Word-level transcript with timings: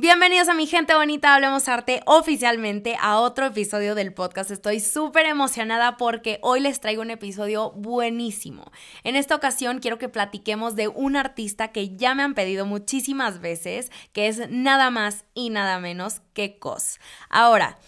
Bienvenidos 0.00 0.48
a 0.48 0.54
mi 0.54 0.66
gente 0.66 0.94
bonita, 0.94 1.34
Hablemos 1.34 1.68
Arte 1.68 2.00
oficialmente 2.06 2.96
a 3.02 3.20
otro 3.20 3.44
episodio 3.44 3.94
del 3.94 4.14
podcast. 4.14 4.50
Estoy 4.50 4.80
súper 4.80 5.26
emocionada 5.26 5.98
porque 5.98 6.38
hoy 6.40 6.60
les 6.60 6.80
traigo 6.80 7.02
un 7.02 7.10
episodio 7.10 7.72
buenísimo. 7.72 8.72
En 9.04 9.14
esta 9.14 9.34
ocasión 9.34 9.78
quiero 9.78 9.98
que 9.98 10.08
platiquemos 10.08 10.74
de 10.74 10.88
un 10.88 11.16
artista 11.16 11.68
que 11.68 11.96
ya 11.96 12.14
me 12.14 12.22
han 12.22 12.32
pedido 12.32 12.64
muchísimas 12.64 13.42
veces, 13.42 13.92
que 14.14 14.28
es 14.28 14.48
nada 14.48 14.88
más 14.88 15.26
y 15.34 15.50
nada 15.50 15.78
menos 15.80 16.22
que 16.32 16.58
Cos. 16.58 16.98
Ahora, 17.28 17.78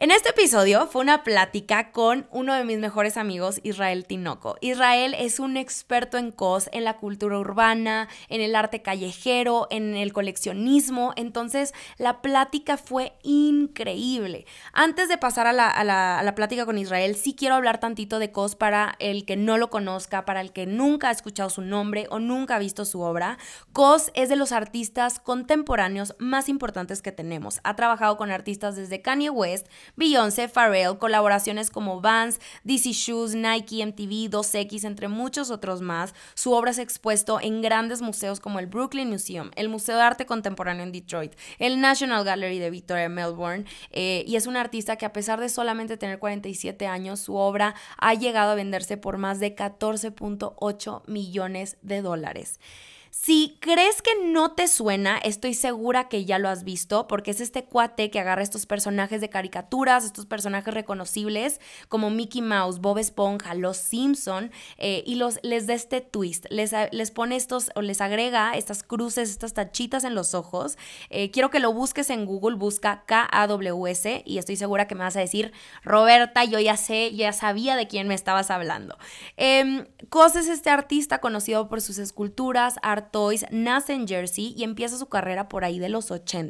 en 0.00 0.12
este 0.12 0.30
episodio 0.30 0.86
fue 0.86 1.02
una 1.02 1.24
plática 1.24 1.90
con 1.90 2.28
uno 2.30 2.54
de 2.54 2.62
mis 2.62 2.78
mejores 2.78 3.16
amigos, 3.16 3.58
Israel 3.64 4.06
Tinoco. 4.06 4.56
Israel 4.60 5.12
es 5.18 5.40
un 5.40 5.56
experto 5.56 6.18
en 6.18 6.30
cos, 6.30 6.70
en 6.70 6.84
la 6.84 6.98
cultura 6.98 7.36
urbana, 7.36 8.08
en 8.28 8.40
el 8.40 8.54
arte 8.54 8.80
callejero, 8.80 9.66
en 9.70 9.96
el 9.96 10.12
coleccionismo. 10.12 11.14
Entonces, 11.16 11.74
la 11.96 12.22
plática 12.22 12.76
fue 12.76 13.14
increíble. 13.24 14.46
Antes 14.72 15.08
de 15.08 15.18
pasar 15.18 15.48
a 15.48 15.52
la, 15.52 16.32
plática 16.36 16.64
con 16.64 16.78
Israel, 16.78 17.16
sí 17.16 17.34
quiero 17.34 17.56
hablar 17.56 17.80
tantito 17.80 18.20
de 18.20 18.30
cos 18.30 18.54
para 18.54 18.94
el 19.00 19.24
que 19.24 19.36
no 19.36 19.58
lo 19.58 19.68
conozca, 19.68 20.24
para 20.24 20.40
el 20.42 20.52
que 20.52 20.66
nunca 20.66 21.08
ha 21.08 21.12
escuchado 21.12 21.50
su 21.50 21.62
nombre 21.62 22.06
o 22.10 22.20
nunca 22.20 22.54
ha 22.54 22.60
visto 22.60 22.84
su 22.84 23.00
obra. 23.00 23.36
Cos 23.72 24.12
es 24.14 24.28
de 24.28 24.36
los 24.36 24.52
artistas 24.52 25.18
contemporáneos 25.18 26.14
más 26.20 26.48
importantes 26.48 27.02
que 27.02 27.10
tenemos. 27.10 27.58
Ha 27.64 27.74
trabajado 27.74 28.16
con 28.16 28.30
artistas 28.30 28.76
desde 28.76 29.02
Kanye 29.02 29.30
West, 29.30 29.66
Beyoncé, 29.96 30.48
Pharrell, 30.48 30.98
colaboraciones 30.98 31.70
como 31.70 32.00
Vans, 32.00 32.40
DC 32.64 32.92
Shoes, 32.92 33.34
Nike, 33.34 33.84
MTV, 33.84 34.30
2X, 34.30 34.84
entre 34.84 35.08
muchos 35.08 35.50
otros 35.50 35.80
más. 35.80 36.14
Su 36.34 36.52
obra 36.52 36.72
se 36.72 36.80
ha 36.80 36.84
expuesto 36.84 37.40
en 37.40 37.62
grandes 37.62 38.02
museos 38.02 38.40
como 38.40 38.58
el 38.58 38.66
Brooklyn 38.66 39.08
Museum, 39.08 39.50
el 39.56 39.68
Museo 39.68 39.96
de 39.96 40.02
Arte 40.02 40.26
Contemporáneo 40.26 40.82
en 40.82 40.92
Detroit, 40.92 41.34
el 41.58 41.80
National 41.80 42.24
Gallery 42.24 42.58
de 42.58 42.70
Victoria, 42.70 43.08
Melbourne, 43.08 43.64
eh, 43.90 44.24
y 44.26 44.36
es 44.36 44.46
un 44.46 44.56
artista 44.56 44.96
que 44.96 45.06
a 45.06 45.12
pesar 45.12 45.40
de 45.40 45.48
solamente 45.48 45.96
tener 45.96 46.18
47 46.18 46.86
años, 46.86 47.20
su 47.20 47.34
obra 47.36 47.74
ha 47.96 48.14
llegado 48.14 48.52
a 48.52 48.54
venderse 48.54 48.96
por 48.96 49.18
más 49.18 49.40
de 49.40 49.54
14.8 49.54 51.02
millones 51.06 51.76
de 51.82 52.02
dólares. 52.02 52.60
Si 53.20 53.58
crees 53.60 54.00
que 54.00 54.12
no 54.24 54.52
te 54.52 54.68
suena, 54.68 55.18
estoy 55.18 55.52
segura 55.52 56.08
que 56.08 56.24
ya 56.24 56.38
lo 56.38 56.48
has 56.48 56.62
visto, 56.62 57.08
porque 57.08 57.32
es 57.32 57.40
este 57.40 57.64
cuate 57.64 58.12
que 58.12 58.20
agarra 58.20 58.42
estos 58.42 58.64
personajes 58.64 59.20
de 59.20 59.28
caricaturas, 59.28 60.04
estos 60.04 60.24
personajes 60.24 60.72
reconocibles 60.72 61.60
como 61.88 62.10
Mickey 62.10 62.42
Mouse, 62.42 62.78
Bob 62.78 62.96
Esponja, 62.98 63.54
Los 63.54 63.76
Simpson, 63.76 64.52
eh, 64.78 65.02
y 65.04 65.16
los, 65.16 65.40
les 65.42 65.66
da 65.66 65.74
este 65.74 66.00
twist, 66.00 66.46
les, 66.48 66.72
les, 66.92 67.10
pone 67.10 67.34
estos, 67.34 67.70
o 67.74 67.82
les 67.82 68.00
agrega 68.00 68.52
estas 68.52 68.84
cruces, 68.84 69.30
estas 69.30 69.52
tachitas 69.52 70.04
en 70.04 70.14
los 70.14 70.32
ojos. 70.34 70.78
Eh, 71.10 71.32
quiero 71.32 71.50
que 71.50 71.58
lo 71.58 71.72
busques 71.72 72.10
en 72.10 72.24
Google, 72.24 72.56
busca 72.56 73.02
K-A-W-S, 73.04 74.22
y 74.24 74.38
estoy 74.38 74.54
segura 74.54 74.86
que 74.86 74.94
me 74.94 75.02
vas 75.02 75.16
a 75.16 75.20
decir, 75.20 75.52
Roberta, 75.82 76.44
yo 76.44 76.60
ya 76.60 76.76
sé, 76.76 77.12
ya 77.14 77.32
sabía 77.32 77.74
de 77.74 77.88
quién 77.88 78.06
me 78.06 78.14
estabas 78.14 78.52
hablando. 78.52 78.96
Eh, 79.36 79.88
Cos 80.08 80.36
es 80.36 80.48
este 80.48 80.70
artista 80.70 81.18
conocido 81.18 81.68
por 81.68 81.80
sus 81.80 81.98
esculturas, 81.98 82.76
Toys 83.10 83.46
nace 83.50 83.92
en 83.94 84.06
Jersey 84.06 84.54
y 84.56 84.64
empieza 84.64 84.98
su 84.98 85.06
carrera 85.06 85.48
por 85.48 85.64
ahí 85.64 85.78
de 85.78 85.88
los 85.88 86.10
80 86.10 86.48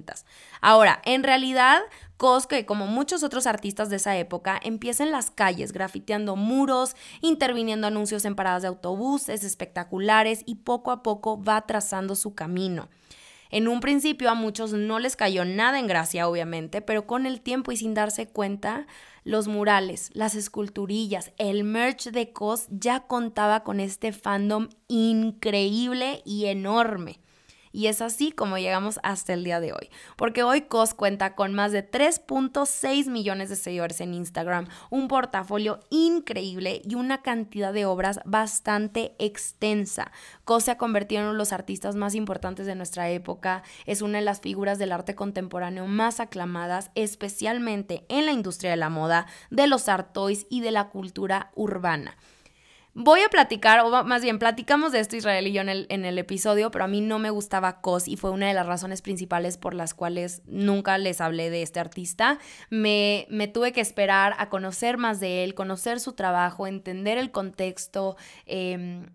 Ahora, 0.61 1.00
en 1.05 1.23
realidad, 1.23 1.81
Cosque, 2.17 2.67
como 2.67 2.87
muchos 2.87 3.23
otros 3.23 3.47
artistas 3.47 3.91
de 3.91 3.97
esa 3.97 4.17
época, 4.17 4.59
empieza 4.62 5.05
en 5.05 5.12
las 5.12 5.31
calles, 5.31 5.73
grafiteando 5.73 6.34
muros, 6.37 6.97
interviniendo 7.20 7.87
anuncios 7.87 8.25
en 8.25 8.34
paradas 8.34 8.62
de 8.62 8.69
autobuses 8.69 9.45
espectaculares 9.45 10.42
y 10.45 10.56
poco 10.56 10.91
a 10.91 11.03
poco 11.03 11.42
va 11.42 11.65
trazando 11.67 12.17
su 12.17 12.34
camino. 12.34 12.89
En 13.50 13.67
un 13.67 13.81
principio 13.81 14.31
a 14.31 14.34
muchos 14.34 14.72
no 14.72 14.98
les 14.98 15.17
cayó 15.17 15.45
nada 15.45 15.78
en 15.78 15.87
gracia, 15.87 16.28
obviamente, 16.28 16.83
pero 16.83 17.06
con 17.06 17.25
el 17.25 17.41
tiempo 17.41 17.72
y 17.72 17.77
sin 17.77 17.95
darse 17.95 18.27
cuenta, 18.28 18.87
los 19.29 19.47
murales, 19.47 20.11
las 20.15 20.34
esculturillas, 20.34 21.33
el 21.37 21.62
merch 21.62 22.09
de 22.09 22.33
COS 22.33 22.67
ya 22.71 23.06
contaba 23.06 23.62
con 23.62 23.78
este 23.78 24.12
fandom 24.12 24.71
increíble 24.89 26.22
y 26.25 26.47
enorme. 26.47 27.21
Y 27.73 27.87
es 27.87 28.03
así 28.03 28.33
como 28.33 28.59
llegamos 28.59 28.99
hasta 29.03 29.34
el 29.34 29.45
día 29.45 29.61
de 29.61 29.73
hoy, 29.73 29.91
porque 30.17 30.43
hoy 30.43 30.62
COS 30.62 30.95
cuenta 30.95 31.34
con 31.34 31.55
más 31.55 31.73
de 31.73 31.89
3.6 31.89 33.09
millones 33.09 33.49
de 33.49 33.56
seguidores 33.56 34.01
en 34.01 34.15
Instagram, 34.15 34.69
un 34.91 35.09
portafolio 35.09 35.81
increíble 35.91 36.83
y 36.84 36.95
una 36.95 37.23
cantidad 37.23 37.73
de 37.73 37.87
obras 37.87 38.21
bastante 38.25 39.15
extensa. 39.19 40.12
COS 40.45 40.65
se 40.65 40.71
ha 40.73 40.79
convertido 40.79 41.21
en 41.21 41.27
uno 41.27 41.33
de 41.34 41.39
los 41.39 41.53
artistas 41.53 41.97
más 41.97 42.15
importantes 42.15 42.67
de 42.67 42.75
nuestra 42.75 43.11
época, 43.11 43.62
es 43.87 44.03
una 44.03 44.19
de 44.19 44.25
las 44.25 44.41
figuras 44.41 44.79
del 44.79 44.93
arte 44.93 45.15
contemporáneo 45.15 45.87
más 45.87 46.21
aclamadas, 46.21 46.91
especialmente 46.95 48.05
en 48.09 48.27
la 48.27 48.33
industria 48.33 48.71
de 48.71 48.77
la 48.77 48.89
moda, 48.89 49.27
de 49.50 49.67
los 49.67 49.89
art 49.89 50.12
toys 50.12 50.47
y 50.50 50.61
de 50.61 50.71
la 50.71 50.89
cultura 50.89 51.50
urbana. 51.55 52.17
Voy 53.00 53.20
a 53.20 53.28
platicar, 53.28 53.78
o 53.78 54.03
más 54.03 54.22
bien 54.22 54.41
platicamos 54.41 54.91
de 54.91 54.98
esto 54.98 55.14
Israel 55.14 55.47
y 55.47 55.53
yo 55.53 55.60
en 55.60 55.69
el, 55.69 55.86
en 55.88 56.04
el 56.04 56.19
episodio, 56.19 56.72
pero 56.72 56.84
a 56.84 56.88
mí 56.88 57.00
no 57.00 57.20
me 57.20 57.31
gustaba 57.31 57.81
Cos 57.81 58.09
y 58.09 58.16
fue 58.16 58.31
una 58.31 58.48
de 58.48 58.54
las 58.54 58.66
razones 58.66 59.03
principales 59.03 59.56
por 59.56 59.72
las 59.72 59.94
cuales 59.94 60.42
nunca 60.47 60.98
les 60.98 61.20
hablé 61.20 61.48
de 61.48 61.62
este 61.62 61.78
artista. 61.78 62.41
Me, 62.70 63.28
me 63.31 63.47
tuve 63.47 63.70
que 63.70 63.81
esperar 63.81 64.34
a 64.38 64.48
conocer 64.48 64.98
más 64.98 65.20
de 65.20 65.44
él, 65.44 65.54
conocer 65.54 66.00
su 66.00 66.14
trabajo, 66.14 66.66
entender 66.66 67.19
el 67.19 67.31
contexto. 67.31 68.16
Eh, 68.47 69.06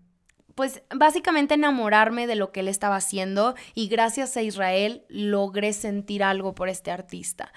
pues 0.54 0.82
básicamente 0.94 1.54
enamorarme 1.54 2.26
de 2.26 2.36
lo 2.36 2.52
que 2.52 2.60
él 2.60 2.68
estaba 2.68 2.96
haciendo 2.96 3.54
y 3.74 3.88
gracias 3.88 4.36
a 4.36 4.42
Israel 4.42 5.04
logré 5.08 5.72
sentir 5.72 6.22
algo 6.22 6.54
por 6.54 6.68
este 6.68 6.90
artista. 6.90 7.52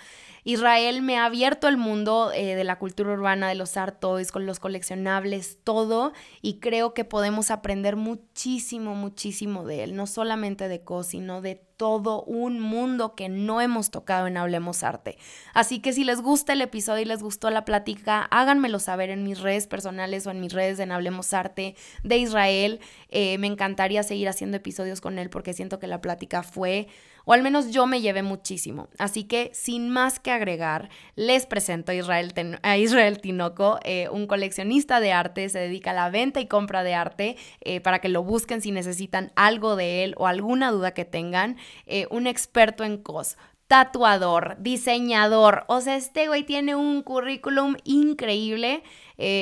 Israel 0.48 1.02
me 1.02 1.18
ha 1.18 1.26
abierto 1.26 1.68
el 1.68 1.76
mundo 1.76 2.32
eh, 2.34 2.56
de 2.56 2.64
la 2.64 2.80
cultura 2.80 3.12
urbana, 3.12 3.50
de 3.50 3.56
los 3.56 3.76
art 3.76 4.00
toys, 4.00 4.32
con 4.32 4.46
los 4.46 4.62
coleccionables, 4.62 5.58
todo, 5.66 6.14
y 6.42 6.60
creo 6.62 6.94
que 6.94 7.04
podemos 7.04 7.52
aprender 7.52 7.98
muchísimo, 7.98 8.96
muchísimo 8.96 9.66
de 9.66 9.84
él, 9.84 9.98
no 9.98 10.08
solamente 10.08 10.70
de 10.70 10.86
Co, 10.86 11.04
sino 11.04 11.42
de 11.42 11.56
todo 11.76 12.24
un 12.24 12.62
mundo 12.62 13.14
que 13.14 13.28
no 13.28 13.60
hemos 13.60 13.92
tocado 13.92 14.26
en 14.28 14.38
Hablemos 14.38 14.84
Arte. 14.84 15.18
Así 15.54 15.80
que 15.80 15.92
si 15.92 16.06
les 16.06 16.22
gusta 16.22 16.54
el 16.54 16.62
episodio 16.62 17.02
y 17.02 17.06
les 17.06 17.22
gustó 17.22 17.50
la 17.50 17.66
plática, 17.66 18.22
háganmelo 18.32 18.80
saber 18.80 19.10
en 19.10 19.24
mis 19.24 19.42
redes 19.42 19.68
personales 19.68 20.26
o 20.28 20.32
en 20.32 20.40
mis 20.40 20.54
redes 20.54 20.80
en 20.80 20.94
Hablemos 20.94 21.34
Arte 21.34 21.76
de 22.04 22.18
Israel. 22.20 22.80
Eh, 23.10 23.38
me 23.38 23.48
encantaría 23.48 24.02
seguir 24.02 24.30
haciendo 24.30 24.56
episodios 24.56 25.02
con 25.02 25.20
él 25.20 25.30
porque 25.30 25.54
siento 25.54 25.78
que 25.78 25.88
la 25.88 26.00
plática 26.00 26.42
fue 26.42 26.88
o 27.28 27.34
al 27.34 27.44
menos 27.44 27.72
yo 27.72 27.88
me 27.88 28.00
llevé 28.00 28.24
muchísimo. 28.24 28.88
Así 28.98 29.26
que 29.26 29.52
sin 29.54 29.90
más 29.90 30.18
que 30.18 30.32
agregar, 30.32 30.90
les 31.18 31.46
presento 31.46 31.92
a 31.92 32.78
Israel, 32.78 33.20
Tinoco, 33.22 33.80
eh, 33.84 34.08
un 34.10 34.28
coleccionista 34.28 35.02
de 35.02 35.12
arte, 35.12 35.50
se 35.50 35.60
dedica 35.60 35.92
a 35.92 35.94
la 35.94 36.10
venta 36.10 36.40
y 36.40 36.48
compra 36.48 36.84
de 36.84 36.94
arte, 36.94 37.36
eh, 37.60 37.82
para 37.82 38.00
que 38.00 38.08
lo 38.08 38.24
busquen 38.24 38.62
si 38.62 38.72
necesitan 38.72 39.34
algo 39.36 39.76
de 39.76 40.06
él 40.06 40.16
o 40.18 40.26
alguna 40.26 40.72
duda 40.72 40.94
que 40.94 41.04
tengan, 41.04 41.58
eh, 41.86 42.08
un 42.12 42.28
experto 42.28 42.86
en 42.86 42.98
cos 42.98 43.38
tatuador, 43.68 44.56
diseñador. 44.60 45.66
O 45.68 45.82
sea, 45.82 45.98
este 45.98 46.30
güey 46.30 46.46
tiene 46.46 46.76
un 46.76 47.02
currículum 47.02 47.76
increíble. 47.84 48.84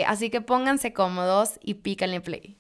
así 0.07 0.31
que 0.31 0.41
pónganse 0.41 0.94
cómodos 0.94 1.59
y 1.62 1.75
pícanle 1.75 2.22
play. 2.22 2.57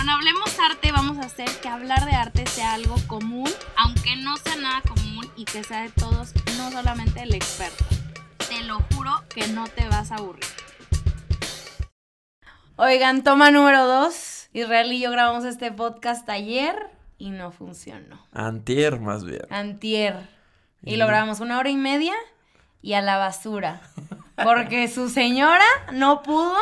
Con 0.00 0.08
Hablemos 0.08 0.58
Arte 0.58 0.92
vamos 0.92 1.18
a 1.18 1.26
hacer 1.26 1.50
que 1.60 1.68
hablar 1.68 2.06
de 2.06 2.12
arte 2.12 2.46
sea 2.46 2.72
algo 2.72 2.96
común, 3.06 3.50
aunque 3.76 4.16
no 4.16 4.34
sea 4.38 4.56
nada 4.56 4.80
común 4.80 5.30
y 5.36 5.44
que 5.44 5.62
sea 5.62 5.82
de 5.82 5.90
todos, 5.90 6.32
no 6.56 6.70
solamente 6.70 7.20
el 7.20 7.34
experto. 7.34 7.84
Te 8.48 8.62
lo 8.62 8.80
juro 8.94 9.12
que 9.28 9.46
no 9.48 9.66
te 9.66 9.86
vas 9.88 10.10
a 10.10 10.14
aburrir. 10.14 10.46
Oigan, 12.76 13.22
toma 13.22 13.50
número 13.50 13.86
dos. 13.86 14.48
Israel 14.54 14.90
y 14.90 15.00
yo 15.00 15.10
grabamos 15.10 15.44
este 15.44 15.70
podcast 15.70 16.26
ayer 16.30 16.76
y 17.18 17.28
no 17.28 17.52
funcionó. 17.52 18.24
Antier, 18.32 19.00
más 19.00 19.26
bien. 19.26 19.42
Antier. 19.50 20.30
Y 20.82 20.96
lo 20.96 21.06
grabamos 21.06 21.40
una 21.40 21.58
hora 21.58 21.68
y 21.68 21.76
media 21.76 22.14
y 22.80 22.94
a 22.94 23.02
la 23.02 23.18
basura. 23.18 23.82
Porque 24.42 24.88
su 24.88 25.10
señora 25.10 25.66
no 25.92 26.22
pudo, 26.22 26.56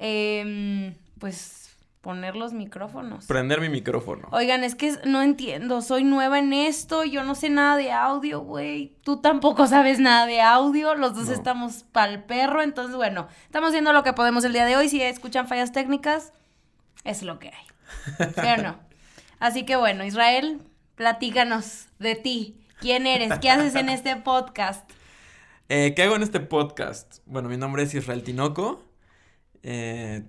eh, 0.00 0.96
pues 1.20 1.63
poner 2.04 2.36
los 2.36 2.52
micrófonos. 2.52 3.24
Prender 3.24 3.62
mi 3.62 3.70
micrófono. 3.70 4.28
Oigan, 4.30 4.62
es 4.62 4.74
que 4.74 4.92
no 5.06 5.22
entiendo, 5.22 5.80
soy 5.80 6.04
nueva 6.04 6.38
en 6.38 6.52
esto, 6.52 7.02
yo 7.02 7.24
no 7.24 7.34
sé 7.34 7.48
nada 7.48 7.78
de 7.78 7.92
audio, 7.92 8.40
güey. 8.40 8.94
Tú 9.02 9.22
tampoco 9.22 9.66
sabes 9.66 10.00
nada 10.00 10.26
de 10.26 10.42
audio, 10.42 10.94
los 10.96 11.14
dos 11.14 11.30
estamos 11.30 11.84
pa'l 11.92 12.22
perro, 12.24 12.60
entonces 12.60 12.94
bueno, 12.94 13.26
estamos 13.46 13.70
haciendo 13.70 13.94
lo 13.94 14.02
que 14.02 14.12
podemos 14.12 14.44
el 14.44 14.52
día 14.52 14.66
de 14.66 14.76
hoy. 14.76 14.90
Si 14.90 15.00
escuchan 15.00 15.48
fallas 15.48 15.72
técnicas, 15.72 16.34
es 17.04 17.22
lo 17.22 17.38
que 17.38 17.48
hay. 17.48 18.26
¿Sí 18.34 18.62
no? 18.62 18.78
Así 19.40 19.64
que 19.64 19.76
bueno, 19.76 20.04
Israel, 20.04 20.60
platícanos 20.96 21.86
de 21.98 22.16
ti. 22.16 22.60
¿Quién 22.80 23.06
eres? 23.06 23.38
¿Qué 23.38 23.48
haces 23.48 23.74
en 23.76 23.88
este 23.88 24.14
podcast? 24.16 24.90
Eh, 25.70 25.94
¿Qué 25.96 26.02
hago 26.02 26.16
en 26.16 26.22
este 26.22 26.40
podcast? 26.40 27.20
Bueno, 27.24 27.48
mi 27.48 27.56
nombre 27.56 27.84
es 27.84 27.94
Israel 27.94 28.22
Tinoco. 28.22 28.84
Eh, 29.62 30.24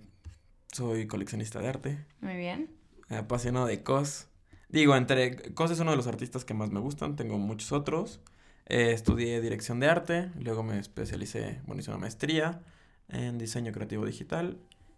soy 0.75 1.07
coleccionista 1.07 1.60
de 1.60 1.68
arte. 1.69 2.06
Muy 2.22 2.36
bien. 2.36 2.69
apasionado 3.10 3.66
de 3.68 3.81
Cos. 3.83 4.27
Digo, 4.69 4.95
entre 4.95 5.54
Cos 5.54 5.72
es 5.72 5.80
uno 5.80 5.92
de 5.92 5.98
los 5.98 6.07
artistas 6.07 6.44
que 6.44 6.54
más 6.54 6.72
me 6.72 6.80
gustan, 6.80 7.16
tengo 7.16 7.38
muchos 7.38 7.72
otros. 7.72 8.19
Eh, 8.68 8.92
estudié 8.94 9.42
dirección 9.42 9.80
de 9.80 9.88
arte, 9.89 10.31
luego 10.39 10.63
me 10.63 10.80
especialicé, 10.80 11.62
bueno, 11.68 11.81
hice 11.81 11.92
una 11.92 12.00
maestría 12.00 12.62
en 13.10 13.38
diseño 13.38 13.72
creativo 13.72 14.06
digital 14.06 14.57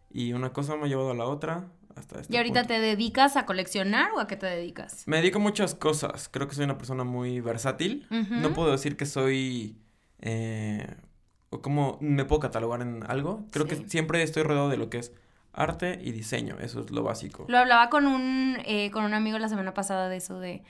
y 0.09 0.31
una 0.33 0.53
cosa 0.53 0.77
me 0.77 0.85
ha 0.85 0.87
llevado 0.87 1.11
a 1.11 1.15
la 1.15 1.25
otra 1.25 1.67
hasta 1.95 2.21
este 2.21 2.33
¿Y 2.33 2.37
ahorita 2.37 2.61
punto. 2.61 2.73
te 2.75 2.79
dedicas 2.79 3.35
a 3.35 3.45
coleccionar 3.45 4.11
o 4.13 4.19
a 4.21 4.27
qué 4.27 4.37
te 4.37 4.45
dedicas? 4.45 5.03
Me 5.05 5.17
dedico 5.17 5.39
a 5.39 5.41
muchas 5.41 5.75
cosas, 5.75 6.29
creo 6.29 6.47
que 6.47 6.55
soy 6.55 6.63
una 6.63 6.77
persona 6.77 7.03
muy 7.03 7.41
versátil. 7.41 8.07
No 8.09 8.53
puedo 8.53 8.71
decir 8.71 8.95
que 8.95 9.05
soy... 9.05 9.77
eh, 10.19 10.87
o 11.49 11.61
como 11.61 11.97
me 12.01 12.23
puedo 12.25 12.39
catalogar 12.41 12.81
en 12.81 13.03
algo. 13.07 13.45
Creo 13.51 13.67
Sí. 13.67 13.75
que 13.83 13.89
siempre 13.89 14.21
estoy 14.23 14.43
rodeado 14.43 14.69
de 14.69 14.77
lo 14.77 14.89
que 14.89 14.99
es 14.99 15.11
arte 15.57 15.99
y 16.01 16.11
diseño, 16.11 16.57
eso 16.61 16.79
es 16.81 16.91
lo 16.91 17.03
básico. 17.03 17.45
Lo 17.49 17.57
hablaba 17.57 17.89
con 17.89 18.05
un, 18.07 18.57
eh, 18.65 18.89
con 18.91 19.03
un 19.03 19.13
amigo 19.13 19.37
la 19.39 19.49
semana 19.49 19.73
pasada 19.73 20.07
de 20.07 20.17
eso 20.17 20.39
de, 20.39 20.63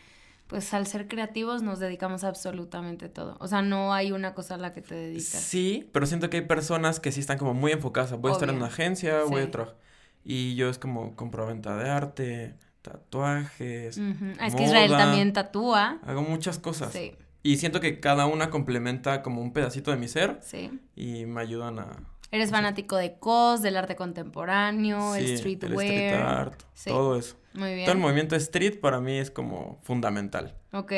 pues 0.47 0.73
al 0.73 0.87
ser 0.87 1.07
creativos 1.07 1.61
nos 1.61 1.79
dedicamos 1.79 2.23
a 2.23 2.29
absolutamente 2.29 3.09
todo. 3.09 3.35
O 3.39 3.47
sea, 3.47 3.61
no 3.61 3.93
hay 3.93 4.11
una 4.13 4.33
cosa 4.33 4.55
a 4.55 4.57
la 4.57 4.73
que 4.73 4.81
te 4.81 4.95
dedicas. 4.95 5.25
Sí, 5.27 5.89
pero 5.91 6.05
siento 6.05 6.29
que 6.29 6.37
hay 6.37 6.45
personas 6.45 6.99
que 6.99 7.11
sí 7.11 7.19
están 7.19 7.37
como 7.37 7.53
muy 7.53 7.71
enfocadas. 7.73 8.11
Voy 8.19 8.31
a 8.31 8.33
estar 8.33 8.49
en 8.49 8.55
una 8.55 8.67
agencia, 8.67 9.23
voy 9.23 9.41
Sí. 9.43 9.47
a 9.47 9.51
trabajar. 9.51 9.75
Y 10.23 10.55
yo 10.55 10.69
es 10.69 10.77
como 10.79 11.15
compro 11.15 11.45
venta 11.45 11.75
de 11.77 11.89
arte, 11.89 12.55
tatuajes. 12.81 13.99
Ah, 14.39 14.47
Es 14.47 14.55
que 14.55 14.63
Israel 14.63 14.91
también 14.91 15.33
tatúa. 15.33 15.99
hago 16.05 16.21
muchas 16.21 16.59
cosas. 16.59 16.91
Sí, 16.93 17.13
Y 17.43 17.57
siento 17.57 17.79
que 17.79 17.99
cada 17.99 18.25
una 18.25 18.49
complementa 18.49 19.21
como 19.21 19.41
un 19.41 19.53
pedacito 19.53 19.91
de 19.91 19.97
mi 19.97 20.07
ser 20.09 20.39
sí. 20.41 20.79
y 20.95 21.25
me 21.25 21.41
ayudan 21.41 21.79
a... 21.79 21.87
Eres 22.31 22.51
fanático 22.51 22.95
de 22.97 23.17
cos, 23.19 23.61
del 23.61 23.77
arte 23.77 23.95
contemporáneo, 23.95 25.15
el 25.15 25.25
sí, 25.27 25.37
streetwear. 25.37 25.73
el 25.73 25.79
street 25.91 26.13
art, 26.13 26.61
Sí. 26.73 26.89
todo 26.89 27.17
eso. 27.17 27.35
Muy 27.53 27.73
bien. 27.73 27.85
Todo 27.85 27.93
el 27.95 28.01
movimiento 28.01 28.35
street 28.35 28.79
para 28.81 28.99
mí 28.99 29.17
es 29.17 29.31
como 29.31 29.77
fundamental. 29.83 30.53
Ok. 30.73 30.91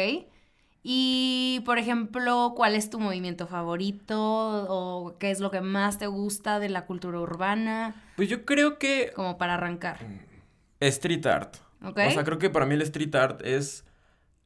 Y, 0.81 1.61
por 1.65 1.77
ejemplo, 1.77 2.53
¿cuál 2.55 2.73
es 2.75 2.89
tu 2.89 2.99
movimiento 2.99 3.47
favorito? 3.47 4.17
¿O 4.17 5.17
qué 5.19 5.29
es 5.29 5.39
lo 5.39 5.51
que 5.51 5.61
más 5.61 5.97
te 5.97 6.07
gusta 6.07 6.59
de 6.59 6.69
la 6.69 6.85
cultura 6.85 7.19
urbana? 7.19 8.01
Pues 8.15 8.29
yo 8.29 8.45
creo 8.45 8.79
que 8.79 9.11
Como 9.15 9.37
para 9.37 9.55
arrancar. 9.55 9.99
street 10.79 11.25
art. 11.25 11.57
¿Ok? 11.83 11.99
O 12.07 12.11
sea, 12.11 12.23
creo 12.23 12.39
que 12.39 12.49
para 12.49 12.65
mí 12.65 12.73
el 12.75 12.81
street 12.81 13.13
art 13.15 13.41
es 13.43 13.85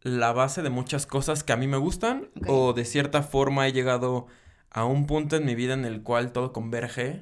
la 0.02 0.34
base 0.34 0.62
de 0.64 0.70
muchas 0.70 1.06
cosas 1.06 1.44
que 1.44 1.54
a 1.54 1.58
mí 1.58 1.68
me 1.68 1.78
gustan 1.78 2.30
o 2.48 2.74
de 2.74 2.84
cierta 2.84 3.22
forma 3.24 3.68
he 3.68 3.72
llegado 3.72 4.28
a 4.74 4.86
un 4.86 5.06
punto 5.08 5.36
en 5.38 5.46
mi 5.46 5.56
vida 5.56 5.74
en 5.74 5.86
el 5.86 6.02
cual 6.04 6.32
todo 6.32 6.52
converge 6.52 7.20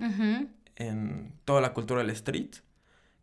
en 0.76 1.34
toda 1.46 1.62
la 1.62 1.74
cultura 1.74 2.02
del 2.02 2.10
street, 2.12 2.56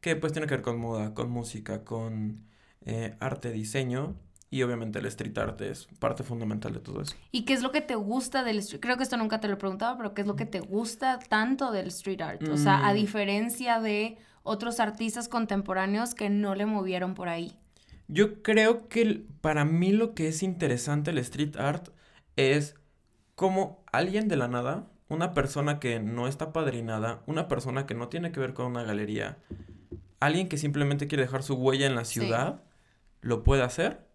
que 0.01 0.17
pues 0.17 0.33
tiene 0.33 0.47
que 0.47 0.55
ver 0.55 0.63
con 0.63 0.79
moda, 0.79 1.15
con 1.15 1.31
música, 1.31 1.85
con 1.85 2.45
eh, 2.85 3.17
arte, 3.21 3.51
diseño 3.51 4.15
y 4.51 4.63
obviamente 4.63 4.99
el 5.01 5.07
street 5.07 5.37
art 5.39 5.61
es 5.61 5.89
parte 5.99 6.23
fundamental 6.23 6.73
de 6.73 6.81
todo 6.81 7.03
eso. 7.03 7.15
¿Y 7.33 7.45
qué 7.45 7.53
es 7.55 7.63
lo 7.63 7.73
que 7.73 7.81
te 7.81 7.95
gusta 7.97 8.45
del 8.45 8.59
street? 8.59 8.81
Creo 8.81 8.97
que 8.97 9.03
esto 9.03 9.17
nunca 9.17 9.41
te 9.41 9.49
lo 9.49 9.55
he 9.55 9.57
preguntado, 9.57 9.97
pero 9.97 10.15
¿qué 10.15 10.23
es 10.23 10.27
lo 10.27 10.37
que 10.37 10.47
te 10.47 10.61
gusta 10.61 11.19
tanto 11.19 11.73
del 11.73 11.89
street 11.89 12.21
art? 12.21 12.49
O 12.49 12.57
sea, 12.57 12.87
a 12.87 12.93
Mm. 12.93 12.97
diferencia 12.97 13.81
de 13.81 14.19
otros 14.43 14.81
artistas 14.81 15.29
contemporáneos 15.29 16.15
que 16.15 16.31
no 16.31 16.55
le 16.55 16.65
movieron 16.65 17.15
por 17.15 17.29
ahí. 17.29 17.59
Yo 18.07 18.43
creo 18.43 18.89
que 18.89 19.27
para 19.43 19.67
mí 19.67 19.93
lo 19.93 20.15
que 20.15 20.29
es 20.29 20.43
interesante 20.43 21.11
el 21.11 21.19
street 21.19 21.57
art 21.59 21.89
es 22.37 22.75
como 23.35 23.78
alguien 23.93 24.29
de 24.29 24.37
la 24.37 24.49
nada, 24.49 24.87
una 25.09 25.35
persona 25.35 25.81
que 25.81 26.01
no 26.01 26.29
está 26.29 26.53
padrinada, 26.53 27.23
una 27.27 27.49
persona 27.49 27.87
que 27.87 27.95
no 27.95 28.09
tiene 28.09 28.33
que 28.33 28.41
ver 28.41 28.55
con 28.55 28.67
una 28.67 28.83
galería, 28.83 29.39
alguien 30.21 30.49
que 30.49 30.59
simplemente 30.59 31.07
quiere 31.07 31.25
dejar 31.25 31.43
su 31.43 31.55
huella 31.55 31.87
en 31.87 31.95
la 31.95 32.05
Sí. 32.05 32.21
ciudad, 32.21 32.63
lo 33.21 33.43
puede 33.45 33.63
hacer 33.63 34.07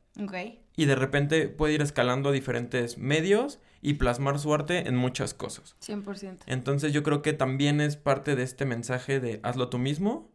y 0.76 0.86
de 0.86 0.96
repente 0.96 1.48
puede 1.50 1.74
ir 1.74 1.82
escalando 1.82 2.30
a 2.30 2.32
diferentes 2.32 2.98
medios 2.98 3.60
y 3.82 3.96
plasmar 3.96 4.40
su 4.40 4.54
arte 4.54 4.88
en 4.88 4.96
muchas 4.96 5.34
cosas. 5.34 5.76
100%. 5.80 6.44
Entonces 6.48 6.94
yo 6.94 7.04
creo 7.04 7.22
que 7.22 7.34
también 7.34 7.82
es 7.82 7.98
parte 7.98 8.36
de 8.36 8.44
este 8.44 8.66
mensaje 8.66 9.20
de 9.20 9.40
hazlo 9.44 9.70
tú 9.70 9.78
mismo 9.80 10.32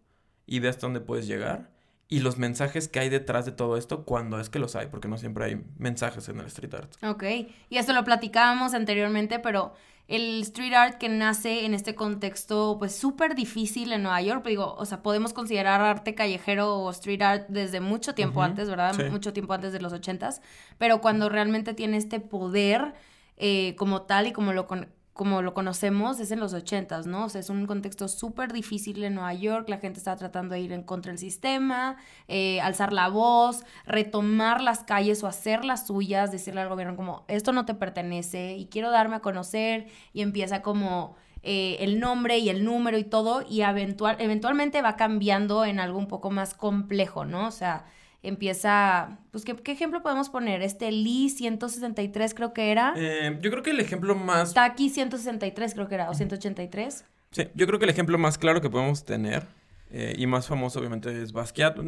y 0.47 0.59
ve 0.61 0.69
hasta 0.69 0.87
dónde 0.87 1.01
puedes 1.01 1.27
llegar. 1.27 1.71
Y 2.09 2.21
los 2.21 2.39
mensajes 2.39 2.89
que 2.89 3.01
hay 3.01 3.11
detrás 3.11 3.45
de 3.45 3.53
todo 3.53 3.77
esto, 3.77 4.05
cuando 4.05 4.41
es 4.41 4.49
que 4.49 4.59
los 4.59 4.75
hay, 4.77 4.87
porque 4.87 5.09
no 5.09 5.19
siempre 5.19 5.45
hay 5.45 5.63
mensajes 5.77 6.29
en 6.31 6.41
el 6.41 6.47
street 6.47 6.75
art. 6.75 6.91
Ok, 7.05 7.23
y 7.69 7.77
esto 7.77 7.93
lo 7.93 8.03
platicábamos 8.05 8.73
anteriormente, 8.73 9.39
pero 9.39 9.75
el 10.07 10.41
street 10.41 10.73
art 10.73 10.97
que 10.97 11.11
nace 11.11 11.67
en 11.67 11.75
este 11.75 11.95
contexto 11.95 12.77
pues 12.79 12.97
súper 12.97 13.35
difícil 13.35 13.93
en 13.93 14.03
Nueva 14.05 14.23
York, 14.23 14.43
digo, 14.47 14.75
o 14.79 14.87
sea, 14.87 15.03
podemos 15.03 15.35
considerar 15.35 15.83
arte 15.83 16.15
callejero 16.15 16.77
o 16.79 16.91
street 16.93 17.21
art 17.21 17.45
desde 17.49 17.81
mucho 17.81 18.15
tiempo 18.15 18.43
antes, 18.43 18.71
¿verdad? 18.71 18.95
sí. 18.97 19.03
Mucho 19.11 19.35
tiempo 19.35 19.53
antes 19.53 19.75
de 19.75 19.81
los 19.83 19.93
ochentas, 19.93 20.41
pero 20.79 21.03
cuando 21.03 21.29
realmente 21.29 21.75
tiene 21.75 21.99
este 21.99 22.21
poder 22.21 22.95
eh, 23.37 23.75
como 23.77 24.03
tal 24.03 24.27
y 24.29 24.33
como 24.33 24.55
lo, 24.55 24.67
con- 24.67 24.89
como 25.19 25.43
lo 25.43 25.53
conocemos 25.53 26.21
es 26.21 26.31
en 26.31 26.39
los 26.39 26.55
ochentas, 26.55 27.09
¿no? 27.09 27.25
O 27.25 27.29
sea, 27.29 27.41
es 27.41 27.51
un 27.51 27.67
contexto 27.67 28.07
súper 28.07 28.53
difícil 28.53 29.03
en 29.03 29.17
Nueva 29.17 29.35
York, 29.35 29.69
la 29.69 29.79
gente 29.79 29.99
está 29.99 30.15
tratando 30.15 30.55
de 30.55 30.61
ir 30.61 30.73
en 30.73 30.85
contra 30.85 31.11
del 31.11 31.19
sistema, 31.19 31.97
eh, 32.29 32.61
alzar 32.61 32.93
la 32.93 33.09
voz, 33.09 33.65
retomar 33.85 34.61
las 34.61 34.85
calles 34.85 35.25
o 35.25 35.27
hacer 35.27 35.65
las 35.65 35.89
suyas, 35.89 36.31
decirle 36.31 36.61
al 36.61 36.69
gobierno 36.69 36.95
como, 36.95 37.25
esto 37.27 37.53
no 37.53 37.65
te 37.65 37.75
pertenece 37.75 38.55
y 38.55 38.67
quiero 38.67 38.93
darme 38.93 39.17
a 39.17 39.21
conocer 39.21 39.89
y 40.13 40.23
empieza 40.23 40.63
como 40.63 41.17
eh, 41.43 41.79
el 41.81 41.99
nombre 41.99 42.39
y 42.39 42.49
el 42.49 42.65
número 42.65 42.97
y 42.97 43.03
todo 43.03 43.43
y 43.43 43.63
eventual, 43.63 44.19
eventualmente 44.21 44.83
va 44.83 44.95
cambiando 44.95 45.65
en 45.65 45.81
algo 45.81 45.99
un 45.99 46.07
poco 46.07 46.31
más 46.31 46.55
complejo, 46.55 47.25
¿no? 47.25 47.49
O 47.49 47.51
sea, 47.51 47.87
empieza, 48.23 49.19
pues, 49.31 49.45
¿qué, 49.45 49.55
qué 49.57 49.73
ejemplo 49.73 50.03
podemos 50.03 50.29
poner? 50.29 50.63
Este 50.63 50.91
Lee 50.91 51.31
163 51.31 52.35
creo 52.35 52.53
que 52.53 52.71
era. 52.71 52.95
Eh, 52.97 53.39
yo 53.41 53.51
creo 53.51 53.63
que 53.63 53.71
el 53.71 53.81
ejemplo 53.81 54.15
más... 54.15 54.55
Taki 54.55 54.91
163 54.91 55.75
creo 55.75 55.89
que 55.89 55.95
era, 55.95 56.11
o 56.11 56.15
183. 56.15 57.05
Sí, 57.31 57.49
yo 57.55 57.67
creo 57.67 57.79
que 57.79 57.85
el 57.85 57.91
ejemplo 57.91 58.19
más 58.19 58.39
claro 58.39 58.61
que 58.61 58.71
podemos 58.71 59.05
tener 59.05 59.47
eh, 59.91 60.15
y 60.17 60.27
más 60.27 60.47
famoso 60.47 60.79
obviamente 60.79 61.23
es 61.23 61.33
Basquiat. 61.33 61.79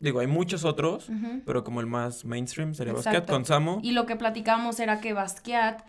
Digo, 0.00 0.20
hay 0.20 0.26
muchos 0.26 0.64
otros, 0.64 1.08
pero 1.46 1.62
como 1.62 1.80
el 1.80 1.86
más 1.86 2.24
mainstream 2.24 2.74
sería 2.74 2.92
Basquiat 2.92 3.14
Exacto. 3.14 3.32
con 3.32 3.44
Samo. 3.44 3.80
Y 3.82 3.92
lo 3.92 4.04
que 4.04 4.16
platicamos 4.16 4.80
era 4.80 5.00
que 5.00 5.12
Basquiat 5.12 5.82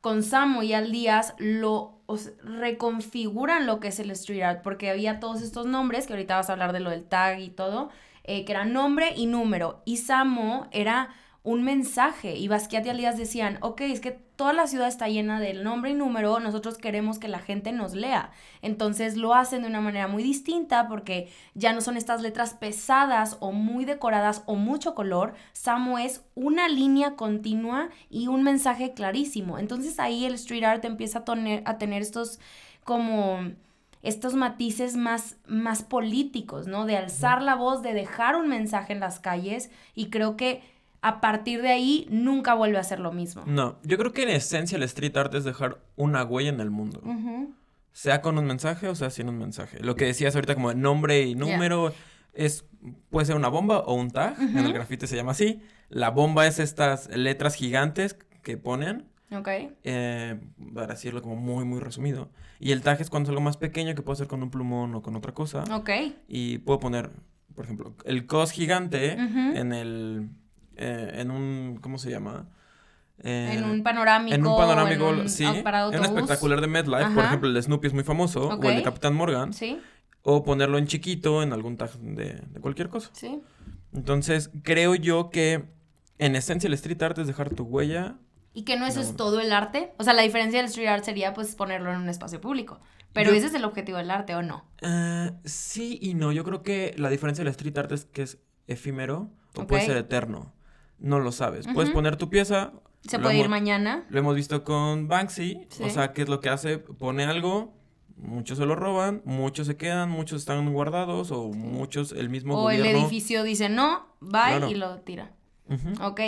con 0.00 0.22
Samo 0.22 0.62
y 0.62 0.72
Al 0.72 0.90
Díaz 0.90 1.34
lo 1.38 2.00
o 2.06 2.16
sea, 2.16 2.32
reconfiguran 2.42 3.66
lo 3.66 3.78
que 3.78 3.88
es 3.88 4.00
el 4.00 4.10
street 4.12 4.42
art, 4.42 4.62
porque 4.62 4.90
había 4.90 5.20
todos 5.20 5.42
estos 5.42 5.66
nombres, 5.66 6.06
que 6.06 6.14
ahorita 6.14 6.36
vas 6.36 6.48
a 6.48 6.54
hablar 6.54 6.72
de 6.72 6.80
lo 6.80 6.90
del 6.90 7.04
tag 7.04 7.38
y 7.38 7.50
todo, 7.50 7.90
eh, 8.24 8.44
que 8.44 8.52
era 8.52 8.64
nombre 8.64 9.12
y 9.16 9.26
número. 9.26 9.82
Y 9.84 9.98
Samo 9.98 10.68
era 10.70 11.10
un 11.42 11.62
mensaje 11.62 12.36
y 12.36 12.48
Basquiat 12.48 12.84
y 12.84 12.90
Al 12.90 12.98
Díaz 12.98 13.16
decían, 13.16 13.58
ok, 13.62 13.80
es 13.82 14.00
que 14.00 14.10
toda 14.10 14.52
la 14.52 14.66
ciudad 14.66 14.88
está 14.88 15.08
llena 15.08 15.40
del 15.40 15.64
nombre 15.64 15.90
y 15.90 15.94
número, 15.94 16.38
nosotros 16.40 16.76
queremos 16.76 17.18
que 17.18 17.28
la 17.28 17.38
gente 17.38 17.72
nos 17.72 17.94
lea. 17.94 18.30
Entonces 18.62 19.16
lo 19.16 19.34
hacen 19.34 19.62
de 19.62 19.68
una 19.68 19.80
manera 19.80 20.06
muy 20.06 20.22
distinta 20.22 20.86
porque 20.88 21.30
ya 21.54 21.72
no 21.72 21.80
son 21.80 21.96
estas 21.96 22.20
letras 22.20 22.54
pesadas 22.54 23.36
o 23.40 23.52
muy 23.52 23.84
decoradas 23.84 24.42
o 24.46 24.54
mucho 24.54 24.94
color. 24.94 25.34
Samo 25.52 25.98
es 25.98 26.24
una 26.34 26.68
línea 26.68 27.16
continua 27.16 27.88
y 28.10 28.28
un 28.28 28.42
mensaje 28.42 28.92
clarísimo. 28.92 29.58
Entonces 29.58 29.98
ahí 29.98 30.26
el 30.26 30.34
street 30.34 30.64
art 30.64 30.84
empieza 30.84 31.24
a, 31.26 31.70
a 31.70 31.78
tener 31.78 32.02
estos 32.02 32.38
como 32.84 33.52
estos 34.02 34.34
matices 34.34 34.96
más, 34.96 35.36
más 35.46 35.82
políticos, 35.82 36.66
¿no? 36.66 36.86
De 36.86 36.96
alzar 36.96 37.42
la 37.42 37.54
voz, 37.54 37.82
de 37.82 37.92
dejar 37.92 38.36
un 38.36 38.48
mensaje 38.48 38.92
en 38.92 39.00
las 39.00 39.20
calles 39.20 39.70
y 39.94 40.10
creo 40.10 40.36
que 40.36 40.62
a 41.02 41.20
partir 41.20 41.62
de 41.62 41.70
ahí 41.70 42.06
nunca 42.10 42.54
vuelve 42.54 42.78
a 42.78 42.84
ser 42.84 43.00
lo 43.00 43.12
mismo. 43.12 43.42
No, 43.46 43.78
yo 43.82 43.96
creo 43.98 44.12
que 44.12 44.22
en 44.22 44.30
esencia 44.30 44.76
el 44.76 44.82
street 44.84 45.16
art 45.16 45.34
es 45.34 45.44
dejar 45.44 45.80
una 45.96 46.24
huella 46.24 46.50
en 46.50 46.60
el 46.60 46.70
mundo. 46.70 47.02
Sea 47.92 48.22
con 48.22 48.38
un 48.38 48.46
mensaje 48.46 48.88
o 48.88 48.94
sea 48.94 49.10
sin 49.10 49.28
un 49.28 49.38
mensaje. 49.38 49.80
Lo 49.80 49.96
que 49.96 50.06
decías 50.06 50.34
ahorita 50.34 50.54
como 50.54 50.72
nombre 50.74 51.22
y 51.22 51.34
número 51.34 51.92
es 52.32 52.64
puede 53.10 53.26
ser 53.26 53.36
una 53.36 53.48
bomba 53.48 53.80
o 53.80 53.94
un 53.94 54.10
tag. 54.10 54.40
En 54.40 54.58
el 54.58 54.72
grafite 54.72 55.06
se 55.06 55.16
llama 55.16 55.32
así. 55.32 55.60
La 55.88 56.10
bomba 56.10 56.46
es 56.46 56.58
estas 56.58 57.08
letras 57.14 57.54
gigantes 57.54 58.16
que 58.42 58.56
ponen. 58.56 59.09
Ok. 59.32 59.48
eh, 59.84 60.40
para 60.74 60.88
decirlo 60.88 61.22
como 61.22 61.36
muy, 61.36 61.64
muy 61.64 61.80
resumido. 61.80 62.30
Y 62.58 62.72
el 62.72 62.82
tag 62.82 63.00
es 63.00 63.10
cuando 63.10 63.28
es 63.28 63.30
algo 63.30 63.40
más 63.42 63.56
pequeño 63.56 63.94
que 63.94 64.02
puedo 64.02 64.14
hacer 64.14 64.26
con 64.26 64.42
un 64.42 64.50
plumón 64.50 64.94
o 64.94 65.02
con 65.02 65.14
otra 65.16 65.32
cosa. 65.32 65.64
Ok. 65.72 65.90
Y 66.28 66.58
puedo 66.58 66.78
poner, 66.80 67.10
por 67.54 67.64
ejemplo, 67.64 67.94
el 68.04 68.26
cos 68.26 68.50
gigante 68.50 69.12
en 69.12 69.72
el. 69.72 70.28
eh, 70.76 71.12
en 71.14 71.30
un. 71.30 71.78
¿Cómo 71.80 71.98
se 71.98 72.10
llama? 72.10 72.48
Eh, 73.22 73.54
en 73.58 73.64
un 73.64 73.82
panorámico. 73.82 74.34
en 74.34 74.46
un 74.46 74.56
panorámico, 74.56 75.10
en 75.10 75.20
un, 75.20 75.28
sí. 75.28 75.44
para 75.62 75.86
En 75.88 75.98
un 75.98 76.04
espectacular 76.06 76.60
de 76.60 76.66
MedLife, 76.66 77.04
por 77.10 77.18
Ajá. 77.18 77.26
ejemplo, 77.26 77.48
el 77.48 77.54
de 77.54 77.62
Snoopy 77.62 77.86
es 77.88 77.92
muy 77.94 78.02
famoso, 78.04 78.48
o 78.48 78.62
el 78.68 78.76
de. 78.76 78.82
Capitán 78.82 79.14
Morgan, 79.14 79.52
Sí, 79.52 79.78
o 80.22 80.42
ponerlo 80.42 80.78
en 80.78 80.86
chiquito 80.86 81.42
en 81.42 81.52
algún 81.52 81.76
tag 81.76 81.90
de, 81.98 82.34
de 82.48 82.60
cualquier 82.60 82.88
cosa. 82.88 83.10
sí. 83.12 83.40
Entonces, 83.92 84.50
creo 84.62 84.94
yo 84.94 85.30
que 85.30 85.64
en 86.18 86.36
esencia 86.36 86.68
el 86.68 86.74
street 86.74 87.02
art 87.02 87.18
es 87.18 87.26
dejar 87.26 87.50
tu 87.50 87.64
huella. 87.64 88.16
Y 88.52 88.62
que 88.64 88.76
no 88.76 88.86
eso 88.86 89.00
No. 89.00 89.06
es 89.06 89.16
todo 89.16 89.40
el 89.40 89.52
arte. 89.52 89.92
O 89.98 90.04
sea, 90.04 90.12
la 90.12 90.22
diferencia 90.22 90.58
del 90.60 90.66
street 90.68 90.88
art 90.88 91.04
sería 91.04 91.32
pues 91.34 91.54
ponerlo 91.54 91.92
en 91.92 92.00
un 92.00 92.08
espacio 92.08 92.40
público. 92.40 92.80
Pero 93.12 93.30
Yo- 93.30 93.36
ese 93.36 93.46
es 93.46 93.54
el 93.54 93.64
objetivo 93.64 93.98
del 93.98 94.10
arte, 94.10 94.34
¿o 94.34 94.42
no? 94.42 94.64
Ah, 94.82 95.32
sí 95.44 95.98
y 96.02 96.14
no. 96.14 96.32
Yo 96.32 96.44
creo 96.44 96.62
que 96.62 96.94
la 96.98 97.10
diferencia 97.10 97.44
del 97.44 97.50
street 97.52 97.76
art 97.78 97.92
es 97.92 98.04
que 98.06 98.22
es 98.22 98.38
efímero 98.66 99.30
o 99.56 99.66
puede 99.66 99.82
Ok. 99.82 99.88
ser 99.88 99.96
eterno. 99.96 100.52
No 100.98 101.18
lo 101.18 101.32
sabes. 101.32 101.66
Puedes 101.72 101.90
Ujú. 101.90 101.98
poner 101.98 102.16
tu 102.16 102.28
pieza. 102.28 102.72
Se 103.08 103.18
puede 103.18 103.34
ir 103.34 103.40
hemos- 103.46 103.50
mañana. 103.50 104.04
Lo 104.10 104.18
hemos 104.18 104.34
visto 104.36 104.62
con 104.64 105.08
Banksy. 105.08 105.66
Sí. 105.70 105.82
O 105.82 105.90
sea, 105.90 106.12
¿qué 106.12 106.22
es 106.22 106.28
lo 106.28 106.40
que 106.40 106.50
hace? 106.50 106.78
Pone 106.78 107.24
algo, 107.24 107.72
muchos 108.16 108.58
se 108.58 108.66
lo 108.66 108.76
roban, 108.76 109.22
muchos 109.24 109.66
se 109.66 109.76
quedan, 109.76 110.10
muchos 110.10 110.40
están 110.42 110.70
guardados 110.72 111.30
o 111.30 111.48
muchos 111.48 112.12
el 112.12 112.28
mismo 112.28 112.54
O 112.62 112.70
el 112.70 112.78
gobierno. 112.78 113.00
edificio 113.00 113.42
dice 113.42 113.68
no, 113.70 114.06
bye 114.20 114.30
Claro. 114.30 114.68
y 114.70 114.74
lo 114.74 114.98
tira. 115.00 115.32
Ujú. 115.68 116.04
Ok. 116.04 116.20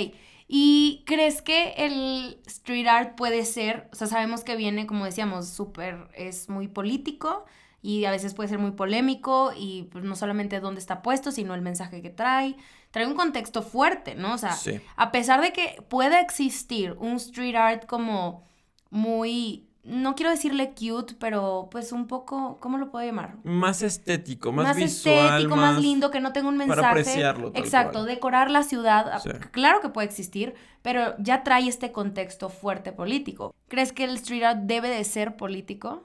¿Y 0.55 1.03
crees 1.07 1.41
que 1.41 1.73
el 1.79 2.39
street 2.45 2.87
art 2.87 3.17
puede 3.17 3.47
ser, 3.47 3.89
o 3.91 3.97
sea, 3.97 4.07
sabemos 4.07 4.45
que 4.45 4.55
viene, 4.55 4.87
como 4.87 5.07
decíamos, 5.07 5.49
súper, 5.49 6.09
es 6.15 6.51
muy 6.51 6.69
político 6.69 7.47
y 7.81 8.05
a 8.05 8.11
veces 8.11 8.35
puede 8.35 8.51
ser 8.51 8.59
muy 8.59 8.73
polémico 8.73 9.55
y 9.57 9.85
pues, 9.85 10.05
no 10.05 10.15
solamente 10.15 10.61
dónde 10.61 10.79
está 10.81 11.01
puesto, 11.01 11.33
sino 11.33 11.55
el 11.55 11.63
mensaje 11.63 12.03
que 12.03 12.11
trae. 12.11 12.55
Trae 12.91 13.07
un 13.07 13.15
contexto 13.15 13.63
fuerte, 13.63 14.15
¿no? 14.15 14.35
O 14.35 14.39
sea, 14.39 14.53
Sí. 14.53 14.79
a 14.97 15.11
pesar 15.11 15.41
de 15.41 15.55
que 15.55 15.83
pueda 15.89 16.21
existir 16.21 16.97
un 16.99 17.17
street 17.17 17.57
art 17.57 17.87
como 17.87 18.45
muy, 18.91 19.71
no 19.85 20.15
quiero 20.15 20.31
decirle 20.31 20.75
cute, 20.79 21.15
pero 21.19 21.69
pues 21.71 21.91
un 21.93 22.07
poco, 22.07 22.59
¿cómo 22.61 22.79
lo 22.79 22.91
puedo 22.91 23.05
llamar? 23.05 23.35
Más 23.43 23.83
estético, 23.83 24.53
más, 24.53 24.67
más 24.67 24.77
visual, 24.77 25.27
estético, 25.27 25.57
más... 25.57 25.81
lindo, 25.83 26.11
que 26.11 26.21
no 26.21 26.33
tenga 26.33 26.49
un 26.49 26.57
para 26.59 26.67
mensaje. 26.67 26.89
apreciarlo, 26.89 27.51
tal 27.53 27.63
Exacto, 27.63 27.93
cual. 28.01 28.07
decorar 28.07 28.51
la 28.51 28.63
ciudad. 28.63 29.11
ah, 29.13 29.19
Sí. 29.19 29.31
Claro 29.51 29.81
que 29.81 29.89
puede 29.89 30.07
existir, 30.07 30.55
pero 30.83 31.15
ya 31.19 31.43
trae 31.43 31.67
este 31.69 31.91
contexto 31.91 32.49
fuerte 32.49 32.93
político. 32.93 33.55
¿Crees 33.69 33.93
que 33.93 34.05
el 34.05 34.15
street 34.17 34.45
art 34.45 34.59
debe 34.63 34.89
de 34.89 35.03
ser 35.05 35.37
político? 35.37 36.05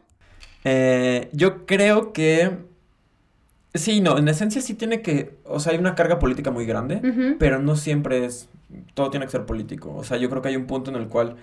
Eh, 0.63 1.29
yo 1.33 1.65
creo 1.65 2.13
que 2.13 2.57
sí, 3.73 4.01
no, 4.01 4.17
en 4.17 4.27
esencia 4.27 4.61
sí 4.61 4.73
tiene 4.73 5.01
que, 5.01 5.37
o 5.45 5.59
sea, 5.59 5.73
hay 5.73 5.77
una 5.79 5.95
carga 5.95 6.19
política 6.19 6.51
muy 6.51 6.65
grande, 6.65 7.35
pero 7.39 7.59
no 7.59 7.75
siempre 7.75 8.25
es, 8.25 8.49
todo 8.95 9.11
tiene 9.11 9.25
que 9.27 9.31
ser 9.31 9.45
político. 9.45 9.93
O 9.95 10.03
sea, 10.03 10.17
yo 10.17 10.29
creo 10.29 10.41
que 10.41 10.49
hay 10.49 10.55
un 10.55 10.65
punto 10.65 10.89
en 10.89 10.97
el 10.97 11.07
cual 11.07 11.35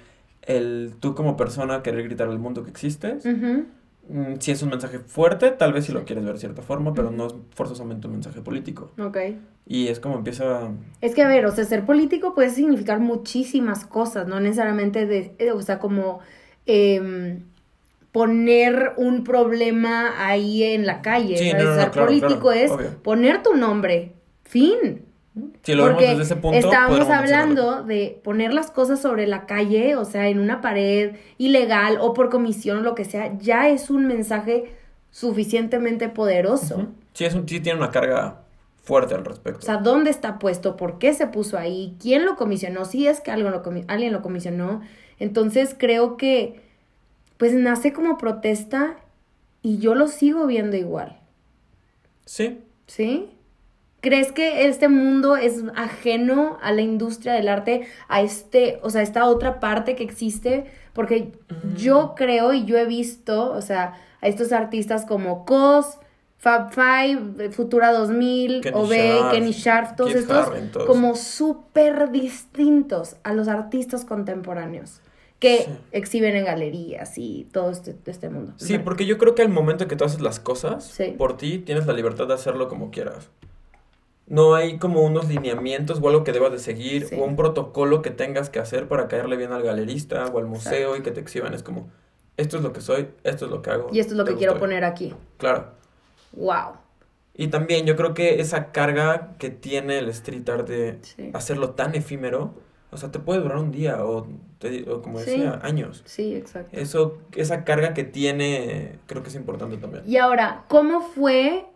el 0.47 0.95
tú 1.01 1.15
como 1.15 1.37
persona 1.37 1.83
querer 1.83 2.05
gritar 2.05 2.29
al 2.29 2.39
mundo 2.39 2.63
que 2.63 2.71
existes, 2.71 3.25
mm, 3.27 4.35
sí 4.39 4.51
es 4.51 4.63
un 4.63 4.71
mensaje 4.71 4.99
fuerte, 4.99 5.51
tal 5.51 5.73
vez 5.73 5.87
si 5.87 5.93
lo 5.93 6.05
quieres 6.05 6.25
ver 6.25 6.35
de 6.35 6.41
cierta 6.41 6.63
forma, 6.63 6.95
pero 6.95 7.11
no 7.11 7.27
es 7.27 7.35
forzosamente 7.55 8.07
un 8.07 8.15
mensaje 8.15 8.41
político. 8.43 8.91
Ok. 8.99 9.17
Y 9.67 9.89
es 9.89 9.99
como 10.01 10.17
empieza, 10.17 10.71
Es 11.01 11.15
que, 11.15 11.23
a 11.23 11.29
ver, 11.29 11.47
o 11.47 11.51
sea, 11.53 11.65
ser 11.65 11.87
político 11.87 12.35
puede 12.35 12.51
significar 12.51 13.01
muchísimas 13.01 13.87
cosas, 13.87 14.29
no 14.29 14.41
necesariamente 14.41 15.07
de, 15.07 15.35
eh, 15.39 15.53
o 15.53 15.63
sea, 15.63 15.79
como 15.79 16.21
em, 16.67 17.43
poner 18.13 18.93
un 18.97 19.25
problema 19.25 20.15
ahí 20.27 20.63
en 20.63 20.87
la 20.87 21.03
calle. 21.03 21.37
Sí, 21.37 21.53
no, 21.53 21.65
no, 21.65 21.75
no, 21.75 21.81
ser 21.81 21.91
claro, 21.91 22.07
político 22.09 22.41
claro, 22.41 22.61
es 22.61 22.71
obvio. 22.71 23.03
poner 23.03 23.43
tu 23.43 23.57
nombre. 23.57 24.13
Fin. 24.45 25.04
Si 25.63 25.75
lo 25.75 25.87
vemos 25.87 26.01
desde 26.01 26.23
ese 26.23 26.37
punto, 26.37 26.57
estábamos 26.57 27.09
hablando 27.09 27.83
de 27.83 28.21
poner 28.23 28.55
las 28.55 28.71
cosas 28.71 29.01
sobre 29.01 29.27
la 29.27 29.47
calle, 29.47 29.97
o 29.97 30.05
sea, 30.05 30.29
en 30.29 30.39
una 30.39 30.61
pared 30.61 31.17
ilegal 31.39 31.99
o 32.01 32.15
por 32.15 32.31
comisión 32.31 32.79
o 32.79 32.83
lo 32.83 32.95
que 32.95 33.05
sea, 33.05 33.37
ya 33.39 33.69
es 33.69 33.91
un 33.91 34.07
mensaje 34.07 34.73
suficientemente 35.11 36.09
poderoso. 36.09 36.89
Sí, 37.15 37.25
es 37.25 37.35
un, 37.35 37.49
sí 37.49 37.61
tiene 37.61 37.79
una 37.79 37.91
carga 37.91 38.43
fuerte 38.83 39.15
al 39.15 39.25
respecto. 39.25 39.61
O 39.61 39.63
sea, 39.63 39.79
¿dónde 39.79 40.11
está 40.11 40.39
puesto? 40.39 40.77
¿Por 40.77 40.99
qué 40.99 41.15
se 41.15 41.27
puso 41.27 41.59
ahí? 41.59 41.97
¿Quién 42.01 42.25
lo 42.25 42.37
comisionó? 42.37 42.85
Si 42.85 43.07
es 43.07 43.21
que 43.21 43.31
algo 43.31 43.51
lo 43.51 43.63
alguien 43.89 44.13
lo 44.13 44.23
comisionó. 44.23 44.83
Entonces 45.19 45.75
creo 45.77 46.17
que 46.17 46.61
pues 47.39 47.55
nace 47.55 47.93
como 47.93 48.19
protesta 48.19 48.97
y 49.63 49.79
yo 49.79 49.95
lo 49.95 50.07
sigo 50.07 50.47
viendo 50.47 50.77
igual. 50.77 51.19
sí, 52.25 52.61
¿Sí? 52.87 53.34
¿Crees 54.05 54.33
que 54.33 54.67
este 54.69 54.89
mundo 54.89 55.35
es 55.37 55.65
ajeno 55.75 56.59
a 56.63 56.73
la 56.73 56.83
industria 56.83 57.33
del 57.33 57.49
arte, 57.49 57.87
a 58.07 58.21
este, 58.21 58.79
o 58.83 58.91
sea, 58.91 59.01
esta 59.01 59.25
otra 59.25 59.61
parte 59.61 59.97
que 59.97 60.05
existe? 60.05 60.67
Porque 60.93 61.33
Mm. 61.49 61.75
yo 61.77 62.13
creo 62.15 62.53
y 62.53 62.67
yo 62.67 62.77
he 62.77 62.85
visto, 62.85 63.51
o 63.51 63.63
sea, 63.63 63.95
a 64.21 64.29
estos 64.29 64.53
artistas 64.53 65.07
como 65.07 65.47
Cos, 65.47 65.99
Fab 66.37 66.71
Five, 66.75 67.51
Futura 67.53 67.93
2000, 67.93 68.61
Kenny 68.61 68.77
OB, 68.79 68.93
Sharp, 68.93 69.31
Kenny 69.33 69.51
Sharp, 69.53 69.97
todos 69.97 70.15
estos 70.15 70.51
todos. 70.73 70.87
como 70.87 71.15
súper 71.17 72.11
distintos 72.11 73.17
a 73.25 73.33
los 73.33 73.49
artistas 73.49 74.05
contemporáneos 74.05 75.01
que 75.39 75.61
Sí. 75.61 75.71
exhiben 75.93 76.37
en 76.37 76.45
galerías 76.45 77.17
y 77.17 77.49
todo 77.53 77.71
este, 77.71 77.97
este 78.07 78.29
mundo. 78.29 78.53
Sí, 78.57 78.77
porque 78.79 79.07
yo 79.07 79.17
creo 79.17 79.35
que 79.35 79.41
al 79.41 79.49
momento 79.49 79.89
que 79.89 79.97
tú 79.97 80.05
haces 80.05 80.21
las 80.21 80.39
cosas 80.41 80.85
Sí. 80.85 81.15
por 81.17 81.39
ti, 81.39 81.59
tienes 81.61 81.87
la 81.87 81.95
libertad 81.95 82.27
de 82.29 82.35
hacerlo 82.35 82.69
como 82.69 82.91
quieras. 82.91 83.31
No 84.27 84.55
hay 84.55 84.79
como 84.79 85.03
unos 85.03 85.29
lineamientos 85.29 86.01
o 86.03 86.09
algo 86.09 86.25
que 86.25 86.33
debas 86.33 86.51
de 86.53 86.59
seguir 86.59 87.07
Sí. 87.09 87.17
o 87.19 87.25
un 87.25 87.37
protocolo 87.37 88.01
que 88.03 88.11
tengas 88.11 88.49
que 88.51 88.59
hacer 88.59 88.89
para 88.89 89.07
caerle 89.09 89.37
bien 89.37 89.53
al 89.53 89.63
galerista 89.63 90.25
o 90.27 90.39
al 90.39 90.47
museo 90.47 90.97
y 90.97 91.03
que 91.03 91.11
te 91.11 91.21
exhiban. 91.21 91.53
Es 91.53 91.63
como, 91.63 91.89
esto 92.39 92.57
es 92.57 92.63
lo 92.63 92.73
que 92.73 92.81
soy, 92.81 93.09
esto 93.23 93.45
es 93.45 93.51
lo 93.51 93.61
que 93.61 93.71
hago. 93.71 93.89
Y 93.93 94.01
esto 94.01 94.15
es 94.15 94.19
lo 94.19 94.25
¿te 94.25 94.33
que 94.33 94.39
quiero 94.39 94.59
poner 94.59 94.83
aquí. 94.85 95.15
Claro. 95.37 95.73
Wow. 96.33 96.77
Y 97.37 97.49
también 97.49 97.85
yo 97.85 97.97
creo 97.97 98.15
que 98.15 98.41
esa 98.41 98.73
carga 98.73 99.35
que 99.39 99.51
tiene 99.51 99.99
el 99.99 100.09
street 100.09 100.49
art 100.49 100.69
de 100.69 100.99
Sí. 101.03 101.31
hacerlo 101.35 101.71
tan 101.71 101.95
efímero, 101.95 102.55
o 102.93 102.97
sea, 102.97 103.11
te 103.11 103.19
puede 103.19 103.41
durar 103.41 103.59
un 103.59 103.73
día 103.73 104.05
o, 104.05 104.27
te- 104.59 104.89
o 104.89 105.03
como 105.03 105.19
Sí. 105.19 105.33
decía, 105.33 105.59
años. 105.63 106.03
Sí, 106.07 106.35
exacto. 106.35 106.71
Eso, 106.79 107.19
esa 107.37 107.65
carga 107.65 107.93
que 107.93 108.05
tiene, 108.05 108.99
creo 109.07 109.23
que 109.23 109.29
es 109.31 109.35
importante 109.35 109.77
también. 109.79 110.05
Y 110.07 110.17
ahora, 110.17 110.65
¿cómo 110.69 111.01
fue 111.03 111.67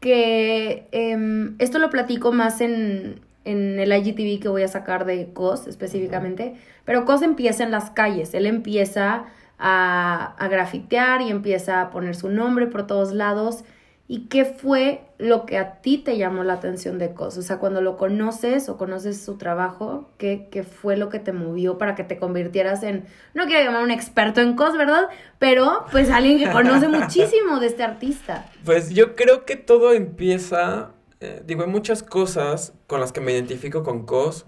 que 0.00 0.88
em, 0.92 1.54
esto 1.58 1.78
lo 1.78 1.90
platico 1.90 2.32
más 2.32 2.60
en, 2.60 3.20
en 3.44 3.78
el 3.78 3.92
IGTV 3.92 4.40
que 4.40 4.48
voy 4.48 4.62
a 4.62 4.68
sacar 4.68 5.04
de 5.04 5.32
COS 5.32 5.66
específicamente? 5.66 6.54
Pero 6.84 7.04
COS 7.04 7.22
empieza 7.22 7.64
en 7.64 7.70
las 7.70 7.90
calles, 7.90 8.34
él 8.34 8.46
empieza 8.46 9.24
a, 9.58 10.34
a 10.38 10.48
grafitear 10.48 11.22
y 11.22 11.30
empieza 11.30 11.80
a 11.80 11.90
poner 11.90 12.14
su 12.14 12.28
nombre 12.28 12.66
por 12.66 12.86
todos 12.86 13.12
lados. 13.12 13.64
¿Y 14.06 14.26
qué 14.26 14.44
fue 14.44 15.00
lo 15.16 15.46
que 15.46 15.56
a 15.56 15.80
ti 15.80 15.96
te 15.96 16.18
llamó 16.18 16.44
la 16.44 16.54
atención 16.54 16.98
de 16.98 17.14
COS? 17.14 17.38
O 17.38 17.42
sea, 17.42 17.58
cuando 17.58 17.80
lo 17.80 17.96
conoces 17.96 18.68
o 18.68 18.76
conoces 18.76 19.24
su 19.24 19.38
trabajo, 19.38 20.10
¿qué, 20.18 20.48
qué 20.50 20.62
fue 20.62 20.98
lo 20.98 21.08
que 21.08 21.18
te 21.18 21.32
movió 21.32 21.78
para 21.78 21.94
que 21.94 22.04
te 22.04 22.18
convirtieras 22.18 22.82
en, 22.82 23.06
no 23.32 23.46
quiero 23.46 23.64
llamar 23.64 23.82
un 23.82 23.90
experto 23.90 24.42
en 24.42 24.56
COS, 24.56 24.76
¿verdad? 24.76 25.08
Pero 25.38 25.86
pues 25.90 26.10
alguien 26.10 26.38
que 26.38 26.50
conoce 26.50 26.86
muchísimo 26.88 27.60
de 27.60 27.68
este 27.68 27.82
artista. 27.82 28.46
Pues 28.64 28.90
yo 28.90 29.16
creo 29.16 29.46
que 29.46 29.56
todo 29.56 29.94
empieza, 29.94 30.90
eh, 31.20 31.42
digo, 31.46 31.62
hay 31.62 31.70
muchas 31.70 32.02
cosas 32.02 32.74
con 32.86 33.00
las 33.00 33.10
que 33.10 33.22
me 33.22 33.32
identifico 33.32 33.84
con 33.84 34.04
COS 34.04 34.44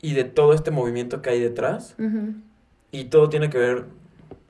y 0.00 0.14
de 0.14 0.22
todo 0.22 0.54
este 0.54 0.70
movimiento 0.70 1.20
que 1.20 1.30
hay 1.30 1.40
detrás 1.40 1.96
y 2.92 3.04
todo 3.04 3.28
tiene 3.28 3.50
que 3.50 3.58
ver 3.58 3.86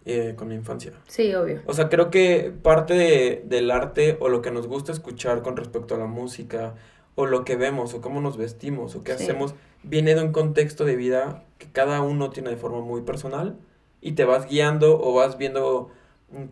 eh, 0.04 0.34
con 0.36 0.48
mi 0.48 0.54
infancia. 0.54 0.92
Sí, 1.06 1.34
obvio. 1.34 1.60
O 1.66 1.74
sea, 1.74 1.88
creo 1.88 2.10
que 2.10 2.52
parte 2.62 2.94
de- 2.94 3.42
del 3.46 3.70
arte 3.70 4.16
o 4.20 4.28
lo 4.28 4.40
que 4.42 4.50
nos 4.50 4.66
gusta 4.66 4.92
escuchar 4.92 5.42
con 5.42 5.56
respecto 5.56 5.94
a 5.94 5.98
la 5.98 6.06
música 6.06 6.74
o 7.16 7.26
lo 7.26 7.44
que 7.44 7.56
vemos 7.56 7.92
o 7.94 8.00
cómo 8.00 8.20
nos 8.20 8.36
vestimos 8.36 8.94
o 8.96 9.02
qué 9.04 9.16
Sí. 9.16 9.24
hacemos 9.24 9.54
viene 9.82 10.14
de 10.14 10.22
un 10.22 10.32
contexto 10.32 10.84
de 10.84 10.96
vida 10.96 11.44
que 11.58 11.66
cada 11.70 12.00
uno 12.02 12.30
tiene 12.30 12.50
de 12.50 12.56
forma 12.56 12.80
muy 12.80 13.02
personal 13.02 13.56
y 14.00 14.12
te 14.12 14.24
vas 14.24 14.46
guiando 14.48 14.98
o 15.00 15.12
vas 15.14 15.36
viendo 15.38 15.90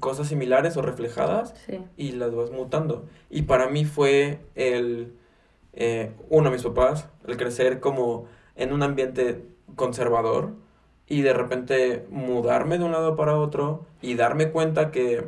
cosas 0.00 0.26
similares 0.28 0.76
o 0.76 0.83
reflejadas 0.83 1.55
Sí. 1.67 1.78
y 1.97 2.12
las 2.12 2.35
vas 2.35 2.50
mutando. 2.50 3.07
Y 3.31 3.43
para 3.43 3.69
mí 3.69 3.85
fue 3.85 4.40
el, 4.57 5.12
eh, 5.73 6.11
uno, 6.31 6.50
mis 6.50 6.62
papás, 6.64 7.09
el 7.26 7.37
crecer 7.37 7.78
como 7.81 8.26
en 8.57 8.73
un 8.73 8.83
ambiente 8.83 9.45
conservador 9.76 10.50
y 11.08 11.22
de 11.22 11.32
repente 11.32 12.06
mudarme 12.10 12.78
de 12.78 12.84
un 12.84 12.92
lado 12.92 13.16
para 13.16 13.36
otro 13.38 13.86
y 14.02 14.14
darme 14.14 14.50
cuenta 14.50 14.90
que 14.90 15.26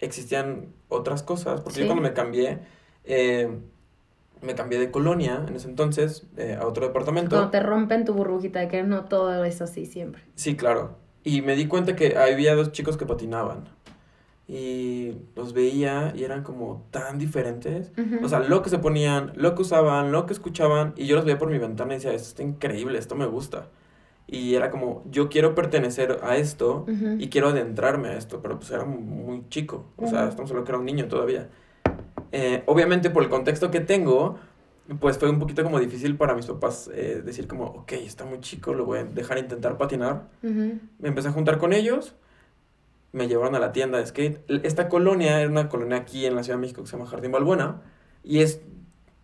existían 0.00 0.66
otras 0.88 1.22
cosas. 1.22 1.60
Porque 1.62 1.76
Sí. 1.76 1.80
yo 1.82 1.86
cuando 1.86 2.02
me 2.02 2.12
cambié, 2.14 2.58
eh, 3.04 3.48
me 4.42 4.54
cambié 4.54 4.78
de 4.78 4.90
colonia 4.90 5.44
en 5.48 5.56
ese 5.56 5.68
entonces 5.68 6.26
eh, 6.36 6.56
a 6.60 6.66
otro 6.66 6.86
departamento. 6.86 7.30
Cuando 7.36 7.50
te 7.50 7.60
rompen 7.60 8.04
tu 8.04 8.14
burbujita 8.14 8.60
de 8.60 8.68
que 8.68 8.82
no 8.82 9.06
todo 9.06 9.44
es 9.44 9.60
así 9.62 9.86
siempre. 9.86 10.22
Sí, 10.34 10.56
claro. 10.56 10.96
Y 11.24 11.42
me 11.42 11.56
di 11.56 11.66
cuenta 11.66 11.96
que 11.96 12.16
había 12.16 12.54
dos 12.54 12.70
chicos 12.72 12.96
que 12.96 13.06
patinaban. 13.06 13.64
Y 14.46 15.12
los 15.36 15.52
veía 15.52 16.12
y 16.16 16.24
eran 16.24 16.42
como 16.42 16.86
tan 16.90 17.18
diferentes. 17.18 17.92
Ujú. 17.98 18.24
O 18.24 18.28
sea, 18.28 18.40
lo 18.40 18.62
que 18.62 18.70
se 18.70 18.78
ponían, 18.78 19.32
lo 19.36 19.54
que 19.54 19.62
usaban, 19.62 20.10
lo 20.10 20.24
que 20.24 20.32
escuchaban. 20.32 20.94
Y 20.96 21.06
yo 21.06 21.16
los 21.16 21.24
veía 21.26 21.38
por 21.38 21.50
mi 21.50 21.58
ventana 21.58 21.92
y 21.92 21.96
decía, 21.96 22.12
esto 22.12 22.28
está 22.28 22.42
increíble, 22.42 22.98
esto 22.98 23.14
me 23.14 23.26
gusta. 23.26 23.66
Y 24.30 24.54
era 24.54 24.70
como, 24.70 25.02
yo 25.10 25.30
quiero 25.30 25.54
pertenecer 25.54 26.20
a 26.22 26.36
esto 26.36 26.84
Ujú. 26.86 27.16
y 27.18 27.30
quiero 27.30 27.48
adentrarme 27.48 28.08
a 28.10 28.18
esto. 28.18 28.40
Pero 28.42 28.58
pues 28.58 28.70
era 28.70 28.84
muy 28.84 29.48
chico. 29.48 29.86
O 29.96 30.06
sea, 30.06 30.28
estamos 30.28 30.50
hablando 30.50 30.66
que 30.66 30.72
era 30.72 30.78
un 30.78 30.84
niño 30.84 31.08
todavía. 31.08 31.48
Eh, 32.30 32.62
obviamente 32.66 33.08
por 33.08 33.22
el 33.22 33.30
contexto 33.30 33.70
que 33.70 33.80
tengo, 33.80 34.36
pues 35.00 35.16
fue 35.16 35.30
un 35.30 35.38
poquito 35.38 35.64
como 35.64 35.80
difícil 35.80 36.14
para 36.16 36.34
mis 36.34 36.44
papás 36.44 36.90
eh, 36.92 37.22
decir 37.24 37.46
como, 37.48 37.64
ok, 37.64 37.92
está 37.92 38.26
muy 38.26 38.40
chico, 38.40 38.74
lo 38.74 38.84
voy 38.84 38.98
a 38.98 39.04
dejar 39.04 39.38
intentar 39.38 39.78
patinar. 39.78 40.28
Me 40.42 40.78
empecé 41.08 41.28
a 41.28 41.32
juntar 41.32 41.56
con 41.56 41.72
ellos, 41.72 42.14
me 43.12 43.28
llevaron 43.28 43.54
a 43.54 43.58
la 43.58 43.72
tienda 43.72 43.96
de 43.98 44.04
skate. 44.06 44.40
Esta 44.62 44.90
colonia 44.90 45.40
era 45.40 45.50
una 45.50 45.70
colonia 45.70 45.96
aquí 45.96 46.26
en 46.26 46.36
la 46.36 46.42
Ciudad 46.42 46.58
de 46.58 46.60
México 46.60 46.82
que 46.82 46.88
se 46.88 46.96
llama 46.98 47.08
Jardín 47.08 47.32
Balbuena. 47.32 47.80
Y 48.22 48.40
es, 48.40 48.60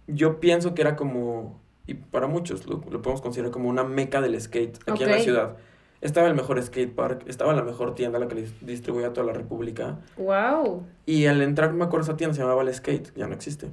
yo 0.07 0.41
pienso 0.41 0.75
que 0.75 0.81
era 0.81 0.97
como, 0.97 1.61
y 1.87 1.95
para 1.95 2.27
muchos 2.27 2.67
lo, 2.67 2.77
lo 2.91 3.03
podemos 3.03 3.21
considerar 3.21 3.51
como 3.53 3.69
una 3.69 3.85
meca 3.85 4.21
del 4.21 4.41
skate 4.41 4.79
aquí 4.91 5.03
en 5.05 5.11
la 5.11 5.19
ciudad. 5.19 5.57
Estaba 6.01 6.27
el 6.29 6.35
mejor 6.35 6.63
skate 6.63 6.95
park, 6.95 7.23
estaba 7.27 7.55
la 7.55 7.63
mejor 7.63 7.95
tienda, 7.95 8.19
la 8.19 8.29
que 8.29 8.47
distribuía 8.61 9.07
a 9.09 9.13
toda 9.15 9.27
la 9.27 9.33
República. 9.33 10.01
Wow. 10.19 10.85
Y 11.07 11.27
al 11.27 11.41
entrar, 11.41 11.73
me 11.73 11.85
acuerdo, 11.85 12.05
esa 12.05 12.17
tienda 12.17 12.35
se 12.35 12.43
llamaba 12.43 12.63
El 12.63 12.75
Skate, 12.75 13.15
ya 13.17 13.27
no 13.27 13.33
existe. 13.35 13.71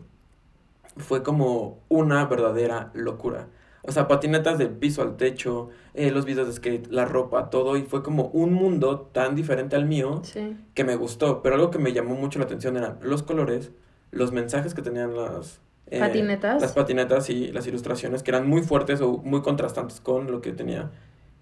Fue 0.98 1.24
como 1.24 1.80
una 1.90 2.26
verdadera 2.26 2.92
locura. 2.94 3.48
O 3.84 3.92
sea, 3.92 4.08
patinetas 4.08 4.58
del 4.60 4.70
piso 4.70 5.02
al 5.02 5.18
techo, 5.18 5.70
eh, 5.94 6.12
los 6.12 6.26
videos 6.26 6.48
de 6.48 6.54
skate, 6.54 6.88
la 6.92 7.06
ropa, 7.06 7.50
todo. 7.50 7.76
Y 7.78 7.82
fue 7.82 8.04
como 8.04 8.26
un 8.28 8.54
mundo 8.54 9.10
tan 9.12 9.36
diferente 9.36 9.76
al 9.76 9.86
mío 9.86 10.22
Sí. 10.24 10.56
que 10.76 10.84
me 10.84 10.96
gustó. 10.96 11.42
Pero 11.42 11.56
algo 11.56 11.72
que 11.72 11.80
me 11.80 11.92
llamó 11.92 12.14
mucho 12.16 12.38
la 12.40 12.46
atención 12.46 12.78
eran 12.78 13.00
los 13.02 13.24
colores, 13.24 13.72
los 14.12 14.32
mensajes 14.32 14.74
que 14.76 14.82
tenían 14.84 15.16
las... 15.16 15.60
eh, 15.88 16.00
Patinetas. 16.00 16.62
Las 16.62 16.74
patinetas 16.74 17.30
y 17.30 17.52
las 17.52 17.68
ilustraciones 17.68 18.24
que 18.24 18.32
eran 18.32 18.48
muy 18.48 18.62
fuertes 18.62 19.02
o 19.02 19.18
muy 19.18 19.42
contrastantes 19.42 20.00
con 20.00 20.32
lo 20.32 20.42
que 20.42 20.52
tenía. 20.54 20.92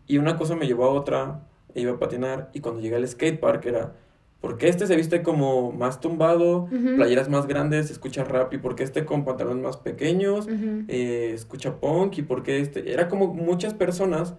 Y 0.07 0.17
una 0.17 0.37
cosa 0.37 0.55
me 0.55 0.65
llevó 0.65 0.85
a 0.85 0.89
otra, 0.89 1.41
e 1.75 1.81
iba 1.81 1.91
a 1.93 1.99
patinar. 1.99 2.49
Y 2.53 2.61
cuando 2.61 2.81
llegué 2.81 2.95
al 2.95 3.07
skate 3.07 3.39
park 3.39 3.65
era... 3.65 3.93
Porque 4.41 4.69
este 4.69 4.87
se 4.87 4.95
viste 4.95 5.21
como 5.21 5.73
más 5.73 5.99
tumbado, 5.99 6.69
Ujú. 6.71 6.95
playeras 6.95 7.27
más 7.27 7.45
grandes, 7.45 7.91
escucha 7.91 8.23
rap, 8.23 8.53
y 8.53 8.57
porque 8.57 8.83
este 8.83 9.03
con 9.03 9.25
pantalones 9.25 9.61
más 9.61 9.75
pequeños, 9.75 10.47
eh, 10.87 11.31
escucha 11.33 11.75
punk, 11.75 12.17
y 12.19 12.21
porque 12.21 12.61
este... 12.61 12.93
Era 12.93 13.09
como 13.09 13.27
muchas 13.33 13.73
personas, 13.73 14.35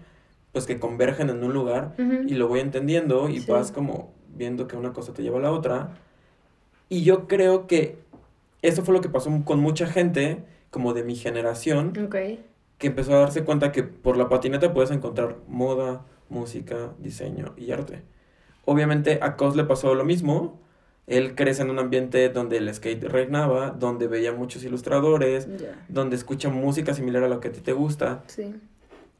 pues 0.52 0.64
que 0.66 0.80
convergen 0.80 1.28
en 1.28 1.45
un 1.45 1.52
lugar, 1.52 1.95
y 2.26 2.35
lo 2.35 2.49
voy 2.49 2.61
entendiendo, 2.61 3.28
y 3.28 3.40
Sí. 3.40 3.50
vas 3.52 3.71
como 3.73 4.14
viendo 4.35 4.66
que 4.66 4.75
una 4.76 4.95
cosa 4.95 5.12
te 5.12 5.23
lleva 5.23 5.38
a 5.38 5.42
la 5.42 5.52
otra. 5.52 5.90
Y 6.88 7.02
yo 7.02 7.28
creo 7.28 7.66
que 7.66 7.99
eso 8.62 8.83
fue 8.85 8.95
lo 8.95 9.00
que 9.00 9.09
pasó 9.09 9.31
con 9.45 9.61
mucha 9.61 9.87
gente, 9.87 10.43
como 10.71 10.93
de 10.95 11.02
mi 11.05 11.17
generación, 11.17 11.93
que 12.79 12.87
empezó 12.87 13.14
a 13.14 13.19
darse 13.21 13.45
cuenta 13.45 13.73
que 13.73 13.83
por 13.83 14.17
la 14.17 14.29
patineta 14.29 14.73
puedes 14.73 14.90
encontrar 14.90 15.37
moda, 15.49 16.05
música, 16.29 16.93
diseño 16.99 17.55
y 17.57 17.73
arte. 17.73 18.02
Obviamente 18.64 19.19
a 19.23 19.37
Cos 19.37 19.57
le 19.57 19.64
pasó 19.64 19.95
lo 19.95 20.05
mismo. 20.05 20.61
Él 21.07 21.35
crece 21.35 21.62
en 21.62 21.71
un 21.71 21.79
ambiente 21.81 22.29
donde 22.29 22.59
el 22.59 22.73
skate 22.73 23.02
reinaba, 23.05 23.71
donde 23.71 24.07
veía 24.07 24.33
muchos 24.33 24.62
ilustradores, 24.62 25.49
donde 25.88 26.14
escucha 26.14 26.50
música 26.50 26.95
similar 26.95 27.25
a 27.25 27.29
lo 27.29 27.40
que 27.40 27.49
a 27.49 27.52
ti 27.52 27.61
te 27.61 27.73
gusta. 27.73 28.23
Sí. 28.29 28.55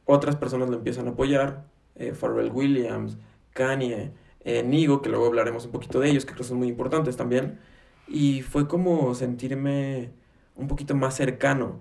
Otras 0.05 0.37
personas 0.37 0.69
lo 0.69 0.77
empiezan 0.77 1.07
a 1.07 1.11
apoyar. 1.11 1.65
eh, 1.95 2.13
Pharrell 2.13 2.49
Williams, 2.51 3.17
Kanye, 3.53 4.11
eh, 4.45 4.63
Nigo, 4.63 5.01
que 5.01 5.09
luego 5.09 5.25
hablaremos 5.27 5.65
un 5.65 5.71
poquito 5.71 5.99
de 5.99 6.09
ellos, 6.09 6.25
que 6.25 6.31
creo 6.31 6.43
que 6.43 6.47
son 6.49 6.57
muy 6.57 6.69
importantes 6.69 7.17
también. 7.17 7.59
Y 8.07 8.41
fue 8.41 8.67
como 8.67 9.15
sentirme 9.15 10.11
un 10.55 10.67
poquito 10.67 10.95
más 10.95 11.15
cercano. 11.15 11.79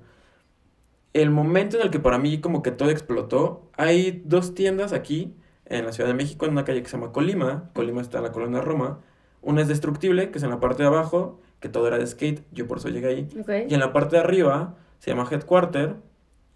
El 1.12 1.31
momento 1.31 1.77
en 1.77 1.83
el 1.83 1.91
que 1.91 1.99
para 1.99 2.19
mí 2.19 2.41
como 2.41 2.62
que 2.62 2.71
todo 2.71 2.91
explotó, 2.91 3.69
hay 3.77 4.23
dos 4.25 4.55
tiendas 4.55 4.93
aquí 4.93 5.35
en 5.67 5.85
la 5.85 5.93
Ciudad 5.93 6.09
de 6.09 6.15
México, 6.15 6.47
en 6.47 6.53
una 6.53 6.65
calle 6.65 6.83
que 6.83 6.89
se 6.89 6.97
llama 6.97 7.12
Colima. 7.12 7.71
Colima 7.75 8.00
está 8.00 8.19
en 8.19 8.25
la 8.25 8.33
colonia 8.33 8.61
Roma. 8.61 9.00
Una 9.43 9.62
es 9.62 9.69
Destructible, 9.69 10.31
que 10.31 10.39
es 10.39 10.45
en 10.45 10.50
la 10.50 10.61
parte 10.61 10.83
de 10.83 10.89
abajo, 10.89 11.41
que 11.61 11.69
todo 11.69 11.87
era 11.87 11.99
de 11.99 12.07
skate, 12.07 12.43
yo 12.53 12.67
por 12.67 12.79
eso 12.79 12.89
llegué 12.89 13.09
ahí. 13.09 13.29
Y 13.69 13.75
en 13.75 13.81
la 13.81 13.93
parte 13.93 14.17
de 14.17 14.23
arriba 14.23 14.77
se 14.99 15.11
llama 15.11 15.27
Headquarter. 15.31 15.97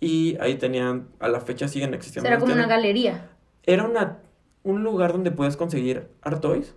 Y 0.01 0.37
ahí 0.41 0.57
tenían, 0.57 1.09
a 1.19 1.29
la 1.29 1.41
fecha 1.41 1.67
siguen 1.67 1.95
existiendo. 1.95 2.29
Como 2.39 2.53
una 2.53 2.67
galería. 2.67 3.31
Era 3.63 3.85
una, 3.85 4.19
un 4.65 4.83
lugar 4.83 5.13
donde 5.13 5.31
puedes 5.31 5.57
conseguir 5.57 6.09
art 6.23 6.41
toys 6.41 6.75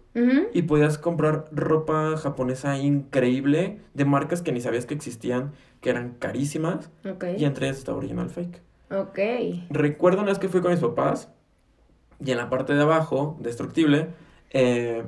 y 0.53 0.63
podías 0.63 0.97
comprar 0.97 1.45
ropa 1.51 2.17
japonesa 2.17 2.77
increíble 2.77 3.79
de 3.93 4.05
marcas 4.05 4.41
que 4.41 4.51
ni 4.51 4.59
sabías 4.59 4.85
que 4.85 4.93
existían, 4.93 5.53
que 5.79 5.89
eran 5.89 6.15
carísimas. 6.19 6.91
Ok. 7.09 7.25
Y 7.37 7.45
entre 7.45 7.67
ellas 7.67 7.77
estaba 7.77 7.97
Original 7.97 8.29
Fake. 8.29 8.61
Ok. 8.91 9.19
Recuerdo 9.69 10.19
una 10.19 10.31
vez 10.31 10.39
que 10.39 10.49
fui 10.49 10.61
con 10.61 10.71
mis 10.71 10.81
papás 10.81 11.31
y 12.23 12.31
en 12.31 12.37
la 12.37 12.49
parte 12.49 12.73
de 12.73 12.81
abajo, 12.81 13.37
Destructible, 13.39 14.09
eh, 14.49 15.03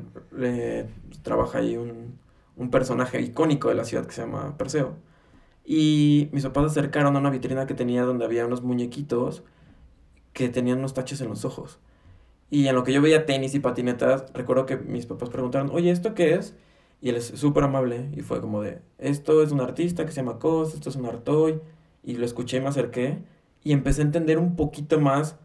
trabaja 1.21 1.59
ahí 1.59 1.75
un, 1.75 2.17
un 2.55 2.71
personaje 2.71 3.21
icónico 3.21 3.69
de 3.69 3.75
la 3.75 3.83
ciudad 3.83 4.05
que 4.05 4.13
se 4.13 4.21
llama 4.21 4.57
Perseo. 4.57 4.95
Y 5.65 6.29
mis 6.31 6.43
papás 6.45 6.71
se 6.71 6.79
acercaron 6.79 7.15
a 7.15 7.19
una 7.19 7.29
vitrina 7.29 7.65
que 7.65 7.73
tenía 7.73 8.03
donde 8.03 8.25
había 8.25 8.45
unos 8.45 8.63
muñequitos 8.63 9.43
que 10.31 10.47
tenían 10.49 10.79
unos 10.79 10.93
taches 10.93 11.19
en 11.21 11.29
los 11.29 11.43
ojos. 11.43 11.79
Y 12.49 12.67
en 12.67 12.75
lo 12.75 12.83
que 12.83 12.93
yo 12.93 13.01
veía 13.01 13.25
tenis 13.25 13.53
y 13.53 13.59
patinetas, 13.59 14.25
recuerdo 14.33 14.65
que 14.65 14.77
mis 14.77 15.05
papás 15.05 15.29
preguntaron, 15.29 15.69
oye, 15.71 15.91
¿esto 15.91 16.13
qué 16.15 16.33
es? 16.33 16.55
Y 17.01 17.09
él 17.09 17.15
es 17.15 17.27
súper 17.27 17.63
amable 17.63 18.09
y 18.15 18.21
fue 18.21 18.41
como 18.41 18.61
de, 18.61 18.81
esto 18.97 19.41
es 19.41 19.51
un 19.51 19.61
artista 19.61 20.05
que 20.05 20.11
se 20.11 20.17
llama 20.17 20.39
Cos, 20.39 20.73
esto 20.73 20.89
es 20.89 20.95
un 20.95 21.05
Artoy. 21.05 21.61
Y 22.03 22.15
lo 22.15 22.25
escuché 22.25 22.57
y 22.57 22.61
me 22.61 22.67
acerqué 22.67 23.19
y 23.63 23.73
empecé 23.73 24.01
a 24.01 24.05
entender 24.05 24.39
un 24.39 24.55
poquito 24.55 24.99
más 24.99 25.37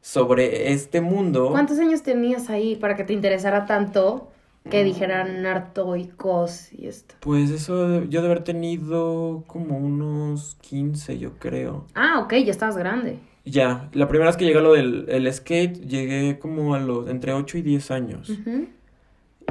sobre 0.00 0.72
este 0.72 1.00
mundo. 1.00 1.50
¿Cuántos 1.50 1.78
años 1.78 2.02
tenías 2.02 2.50
ahí 2.50 2.76
para 2.76 2.96
que 2.96 3.04
te 3.04 3.12
interesara 3.12 3.66
tanto 3.66 4.30
que 4.68 4.84
dijeran 4.84 5.42
Narto 5.42 5.96
y 5.96 6.06
Cos 6.06 6.72
y 6.72 6.86
esto? 6.86 7.14
Pues 7.20 7.50
eso, 7.50 8.04
yo 8.04 8.20
de 8.20 8.26
haber 8.26 8.44
tenido 8.44 9.44
como 9.46 9.78
unos 9.78 10.56
15, 10.60 11.18
yo 11.18 11.38
creo. 11.38 11.86
Ah, 11.94 12.20
ok, 12.20 12.34
ya 12.44 12.50
estabas 12.50 12.76
grande. 12.76 13.18
Ya, 13.44 13.88
la 13.92 14.06
primera 14.08 14.28
vez 14.30 14.36
que 14.36 14.44
llegué 14.44 14.58
a 14.58 14.62
lo 14.62 14.72
del 14.72 15.06
el 15.08 15.32
skate, 15.32 15.80
llegué 15.86 16.38
como 16.38 16.74
a 16.74 16.80
los 16.80 17.08
entre 17.08 17.32
8 17.32 17.58
y 17.58 17.62
10 17.62 17.90
años. 17.90 18.30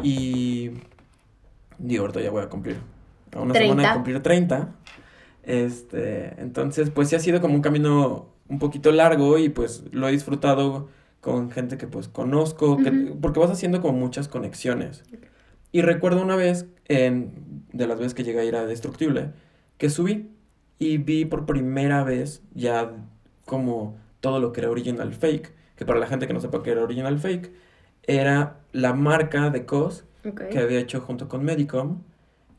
Y 0.04 0.72
digo, 1.78 2.02
ahorita 2.04 2.22
ya 2.22 2.32
voy 2.32 2.44
a 2.44 2.50
cumplir. 2.50 2.78
A 3.36 3.42
una 3.42 3.54
semana 3.54 3.82
de 3.84 3.88
30. 3.88 3.94
cumplir 3.94 4.20
30. 4.22 4.76
Este, 5.44 6.42
entonces, 6.42 6.90
pues 6.90 7.10
sí 7.10 7.16
ha 7.16 7.20
sido 7.20 7.42
como 7.42 7.56
un 7.56 7.62
camino 7.62 8.28
un 8.48 8.60
poquito 8.60 8.92
largo 8.92 9.38
y 9.38 9.50
pues 9.50 9.84
lo 9.92 10.08
he 10.08 10.12
disfrutado 10.12 10.90
con 11.20 11.52
gente 11.52 11.78
que 11.78 11.88
pues 11.88 12.08
conozco, 12.08 12.78
que- 12.78 12.92
porque 13.22 13.40
vas 13.40 13.52
haciendo 13.52 13.82
como 13.82 13.98
muchas 13.98 14.28
conexiones. 14.28 15.04
Y 15.72 15.82
recuerdo 15.82 16.22
una 16.22 16.36
vez, 16.36 16.66
en, 16.88 17.64
de 17.72 17.88
las 17.88 17.98
veces 17.98 18.14
que 18.14 18.24
llegué 18.24 18.40
a 18.42 18.44
ir 18.46 18.56
a 18.56 18.66
Destructible, 18.66 19.32
que 19.78 19.90
subí 19.90 20.30
y 20.80 20.98
vi 20.98 21.26
por 21.26 21.46
primera 21.46 22.04
vez 22.04 22.42
ya 22.54 22.92
como 23.52 23.98
todo 24.22 24.40
lo 24.40 24.54
que 24.54 24.62
era 24.62 24.70
Original 24.70 25.12
Fake, 25.14 25.52
que 25.76 25.86
para 25.86 26.00
la 26.00 26.08
gente 26.08 26.26
que 26.26 26.34
no 26.34 26.40
sepa 26.40 26.64
qué 26.64 26.72
era 26.72 26.84
Original 26.84 27.20
Fake, 27.20 27.52
era 28.04 28.62
la 28.72 28.94
marca 28.94 29.50
de 29.50 29.66
COS 29.66 30.06
que 30.50 30.60
había 30.60 30.80
hecho 30.80 31.02
junto 31.02 31.28
con 31.28 31.44
Medicom 31.44 31.98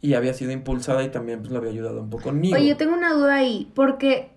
y 0.03 0.13
había 0.13 0.35
sido 0.35 0.53
impulsada 0.53 1.03
y 1.03 1.09
también 1.09 1.39
pues 1.41 1.51
le 1.51 1.57
había 1.57 1.71
ayudado 1.71 2.03
un 2.03 2.11
poco 2.11 2.31
Nigo. 2.31 2.57
Oye, 2.57 2.69
yo 2.69 2.77
tengo 2.77 2.93
una 2.93 3.15
duda 3.15 3.37
ahí, 3.37 3.73
porque 3.75 4.33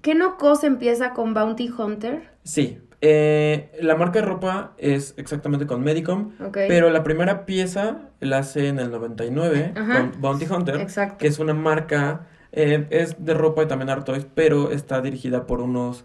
¿qué 0.00 0.16
no 0.16 0.38
Cos 0.38 0.64
empieza 0.64 1.12
con 1.12 1.34
Bounty 1.34 1.70
Hunter? 1.70 2.30
Sí, 2.42 2.80
eh, 3.00 3.70
la 3.80 3.94
marca 3.94 4.18
de 4.18 4.26
ropa 4.26 4.72
es 4.78 5.14
exactamente 5.18 5.68
con 5.68 5.84
Medicom, 5.84 6.32
pero 6.52 6.90
la 6.90 7.04
primera 7.04 7.46
pieza 7.46 8.08
la 8.18 8.38
hace 8.38 8.66
en 8.66 8.80
el 8.80 8.90
99 8.90 9.74
Ajá. 9.76 10.00
con 10.10 10.20
Bounty 10.20 10.46
Hunter, 10.50 10.80
Exacto. 10.80 11.18
que 11.18 11.28
es 11.28 11.38
una 11.38 11.54
marca, 11.54 12.26
eh, 12.52 12.86
es 12.90 13.16
de 13.24 13.34
ropa 13.34 13.62
y 13.62 13.66
también 13.66 13.90
art 13.90 14.04
toys, 14.04 14.26
pero 14.34 14.70
está 14.70 15.00
dirigida 15.00 15.46
por 15.46 15.60
unos 15.60 16.04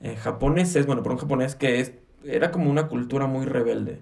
eh, 0.00 0.16
japoneses, 0.16 0.86
bueno, 0.86 1.02
por 1.02 1.12
un 1.12 1.18
japonés 1.18 1.54
que 1.56 1.80
es, 1.80 1.92
era 2.24 2.50
como 2.50 2.70
una 2.70 2.86
cultura 2.88 3.26
muy 3.26 3.46
rebelde. 3.46 4.00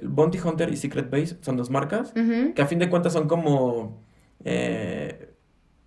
El 0.00 0.08
Bounty 0.08 0.38
Hunter 0.42 0.70
y 0.70 0.76
Secret 0.76 1.10
Base 1.10 1.36
son 1.40 1.56
dos 1.56 1.70
marcas 1.70 2.12
que 2.54 2.60
a 2.62 2.66
fin 2.66 2.78
de 2.78 2.90
cuentas 2.90 3.12
son 3.12 3.28
como 3.28 4.02
eh, 4.44 5.32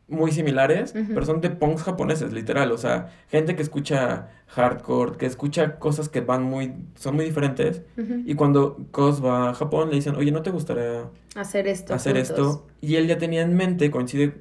muy 0.07 0.31
similares, 0.31 0.93
pero 0.93 1.23
son 1.25 1.39
de 1.41 1.51
punks 1.51 1.83
japoneses, 1.83 2.33
literal. 2.33 2.71
O 2.71 2.77
sea, 2.79 3.09
gente 3.29 3.55
que 3.55 3.61
escucha 3.61 4.29
hardcore, 4.47 5.17
que 5.17 5.27
escucha 5.27 5.77
cosas 5.77 6.09
que 6.09 6.21
van 6.21 6.41
muy, 6.43 6.73
son 6.95 7.15
muy 7.15 7.25
diferentes. 7.25 7.83
Y 8.25 8.33
cuando 8.33 8.77
Cos 8.91 9.23
va 9.23 9.49
a 9.49 9.53
Japón, 9.53 9.89
le 9.89 9.95
dicen, 9.97 10.15
oye, 10.15 10.31
¿no 10.31 10.41
te 10.41 10.49
gustaría 10.49 11.09
Hacer 11.35 11.67
esto. 11.67 11.93
hacer 11.93 12.15
juntos. 12.15 12.29
esto? 12.31 12.67
Y 12.81 12.95
él 12.95 13.05
ya 13.07 13.19
tenía 13.19 13.43
en 13.43 13.55
mente, 13.55 13.91
coincide, 13.91 14.33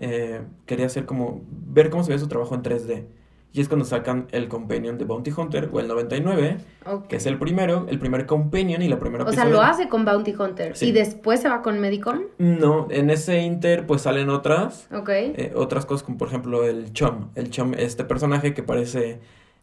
eh, 0.00 0.40
quería 0.66 0.86
hacer 0.86 1.04
como, 1.04 1.42
ver 1.50 1.90
cómo 1.90 2.02
se 2.02 2.12
ve 2.12 2.18
su 2.18 2.26
trabajo 2.26 2.54
en 2.54 2.62
3D. 2.62 3.04
Y 3.52 3.60
es 3.60 3.68
cuando 3.68 3.84
sacan 3.84 4.28
el 4.30 4.48
Companion 4.48 4.96
de 4.96 5.04
Bounty 5.04 5.32
Hunter, 5.36 5.68
o 5.72 5.80
el 5.80 5.88
99, 5.88 6.58
Ok. 6.86 7.08
que 7.08 7.16
es 7.16 7.26
el 7.26 7.36
primero, 7.36 7.86
el 7.88 7.98
primer 7.98 8.24
Companion 8.24 8.80
y 8.80 8.88
la 8.88 8.98
primera 8.98 9.24
O 9.24 9.32
sea, 9.32 9.44
lo 9.44 9.60
hace 9.60 9.88
con 9.88 10.04
Bounty 10.04 10.34
Hunter. 10.38 10.76
Sí. 10.76 10.86
Y 10.86 10.92
después 10.92 11.40
se 11.40 11.48
va 11.48 11.60
con 11.60 11.80
Medicom. 11.80 12.20
No, 12.38 12.86
en 12.90 13.10
ese 13.10 13.40
Inter 13.40 13.86
pues 13.86 14.02
salen 14.02 14.30
otras, 14.30 14.88
eh, 15.08 15.52
otras 15.56 15.84
cosas 15.84 16.04
como 16.04 16.16
por 16.16 16.28
ejemplo 16.28 16.64
el 16.64 16.92
Chom. 16.92 17.30
El 17.34 17.50
Chom, 17.50 17.74
este 17.76 18.04
personaje 18.04 18.54
que 18.54 18.62
parece 18.62 19.18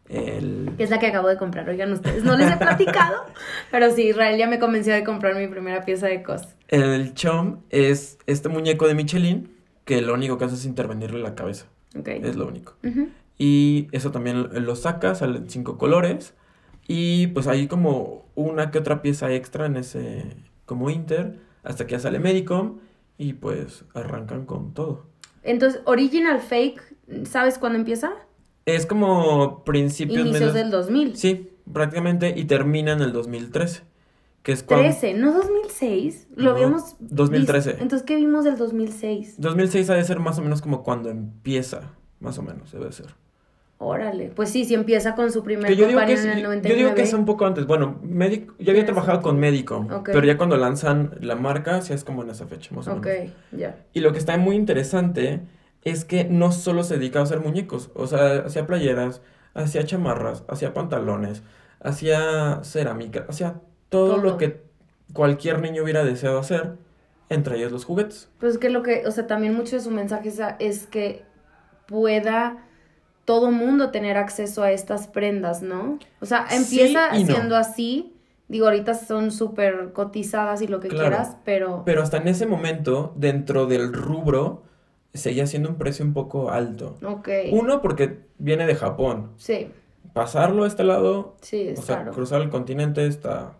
el... 0.08 0.72
Que 0.76 0.84
es 0.84 0.90
la 0.90 0.98
que 0.98 1.06
acabo 1.06 1.28
de 1.28 1.38
comprar. 1.38 1.66
Oigan, 1.68 1.90
ustedes 1.92 2.24
no 2.24 2.36
les 2.36 2.52
he 2.52 2.56
platicado. 2.58 3.24
pero 3.70 3.90
sí, 3.90 4.08
Israel 4.08 4.38
ya 4.38 4.46
me 4.46 4.58
convenció 4.58 4.92
de 4.92 5.02
comprar 5.02 5.34
mi 5.34 5.48
primera 5.48 5.86
pieza 5.86 6.08
de 6.08 6.22
Cos. 6.22 6.42
El 6.68 7.14
Chom 7.14 7.60
es 7.70 8.18
este 8.26 8.50
muñeco 8.50 8.86
de 8.86 8.94
Michelin 8.94 9.57
que 9.88 10.02
lo 10.02 10.12
único 10.12 10.36
que 10.36 10.44
hace 10.44 10.54
es 10.56 10.66
intervenirle 10.66 11.18
la 11.18 11.34
cabeza. 11.34 11.64
Es 12.04 12.36
lo 12.36 12.46
único. 12.46 12.74
Y 13.38 13.88
eso 13.92 14.10
también 14.10 14.48
lo 14.66 14.76
sacas, 14.76 15.20
salen 15.20 15.48
cinco 15.48 15.78
colores. 15.78 16.34
Y 16.86 17.28
pues 17.28 17.46
hay 17.46 17.68
como 17.68 18.26
una 18.34 18.70
que 18.70 18.78
otra 18.78 19.00
pieza 19.00 19.32
extra 19.32 19.64
en 19.64 19.76
ese, 19.78 20.36
como 20.66 20.90
Inter, 20.90 21.38
hasta 21.62 21.86
que 21.86 21.92
ya 21.92 22.00
sale 22.00 22.18
Medicom 22.18 22.80
y 23.16 23.32
pues 23.32 23.86
arrancan 23.94 24.44
con 24.44 24.74
todo. 24.74 25.06
Entonces, 25.42 25.80
Original 25.86 26.40
Fake, 26.40 26.82
¿sabes 27.24 27.56
cuándo 27.58 27.78
empieza? 27.78 28.12
Es 28.66 28.84
como 28.84 29.64
principios 29.64 30.18
Inicios 30.20 30.40
medios- 30.52 30.54
del 30.54 30.70
2000. 30.70 31.16
Sí, 31.16 31.50
prácticamente, 31.72 32.34
y 32.36 32.44
termina 32.44 32.92
en 32.92 33.00
el 33.00 33.12
2013, 33.12 33.82
que 34.42 34.52
es 34.52 34.62
cuando... 34.62 34.84
13, 34.88 35.14
no 35.14 35.32
2006. 35.32 36.28
Lo 36.36 36.44
No, 36.44 36.50
habíamos 36.50 36.96
2013. 37.00 37.70
visto. 37.70 37.82
Entonces, 37.82 38.06
¿qué 38.06 38.16
vimos 38.16 38.44
del 38.44 38.56
2006? 38.56 39.34
2006 39.40 39.90
ha 39.90 39.94
de 39.94 40.04
ser 40.04 40.20
más 40.20 40.38
o 40.38 40.42
menos 40.42 40.62
como 40.62 40.82
cuando 40.82 41.10
empieza, 41.10 41.92
más 42.20 42.38
o 42.38 42.42
menos, 42.42 42.72
debe 42.72 42.90
ser. 42.92 43.14
Órale, 43.80 44.32
pues 44.34 44.50
sí, 44.50 44.64
sí 44.64 44.74
empieza 44.74 45.14
con 45.14 45.30
su 45.30 45.44
primer 45.44 45.66
Que 45.68 45.76
yo 45.76 45.86
digo 45.86 46.00
que, 46.04 46.12
es, 46.14 46.24
en 46.24 46.30
el 46.32 46.38
yo 46.38 46.48
99. 46.48 46.82
digo 46.82 46.94
que 46.96 47.02
es 47.02 47.12
un 47.12 47.24
poco 47.24 47.46
antes. 47.46 47.64
Bueno, 47.64 48.00
Medic, 48.02 48.52
yo 48.58 48.72
había 48.72 48.84
trabajado 48.84 49.22
con 49.22 49.36
sentido. 49.36 49.50
Medicom, 49.52 49.92
Ok. 49.92 50.10
pero 50.12 50.26
ya 50.26 50.36
cuando 50.36 50.56
lanzan 50.56 51.16
la 51.20 51.36
marca, 51.36 51.80
sí 51.80 51.92
es 51.92 52.02
como 52.02 52.22
en 52.24 52.30
esa 52.30 52.46
fecha, 52.48 52.74
más 52.74 52.88
o 52.88 52.94
Ok, 52.94 53.06
menos. 53.06 53.32
ya. 53.52 53.76
Y 53.92 54.00
lo 54.00 54.10
que 54.12 54.18
está 54.18 54.36
muy 54.36 54.56
interesante 54.56 55.42
es 55.84 56.04
que 56.04 56.24
no 56.24 56.50
solo 56.50 56.82
se 56.82 56.98
dedica 56.98 57.20
a 57.20 57.22
hacer 57.22 57.38
muñecos, 57.38 57.92
o 57.94 58.08
sea, 58.08 58.38
hacía 58.46 58.66
playeras, 58.66 59.22
hacía 59.54 59.84
chamarras, 59.84 60.42
hacía 60.48 60.74
pantalones, 60.74 61.44
hacía 61.80 62.60
cerámica, 62.64 63.26
hacía 63.28 63.60
todo, 63.88 64.14
Todo. 64.16 64.22
lo 64.22 64.36
que 64.38 64.60
cualquier 65.12 65.60
niño 65.60 65.82
hubiera 65.82 66.04
deseado 66.04 66.38
hacer, 66.38 66.74
entre 67.28 67.56
ellos 67.58 67.72
los 67.72 67.84
juguetes. 67.84 68.28
Pues 68.38 68.54
es 68.54 68.58
que 68.58 68.70
lo 68.70 68.82
que, 68.82 69.06
o 69.06 69.10
sea, 69.10 69.26
también 69.26 69.54
mucho 69.54 69.76
de 69.76 69.82
su 69.82 69.90
mensaje 69.90 70.28
es, 70.28 70.40
es 70.58 70.86
que 70.86 71.24
pueda 71.86 72.64
todo 73.24 73.50
mundo 73.50 73.90
tener 73.90 74.16
acceso 74.16 74.62
a 74.62 74.70
estas 74.72 75.06
prendas, 75.06 75.62
¿no? 75.62 75.98
O 76.20 76.26
sea, 76.26 76.46
Sí 76.48 76.56
empieza 76.80 77.12
no. 77.12 77.26
siendo 77.26 77.56
así. 77.56 78.14
Digo, 78.48 78.64
ahorita 78.66 78.94
son 78.94 79.30
súper 79.30 79.92
cotizadas 79.92 80.62
y 80.62 80.68
lo 80.68 80.80
que 80.80 80.88
Claro. 80.88 81.08
quieras, 81.10 81.36
pero... 81.44 81.82
Pero 81.84 82.02
hasta 82.02 82.16
en 82.16 82.28
ese 82.28 82.46
momento, 82.46 83.12
dentro 83.16 83.66
del 83.66 83.92
rubro, 83.92 84.62
seguía 85.12 85.46
siendo 85.46 85.68
un 85.68 85.76
precio 85.76 86.02
un 86.04 86.14
poco 86.14 86.50
alto. 86.50 86.96
Ok. 87.04 87.28
Uno, 87.52 87.82
porque 87.82 88.20
viene 88.38 88.66
de 88.66 88.74
Japón. 88.74 89.32
Sí, 89.36 89.70
Pasarlo 90.14 90.64
a 90.64 90.66
este 90.66 90.82
lado, 90.84 91.36
sí, 91.42 91.68
es 91.68 91.78
o 91.78 91.82
sea, 91.82 92.06
cruzar 92.06 92.40
el 92.40 92.48
continente 92.48 93.06
está... 93.06 93.52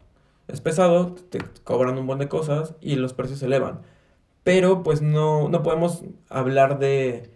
Es 0.48 0.61
pesado, 0.61 1.14
te 1.14 1.40
cobran 1.62 1.98
un 1.98 2.06
buen 2.06 2.18
de 2.18 2.28
cosas 2.28 2.74
y 2.80 2.96
los 2.96 3.12
precios 3.12 3.40
se 3.40 3.46
elevan. 3.46 3.80
Pero 4.44 4.82
pues 4.82 5.02
no, 5.02 5.48
no 5.48 5.62
podemos 5.62 6.02
hablar 6.30 6.78
de 6.78 7.30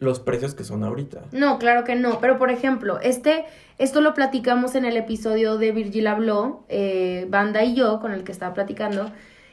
los 0.00 0.20
precios 0.20 0.54
que 0.54 0.64
son 0.64 0.84
ahorita. 0.84 1.22
No, 1.32 1.58
claro 1.58 1.84
que 1.84 1.94
no. 1.94 2.20
Pero 2.20 2.38
por 2.38 2.50
ejemplo, 2.50 3.00
este, 3.00 3.44
esto 3.78 4.00
lo 4.00 4.14
platicamos 4.14 4.74
en 4.74 4.84
el 4.84 4.96
episodio 4.96 5.58
de 5.58 5.72
Virgil 5.72 6.06
habló, 6.06 6.64
eh, 6.68 7.26
Banda 7.28 7.64
y 7.64 7.74
yo, 7.74 8.00
con 8.00 8.12
el 8.12 8.24
que 8.24 8.32
estaba 8.32 8.54
platicando, 8.54 9.10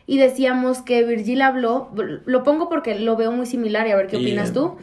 y 0.07 0.17
decíamos 0.17 0.81
que 0.81 1.03
Virgil 1.03 1.41
habló, 1.41 1.89
lo 1.93 2.43
pongo 2.43 2.69
porque 2.69 2.99
lo 2.99 3.15
veo 3.15 3.31
muy 3.31 3.47
similar 3.47 3.87
y 3.87 3.91
a 3.91 3.95
ver 3.95 4.07
qué 4.07 4.17
Y, 4.17 4.25
opinas 4.25 4.53
tú, 4.53 4.75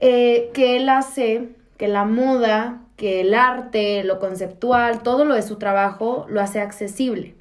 eh, 0.00 0.50
que 0.54 0.76
él 0.76 0.88
hace 0.88 1.48
que 1.76 1.88
la 1.88 2.04
moda, 2.04 2.81
que 2.96 3.20
el 3.20 3.34
arte, 3.34 4.04
lo 4.04 4.18
conceptual, 4.18 5.02
todo 5.02 5.24
lo 5.24 5.34
de 5.34 5.42
su 5.42 5.56
trabajo 5.56 6.26
lo 6.28 6.40
hace 6.40 6.60
accesible. 6.60 7.34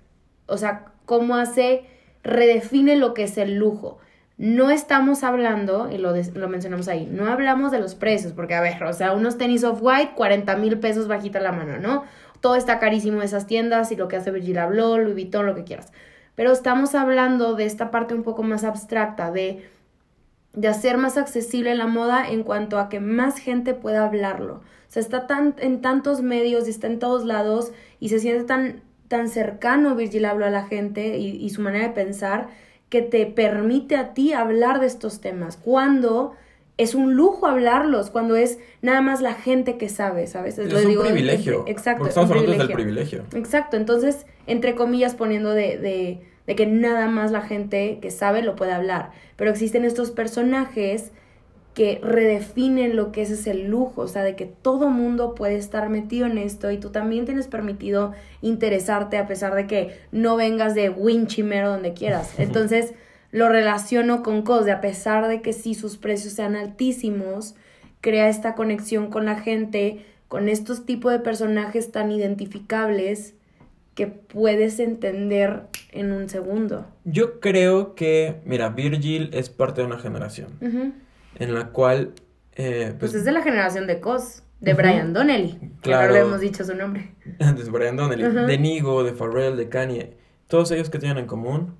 O 0.47 0.57
sea, 0.57 0.85
cómo 1.05 1.35
hace, 1.35 1.85
redefine 2.23 2.95
lo 2.95 3.13
que 3.13 3.23
es 3.23 3.37
el 3.37 3.55
lujo. 3.55 3.99
No 4.37 4.71
estamos 4.71 5.23
hablando, 5.23 5.91
y 5.91 5.97
lo, 5.97 6.13
lo 6.33 6.49
mencionamos 6.49 6.87
ahí, 6.87 7.05
no 7.05 7.27
hablamos 7.27 7.71
de 7.71 7.79
los 7.79 7.93
precios, 7.93 8.33
porque 8.33 8.55
a 8.55 8.61
ver, 8.61 8.83
o 8.83 8.93
sea, 8.93 9.13
unos 9.13 9.37
tenis 9.37 9.63
off-white, 9.63 10.13
40 10.15 10.55
mil 10.57 10.79
pesos 10.79 11.07
bajita 11.07 11.39
la 11.39 11.51
mano, 11.51 11.77
¿no? 11.77 12.05
Todo 12.39 12.55
está 12.55 12.79
carísimo 12.79 13.17
en 13.17 13.23
esas 13.23 13.45
tiendas 13.45 13.91
y 13.91 13.95
lo 13.95 14.07
que 14.07 14.15
hace 14.15 14.31
Virgil 14.31 14.57
Abloh, 14.57 14.97
Louis 14.97 15.13
Vuitton, 15.13 15.45
lo 15.45 15.53
que 15.53 15.63
quieras. 15.63 15.91
Pero 16.33 16.51
estamos 16.53 16.95
hablando 16.95 17.53
de 17.53 17.65
esta 17.65 17.91
parte 17.91 18.15
un 18.15 18.23
poco 18.23 18.41
más 18.41 18.63
abstracta, 18.63 19.31
de 19.31 19.69
de 20.53 20.67
hacer 20.67 20.97
más 20.97 21.17
accesible 21.17 21.75
la 21.75 21.87
moda 21.87 22.29
en 22.29 22.43
cuanto 22.43 22.79
a 22.79 22.89
que 22.89 22.99
más 22.99 23.37
gente 23.37 23.73
pueda 23.73 24.05
hablarlo. 24.05 24.55
O 24.55 24.93
sea, 24.93 25.01
está 25.01 25.27
tan, 25.27 25.55
en 25.59 25.81
tantos 25.81 26.21
medios 26.21 26.67
y 26.67 26.71
está 26.71 26.87
en 26.87 26.99
todos 26.99 27.25
lados 27.25 27.71
y 27.99 28.09
se 28.09 28.19
siente 28.19 28.43
tan, 28.43 28.81
tan 29.07 29.29
cercano 29.29 29.95
Virgil 29.95 30.25
Abloh 30.25 30.45
a 30.45 30.49
la 30.49 30.65
gente 30.65 31.17
y, 31.17 31.29
y 31.37 31.49
su 31.51 31.61
manera 31.61 31.87
de 31.87 31.93
pensar 31.93 32.49
que 32.89 33.01
te 33.01 33.25
permite 33.25 33.95
a 33.95 34.13
ti 34.13 34.33
hablar 34.33 34.81
de 34.81 34.87
estos 34.87 35.21
temas. 35.21 35.55
Cuando 35.55 36.33
es 36.77 36.95
un 36.95 37.13
lujo 37.15 37.45
hablarlos, 37.47 38.09
cuando 38.09 38.35
es 38.35 38.57
nada 38.81 39.01
más 39.01 39.21
la 39.21 39.33
gente 39.33 39.77
que 39.77 39.87
sabe, 39.87 40.25
¿sabes? 40.27 40.57
Es 40.57 40.73
Lo 40.73 40.79
un 40.79 40.87
digo 40.87 41.03
privilegio. 41.03 41.63
Exacto. 41.67 41.99
Porque 41.99 42.09
estamos 42.09 42.31
hablando 42.31 42.51
desde 42.51 42.63
el 42.63 42.73
privilegio. 42.73 43.23
Exacto, 43.33 43.77
entonces, 43.77 44.25
entre 44.47 44.73
comillas, 44.73 45.13
poniendo 45.13 45.51
de, 45.51 45.77
de, 45.77 46.21
de 46.51 46.55
que 46.57 46.65
nada 46.65 47.07
más 47.07 47.31
la 47.31 47.39
gente 47.39 47.99
que 48.01 48.11
sabe 48.11 48.41
lo 48.41 48.57
puede 48.57 48.73
hablar. 48.73 49.11
Pero 49.37 49.51
existen 49.51 49.85
estos 49.85 50.11
personajes 50.11 51.13
que 51.73 52.01
redefinen 52.03 52.97
lo 52.97 53.13
que 53.13 53.21
es 53.21 53.31
ese 53.31 53.53
lujo, 53.53 54.01
o 54.01 54.07
sea, 54.09 54.23
de 54.23 54.35
que 54.35 54.47
todo 54.47 54.89
mundo 54.89 55.33
puede 55.33 55.55
estar 55.55 55.87
metido 55.87 56.27
en 56.27 56.37
esto 56.37 56.69
y 56.69 56.77
tú 56.77 56.89
también 56.89 57.23
tienes 57.23 57.47
permitido 57.47 58.11
interesarte 58.41 59.17
a 59.17 59.27
pesar 59.27 59.55
de 59.55 59.65
que 59.65 59.97
no 60.11 60.35
vengas 60.35 60.75
de 60.75 60.89
Winchimero 60.89 61.69
donde 61.69 61.93
quieras. 61.93 62.33
Entonces, 62.37 62.95
lo 63.31 63.47
relaciono 63.47 64.21
con 64.21 64.41
cosas, 64.41 64.65
de 64.65 64.71
a 64.73 64.81
pesar 64.81 65.29
de 65.29 65.41
que 65.41 65.53
sí 65.53 65.73
sus 65.73 65.95
precios 65.95 66.33
sean 66.33 66.57
altísimos, 66.57 67.55
crea 68.01 68.27
esta 68.27 68.55
conexión 68.55 69.09
con 69.09 69.23
la 69.23 69.39
gente, 69.39 70.05
con 70.27 70.49
estos 70.49 70.85
tipos 70.85 71.13
de 71.13 71.19
personajes 71.19 71.93
tan 71.93 72.11
identificables 72.11 73.35
que 73.95 74.07
puedes 74.07 74.79
entender 74.79 75.63
en 75.91 76.11
un 76.11 76.29
segundo. 76.29 76.85
Yo 77.03 77.39
creo 77.39 77.93
que, 77.95 78.41
mira, 78.45 78.69
Virgil 78.69 79.29
es 79.33 79.49
parte 79.49 79.81
de 79.81 79.87
una 79.87 79.99
generación 79.99 80.49
Ujú. 80.61 80.93
en 81.39 81.53
la 81.53 81.67
cual, 81.69 82.13
eh, 82.55 82.87
Pues 82.97 83.11
pues, 83.11 83.15
es 83.15 83.25
de 83.25 83.31
la 83.31 83.41
generación 83.41 83.87
de 83.87 83.99
Cos, 83.99 84.43
de 84.61 84.71
Ujú. 84.73 84.81
Brian 84.81 85.13
Donnelly. 85.13 85.59
Claro. 85.81 86.07
no 86.07 86.13
le 86.13 86.19
hemos 86.21 86.39
dicho 86.39 86.63
su 86.63 86.75
nombre. 86.75 87.13
de 87.39 87.69
Brian 87.69 87.97
Donnelly, 87.97 88.23
Ajá. 88.23 88.45
de 88.45 88.57
Nigo, 88.57 89.03
de 89.03 89.11
Pharrell, 89.13 89.57
de 89.57 89.67
Kanye, 89.69 90.13
todos 90.47 90.71
ellos 90.71 90.89
que 90.89 90.99
tienen 90.99 91.17
en 91.17 91.25
común, 91.25 91.75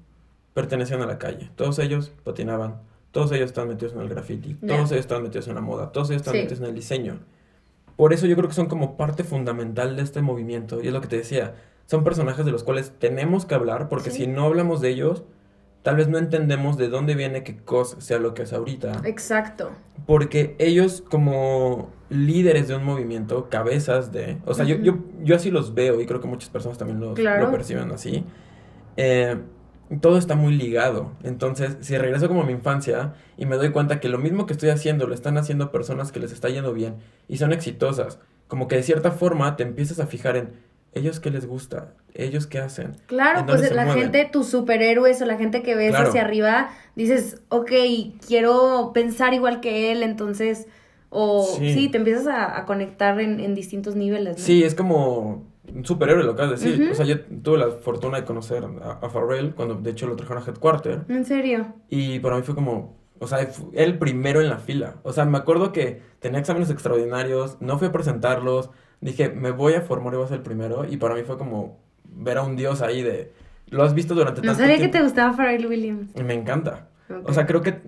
pertenecían 0.54 1.02
a 1.02 1.06
la 1.06 1.18
calle. 1.18 1.50
Todos 1.56 1.80
ellos 1.80 2.12
patinaban, 2.26 2.82
todos 3.12 3.32
ellos 3.32 3.46
están 3.48 3.70
metidos 3.70 3.94
en 3.94 4.02
el 4.02 4.10
graffiti, 4.10 4.58
Ya. 4.62 4.76
todos 4.76 4.92
ellos 4.92 5.02
están 5.06 5.24
metidos 5.24 5.48
en 5.48 5.56
la 5.56 5.62
moda, 5.62 5.92
todos 5.94 6.10
ellos 6.10 6.22
están 6.22 6.34
Sí. 6.34 6.40
metidos 6.42 6.60
en 6.60 6.66
el 6.68 6.76
diseño. 6.76 7.20
Por 7.96 8.12
eso 8.14 8.26
yo 8.26 8.36
creo 8.36 8.50
que 8.50 8.56
son 8.56 8.68
como 8.68 8.98
parte 8.98 9.24
fundamental 9.24 9.96
de 9.96 10.02
este 10.04 10.22
movimiento. 10.22 10.82
Y 10.82 10.88
es 10.88 10.94
lo 10.94 11.02
que 11.02 11.08
te 11.08 11.18
decía, 11.18 11.54
son 11.92 12.06
personajes 12.06 12.46
de 12.46 12.52
los 12.54 12.64
cuales 12.64 12.94
tenemos 13.00 13.46
que 13.46 13.54
hablar, 13.54 13.90
porque 13.90 14.12
Sí. 14.12 14.20
si 14.24 14.28
no 14.28 14.46
hablamos 14.46 14.80
de 14.80 14.88
ellos, 14.90 15.24
tal 15.84 15.98
vez 15.98 16.08
no 16.08 16.18
entendemos 16.18 16.78
de 16.78 16.88
dónde 16.88 17.16
viene 17.16 17.44
que 17.44 17.58
COS 17.58 17.98
sea 18.00 18.18
lo 18.18 18.34
que 18.34 18.44
es 18.44 18.54
ahorita. 18.54 19.02
Exacto. 19.04 19.72
Porque 20.06 20.56
ellos 20.58 21.04
como 21.10 21.90
líderes 22.10 22.70
de 22.70 22.76
un 22.78 22.86
movimiento, 22.86 23.50
cabezas 23.50 24.14
de... 24.14 24.38
O 24.46 24.54
sea, 24.54 24.64
yo, 24.64 24.78
yo, 24.78 25.00
yo 25.22 25.36
así 25.36 25.52
los 25.52 25.74
veo 25.74 26.00
y 26.00 26.06
creo 26.06 26.22
que 26.22 26.28
muchas 26.28 26.50
personas 26.50 26.78
también 26.78 27.02
los, 27.02 27.14
Claro. 27.16 27.48
lo 27.48 27.52
perciben 27.52 27.92
así. 27.92 28.24
eh, 28.98 29.38
todo 30.00 30.18
está 30.18 30.36
muy 30.36 30.54
ligado. 30.56 31.12
Entonces, 31.24 31.76
si 31.82 31.98
regreso 31.98 32.30
como 32.30 32.44
a 32.44 32.46
mi 32.46 32.54
infancia 32.54 33.16
y 33.36 33.46
me 33.46 33.58
doy 33.58 33.72
cuenta 33.72 34.00
que 34.00 34.08
lo 34.08 34.18
mismo 34.18 34.46
que 34.46 34.54
estoy 34.54 34.70
haciendo 34.70 35.06
lo 35.08 35.14
están 35.14 35.38
haciendo 35.38 35.70
personas 35.74 36.14
que 36.14 36.22
les 36.22 36.32
está 36.32 36.48
yendo 36.48 36.74
bien 36.74 36.96
y 37.28 37.36
son 37.38 37.52
exitosas, 37.52 38.18
como 38.48 38.70
que 38.70 38.78
de 38.78 38.84
cierta 38.84 39.12
forma 39.12 39.58
te 39.58 39.64
empiezas 39.64 40.00
a 40.00 40.08
fijar 40.08 40.38
en 40.38 40.52
ellos 40.94 41.20
qué 41.20 41.30
les 41.32 41.46
gusta, 41.46 41.94
ellos 42.14 42.48
qué 42.48 42.60
hacen. 42.60 42.98
Claro, 43.08 43.42
¿En 43.42 43.46
dónde 43.46 43.62
pues 43.68 43.76
la 43.76 43.86
mueven? 43.86 44.04
gente, 44.04 44.30
tus 44.32 44.48
superhéroes 44.48 45.22
o 45.22 45.26
la 45.26 45.38
gente 45.38 45.64
que 45.64 45.76
ves 45.76 45.92
Claro. 45.92 46.10
hacia 46.10 46.22
arriba, 46.22 46.70
dices, 46.96 47.42
ok, 47.50 47.72
quiero 48.28 48.92
pensar 48.94 49.34
igual 49.34 49.62
que 49.62 49.92
él, 49.92 50.04
entonces, 50.04 50.68
o 51.10 51.46
sí, 51.58 51.74
Sí. 51.74 51.90
te 51.90 51.98
empiezas 51.98 52.28
a, 52.28 52.58
a 52.58 52.66
conectar 52.66 53.20
en, 53.20 53.40
en 53.40 53.56
distintos 53.56 53.96
niveles. 53.96 54.38
¿no? 54.38 54.44
Sí, 54.44 54.64
es 54.64 54.76
como 54.76 55.50
un 55.74 55.86
superhéroe 55.86 56.24
lo 56.24 56.36
que 56.36 56.42
acabas 56.42 56.62
de 56.62 56.70
decir. 56.70 56.90
O 56.92 56.96
sea, 56.96 57.06
yo 57.06 57.22
tuve 57.22 57.58
la 57.58 57.72
fortuna 57.72 58.18
de 58.20 58.26
conocer 58.26 58.64
a, 58.84 58.92
a 59.06 59.10
Pharrell 59.10 59.54
cuando 59.56 59.76
de 59.76 59.92
hecho 59.92 60.08
lo 60.08 60.16
trajeron 60.16 60.44
a 60.44 60.46
Headquarter. 60.46 61.06
En 61.08 61.24
serio. 61.26 61.68
Y 61.90 62.20
para 62.20 62.36
mí 62.36 62.42
fue 62.42 62.56
como, 62.56 62.98
o 63.20 63.28
sea, 63.28 63.48
el 63.74 63.98
primero 64.00 64.42
en 64.42 64.50
la 64.50 64.58
fila. 64.58 64.96
O 65.04 65.14
sea, 65.14 65.24
me 65.26 65.38
acuerdo 65.38 65.72
que 65.72 66.02
tenía 66.20 66.40
exámenes 66.40 66.70
extraordinarios, 66.70 67.58
no 67.62 67.78
fui 67.78 67.88
a 67.88 67.92
presentarlos, 67.92 68.70
dije, 69.02 69.30
me 69.30 69.52
voy 69.52 69.74
a 69.74 69.82
formar 69.82 70.14
y 70.14 70.18
voy 70.18 70.26
a 70.26 70.30
ser 70.30 70.38
el 70.38 70.44
primero. 70.44 70.86
Y 70.86 70.98
para 70.98 71.16
mí 71.16 71.24
fue 71.24 71.38
como 71.38 71.78
ver 72.06 72.38
a 72.38 72.44
un 72.44 72.56
dios 72.56 72.82
ahí 72.82 73.02
de, 73.02 73.32
lo 73.68 73.84
has 73.84 73.94
visto 73.94 74.16
durante 74.16 74.42
No 74.42 74.48
tanto 74.48 74.62
sabía 74.62 74.78
que 74.80 74.88
te 74.90 75.02
gustaba 75.02 75.34
Pharrell 75.36 75.66
Williams. 75.68 76.12
Y 76.16 76.24
me 76.24 76.34
encanta. 76.34 76.88
O 77.26 77.34
sea, 77.34 77.46
creo 77.46 77.62
que 77.62 77.82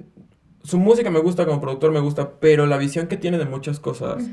su 0.64 0.78
música 0.80 1.10
me 1.10 1.20
gusta, 1.20 1.46
como 1.46 1.60
productor 1.62 1.92
me 1.92 2.00
gusta, 2.00 2.40
pero 2.40 2.66
la 2.66 2.78
visión 2.78 3.08
que 3.08 3.18
tiene 3.18 3.38
de 3.38 3.46
muchas 3.46 3.80
cosas 3.80 4.24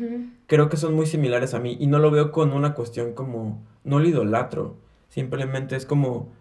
creo 0.47 0.69
que 0.69 0.77
son 0.77 0.95
muy 0.95 1.07
similares 1.07 1.55
a 1.55 1.59
mí 1.61 1.77
y 1.79 1.87
no 1.89 1.99
lo 1.99 2.11
veo 2.11 2.31
con 2.33 2.53
una 2.53 2.75
cuestión 2.75 3.15
como, 3.15 3.63
no 3.85 3.99
lo 3.99 4.09
idolatro, 4.09 4.77
simplemente 5.09 5.75
es 5.77 5.87
como 5.87 6.33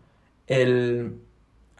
el 0.48 1.16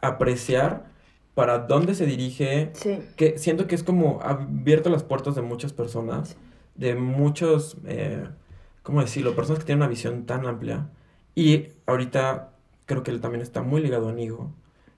apreciar 0.00 0.86
para 1.34 1.58
dónde 1.60 1.94
se 1.94 2.06
dirige, 2.06 2.70
Sí. 2.74 2.98
que 3.16 3.38
siento 3.38 3.66
que 3.66 3.74
es 3.74 3.84
como 3.84 4.20
abierto 4.22 4.90
las 4.90 5.04
puertas 5.04 5.34
de 5.36 5.42
muchas 5.42 5.72
personas, 5.72 6.36
de 6.74 6.96
muchos, 6.96 7.76
eh, 7.86 8.24
¿cómo 8.82 9.00
decirlo? 9.00 9.34
Personas 9.34 9.60
que 9.60 9.66
tienen 9.66 9.82
una 9.82 9.88
visión 9.88 10.26
tan 10.26 10.46
amplia. 10.46 10.88
Y 11.34 11.68
ahorita 11.86 12.50
creo 12.86 13.02
que 13.02 13.10
él 13.10 13.20
también 13.20 13.42
está 13.42 13.62
muy 13.62 13.80
ligado 13.80 14.08
a 14.08 14.12
Nigo. 14.12 14.52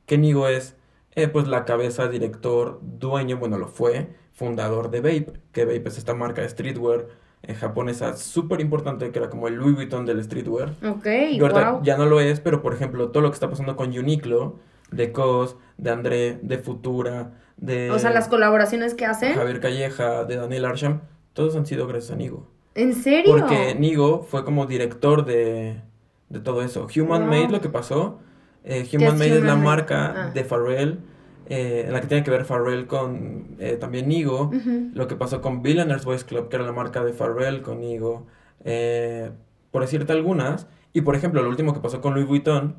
Que 0.07 0.19
Nigo 0.19 0.49
es, 0.49 0.77
eh, 1.15 1.29
pues, 1.29 1.49
la 1.49 1.65
cabeza, 1.65 2.09
director, 2.09 2.81
dueño, 2.83 3.37
bueno, 3.37 3.59
lo 3.59 3.69
fue, 3.69 4.09
fundador 4.33 4.91
de 4.91 5.01
Vape. 5.01 5.41
Que 5.53 5.65
Vape 5.65 5.89
es 5.89 5.99
esta 5.99 6.15
marca 6.15 6.43
de 6.43 6.49
streetwear 6.49 7.07
eh, 7.43 7.55
japonesa 7.55 8.17
súper 8.17 8.61
importante, 8.61 9.11
que 9.11 9.19
era 9.19 9.29
como 9.29 9.49
el 9.49 9.55
Louis 9.55 9.75
Vuitton 9.75 10.07
del 10.07 10.23
streetwear. 10.23 10.77
Ok, 10.89 11.07
Y 11.33 11.41
ahorita 11.41 11.71
wow. 11.73 11.83
ya 11.83 11.97
no 11.97 12.07
lo 12.07 12.21
es, 12.21 12.41
pero 12.41 12.63
por 12.63 12.73
ejemplo, 12.73 13.11
todo 13.11 13.23
lo 13.23 13.31
que 13.31 13.35
está 13.35 13.51
pasando 13.51 13.77
con 13.77 13.97
Uniqlo, 13.97 14.61
de 14.93 15.11
COS, 15.11 15.57
de 15.77 15.91
André, 15.91 16.39
de 16.43 16.59
Futura, 16.59 17.33
de 17.57 17.91
O 17.91 17.99
sea, 17.99 18.11
las 18.11 18.29
colaboraciones 18.29 18.95
que 18.95 19.07
hacen. 19.07 19.35
Javier 19.35 19.61
Calleja, 19.61 20.25
de 20.25 20.37
Daniel 20.37 20.67
Arsham, 20.67 21.01
todos 21.33 21.57
han 21.57 21.67
sido 21.67 21.87
gracias 21.87 22.13
a 22.13 22.17
Nigo. 22.17 22.49
¿En 22.75 22.95
serio? 22.95 23.37
Porque 23.37 23.75
Nigo 23.79 24.23
fue 24.23 24.45
como 24.45 24.67
director 24.67 25.25
de, 25.25 25.81
de 26.29 26.41
todo 26.41 26.63
eso. 26.63 26.87
Human 26.97 27.23
Wow. 27.23 27.29
Made, 27.31 27.49
lo 27.51 27.61
que 27.61 27.69
pasó, 27.69 28.19
eh, 28.65 28.87
¿Qué 28.91 28.97
Human 28.99 29.19
Made 29.19 29.39
es 29.39 29.43
la 29.45 29.55
Made? 29.57 29.65
marca 29.65 30.15
Ah. 30.17 30.31
de 30.33 30.45
Pharrell, 30.45 31.01
eh, 31.47 31.85
en 31.87 31.93
la 31.93 32.01
que 32.01 32.07
tiene 32.07 32.23
que 32.23 32.31
ver 32.31 32.45
Pharrell 32.45 32.87
con 32.87 33.57
eh, 33.59 33.77
también 33.79 34.09
Nigo. 34.09 34.51
Lo 34.95 35.07
que 35.09 35.17
pasó 35.17 35.41
con 35.41 35.63
Billionaires 35.63 36.05
Boys 36.05 36.25
Club, 36.25 36.49
que 36.49 36.57
era 36.57 36.65
la 36.65 36.73
marca 36.73 37.05
de 37.05 37.13
Pharrell 37.13 37.63
con 37.63 37.81
Nigo. 37.81 38.27
eh, 38.65 39.31
por 39.71 39.83
decirte 39.83 40.13
algunas. 40.13 40.67
Y 40.93 41.01
por 41.01 41.17
ejemplo, 41.17 41.43
lo 41.43 41.49
último 41.49 41.73
que 41.75 41.81
pasó 41.81 42.01
con 42.01 42.13
Louis 42.15 42.27
Vuitton, 42.29 42.77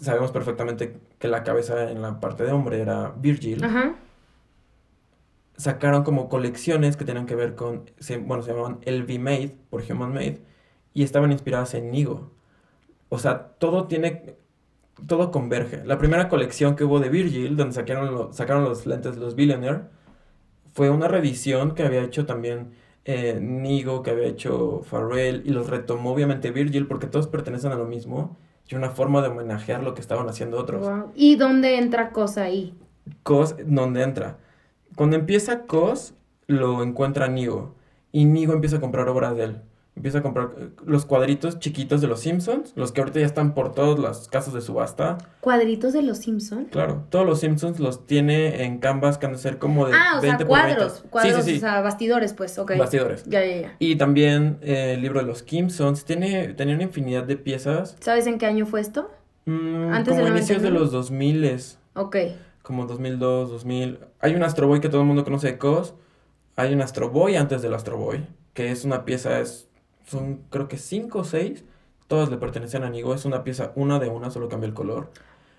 sabemos 0.00 0.30
perfectamente 0.30 0.96
que 1.18 1.28
la 1.28 1.42
cabeza 1.42 1.90
en 1.90 2.00
la 2.02 2.20
parte 2.20 2.44
de 2.44 2.52
hombre 2.52 2.80
era 2.80 3.12
Virgil. 3.18 3.62
Ajá. 3.64 3.94
Sacaron 5.62 6.02
como 6.02 6.28
colecciones 6.28 6.96
que 6.96 7.04
tenían 7.04 7.26
que 7.26 7.36
ver 7.36 7.54
con, 7.54 7.90
se- 7.98 8.18
bueno, 8.18 8.42
se 8.42 8.50
llamaban 8.52 8.80
LV 8.84 9.18
Made 9.20 9.56
por 9.70 9.82
Human 9.88 10.12
Made 10.12 10.40
y 10.92 11.02
estaban 11.04 11.30
inspiradas 11.32 11.74
en 11.74 11.90
Nigo. 11.92 12.32
O 13.08 13.18
sea, 13.18 13.34
todo 13.58 13.86
tiene, 13.86 14.36
todo 15.06 15.30
converge. 15.30 15.84
La 15.84 15.98
primera 15.98 16.28
colección 16.28 16.74
que 16.76 16.84
hubo 16.84 16.98
de 17.00 17.08
Virgil, 17.10 17.56
donde 17.56 17.74
sacaron, 17.74 18.12
lo- 18.12 18.32
sacaron 18.32 18.64
los 18.64 18.86
lentes 18.86 19.14
de 19.14 19.20
los 19.20 19.34
Billionaire, 19.36 19.82
fue 20.74 20.90
una 20.90 21.08
reedición 21.08 21.74
que 21.74 21.84
había 21.84 22.02
hecho 22.02 22.26
también 22.26 22.72
eh, 23.04 23.38
Nigo, 23.40 24.02
que 24.02 24.10
había 24.12 24.26
hecho 24.28 24.82
Pharrell, 24.84 25.42
y 25.46 25.50
los 25.50 25.68
retomó 25.70 26.12
obviamente 26.12 26.50
Virgil, 26.50 26.86
porque 26.88 27.06
todos 27.08 27.26
pertenecen 27.28 27.72
a 27.72 27.76
lo 27.76 27.84
mismo, 27.86 28.36
y 28.68 28.74
una 28.74 28.90
forma 28.90 29.22
de 29.22 29.28
homenajear 29.28 29.82
lo 29.82 29.94
que 29.94 30.00
estaban 30.00 30.28
haciendo 30.28 30.58
otros. 30.58 30.80
Wow. 30.88 31.12
¿Y 31.14 31.36
dónde 31.36 31.78
entra 31.78 32.10
cosa 32.10 32.44
ahí? 32.44 32.74
Cos, 33.22 33.56
¿dónde 33.66 34.02
entra? 34.02 34.38
Cuando 34.96 35.16
empieza 35.16 35.62
Cos, 35.62 36.14
lo 36.46 36.82
encuentra 36.82 37.28
Nigo. 37.28 37.74
Y 38.12 38.24
Nigo 38.26 38.52
empieza 38.52 38.76
a 38.76 38.80
comprar 38.80 39.08
obras 39.08 39.36
de 39.36 39.44
él. 39.44 39.56
Empieza 39.94 40.18
a 40.18 40.22
comprar 40.22 40.52
eh, 40.56 40.70
los 40.86 41.04
cuadritos 41.04 41.58
chiquitos 41.58 42.00
de 42.00 42.06
los 42.06 42.20
Simpsons, 42.20 42.72
los 42.76 42.92
que 42.92 43.02
ahorita 43.02 43.20
ya 43.20 43.26
están 43.26 43.52
por 43.52 43.74
todas 43.74 43.98
las 43.98 44.26
casas 44.28 44.54
de 44.54 44.62
subasta. 44.62 45.18
¿Cuadritos 45.40 45.92
de 45.92 46.00
los 46.00 46.16
Simpson? 46.18 46.64
Claro, 46.70 47.04
todos 47.10 47.26
los 47.26 47.40
Simpsons 47.40 47.78
los 47.78 48.06
tiene 48.06 48.64
en 48.64 48.78
canvas 48.78 49.18
que 49.18 49.26
han 49.26 49.32
de 49.32 49.38
ser 49.38 49.58
como 49.58 49.86
de 49.86 49.92
Ah, 49.94 50.14
o 50.16 50.20
sea, 50.22 50.30
20 50.38 50.46
por 50.46 50.56
20. 50.56 50.74
cuadros. 50.76 50.98
Sí, 51.02 51.08
Cuadros, 51.10 51.44
sí, 51.44 51.50
sí. 51.52 51.56
o 51.58 51.60
sea, 51.60 51.82
bastidores, 51.82 52.32
pues, 52.32 52.58
ok. 52.58 52.72
Bastidores. 52.78 53.24
Ya, 53.24 53.44
ya, 53.44 53.60
ya. 53.60 53.76
Y 53.80 53.96
también 53.96 54.56
eh, 54.62 54.94
el 54.94 55.02
libro 55.02 55.20
de 55.20 55.26
los 55.26 55.40
Simpsons. 55.40 56.06
Tiene, 56.06 56.54
tenía 56.54 56.74
una 56.74 56.84
infinidad 56.84 57.24
de 57.24 57.36
piezas. 57.36 57.96
¿Sabes 58.00 58.26
en 58.26 58.38
qué 58.38 58.46
año 58.46 58.64
fue 58.64 58.80
esto? 58.80 59.10
mm, 59.44 59.90
Antes 59.92 60.14
como 60.14 60.24
del 60.24 60.36
inicios 60.38 60.62
de 60.62 60.70
99. 60.70 60.78
los 60.80 60.90
2000 60.92 61.60
Ok. 61.96 62.16
Como 62.72 62.86
2002, 62.86 63.50
2000. 63.50 63.98
Hay 64.20 64.34
un 64.34 64.42
Astro 64.42 64.66
Boy 64.66 64.80
que 64.80 64.88
todo 64.88 65.02
el 65.02 65.06
mundo 65.06 65.24
conoce 65.24 65.48
de 65.48 65.58
COS. 65.58 65.92
Hay 66.56 66.72
un 66.72 66.80
Astro 66.80 67.10
Boy 67.10 67.36
antes 67.36 67.60
del 67.60 67.74
Astro 67.74 67.98
Boy, 67.98 68.26
que 68.54 68.70
es 68.70 68.86
una 68.86 69.04
pieza, 69.04 69.40
es, 69.40 69.68
son 70.06 70.40
creo 70.48 70.68
que 70.68 70.78
5 70.78 71.18
o 71.18 71.24
6. 71.24 71.64
Todas 72.08 72.30
le 72.30 72.38
pertenecen 72.38 72.82
a 72.82 72.88
Nigo. 72.88 73.12
Es 73.12 73.26
una 73.26 73.44
pieza, 73.44 73.72
una 73.76 73.98
de 73.98 74.08
una, 74.08 74.30
solo 74.30 74.48
cambia 74.48 74.68
el 74.68 74.72
color. 74.72 75.10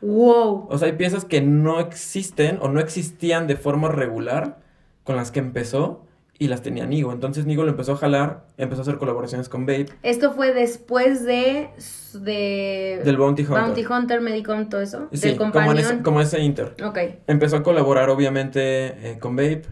Wow. 0.01 0.65
O 0.71 0.77
sea, 0.79 0.87
hay 0.87 0.95
piezas 0.95 1.23
que 1.23 1.41
no 1.41 1.79
existen 1.79 2.57
o 2.63 2.67
no 2.67 2.79
existían 2.79 3.45
de 3.45 3.57
forma 3.57 3.89
regular 3.89 4.57
con 5.03 5.15
las 5.15 5.29
que 5.29 5.39
empezó 5.39 6.01
y 6.39 6.47
las 6.47 6.61
tenía 6.61 6.85
Nigo. 6.85 7.11
Entonces 7.13 7.45
Nigo 7.45 7.63
lo 7.63 7.69
empezó 7.69 7.93
a 7.93 7.97
jalar, 7.97 8.45
empezó 8.57 8.81
a 8.81 8.83
hacer 8.83 8.97
colaboraciones 8.97 9.49
con 9.49 9.65
Babe, 9.65 9.85
Esto 10.01 10.33
fue 10.33 10.53
después 10.53 11.23
de. 11.25 11.69
de 12.13 13.01
del 13.05 13.17
Bounty 13.17 13.43
Hunter. 13.43 13.61
Bounty 13.61 13.85
Hunter, 13.85 14.21
Medicom, 14.21 14.67
todo 14.69 14.81
eso. 14.81 15.07
Sí, 15.13 15.29
del 15.29 15.37
como 15.37 15.71
en 15.71 15.77
ese, 15.77 16.01
como 16.01 16.21
ese 16.21 16.41
Inter. 16.41 16.75
Ok. 16.83 16.97
Empezó 17.27 17.57
a 17.57 17.63
colaborar 17.63 18.09
obviamente 18.09 19.11
eh, 19.11 19.17
con 19.19 19.35
Babe. 19.35 19.63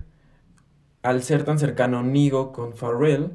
Al 1.04 1.24
ser 1.24 1.44
tan 1.44 1.58
cercano 1.58 2.04
Nigo 2.04 2.52
con 2.52 2.74
Pharrell, 2.74 3.32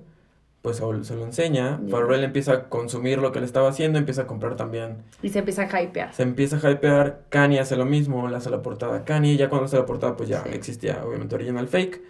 pues 0.62 0.76
se 1.02 1.16
lo 1.16 1.24
enseña. 1.24 1.80
Ya. 1.84 1.90
Pharrell 1.90 2.22
empieza 2.22 2.52
a 2.52 2.68
consumir 2.68 3.18
lo 3.18 3.32
que 3.32 3.40
le 3.40 3.46
estaba 3.46 3.68
haciendo, 3.68 3.98
empieza 3.98 4.22
a 4.22 4.26
comprar 4.28 4.54
también. 4.54 4.98
Y 5.20 5.30
se 5.30 5.40
empieza 5.40 5.62
a 5.62 5.82
hypear. 5.82 6.14
Se 6.14 6.22
empieza 6.22 6.56
a 6.64 6.70
hypear, 6.70 7.22
Kanye 7.28 7.58
hace 7.58 7.76
lo 7.76 7.84
mismo, 7.84 8.28
le 8.28 8.36
hace 8.36 8.50
la 8.50 8.62
portada 8.62 8.98
a 8.98 9.04
Kanye, 9.04 9.36
ya 9.36 9.48
cuando 9.48 9.66
hace 9.66 9.76
la 9.76 9.84
portada 9.86 10.16
pues 10.16 10.28
ya 10.28 10.44
Sí. 10.44 10.50
existía 10.52 11.02
obviamente 11.04 11.34
Original 11.34 11.66
Fake. 11.66 12.00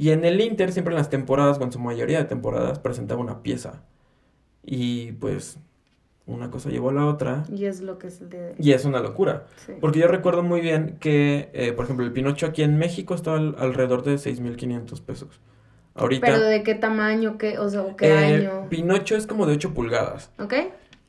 Y 0.00 0.10
en 0.12 0.24
el 0.24 0.40
Inter, 0.40 0.72
siempre 0.72 0.94
en 0.94 0.98
las 0.98 1.10
temporadas, 1.10 1.58
o 1.58 1.62
en 1.64 1.72
su 1.72 1.78
mayoría 1.78 2.18
de 2.18 2.24
temporadas, 2.24 2.78
presentaba 2.78 3.20
una 3.20 3.42
pieza. 3.42 3.82
Y 4.64 5.12
pues 5.12 5.58
una 6.26 6.50
cosa 6.50 6.70
llevó 6.70 6.90
a 6.90 6.92
la 6.94 7.06
otra. 7.06 7.44
Y 7.54 7.64
es 7.66 7.80
lo 7.80 7.98
que 7.98 8.06
es 8.06 8.20
el 8.20 8.30
de. 8.30 8.54
Y 8.58 8.72
es 8.72 8.84
una 8.84 9.00
locura. 9.00 9.46
sí. 9.66 9.72
Porque 9.80 9.98
yo 9.98 10.08
recuerdo 10.08 10.42
muy 10.42 10.60
bien 10.60 10.96
que, 11.00 11.50
eh, 11.52 11.72
por 11.72 11.84
ejemplo, 11.84 12.04
el 12.06 12.12
Pinocho 12.12 12.46
aquí 12.46 12.62
en 12.62 12.78
México 12.78 13.14
estaba 13.14 13.36
al- 13.36 13.56
alrededor 13.58 14.02
de 14.02 14.16
6.500 14.16 15.00
pesos. 15.02 15.40
Ahorita, 15.94 16.26
Pero 16.26 16.40
de 16.40 16.62
qué 16.62 16.74
tamaño, 16.76 17.36
qué, 17.36 17.58
o 17.58 17.68
sea, 17.68 17.84
qué 17.98 18.08
eh, 18.08 18.16
año. 18.36 18.68
Pinocho 18.70 19.16
es 19.16 19.26
como 19.26 19.44
de 19.46 19.54
8 19.54 19.74
pulgadas. 19.74 20.30
¿Ok? 20.38 20.54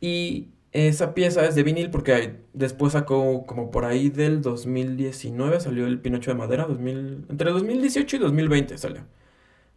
Y 0.01 0.49
esa 0.73 1.13
pieza 1.13 1.45
es 1.45 1.55
de 1.55 1.63
vinil 1.63 1.89
porque 1.89 2.37
después 2.53 2.93
sacó, 2.93 3.45
como 3.45 3.71
por 3.71 3.83
ahí 3.85 4.09
del 4.09 4.41
2019, 4.41 5.59
salió 5.59 5.85
el 5.85 5.99
Pinocho 5.99 6.31
de 6.31 6.37
madera. 6.37 6.65
2000, 6.65 7.25
entre 7.29 7.51
2018 7.51 8.15
y 8.15 8.19
2020 8.19 8.77
salió. 8.77 9.01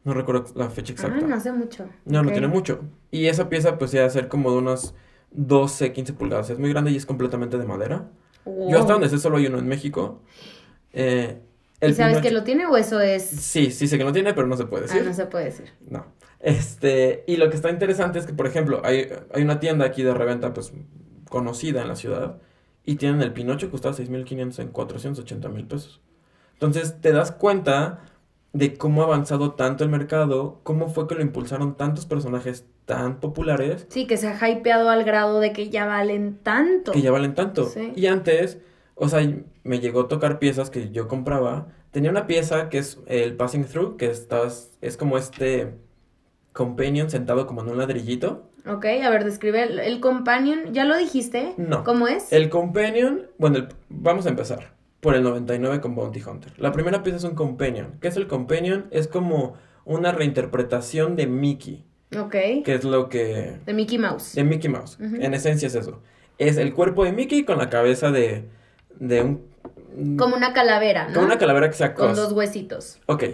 No 0.05 0.15
recuerdo 0.15 0.45
la 0.55 0.69
fecha 0.71 0.93
Ah, 0.93 0.95
exacta. 0.95 1.27
no 1.27 1.35
hace 1.35 1.51
mucho. 1.53 1.89
No, 2.05 2.23
no 2.23 2.31
tiene 2.31 2.47
mucho. 2.47 2.83
Y 3.11 3.27
esa 3.27 3.49
pieza 3.49 3.79
pues 3.79 3.93
iba 3.95 4.05
a 4.05 4.11
ser 4.11 4.29
como 4.29 4.51
de 4.53 4.59
unos 4.59 4.95
12, 5.33 5.93
15 5.93 6.13
pulgadas. 6.13 6.51
Es 6.51 6.59
muy 6.59 6.71
grande 6.71 6.91
y 6.91 6.97
es 6.97 7.07
completamente 7.07 7.59
de 7.59 7.65
madera. 7.67 8.09
Yo 8.45 8.53
hasta 8.79 8.79
Wow. 8.81 8.87
donde 9.01 9.09
sé 9.09 9.19
solo 9.19 9.39
hay 9.39 9.47
uno 9.47 9.59
en 9.59 9.67
México. 9.67 10.21
Eh, 10.93 11.41
¿Y 11.81 11.93
sabes 11.95 12.19
Pinocho- 12.19 12.23
que 12.23 12.31
lo 12.31 12.45
tiene 12.45 12.67
o 12.67 12.77
eso 12.77 13.01
es.? 13.01 13.25
Sí, 13.25 13.71
sí 13.71 13.89
sé 13.89 13.99
que 13.99 14.05
lo 14.05 14.13
tiene, 14.13 14.33
pero 14.35 14.47
no 14.47 14.57
se 14.57 14.67
puede 14.67 14.85
Ah, 14.85 14.87
decir. 14.89 15.05
no 15.05 15.13
se 15.15 15.27
puede 15.27 15.47
decir. 15.47 15.73
No. 15.89 16.07
Este, 16.45 17.25
y 17.27 17.39
lo 17.39 17.49
que 17.49 17.57
está 17.57 17.71
interesante 17.71 18.19
es 18.19 18.27
que, 18.27 18.35
por 18.35 18.47
ejemplo, 18.47 18.83
hay, 18.85 19.09
hay 19.33 19.43
una 19.43 19.61
tienda 19.61 19.87
aquí 19.87 20.03
de 20.03 20.13
reventa, 20.13 20.53
pues, 20.53 20.75
conocida 21.31 21.81
en 21.81 21.89
la 21.89 21.97
ciudad, 21.97 22.37
y 22.85 22.97
tienen 22.97 23.23
el 23.23 23.33
Pinocho 23.33 23.69
que 23.69 23.71
costaba 23.71 23.95
6.500 23.97 24.59
en 24.59 24.69
480 24.69 25.49
mil 25.49 25.67
pesos. 25.67 26.03
Entonces, 26.53 27.01
te 27.01 27.13
das 27.13 27.33
cuenta 27.33 28.01
de 28.53 28.75
cómo 28.77 29.01
ha 29.01 29.07
avanzado 29.07 29.53
tanto 29.55 29.85
el 29.85 29.91
mercado, 29.91 30.61
cómo 30.65 30.91
fue 30.91 31.07
que 31.09 31.15
lo 31.15 31.23
impulsaron 31.23 31.77
tantos 31.79 32.05
personajes 32.05 32.67
tan 32.85 33.19
populares 33.21 33.87
Sí, 33.89 34.07
que 34.07 34.19
se 34.19 34.29
ha 34.29 34.51
hypeado 34.51 34.91
al 34.91 35.05
grado 35.05 35.41
de 35.41 35.55
que 35.55 35.71
ya 35.71 35.87
valen 35.87 36.37
tanto. 36.43 36.93
que 36.93 37.01
ya 37.01 37.11
valen 37.11 37.35
tanto. 37.35 37.65
Sí. 37.71 37.95
Y 37.97 38.07
antes, 38.07 38.59
o 38.97 39.09
sea, 39.09 39.27
me 39.63 39.81
llegó 39.81 40.03
a 40.03 40.09
tocar 40.09 40.39
piezas 40.39 40.69
que 40.69 40.91
yo 40.91 41.09
compraba. 41.09 41.69
Tenía 41.91 42.11
una 42.11 42.27
pieza 42.27 42.69
que 42.69 42.77
es 42.79 43.01
el 43.07 43.35
Passing 43.35 43.65
Through, 43.65 43.97
que 43.97 44.11
estás, 44.11 44.73
es 44.83 44.99
como 44.99 45.17
este 45.17 45.73
companion 46.55 47.11
sentado 47.11 47.47
como 47.47 47.61
en 47.61 47.69
un 47.69 47.77
ladrillito. 47.77 48.49
Ok, 48.67 48.87
a 49.05 49.11
ver, 49.11 49.25
describe 49.25 49.63
el, 49.63 49.79
el 49.79 50.01
companion. 50.01 50.73
¿Ya 50.73 50.87
lo 50.87 50.97
dijiste? 50.97 51.53
No. 51.59 51.85
¿Cómo 51.85 52.09
es? 52.09 52.33
El 52.33 52.49
companion, 52.49 53.27
bueno, 53.37 53.59
el- 53.59 53.69
vamos 53.91 54.25
a 54.25 54.31
empezar 54.31 54.73
por 55.01 55.15
el 55.15 55.23
99 55.23 55.83
con 55.83 55.95
Bounty 55.95 56.23
Hunter. 56.27 56.53
La 56.59 56.73
primera 56.73 57.03
pieza 57.03 57.19
es 57.19 57.25
un 57.25 57.35
companion. 57.35 57.99
¿Qué 58.01 58.09
es 58.09 58.17
el 58.17 58.27
companion? 58.27 58.87
Es 58.91 59.07
como 59.09 59.55
una 59.85 60.13
reinterpretación 60.13 61.15
de 61.17 61.27
Mickey, 61.27 61.85
Ok. 62.19 62.31
que 62.65 62.75
es 62.75 62.85
lo 62.85 63.11
que... 63.11 63.59
De 63.67 63.75
Mickey 63.75 63.99
Mouse. 63.99 64.35
De 64.35 64.45
Mickey 64.45 64.71
Mouse. 64.71 64.97
En 64.99 65.35
esencia 65.35 65.67
es 65.67 65.75
eso. 65.75 66.01
Es 66.39 66.57
el 66.57 66.73
cuerpo 66.73 67.05
de 67.05 67.13
Mickey 67.13 67.45
con 67.45 67.59
la 67.59 67.69
cabeza 67.69 68.11
de, 68.13 68.49
de 68.99 69.21
un... 69.21 70.17
Como 70.17 70.35
una 70.37 70.53
calavera, 70.55 71.09
¿no? 71.09 71.15
Como 71.15 71.27
una 71.27 71.37
calavera 71.39 71.69
que 71.69 71.75
sea 71.77 71.95
Con 71.95 72.09
cos. 72.09 72.17
dos 72.17 72.33
huesitos. 72.33 72.99
Ok. 73.07 73.25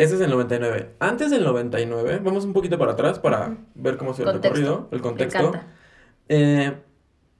Ese 0.00 0.14
es 0.14 0.20
el 0.22 0.30
99. 0.30 0.94
Antes 0.98 1.30
del 1.30 1.44
99, 1.44 2.20
vamos 2.24 2.46
un 2.46 2.54
poquito 2.54 2.78
para 2.78 2.92
atrás 2.92 3.18
para 3.18 3.58
ver 3.74 3.98
cómo 3.98 4.14
se 4.14 4.24
Contexto. 4.24 4.48
recorrido, 4.48 4.88
el 4.92 4.98
Me 4.98 5.02
contexto. 5.02 5.38
encanta. 5.40 5.66
Eh, 6.30 6.72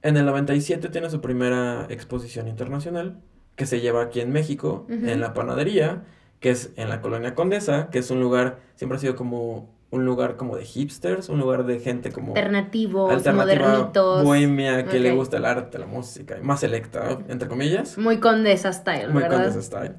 en 0.03 0.17
el 0.17 0.25
97 0.27 0.89
tiene 0.89 1.09
su 1.09 1.21
primera 1.21 1.87
exposición 1.89 2.47
internacional 2.47 3.17
que 3.55 3.65
se 3.65 3.81
lleva 3.81 4.03
aquí 4.03 4.19
en 4.21 4.31
México, 4.31 4.85
en 4.89 5.19
la 5.21 5.33
panadería, 5.33 6.03
que 6.39 6.51
es 6.51 6.71
en 6.75 6.89
la 6.89 7.01
colonia 7.01 7.33
Condesa, 7.33 7.89
que 7.89 7.97
es 7.97 8.11
un 8.11 8.19
lugar, 8.19 8.59
siempre 8.75 8.97
ha 8.97 9.01
sido 9.01 9.15
como 9.15 9.73
un 9.89 10.05
lugar 10.05 10.37
como 10.37 10.55
de 10.55 10.63
hipsters, 10.63 11.29
un 11.29 11.39
lugar 11.39 11.65
de 11.65 11.79
gente 11.79 12.11
como 12.11 12.35
Alternativos, 12.35 13.25
modernitos. 13.33 14.23
bohemia, 14.23 14.85
que 14.85 14.99
le 14.99 15.09
Ok. 15.11 15.17
gusta 15.17 15.37
el 15.37 15.45
arte, 15.45 15.79
la 15.79 15.87
música, 15.87 16.37
más 16.43 16.59
selecta, 16.59 17.17
entre 17.27 17.47
comillas. 17.49 17.97
Muy 17.97 18.19
condesa 18.19 18.71
style, 18.71 19.09
Muy 19.09 19.23
¿verdad? 19.23 19.37
Condesa 19.45 19.61
style. 19.63 19.95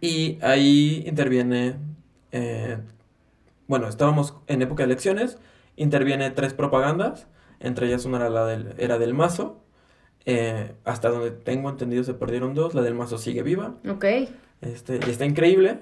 Y 0.00 0.38
ahí 0.42 1.04
interviene 1.06 1.76
eh, 2.32 2.78
bueno, 3.70 3.88
estábamos 3.88 4.34
en 4.48 4.62
época 4.62 4.82
de 4.82 4.86
elecciones, 4.86 5.38
interviene 5.76 6.30
tres 6.30 6.54
propagandas, 6.54 7.28
entre 7.60 7.86
ellas 7.86 8.04
una 8.04 8.16
era 8.16 8.28
la 8.28 8.44
del, 8.44 8.74
era 8.78 8.98
del 8.98 9.14
mazo, 9.14 9.62
eh, 10.24 10.74
hasta 10.84 11.08
donde 11.08 11.30
tengo 11.30 11.70
entendido 11.70 12.02
se 12.02 12.14
perdieron 12.14 12.54
dos, 12.54 12.74
la 12.74 12.82
del 12.82 12.94
mazo 12.94 13.16
sigue 13.16 13.44
viva. 13.44 13.76
Ok. 13.88 14.04
Este, 14.60 14.98
y 15.06 15.10
está 15.10 15.24
increíble, 15.24 15.78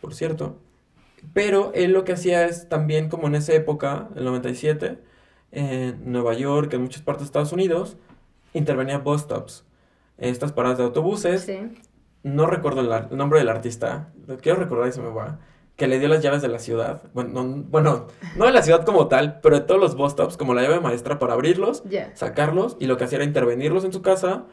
por 0.00 0.14
cierto. 0.14 0.60
Pero 1.32 1.72
él 1.74 1.92
lo 1.92 2.04
que 2.04 2.12
hacía 2.12 2.46
es 2.46 2.68
también, 2.68 3.08
como 3.08 3.26
en 3.26 3.34
esa 3.34 3.52
época, 3.54 4.10
el 4.14 4.24
97, 4.24 4.98
en 5.50 6.12
Nueva 6.12 6.34
York, 6.34 6.72
en 6.72 6.82
muchas 6.82 7.02
partes 7.02 7.22
de 7.22 7.26
Estados 7.26 7.52
Unidos, 7.52 7.96
intervenía 8.52 8.98
bus 8.98 9.22
stops. 9.22 9.64
Estas 10.18 10.52
paradas 10.52 10.78
de 10.78 10.84
autobuses. 10.84 11.42
Sí. 11.42 11.58
No 12.24 12.46
recuerdo 12.46 12.80
el, 12.80 13.16
nombre 13.16 13.38
del 13.38 13.50
artista. 13.50 14.08
Lo 14.26 14.38
quiero 14.38 14.58
recordar 14.58 14.88
y 14.88 14.92
se 14.92 15.00
me 15.00 15.10
va. 15.10 15.38
Que 15.76 15.86
le 15.86 15.98
dio 15.98 16.08
las 16.08 16.22
llaves 16.22 16.40
de 16.40 16.48
la 16.48 16.58
ciudad. 16.58 17.02
Bueno, 17.12 17.42
no, 17.42 17.64
bueno, 17.68 18.06
no 18.36 18.46
de 18.46 18.52
la 18.52 18.62
ciudad 18.62 18.84
como 18.84 19.08
tal, 19.08 19.40
pero 19.40 19.56
de 19.56 19.62
todos 19.62 19.80
los 19.80 19.94
bus 19.94 20.12
stops, 20.12 20.36
como 20.36 20.54
la 20.54 20.62
llave 20.62 20.80
maestra 20.80 21.18
para 21.18 21.34
abrirlos, 21.34 21.84
sacarlos. 22.14 22.76
Y 22.80 22.86
lo 22.86 22.96
que 22.96 23.04
hacía 23.04 23.16
era 23.16 23.24
intervenirlos 23.24 23.84
en 23.84 23.92
su 23.92 24.00
casa 24.00 24.46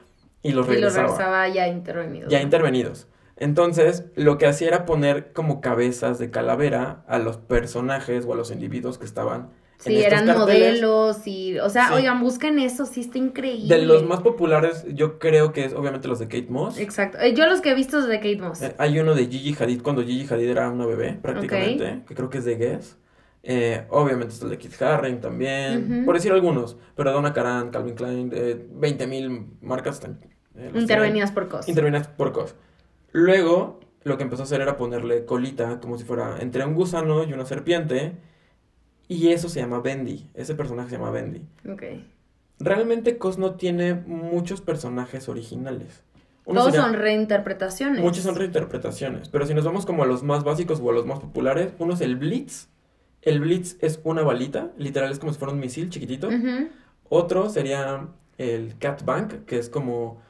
y 0.43 0.51
los 0.51 0.67
Y 0.67 0.69
lo 0.69 0.73
regresaba 0.75 1.07
regresaba 1.07 1.47
ya 1.47 1.67
intervenido. 1.67 2.29
ya 2.29 2.41
intervenidos. 2.41 3.07
Entonces, 3.37 4.05
lo 4.15 4.37
que 4.37 4.47
hacía 4.47 4.67
era 4.67 4.85
poner 4.85 5.31
como 5.33 5.61
cabezas 5.61 6.19
de 6.19 6.29
calavera 6.29 7.03
a 7.07 7.17
los 7.19 7.37
personajes 7.37 8.25
o 8.25 8.33
a 8.33 8.35
los 8.35 8.51
individuos 8.51 8.97
que 8.97 9.05
estaban 9.05 9.49
Sí, 9.83 9.97
eran 10.01 10.25
carteles. 10.25 10.81
modelos 10.81 11.27
y, 11.27 11.57
o 11.59 11.69
sea, 11.69 11.87
Sí. 11.87 11.93
oigan, 11.95 12.21
busquen 12.21 12.59
eso, 12.59 12.85
sí 12.85 13.01
está 13.01 13.17
increíble. 13.17 13.75
De 13.75 13.81
los 13.85 14.05
más 14.05 14.21
populares, 14.21 14.85
yo 14.93 15.17
creo 15.19 15.51
que 15.53 15.65
es 15.65 15.73
obviamente 15.73 16.07
los 16.07 16.19
de 16.19 16.25
Kate 16.27 16.47
Moss. 16.49 16.77
Exacto. 16.77 17.17
Eh, 17.19 17.33
Yo 17.33 17.47
los 17.47 17.61
que 17.61 17.71
he 17.71 17.75
visto 17.75 17.99
es 17.99 18.07
de 18.07 18.17
Kate 18.17 18.37
Moss. 18.37 18.61
Eh, 18.61 18.75
hay 18.77 18.99
uno 18.99 19.15
de 19.15 19.25
Gigi 19.27 19.55
Hadid 19.61 19.81
cuando 19.81 20.03
Gigi 20.03 20.31
Hadid 20.33 20.49
era 20.49 20.69
una 20.69 20.85
bebé, 20.85 21.13
prácticamente, 21.21 22.03
que 22.07 22.15
creo 22.15 22.29
que 22.29 22.37
es 22.37 22.45
de 22.45 22.55
Guess. 22.55 22.97
Eh, 23.43 23.85
obviamente 23.89 24.33
está 24.33 24.45
el 24.45 24.51
de 24.51 24.59
Kit 24.59 24.79
Haring 24.79 25.19
también, 25.19 26.03
por 26.05 26.13
decir 26.13 26.31
algunos. 26.31 26.77
Pero 26.95 27.11
Donna 27.11 27.33
Karan, 27.33 27.71
Calvin 27.71 27.95
Klein, 27.95 28.31
eh, 28.33 28.67
20.000 28.71 29.47
marcas 29.61 29.95
están. 29.95 30.19
las 30.53 30.75
Intervenidas 30.75 31.31
por 31.31 31.47
tienen. 31.47 31.69
Intervenidas 31.69 32.07
por 32.07 32.31
cos. 32.33 32.53
Luego, 33.13 33.79
lo 34.03 34.17
que 34.17 34.23
empezó 34.23 34.43
a 34.43 34.45
hacer 34.45 34.61
era 34.61 34.77
ponerle 34.77 35.25
colita, 35.25 35.79
como 35.79 35.97
si 35.97 36.03
fuera 36.03 36.37
entre 36.39 36.63
un 36.65 36.75
gusano 36.75 37.23
y 37.23 37.33
una 37.33 37.45
serpiente. 37.45 38.13
Y 39.11 39.27
eso 39.33 39.49
se 39.49 39.59
llama 39.59 39.81
Bendy. 39.81 40.29
Ese 40.33 40.55
personaje 40.55 40.89
se 40.89 40.95
llama 40.95 41.11
Bendy. 41.11 41.41
Ok. 41.69 41.83
Realmente 42.59 43.17
Cos 43.17 43.37
no 43.37 43.55
tiene 43.55 43.93
muchos 43.93 44.61
personajes 44.61 45.27
originales. 45.27 46.01
Uno 46.45 46.61
Todos 46.61 46.71
sería- 46.73 46.87
son 46.87 46.95
reinterpretaciones. 46.97 48.01
Muchas 48.01 48.23
son 48.23 48.35
reinterpretaciones, 48.35 49.27
pero 49.27 49.45
si 49.45 49.53
nos 49.53 49.65
vamos 49.65 49.85
como 49.85 50.03
a 50.03 50.05
los 50.05 50.23
más 50.23 50.45
básicos 50.45 50.79
o 50.79 50.89
a 50.89 50.93
los 50.93 51.05
más 51.05 51.19
populares, 51.19 51.73
uno 51.77 51.93
es 51.93 51.99
el 51.99 52.15
Blitz. 52.15 52.69
El 53.21 53.41
Blitz 53.41 53.75
es 53.81 53.99
una 54.05 54.23
balita, 54.23 54.71
literal 54.77 55.11
es 55.11 55.19
como 55.19 55.33
si 55.33 55.39
fuera 55.39 55.53
un 55.53 55.59
misil 55.59 55.89
chiquitito. 55.89 56.29
Otro 57.09 57.49
sería 57.49 58.07
el 58.37 58.77
Cat 58.79 59.03
Bank, 59.03 59.43
que 59.45 59.57
es 59.59 59.69
como, 59.69 60.21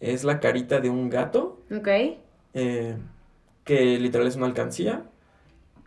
es 0.00 0.24
la 0.24 0.40
carita 0.40 0.80
de 0.80 0.88
un 0.88 1.10
gato, 1.10 1.60
Ok. 1.70 1.88
eh, 2.54 2.96
que 3.64 3.98
literal 4.00 4.26
es 4.26 4.36
una 4.36 4.46
alcancía. 4.46 5.04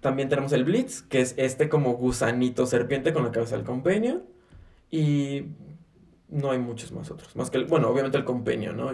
También 0.05 0.29
tenemos 0.29 0.53
el 0.53 0.65
Blitz, 0.65 1.01
que 1.01 1.19
es 1.19 1.33
este 1.35 1.67
como 1.67 1.95
gusanito 1.95 2.67
serpiente 2.67 3.11
con 3.11 3.23
la 3.23 3.31
cabeza 3.31 3.55
del 3.55 3.65
Companion. 3.65 4.21
Y 4.91 5.45
no 6.29 6.51
hay 6.51 6.59
muchos 6.59 6.91
más 6.91 7.09
otros, 7.09 7.35
más 7.35 7.49
que 7.49 7.57
el, 7.57 7.65
bueno, 7.65 7.89
obviamente 7.89 8.15
el 8.15 8.23
Companion, 8.23 8.77
¿no? 8.77 8.91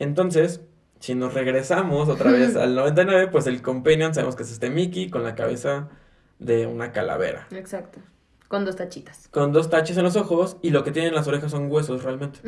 Entonces, 0.00 0.60
si 0.98 1.14
nos 1.14 1.34
regresamos 1.34 2.08
otra 2.08 2.32
vez 2.32 2.56
al 2.56 2.74
99, 2.74 3.28
pues 3.28 3.46
el 3.46 3.62
Companion 3.62 4.12
sabemos 4.12 4.34
que 4.34 4.42
es 4.42 4.50
este 4.50 4.70
Mickey 4.70 5.08
con 5.08 5.22
la 5.22 5.36
cabeza 5.36 5.88
de 6.40 6.66
una 6.66 6.90
calavera. 6.90 7.46
Exacto. 7.52 8.00
Con 8.48 8.64
dos 8.64 8.74
tachitas. 8.74 9.28
Con 9.28 9.52
dos 9.52 9.70
taches 9.70 9.96
en 9.98 10.02
los 10.02 10.16
ojos 10.16 10.56
y 10.62 10.70
lo 10.70 10.82
que 10.82 10.90
tienen 10.90 11.10
en 11.10 11.14
las 11.14 11.28
orejas 11.28 11.52
son 11.52 11.70
huesos 11.70 12.02
realmente. 12.02 12.40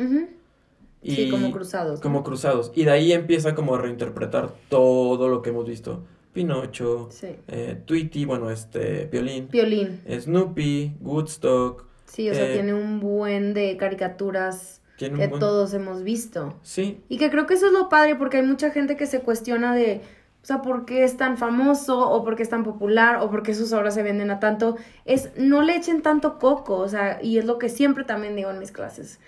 Y 1.01 1.15
Sí, 1.15 1.29
como 1.29 1.53
cruzados. 1.53 1.99
¿no? 1.99 2.03
como 2.03 2.21
cruzados. 2.25 2.73
Y 2.75 2.83
de 2.83 2.91
ahí 2.91 3.13
empieza 3.13 3.55
como 3.55 3.75
a 3.75 3.77
reinterpretar 3.77 4.51
todo 4.67 5.29
lo 5.29 5.41
que 5.41 5.51
hemos 5.51 5.65
visto. 5.65 6.03
Pinocho, 6.33 7.09
Sí. 7.11 7.35
eh, 7.47 7.77
Tweety, 7.85 8.25
bueno, 8.25 8.49
este, 8.49 9.05
Violín, 9.11 9.47
Violín. 9.51 10.01
Snoopy, 10.09 10.95
Woodstock. 11.01 11.85
Sí, 12.05 12.29
o 12.29 12.33
sea, 12.33 12.49
Eh, 12.49 12.53
tiene 12.53 12.73
un 12.73 12.99
buen 12.99 13.53
de 13.53 13.77
caricaturas 13.77 14.81
que 14.97 15.09
buen... 15.09 15.39
todos 15.39 15.73
hemos 15.73 16.03
visto. 16.03 16.55
Sí, 16.61 17.01
Y 17.09 17.17
que 17.17 17.29
creo 17.29 17.47
que 17.47 17.55
eso 17.55 17.67
es 17.67 17.73
lo 17.73 17.89
padre 17.89 18.15
porque 18.15 18.37
hay 18.37 18.43
mucha 18.43 18.69
gente 18.71 18.95
que 18.97 19.07
se 19.07 19.21
cuestiona 19.21 19.73
de, 19.73 20.01
o 20.43 20.45
sea, 20.45 20.61
¿por 20.61 20.85
qué 20.85 21.03
es 21.03 21.17
tan 21.17 21.37
famoso 21.37 22.09
o 22.09 22.23
por 22.23 22.35
qué 22.35 22.43
es 22.43 22.49
tan 22.49 22.63
popular 22.63 23.17
o 23.21 23.29
por 23.31 23.43
qué 23.43 23.53
sus 23.53 23.71
obras 23.73 23.93
se 23.95 24.03
venden 24.03 24.29
a 24.31 24.39
tanto? 24.39 24.75
Es, 25.05 25.31
no 25.37 25.61
le 25.63 25.75
echen 25.75 26.01
tanto 26.01 26.37
coco, 26.37 26.77
o 26.77 26.87
sea, 26.87 27.19
y 27.21 27.37
es 27.37 27.45
lo 27.45 27.57
que 27.57 27.69
siempre 27.69 28.03
también 28.03 28.35
digo 28.35 28.49
en 28.51 28.59
mis 28.59 28.71
clases. 28.71 29.19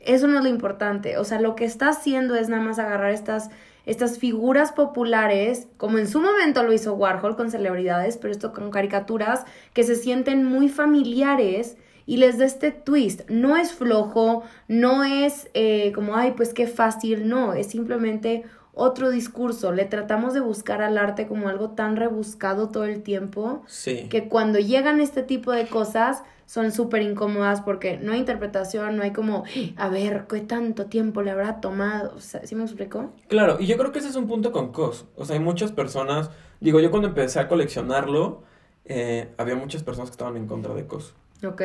Eso 0.00 0.28
no 0.28 0.38
es 0.38 0.44
lo 0.44 0.48
importante, 0.50 1.18
o 1.18 1.24
sea, 1.24 1.40
lo 1.40 1.56
que 1.56 1.64
está 1.64 1.88
haciendo 1.88 2.36
es 2.36 2.48
nada 2.48 2.62
más 2.62 2.78
agarrar 2.78 3.10
estas, 3.10 3.50
estas 3.86 4.18
figuras 4.18 4.72
populares, 4.72 5.68
como 5.76 5.98
en 5.98 6.08
su 6.08 6.20
momento 6.20 6.62
lo 6.62 6.72
hizo 6.72 6.94
Warhol 6.94 7.36
con 7.36 7.50
celebridades, 7.50 8.18
pero 8.18 8.32
esto 8.32 8.52
con 8.52 8.70
caricaturas 8.70 9.44
que 9.72 9.84
se 9.84 9.94
sienten 9.94 10.44
muy 10.44 10.68
familiares 10.68 11.76
y 12.04 12.18
les 12.18 12.38
da 12.38 12.44
este 12.44 12.72
twist. 12.72 13.28
No 13.30 13.56
es 13.56 13.72
flojo, 13.72 14.42
no 14.68 15.04
es 15.04 15.48
eh, 15.54 15.92
como, 15.94 16.16
ay, 16.16 16.34
pues 16.36 16.52
qué 16.52 16.66
fácil, 16.66 17.28
no, 17.28 17.52
es 17.54 17.68
simplemente 17.68 18.44
otro 18.78 19.10
discurso. 19.10 19.72
Le 19.72 19.86
tratamos 19.86 20.34
de 20.34 20.40
buscar 20.40 20.82
al 20.82 20.98
arte 20.98 21.26
como 21.26 21.48
algo 21.48 21.70
tan 21.70 21.96
rebuscado 21.96 22.68
todo 22.68 22.84
el 22.84 23.02
tiempo 23.02 23.64
sí. 23.66 24.06
que 24.10 24.28
cuando 24.28 24.58
llegan 24.58 25.00
este 25.00 25.22
tipo 25.22 25.50
de 25.50 25.66
cosas 25.66 26.22
son 26.44 26.70
súper 26.70 27.00
incómodas 27.00 27.62
porque 27.62 27.96
no 27.96 28.12
hay 28.12 28.18
interpretación, 28.18 28.96
no 28.98 29.02
hay 29.02 29.12
como, 29.12 29.44
a 29.76 29.88
ver, 29.88 30.26
¿qué 30.28 30.40
tanto 30.40 30.86
tiempo 30.86 31.22
le 31.22 31.30
habrá 31.30 31.60
tomado? 31.62 32.12
O 32.14 32.20
sea, 32.20 32.46
¿Sí 32.46 32.54
me 32.54 32.64
explico? 32.64 33.12
Claro, 33.28 33.56
y 33.58 33.66
yo 33.66 33.78
creo 33.78 33.92
que 33.92 33.98
ese 33.98 34.08
es 34.08 34.16
un 34.16 34.28
punto 34.28 34.52
con 34.52 34.72
COS. 34.72 35.06
O 35.16 35.24
sea, 35.24 35.34
hay 35.36 35.42
muchas 35.42 35.72
personas, 35.72 36.30
digo, 36.60 36.78
yo 36.78 36.90
cuando 36.90 37.08
empecé 37.08 37.40
a 37.40 37.48
coleccionarlo, 37.48 38.42
eh, 38.84 39.32
había 39.38 39.56
muchas 39.56 39.82
personas 39.82 40.10
que 40.10 40.14
estaban 40.14 40.36
en 40.36 40.46
contra 40.46 40.74
de 40.74 40.86
COS. 40.86 41.14
Ok. 41.44 41.62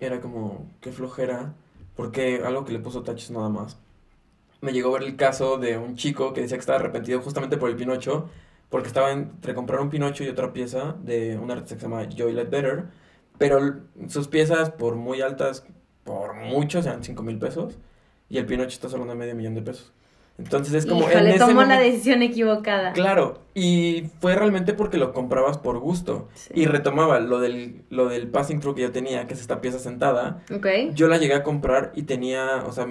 Era 0.00 0.22
como, 0.22 0.66
qué 0.80 0.92
flojera, 0.92 1.52
porque 1.94 2.42
algo 2.44 2.64
que 2.64 2.72
le 2.72 2.78
puso 2.78 3.02
taches 3.02 3.30
nada 3.30 3.50
más. 3.50 3.78
Me 4.64 4.72
llegó 4.72 4.88
a 4.96 4.98
ver 4.98 5.08
el 5.08 5.16
caso 5.16 5.58
de 5.58 5.76
un 5.76 5.94
chico 5.94 6.32
que 6.32 6.40
decía 6.40 6.56
que 6.56 6.60
estaba 6.60 6.78
arrepentido 6.78 7.20
justamente 7.20 7.56
por 7.58 7.68
el 7.68 7.76
Pinocho, 7.76 8.30
porque 8.70 8.88
estaba 8.88 9.12
entre 9.12 9.54
comprar 9.54 9.80
un 9.80 9.90
Pinocho 9.90 10.24
y 10.24 10.28
otra 10.28 10.52
pieza 10.52 10.96
de 11.02 11.36
un 11.38 11.50
artista 11.50 11.74
que 11.74 11.80
se 11.82 11.86
llama 11.88 12.08
Joy 12.08 12.32
Ledbetter, 12.32 12.84
pero 13.36 13.58
sus 14.08 14.28
piezas, 14.28 14.70
por 14.70 14.94
muy 14.96 15.20
altas, 15.20 15.66
por 16.04 16.34
mucho, 16.34 16.82
sean 16.82 17.04
5 17.04 17.22
mil 17.22 17.38
pesos, 17.38 17.76
y 18.30 18.38
el 18.38 18.46
Pinocho 18.46 18.68
está 18.70 18.88
solo 18.88 19.04
de 19.04 19.14
medio 19.14 19.34
millón 19.34 19.54
de 19.54 19.60
pesos. 19.62 19.92
Entonces 20.38 20.74
es 20.74 20.86
como... 20.86 21.04
en 21.04 21.10
Híjole, 21.10 21.30
ese 21.30 21.38
tomó 21.38 21.60
la 21.60 21.66
momento- 21.68 21.84
decisión 21.84 22.22
equivocada. 22.22 22.92
Claro, 22.92 23.42
y 23.54 24.08
fue 24.20 24.34
realmente 24.34 24.72
porque 24.74 24.96
lo 24.98 25.12
comprabas 25.12 25.58
por 25.58 25.78
gusto. 25.78 26.28
Sí. 26.34 26.52
Y 26.56 26.66
retomaba 26.66 27.20
lo 27.20 27.38
del, 27.38 27.82
lo 27.90 28.08
del 28.08 28.28
passing 28.28 28.58
through 28.60 28.74
que 28.74 28.82
yo 28.82 28.90
tenía, 28.90 29.26
que 29.28 29.34
es 29.34 29.40
esta 29.40 29.60
pieza 29.60 29.78
sentada. 29.78 30.42
Ok, 30.52 30.66
Yo 30.94 31.06
la 31.06 31.18
llegué 31.18 31.34
a 31.34 31.44
comprar 31.44 31.92
y 31.94 32.02
tenía, 32.04 32.64
o 32.66 32.72
sea, 32.72 32.88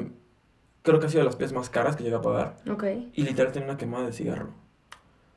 creo 0.84 1.00
que 1.00 1.08
ha 1.08 1.10
sido 1.10 1.22
de 1.22 1.26
las 1.26 1.36
piezas 1.36 1.56
más 1.56 1.70
caras 1.70 1.96
que 1.96 2.04
llegué 2.04 2.16
a 2.16 2.22
pagar. 2.22 2.58
ok. 2.70 2.84
Y 3.14 3.24
literal 3.24 3.52
tenía 3.52 3.70
una 3.70 3.78
quemada 3.78 4.06
de 4.06 4.14
cigarro. 4.14 4.50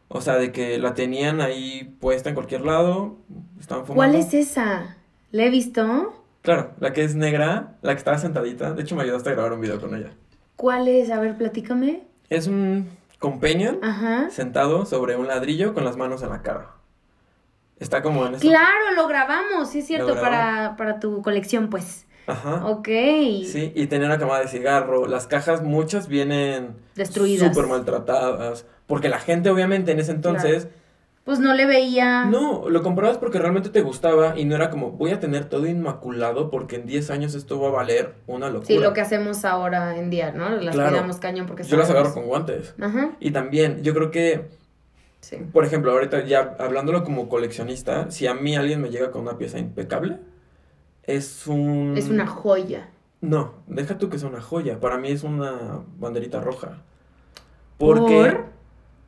O 0.09 0.21
sea, 0.21 0.37
de 0.37 0.53
que 0.53 0.79
la 0.79 0.95
tenían 0.95 1.41
ahí 1.41 1.97
puesta 2.01 2.29
en 2.29 2.35
cualquier 2.35 2.61
lado, 2.61 3.17
estaban 3.59 3.87
fumando. 3.87 4.13
¿Cuál 4.13 4.15
es 4.15 4.35
esa? 4.35 4.97
¿La 5.33 5.45
he 5.45 5.51
visto? 5.51 6.23
Claro, 6.43 6.73
la 6.79 6.93
que 6.93 7.03
es 7.03 7.17
negra, 7.17 7.75
la 7.83 7.93
que 7.93 7.99
estaba 7.99 8.19
sentadita. 8.19 8.73
De 8.73 8.83
hecho, 8.83 8.95
me 8.95 9.03
ayudaste 9.03 9.31
a 9.31 9.33
grabar 9.33 9.53
un 9.53 9.61
video 9.61 9.81
con 9.81 9.95
ella. 9.97 10.13
¿Cuál 10.55 10.87
es? 10.87 11.11
A 11.11 11.19
ver, 11.19 11.37
platícame. 11.37 12.05
Es 12.29 12.47
un 12.47 12.89
companion 13.19 13.81
Ajá. 13.83 14.31
sentado 14.31 14.87
sobre 14.87 15.17
un 15.17 15.27
ladrillo 15.27 15.75
con 15.75 15.85
las 15.85 15.97
manos 15.97 16.23
en 16.23 16.31
la 16.31 16.43
cara. 16.43 16.71
Está 17.79 18.01
como 18.01 18.27
en 18.27 18.35
esta... 18.35 18.47
Claro, 18.47 18.93
lo 18.95 19.09
grabamos, 19.09 19.71
sí 19.71 19.81
es 19.81 19.87
cierto, 19.87 20.15
para, 20.15 20.77
para 20.77 21.01
tu 21.01 21.21
colección, 21.21 21.69
pues. 21.69 22.07
Ajá. 22.27 22.67
Ok. 22.67 22.89
Sí, 23.45 23.73
y 23.75 23.87
tenía 23.87 24.07
una 24.07 24.19
camada 24.19 24.41
de 24.41 24.49
cigarro. 24.49 25.07
Las 25.07 25.27
cajas, 25.27 25.63
muchas 25.63 26.09
vienen 26.09 26.75
Destruidas. 26.95 27.49
súper 27.55 27.69
maltratadas. 27.69 28.65
Porque 28.87 29.09
la 29.09 29.19
gente, 29.19 29.51
obviamente, 29.51 29.93
en 29.93 30.01
ese 30.01 30.13
entonces, 30.13 30.69
Pues 31.25 31.41
no 31.41 31.55
le 31.55 31.67
veía. 31.67 32.25
no, 32.27 32.69
lo 32.69 32.83
comprabas 32.85 33.19
porque 33.19 33.39
realmente 33.41 33.69
te 33.71 33.81
gustaba 33.81 34.39
y 34.39 34.45
no 34.45 34.55
era 34.55 34.71
como, 34.71 34.93
voy 34.93 35.11
a 35.11 35.19
tener 35.19 35.47
todo 35.47 35.67
inmaculado 35.67 36.51
porque 36.53 36.77
en 36.77 36.87
10 36.87 37.11
años 37.11 37.35
esto 37.35 37.59
va 37.61 37.69
a 37.69 37.73
valer 37.73 38.15
una 38.29 38.47
locura. 38.49 38.67
Sí, 38.69 38.79
lo 38.79 38.93
que 38.93 39.01
hacemos 39.01 39.45
ahora 39.45 39.97
en 39.99 40.09
día, 40.11 40.31
¿no? 40.31 40.49
Las 40.51 40.75
Claro. 40.77 40.91
cuidamos 40.91 41.17
cañón 41.19 41.47
porque 41.47 41.65
Yo 41.65 41.77
las 41.77 41.91
agarro 41.91 42.15
con 42.15 42.27
guantes. 42.27 42.75
Ajá, 42.81 43.11
Y 43.19 43.33
también, 43.33 43.83
yo 43.83 43.93
creo 43.93 44.13
que, 44.13 44.47
sí. 45.21 45.37
por 45.53 45.65
ejemplo, 45.65 45.91
ahorita 45.91 46.25
ya 46.25 46.55
hablándolo 46.61 47.03
como 47.03 47.29
coleccionista, 47.29 48.09
si 48.13 48.29
a 48.29 48.35
mí 48.35 48.55
alguien 48.55 48.81
me 48.81 48.91
llega 48.91 49.11
con 49.11 49.23
una 49.23 49.37
pieza 49.37 49.59
impecable, 49.59 50.19
es 51.07 51.47
un... 51.47 51.95
Es 51.97 52.09
una 52.09 52.27
joya. 52.27 52.91
No, 53.21 53.55
deja 53.67 53.99
tú 53.99 54.09
que 54.09 54.19
sea 54.19 54.29
una 54.29 54.41
joya. 54.41 54.81
Para 54.81 54.99
mí 54.99 55.09
es 55.09 55.23
una 55.23 55.83
banderita 55.99 56.41
roja. 56.41 56.83
Porque 57.79 58.33
¿Por? 58.33 58.45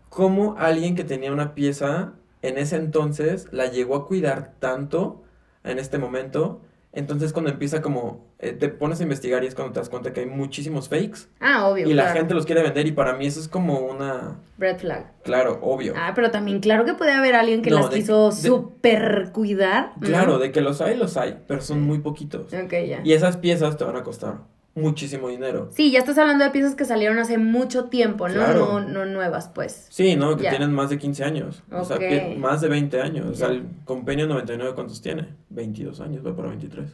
como 0.09 0.57
alguien 0.59 0.95
que 0.95 1.05
tenía 1.05 1.33
una 1.33 1.55
pieza 1.55 2.15
en 2.43 2.59
ese 2.59 2.77
entonces 2.77 3.49
la 3.53 3.67
llegó 3.67 3.97
a 3.97 4.07
cuidar 4.07 4.55
tanto 4.59 5.23
en 5.65 5.79
este 5.79 5.99
momento. 5.99 6.61
Entonces 6.93 7.33
cuando 7.33 7.51
empieza 7.51 7.83
como, 7.83 8.33
eh, 8.39 8.53
te 8.53 8.69
pones 8.71 8.99
a 9.01 9.03
investigar 9.03 9.45
y 9.45 9.47
es 9.47 9.55
cuando 9.55 9.73
te 9.75 9.81
das 9.81 9.89
cuenta 9.91 10.13
que 10.13 10.21
hay 10.21 10.27
muchísimos 10.27 10.89
fakes. 10.89 11.29
Ah, 11.39 11.69
obvio. 11.69 11.87
Y 11.89 11.93
la 11.95 12.13
gente 12.13 12.33
los 12.35 12.47
quiere 12.47 12.63
vender 12.63 12.87
y 12.87 12.93
para 12.93 13.15
mí 13.15 13.27
eso 13.27 13.41
es 13.41 13.49
como 13.49 13.79
una... 13.81 14.41
Red 14.59 14.79
flag. 14.79 15.13
Claro, 15.23 15.59
obvio. 15.63 15.93
Ah, 15.97 16.13
pero 16.15 16.31
también 16.31 16.61
claro 16.61 16.85
que 16.85 16.95
puede 16.95 17.13
haber 17.13 17.35
alguien 17.35 17.61
que 17.63 17.71
No, 17.71 17.81
las 17.81 17.91
de- 17.91 17.97
quiso 17.99 18.33
super 18.33 19.31
cuidar. 19.33 19.93
¿no? 20.01 20.07
Claro, 20.07 20.39
de 20.39 20.51
que 20.51 20.61
los 20.63 20.81
hay, 20.81 20.97
los 20.97 21.17
hay, 21.17 21.39
pero 21.47 21.61
son 21.61 21.83
muy 21.83 21.99
poquitos. 21.99 22.53
Ok, 22.53 22.73
ya. 22.89 23.01
Y 23.05 23.13
esas 23.13 23.37
piezas 23.37 23.77
te 23.77 23.85
van 23.85 23.97
a 23.97 24.03
costar 24.03 24.39
muchísimo 24.81 25.29
dinero. 25.29 25.69
Sí, 25.73 25.91
ya 25.91 25.99
estás 26.01 26.17
hablando 26.19 26.45
de 26.45 26.51
piezas 26.51 26.75
que 26.75 26.85
salieron 26.85 27.19
hace 27.19 27.39
mucho 27.39 27.85
tiempo, 27.87 28.29
¿no? 28.29 28.35
Claro. 28.35 28.81
No, 28.81 28.89
no 28.89 29.05
nuevas, 29.07 29.49
pues. 29.55 29.87
Sí, 29.91 30.17
¿no? 30.17 30.37
Que 30.37 30.45
Ya. 30.45 30.51
tienen 30.51 30.73
más 30.73 30.91
de 30.91 30.99
15 30.99 31.25
años. 31.25 31.63
O 31.71 31.85
sea, 31.85 31.99
más 32.39 32.61
de 32.61 32.69
20 32.69 33.01
años. 33.01 33.27
O 33.27 33.35
sea, 33.35 33.49
el 33.49 33.65
Compenio 33.85 34.27
99, 34.27 34.73
¿cuántos 34.75 35.01
tiene? 35.03 35.29
22 35.51 36.01
años, 36.01 36.27
va 36.27 36.35
para 36.35 36.49
23. 36.49 36.89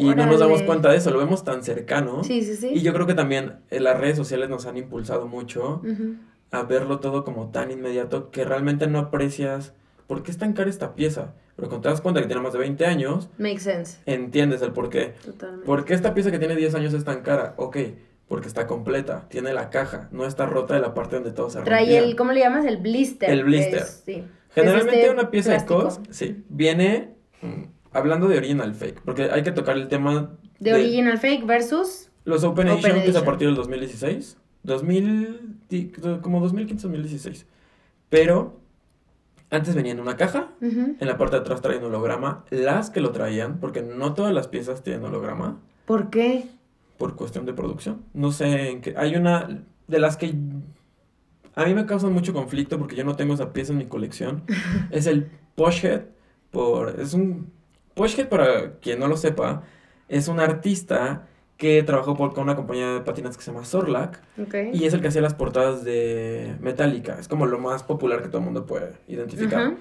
Y 0.00 0.04
no 0.14 0.26
nos 0.26 0.40
damos 0.40 0.62
cuenta 0.62 0.90
de 0.90 0.96
eso, 0.98 1.10
lo 1.10 1.18
vemos 1.18 1.44
tan 1.44 1.62
cercano. 1.62 2.22
Sí, 2.24 2.42
sí, 2.42 2.56
sí. 2.56 2.70
Y 2.74 2.82
yo 2.82 2.92
creo 2.92 3.06
que 3.06 3.14
también 3.14 3.54
eh, 3.70 3.80
las 3.80 3.98
redes 3.98 4.16
sociales 4.16 4.50
nos 4.50 4.66
han 4.66 4.76
impulsado 4.76 5.26
mucho 5.26 5.80
a 6.50 6.62
verlo 6.64 6.98
todo 7.00 7.24
como 7.24 7.48
tan 7.50 7.70
inmediato 7.70 8.30
que 8.30 8.44
realmente 8.44 8.86
no 8.86 8.98
aprecias 8.98 9.72
por 10.06 10.22
qué 10.22 10.30
es 10.30 10.38
tan 10.38 10.52
cara 10.52 10.68
esta 10.68 10.94
pieza. 10.94 11.32
Pero 11.58 11.68
cuando 11.70 11.82
te 11.82 11.88
das 11.88 12.00
cuenta 12.00 12.20
que 12.20 12.28
tiene 12.28 12.40
más 12.40 12.52
de 12.52 12.60
20 12.60 12.86
años, 12.86 13.28
Makes 13.36 13.58
sense. 13.60 13.98
entiendes 14.06 14.62
el 14.62 14.70
por 14.70 14.90
qué. 14.90 15.14
Totalmente. 15.24 15.66
¿Por 15.66 15.84
qué 15.84 15.94
esta 15.94 16.14
pieza 16.14 16.30
que 16.30 16.38
tiene 16.38 16.54
10 16.54 16.72
años 16.76 16.94
es 16.94 17.02
tan 17.04 17.22
cara? 17.22 17.54
Ok, 17.56 17.76
porque 18.28 18.46
está 18.46 18.68
completa, 18.68 19.26
tiene 19.28 19.52
la 19.52 19.68
caja, 19.68 20.08
no 20.12 20.24
está 20.24 20.46
rota 20.46 20.74
de 20.74 20.80
la 20.80 20.94
parte 20.94 21.16
donde 21.16 21.32
todo 21.32 21.50
se 21.50 21.60
Trae 21.62 21.80
rompía. 21.80 21.98
el, 21.98 22.14
¿cómo 22.14 22.30
le 22.32 22.40
llamas? 22.40 22.64
El 22.64 22.76
blister. 22.76 23.28
El 23.28 23.42
blister. 23.42 23.80
Es- 23.80 24.02
sí. 24.06 24.22
Generalmente 24.54 24.92
Es 25.00 25.04
este 25.08 25.10
una 25.20 25.30
pieza 25.30 25.50
plástico. 25.50 25.78
de 25.78 25.82
COS, 25.84 26.00
sí, 26.10 26.44
viene 26.48 27.14
mm, 27.42 27.62
hablando 27.92 28.28
de 28.28 28.38
original 28.38 28.72
fake, 28.74 29.00
porque 29.04 29.24
hay 29.30 29.42
que 29.42 29.50
tocar 29.50 29.76
el 29.76 29.88
tema 29.88 30.30
De 30.60 30.74
original 30.74 31.18
fake 31.18 31.44
versus. 31.44 32.10
los 32.24 32.44
Open, 32.44 32.68
Open 32.68 32.74
Edition, 32.76 32.92
que 32.94 32.98
es 33.00 33.04
a 33.06 33.18
Edition. 33.18 33.24
partir 33.24 33.48
del 33.48 33.56
2016, 33.56 34.36
2000, 34.62 35.56
di- 35.68 35.92
como 36.22 36.40
2015-2016, 36.40 37.46
pero 38.08 38.57
antes 39.50 39.74
venía 39.74 39.92
en 39.92 40.00
una 40.00 40.16
caja, 40.16 40.50
en 40.60 40.96
la 41.00 41.16
parte 41.16 41.36
de 41.36 41.42
atrás 41.42 41.60
traía 41.62 41.78
un 41.78 41.86
holograma, 41.86 42.44
las 42.50 42.90
que 42.90 43.00
lo 43.00 43.12
traían, 43.12 43.58
porque 43.60 43.82
no 43.82 44.14
todas 44.14 44.34
las 44.34 44.48
piezas 44.48 44.82
tienen 44.82 45.04
holograma, 45.04 45.58
¿Por 45.86 46.10
qué? 46.10 46.44
por 46.98 47.14
cuestión 47.14 47.46
de 47.46 47.54
producción. 47.54 48.02
No 48.12 48.32
sé 48.32 48.70
en 48.70 48.80
qué. 48.80 48.94
Hay 48.96 49.14
una 49.14 49.62
de 49.86 49.98
las 49.98 50.16
que 50.16 50.34
a 51.54 51.64
mí 51.64 51.74
me 51.74 51.86
causan 51.86 52.12
mucho 52.12 52.32
conflicto 52.34 52.78
porque 52.78 52.96
yo 52.96 53.04
no 53.04 53.16
tengo 53.16 53.34
esa 53.34 53.52
pieza 53.52 53.72
en 53.72 53.78
mi 53.78 53.86
colección. 53.86 54.44
es 54.90 55.06
el 55.06 55.30
Poshhead. 55.54 56.02
Por, 56.50 57.00
es 57.00 57.14
un. 57.14 57.52
Poshhead, 57.94 58.28
para 58.28 58.74
quien 58.80 58.98
no 59.00 59.08
lo 59.08 59.16
sepa, 59.16 59.62
es 60.08 60.28
un 60.28 60.40
artista 60.40 61.26
que 61.58 61.82
trabajó 61.82 62.16
por, 62.16 62.32
con 62.32 62.44
una 62.44 62.56
compañía 62.56 62.86
de 62.94 63.00
patinas 63.02 63.36
que 63.36 63.42
se 63.42 63.52
llama 63.52 63.66
Sorlac 63.66 64.22
y 64.72 64.84
es 64.84 64.94
el 64.94 65.02
que 65.02 65.08
hacía 65.08 65.20
las 65.20 65.34
portadas 65.34 65.84
de 65.84 66.56
Metallica. 66.60 67.18
Es 67.20 67.28
como 67.28 67.44
lo 67.44 67.58
más 67.58 67.82
popular 67.82 68.22
que 68.22 68.28
todo 68.28 68.38
el 68.38 68.44
mundo 68.44 68.64
puede 68.64 68.94
identificar 69.08 69.74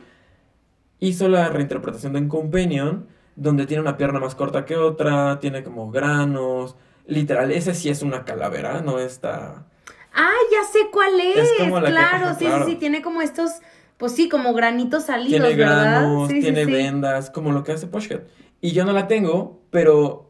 hizo 0.99 1.27
la 1.29 1.49
reinterpretación 1.49 2.13
de 2.13 2.27
Companion, 2.27 3.07
donde 3.35 3.65
tiene 3.67 3.81
una 3.81 3.97
pierna 3.97 4.19
más 4.19 4.35
corta 4.35 4.65
que 4.65 4.75
otra, 4.75 5.39
tiene 5.39 5.63
como 5.63 5.91
granos. 5.91 6.75
Literal, 7.05 7.51
ese 7.51 7.73
sí 7.73 7.89
es 7.89 8.01
una 8.01 8.25
calavera, 8.25 8.81
no 8.81 8.99
está. 8.99 9.65
Ah, 10.13 10.31
ya 10.51 10.63
sé 10.71 10.89
cuál 10.91 11.19
es. 11.19 11.37
Es 11.37 11.51
como 11.59 11.79
la 11.79 11.85
que- 11.87 11.91
claro, 11.93 12.25
ajá, 12.25 12.33
sí, 12.35 12.45
claro. 12.45 12.65
sí, 12.65 12.71
sí. 12.71 12.77
Tiene 12.77 13.01
como 13.01 13.21
estos. 13.21 13.51
Pues 13.97 14.11
sí, 14.13 14.29
como 14.29 14.53
granitos 14.53 15.05
salidos, 15.05 15.47
Tiene 15.47 15.55
granos, 15.55 16.29
sí, 16.29 16.39
tiene 16.39 16.65
sí. 16.65 16.71
vendas, 16.71 17.29
como 17.31 17.51
lo 17.51 17.63
que 17.63 17.71
hace 17.71 17.87
Poshhead. 17.87 18.21
Y 18.61 18.71
yo 18.71 18.85
no 18.85 18.91
la 18.93 19.07
tengo, 19.07 19.61
pero 19.71 20.26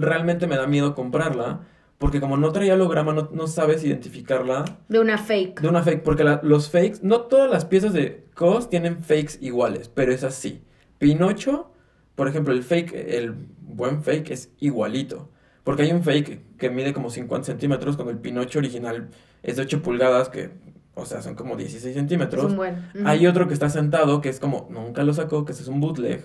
realmente 0.00 0.46
me 0.46 0.56
da 0.56 0.66
miedo 0.66 0.94
comprarla, 0.94 1.60
porque 1.98 2.20
como 2.20 2.36
no 2.36 2.50
traía 2.52 2.74
holograma, 2.74 3.12
no, 3.12 3.28
no 3.32 3.46
sabes 3.46 3.84
identificarla 3.84 4.64
De 4.88 4.98
una 5.00 5.18
fake. 5.18 5.60
de 5.60 5.68
una 5.68 5.82
fake, 5.82 6.02
porque 6.02 6.24
la- 6.24 6.40
los 6.42 6.70
fakes, 6.70 6.98
no 7.02 7.22
todas 7.22 7.50
las 7.50 7.64
piezas 7.66 7.92
de 7.92 8.24
COS 8.34 8.70
tienen 8.70 9.02
fakes 9.02 9.34
iguales, 9.40 9.88
pero 9.88 10.12
es 10.12 10.24
así. 10.24 10.62
Pinocho, 10.98 11.72
por 12.14 12.28
ejemplo, 12.28 12.52
el 12.54 12.62
fake, 12.62 12.92
el 12.94 13.34
buen 13.60 14.02
fake 14.02 14.30
es 14.30 14.52
igualito. 14.60 15.30
Porque 15.64 15.82
hay 15.82 15.92
un 15.92 16.02
fake 16.02 16.56
que 16.56 16.70
mide 16.70 16.92
como 16.94 17.10
50 17.10 17.46
centímetros, 17.46 17.96
cuando 17.96 18.12
el 18.12 18.18
Pinocho 18.18 18.58
original 18.58 19.08
es 19.42 19.56
de 19.56 19.62
8 19.62 19.82
pulgadas, 19.82 20.28
que, 20.30 20.50
o 20.94 21.04
sea, 21.04 21.20
son 21.22 21.34
como 21.34 21.54
16 21.56 21.84
Es 21.94 21.94
centímetros. 21.94 22.44
un 22.46 22.56
buen. 22.56 22.74
Ujú. 22.94 23.04
Hay 23.06 23.26
otro 23.26 23.46
que 23.46 23.54
está 23.54 23.68
sentado, 23.68 24.20
que 24.20 24.30
es 24.30 24.40
como, 24.40 24.68
nunca 24.70 25.02
lo 25.04 25.12
sacó, 25.14 25.44
que 25.44 25.52
ese 25.52 25.62
es 25.62 25.68
un 25.68 25.80
bootleg. 25.80 26.24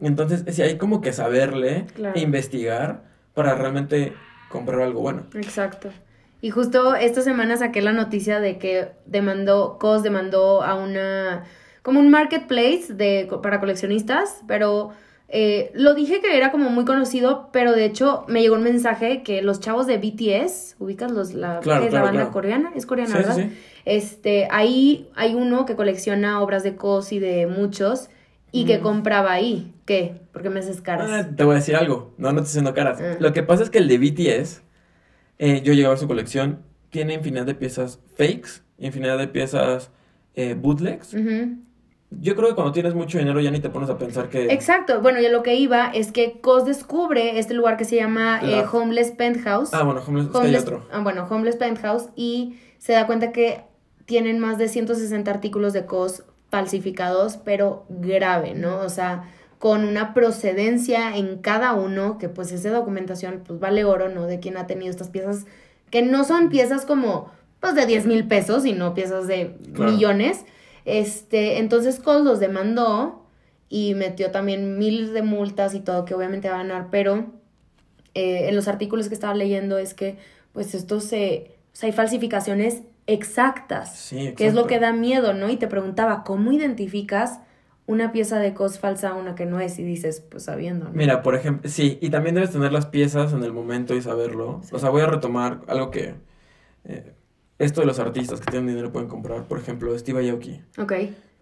Entonces, 0.00 0.44
sí, 0.54 0.62
hay 0.62 0.76
como 0.78 1.00
que 1.00 1.12
saberle 1.12 1.86
Claro. 1.94 2.14
e 2.16 2.20
investigar 2.20 3.02
para 3.34 3.54
realmente 3.54 4.12
comprar 4.48 4.80
algo 4.82 5.00
bueno. 5.00 5.24
Exacto. 5.34 5.88
Y 6.40 6.50
justo 6.50 6.94
esta 6.94 7.20
semana 7.22 7.56
saqué 7.56 7.82
la 7.82 7.92
noticia 7.92 8.38
de 8.40 8.58
que 8.58 8.88
demandó, 9.06 9.76
COS 9.80 10.02
demandó 10.04 10.62
a 10.62 10.74
una, 10.76 11.44
como 11.82 11.98
un 11.98 12.10
marketplace 12.10 12.94
de, 12.94 13.28
para 13.42 13.58
coleccionistas, 13.58 14.42
pero 14.46 14.90
eh, 15.28 15.72
lo 15.74 15.94
dije 15.94 16.20
que 16.20 16.36
era 16.36 16.52
como 16.52 16.70
muy 16.70 16.84
conocido, 16.84 17.50
pero 17.52 17.72
de 17.72 17.84
hecho 17.84 18.24
me 18.28 18.40
llegó 18.40 18.54
un 18.54 18.62
mensaje 18.62 19.24
que 19.24 19.42
los 19.42 19.58
chavos 19.58 19.88
de 19.88 19.98
BTS, 19.98 20.76
ubicas 20.78 21.10
los, 21.10 21.34
la, 21.34 21.58
Claro, 21.58 21.80
¿qué 21.82 21.88
es 21.88 21.92
la 21.92 22.00
claro, 22.00 22.04
banda 22.06 22.20
claro. 22.20 22.32
coreana, 22.32 22.72
es 22.76 22.86
coreana, 22.86 23.10
Sí, 23.10 23.16
sí, 23.16 23.28
¿verdad? 23.28 23.36
sí. 23.36 23.58
Este, 23.84 24.46
ahí 24.52 25.08
hay 25.16 25.34
uno 25.34 25.66
que 25.66 25.74
colecciona 25.74 26.40
obras 26.40 26.62
de 26.62 26.76
COS 26.76 27.12
y 27.12 27.18
de 27.18 27.46
muchos 27.48 28.10
y 28.52 28.64
que 28.64 28.78
Mm. 28.78 28.82
compraba 28.82 29.32
ahí. 29.32 29.74
¿Qué? 29.84 30.20
Porque 30.32 30.50
me 30.50 30.60
haces 30.60 30.80
caras. 30.80 31.08
Ah, 31.10 31.28
te 31.34 31.44
voy 31.44 31.54
a 31.54 31.58
decir 31.58 31.76
algo, 31.76 32.12
no, 32.18 32.28
no 32.32 32.40
te 32.40 32.46
estoy 32.46 32.60
haciendo 32.60 32.74
caras. 32.74 32.98
Ah. 33.00 33.16
Lo 33.20 33.32
que 33.32 33.42
pasa 33.42 33.62
es 33.62 33.70
que 33.70 33.78
el 33.78 33.88
de 33.88 33.98
BTS, 33.98 34.62
eh, 35.38 35.62
yo 35.62 35.72
llegaba 35.72 35.94
a 35.94 35.98
su 35.98 36.06
colección, 36.08 36.60
tiene 36.90 37.14
infinidad 37.14 37.46
de 37.46 37.54
piezas 37.54 38.00
fakes, 38.16 38.62
infinidad 38.78 39.18
de 39.18 39.28
piezas 39.28 39.90
eh, 40.34 40.54
bootlegs. 40.54 41.14
Yo 42.10 42.34
creo 42.36 42.48
que 42.48 42.54
cuando 42.54 42.72
tienes 42.72 42.94
mucho 42.94 43.18
dinero 43.18 43.38
ya 43.40 43.50
ni 43.50 43.60
te 43.60 43.68
pones 43.68 43.90
a 43.90 43.98
pensar 43.98 44.30
que... 44.30 44.46
Exacto, 44.46 45.02
bueno, 45.02 45.20
yo 45.20 45.28
lo 45.30 45.42
que 45.42 45.56
iba 45.56 45.88
es 45.88 46.10
que 46.10 46.40
COS 46.40 46.64
descubre 46.64 47.38
este 47.38 47.52
lugar 47.52 47.76
que 47.76 47.84
se 47.84 47.96
llama 47.96 48.40
eh, 48.42 48.64
Homeless 48.72 49.10
Penthouse. 49.10 49.74
Ah, 49.74 49.82
bueno, 49.82 50.00
Homeless, 50.06 50.26
es 50.28 50.32
que 50.32 50.38
hay 50.38 50.44
Homeless- 50.54 50.62
otro. 50.62 50.88
ah, 50.90 51.00
bueno, 51.02 51.26
Homeless 51.28 51.56
Penthouse 51.56 52.08
y 52.16 52.56
se 52.78 52.94
da 52.94 53.06
cuenta 53.06 53.30
que 53.30 53.60
tienen 54.06 54.38
más 54.38 54.56
de 54.56 54.68
160 54.68 55.30
artículos 55.30 55.74
de 55.74 55.84
COS 55.84 56.22
falsificados, 56.50 57.36
pero 57.36 57.84
grave, 57.88 58.54
¿no? 58.54 58.78
O 58.80 58.88
sea, 58.88 59.30
con 59.58 59.84
una 59.84 60.14
procedencia 60.14 61.16
en 61.16 61.38
cada 61.38 61.74
uno, 61.74 62.18
que 62.18 62.28
pues 62.28 62.52
esa 62.52 62.70
documentación 62.70 63.42
pues 63.46 63.58
vale 63.60 63.84
oro, 63.84 64.08
¿no? 64.08 64.26
De 64.26 64.40
quién 64.40 64.56
ha 64.56 64.66
tenido 64.66 64.90
estas 64.90 65.08
piezas, 65.08 65.46
que 65.90 66.02
no 66.02 66.24
son 66.24 66.48
piezas 66.48 66.84
como 66.84 67.30
pues 67.60 67.74
de 67.74 67.86
10 67.86 68.06
mil 68.06 68.28
pesos, 68.28 68.62
sino 68.62 68.94
piezas 68.94 69.26
de 69.26 69.56
Claro. 69.74 69.92
millones. 69.92 70.44
Este, 70.84 71.58
entonces 71.58 71.98
COS 71.98 72.22
los 72.22 72.40
demandó 72.40 73.24
y 73.68 73.94
metió 73.94 74.30
también 74.30 74.78
miles 74.78 75.12
de 75.12 75.22
multas 75.22 75.74
y 75.74 75.80
todo, 75.80 76.04
que 76.04 76.14
obviamente 76.14 76.48
va 76.48 76.54
a 76.54 76.58
ganar, 76.58 76.86
pero 76.90 77.26
eh, 78.14 78.48
en 78.48 78.56
los 78.56 78.68
artículos 78.68 79.08
que 79.08 79.14
estaba 79.14 79.34
leyendo 79.34 79.76
es 79.76 79.92
que 79.92 80.16
pues 80.52 80.74
esto 80.74 81.00
se, 81.00 81.56
o 81.72 81.76
sea, 81.76 81.88
hay 81.88 81.92
falsificaciones 81.92 82.82
exactas, 83.08 83.96
Sí, 83.96 84.34
que 84.36 84.46
es 84.46 84.54
lo 84.54 84.66
que 84.68 84.78
da 84.80 84.92
miedo, 84.92 85.34
¿no? 85.34 85.50
Y 85.50 85.56
te 85.56 85.66
preguntaba, 85.68 86.24
¿cómo 86.24 86.52
identificas 86.52 87.40
una 87.86 88.12
pieza 88.12 88.38
de 88.38 88.54
COS 88.54 88.78
falsa 88.78 89.10
a 89.10 89.14
una 89.14 89.34
que 89.34 89.46
no 89.46 89.60
es? 89.60 89.78
Y 89.80 89.84
dices, 89.84 90.20
pues 90.20 90.44
sabiendo, 90.44 90.90
¿no? 90.90 90.92
Mira, 90.92 91.22
por 91.22 91.34
ejemplo, 91.34 91.68
sí, 91.70 91.98
y 92.00 92.10
también 92.10 92.34
debes 92.34 92.50
tener 92.52 92.72
las 92.72 92.86
piezas 92.86 93.32
en 93.32 93.44
el 93.44 93.52
momento 93.52 93.94
y 93.94 94.02
saberlo. 94.02 94.60
Sí. 94.64 94.74
O 94.74 94.78
sea, 94.78 94.90
voy 94.90 95.02
a 95.02 95.06
retomar 95.06 95.62
algo 95.68 95.90
que... 95.90 96.16
eh, 96.84 97.14
esto 97.58 97.80
de 97.80 97.86
los 97.88 97.98
artistas 97.98 98.40
que 98.40 98.46
tienen 98.48 98.68
dinero 98.68 98.92
pueden 98.92 99.08
comprar. 99.08 99.48
Por 99.48 99.58
ejemplo, 99.58 99.96
Steve 99.98 100.30
Aoki. 100.30 100.62
Ok, 100.78 100.92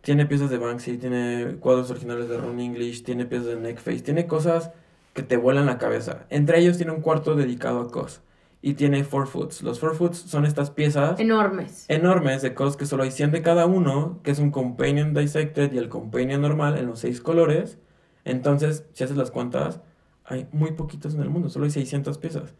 Tiene 0.02 0.26
piezas 0.26 0.50
de 0.50 0.58
Banksy, 0.58 0.98
tiene 0.98 1.56
cuadros 1.60 1.90
originales 1.90 2.28
de 2.28 2.38
Ron 2.38 2.60
English, 2.60 3.02
tiene 3.04 3.26
piezas 3.26 3.48
de 3.48 3.56
Neckface, 3.56 4.00
tiene 4.02 4.26
cosas 4.26 4.70
que 5.14 5.22
te 5.22 5.36
vuelan 5.36 5.66
la 5.66 5.78
cabeza. 5.78 6.26
Entre 6.30 6.58
ellos 6.60 6.76
tiene 6.76 6.92
un 6.92 7.00
cuarto 7.02 7.34
dedicado 7.34 7.80
a 7.80 7.90
COS. 7.90 8.22
Y 8.66 8.74
tiene 8.74 9.04
Four 9.04 9.28
Foots. 9.28 9.62
Los 9.62 9.78
Four 9.78 9.94
Foots 9.94 10.18
son 10.18 10.44
estas 10.44 10.72
piezas 10.72 11.20
enormes. 11.20 11.84
enormes 11.86 12.42
de 12.42 12.52
COS 12.52 12.76
que 12.76 12.84
solo 12.84 13.04
hay 13.04 13.12
100 13.12 13.30
de 13.30 13.40
cada 13.40 13.64
uno, 13.64 14.18
que 14.24 14.32
es 14.32 14.40
un 14.40 14.50
Companion 14.50 15.14
Dissected 15.14 15.72
y 15.72 15.78
el 15.78 15.88
Companion 15.88 16.40
normal 16.42 16.76
en 16.76 16.86
los 16.86 16.98
seis 16.98 17.20
colores. 17.20 17.78
Entonces, 18.24 18.84
si 18.92 19.04
haces 19.04 19.16
las 19.16 19.30
cuentas, 19.30 19.78
hay 20.24 20.48
muy 20.50 20.72
poquitos 20.72 21.14
en 21.14 21.20
el 21.22 21.30
mundo, 21.30 21.48
solo 21.48 21.66
hay 21.66 21.70
600 21.70 22.18
piezas. 22.18 22.54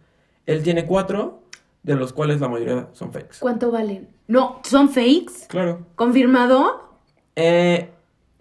Él 0.46 0.62
tiene 0.62 0.86
cuatro, 0.86 1.42
de 1.82 1.96
los 1.96 2.12
cuales 2.12 2.40
la 2.40 2.48
mayoría 2.48 2.88
son 2.92 3.12
fakes. 3.12 3.38
¿Cuánto 3.40 3.72
valen? 3.72 4.08
No, 4.28 4.60
¿son 4.62 4.88
fakes? 4.88 5.48
Claro. 5.48 5.86
¿Confirmado? 5.96 7.00
Eh, 7.34 7.90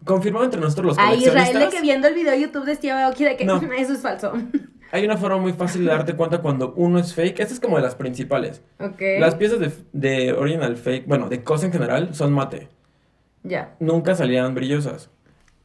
confirmado 0.06 0.46
entre 0.46 0.62
nosotros 0.62 0.86
los 0.86 0.98
Ay, 1.00 1.18
Israel, 1.18 1.24
de 1.24 1.32
coleccionistas. 1.40 1.74
que 1.74 1.82
viendo 1.82 2.08
el 2.08 2.14
video 2.14 2.32
de 2.34 2.42
YouTube 2.42 2.66
de 2.66 2.76
Steve 2.76 2.94
Aoki 2.94 3.24
de 3.24 3.38
que 3.38 3.46
No. 3.46 3.60
eso 3.76 3.94
es 3.94 4.02
falso. 4.02 4.34
Hay 4.96 5.04
una 5.04 5.18
forma 5.18 5.36
muy 5.36 5.52
fácil 5.52 5.84
de 5.84 5.92
darte 5.92 6.16
cuenta 6.16 6.38
cuando 6.42 6.74
uno 6.78 7.00
es 7.00 7.14
fake. 7.14 7.42
Esta 7.42 7.54
es 7.54 7.60
como 7.60 7.76
de 7.76 7.84
las 7.84 7.96
principales. 7.96 8.62
Ok. 8.80 9.02
Las 9.20 9.36
piezas 9.36 9.60
de, 9.60 9.70
de 9.92 10.32
original 10.32 10.78
fake, 10.78 11.06
bueno, 11.06 11.28
de 11.28 11.44
COS 11.44 11.66
en 11.66 11.74
general, 11.74 12.16
son 12.16 12.32
mate. 12.32 12.70
Ya. 13.44 13.76
nunca 13.82 14.16
salían 14.16 14.56
brillosas. 14.56 15.10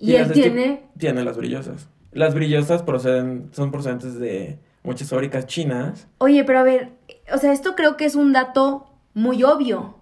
Y, 0.00 0.16
él 0.16 0.32
tiene. 0.32 0.82
Tiene 0.98 1.22
las 1.22 1.36
brillosas. 1.36 1.88
Las 2.10 2.34
brillosas 2.34 2.82
proceden, 2.82 3.50
son 3.52 3.70
procedentes 3.70 4.18
de 4.18 4.58
muchas 4.82 5.08
fábricas 5.08 5.46
chinas. 5.46 6.08
Oye, 6.18 6.42
pero 6.42 6.58
a 6.58 6.64
ver, 6.64 6.90
o 7.32 7.38
sea, 7.38 7.52
esto 7.52 7.76
creo 7.76 7.96
que 7.96 8.06
es 8.06 8.16
un 8.16 8.32
dato 8.32 8.90
muy 9.14 9.44
obvio. 9.44 9.94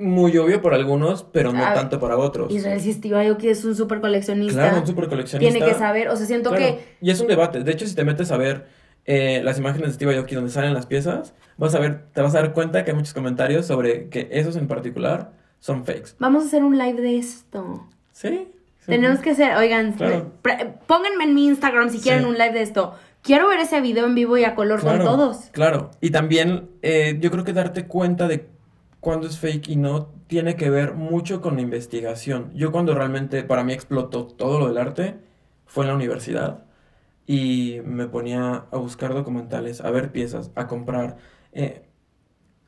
Muy 0.00 0.36
obvio 0.38 0.62
para 0.62 0.76
algunos, 0.76 1.24
pero 1.24 1.52
no 1.52 1.62
A 1.64 1.70
ver, 1.70 1.78
tanto 1.78 2.00
para 2.00 2.16
otros. 2.16 2.50
Israel 2.52 2.80
si 2.80 2.92
Steve 2.92 3.26
Aoki 3.28 3.48
es 3.48 3.64
un 3.64 3.76
súper 3.76 4.00
coleccionista. 4.00 4.54
Claro, 4.60 4.80
un 4.80 4.86
super 4.86 5.08
coleccionista. 5.08 5.52
Tiene 5.52 5.70
que 5.72 5.78
saber, 5.78 6.08
o 6.08 6.16
sea, 6.16 6.26
siento 6.26 6.50
Claro, 6.50 6.64
que. 6.76 6.96
Y 7.00 7.10
es 7.10 7.20
un 7.20 7.26
debate. 7.28 7.62
De 7.62 7.72
hecho, 7.72 7.86
si 7.86 7.94
te 7.94 8.04
metes 8.04 8.30
a 8.32 8.36
ver 8.36 8.66
eh, 9.04 9.40
las 9.44 9.58
imágenes 9.58 9.88
de 9.88 9.94
Steve 9.94 10.16
Aoki 10.16 10.34
donde 10.34 10.50
salen 10.50 10.74
las 10.74 10.86
piezas, 10.86 11.34
vas 11.56 11.74
a 11.74 11.78
ver, 11.80 12.06
te 12.12 12.22
vas 12.22 12.34
a 12.34 12.38
dar 12.40 12.52
cuenta 12.52 12.84
que 12.84 12.90
hay 12.92 12.96
muchos 12.96 13.14
comentarios 13.14 13.66
sobre 13.66 14.08
que 14.08 14.28
esos 14.32 14.56
en 14.56 14.68
particular 14.68 15.32
son 15.58 15.84
fakes. 15.84 16.12
Vamos 16.18 16.44
a 16.44 16.46
hacer 16.46 16.64
un 16.64 16.78
live 16.78 17.00
de 17.00 17.18
esto. 17.18 17.86
¿Sí? 18.12 18.48
sí. 18.78 18.86
Tenemos 18.86 19.18
que 19.20 19.30
hacer, 19.30 19.56
oigan, 19.56 19.92
Claro. 19.92 20.32
pónganme 20.86 21.24
en 21.24 21.34
mi 21.34 21.46
Instagram 21.46 21.90
si 21.90 21.98
quieren 22.00 22.22
Sí. 22.22 22.28
un 22.28 22.34
live 22.38 22.52
de 22.52 22.62
esto. 22.62 22.94
Quiero 23.22 23.48
ver 23.48 23.60
ese 23.60 23.80
video 23.82 24.06
en 24.06 24.14
vivo 24.14 24.38
y 24.38 24.44
a 24.44 24.54
color 24.54 24.80
Claro, 24.80 25.04
con 25.04 25.06
todos. 25.06 25.36
Claro. 25.52 25.90
Y 26.00 26.10
también 26.10 26.70
eh, 26.80 27.18
yo 27.20 27.30
creo 27.30 27.44
que 27.44 27.52
darte 27.52 27.86
cuenta 27.86 28.26
de 28.28 28.48
cuándo 29.00 29.26
es 29.26 29.38
fake 29.38 29.68
y 29.68 29.76
no 29.76 30.06
tiene 30.26 30.56
que 30.56 30.70
ver 30.70 30.94
mucho 30.94 31.40
con 31.40 31.56
la 31.56 31.62
investigación. 31.62 32.50
Yo 32.54 32.70
cuando 32.72 32.94
realmente 32.94 33.42
para 33.42 33.64
mí 33.64 33.72
explotó 33.72 34.26
todo 34.26 34.58
lo 34.58 34.68
del 34.68 34.78
arte 34.78 35.16
fue 35.66 35.84
en 35.84 35.88
la 35.88 35.94
universidad 35.96 36.64
y 37.26 37.80
me 37.84 38.06
ponía 38.06 38.66
a 38.70 38.76
buscar 38.76 39.14
documentales, 39.14 39.80
a 39.80 39.90
ver 39.90 40.12
piezas, 40.12 40.50
a 40.54 40.66
comprar. 40.66 41.16
Eh, 41.52 41.88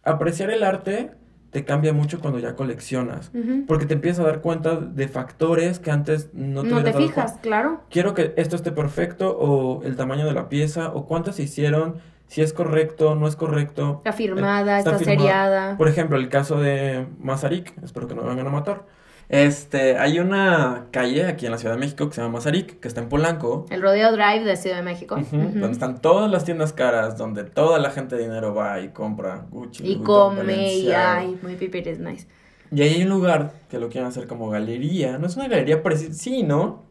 apreciar 0.05 0.51
el 0.51 0.63
arte 0.63 1.13
te 1.51 1.65
cambia 1.67 1.93
mucho 1.93 2.19
cuando 2.21 2.39
ya 2.39 2.57
coleccionas. 2.57 3.31
Ujú. 3.35 3.67
Porque 3.67 3.85
te 3.87 3.95
empiezas 3.95 4.21
a 4.25 4.29
dar 4.29 4.41
cuenta 4.41 4.77
de 4.77 5.07
factores 5.07 5.79
que 5.79 5.91
antes 5.91 6.31
no 6.33 6.63
te 6.63 6.71
No, 6.71 6.83
te 6.83 6.95
fijas, 6.95 7.39
claro. 7.43 7.83
quiero 7.91 8.15
que 8.15 8.33
esto 8.37 8.57
esté 8.57 8.73
perfecto 8.73 9.37
o 9.37 9.83
el 9.83 9.97
tamaño 9.97 10.25
de 10.25 10.33
la 10.33 10.49
pieza 10.49 10.93
o 10.95 11.07
cuántas 11.07 11.39
hicieron, 11.41 11.97
si 12.33 12.41
es 12.41 12.55
correcto, 12.55 13.15
no 13.15 13.29
es 13.29 13.37
correcto. 13.37 13.97
Está 13.99 14.15
firmada, 14.15 14.79
Está 14.79 14.93
está, 14.93 15.05
firmada. 15.05 15.19
seriada. 15.21 15.77
Por 15.77 15.87
ejemplo, 15.87 16.17
el 16.17 16.31
caso 16.31 16.59
de 16.59 17.07
Mazarik, 17.19 17.75
espero 17.85 18.09
que 18.09 18.15
no 18.15 18.23
me 18.23 18.31
vengan 18.31 18.47
a 18.47 18.51
matar. 18.51 18.87
Este, 19.29 19.99
hay 19.99 20.19
una 20.19 20.87
calle 20.93 21.27
aquí 21.27 21.45
en 21.45 21.53
la 21.53 21.59
Ciudad 21.59 21.75
de 21.75 21.81
México 21.81 22.09
que 22.09 22.15
se 22.15 22.23
llama 22.23 22.39
Mazarik, 22.39 22.81
que 22.81 22.89
está 22.89 23.03
en 23.03 23.11
Polanco, 23.11 23.67
El 23.69 23.83
Rodeo 23.83 24.13
Drive 24.13 24.45
de 24.45 24.57
Ciudad 24.57 24.77
de 24.79 24.83
México. 24.83 25.19
donde 25.31 25.73
están 25.73 26.01
todas 26.01 26.31
las 26.31 26.47
tiendas 26.47 26.73
caras, 26.73 27.19
donde 27.19 27.45
toda 27.45 27.79
la 27.79 27.91
gente 27.91 28.17
de 28.17 28.23
dinero 28.23 28.55
va 28.55 28.81
y 28.81 28.89
compra 28.89 29.45
Gucci, 29.51 29.87
Y 29.87 29.97
come 29.99 30.73
y 30.73 30.91
ay, 30.91 31.39
muy 31.43 31.57
pipi, 31.57 31.81
es 31.85 31.99
nice. 31.99 32.27
Y 32.71 32.81
ahí 32.81 32.95
hay 32.95 33.03
un 33.03 33.11
lugar 33.11 33.53
que 33.69 33.79
lo 33.79 33.91
quieren 33.91 34.09
hacer 34.09 34.27
como 34.27 34.49
galería. 34.49 35.19
No 35.19 35.27
es 35.27 35.37
una 35.37 35.49
galería 35.49 35.83
precisa, 35.83 36.15
sí, 36.15 36.45
¿no? 36.45 36.85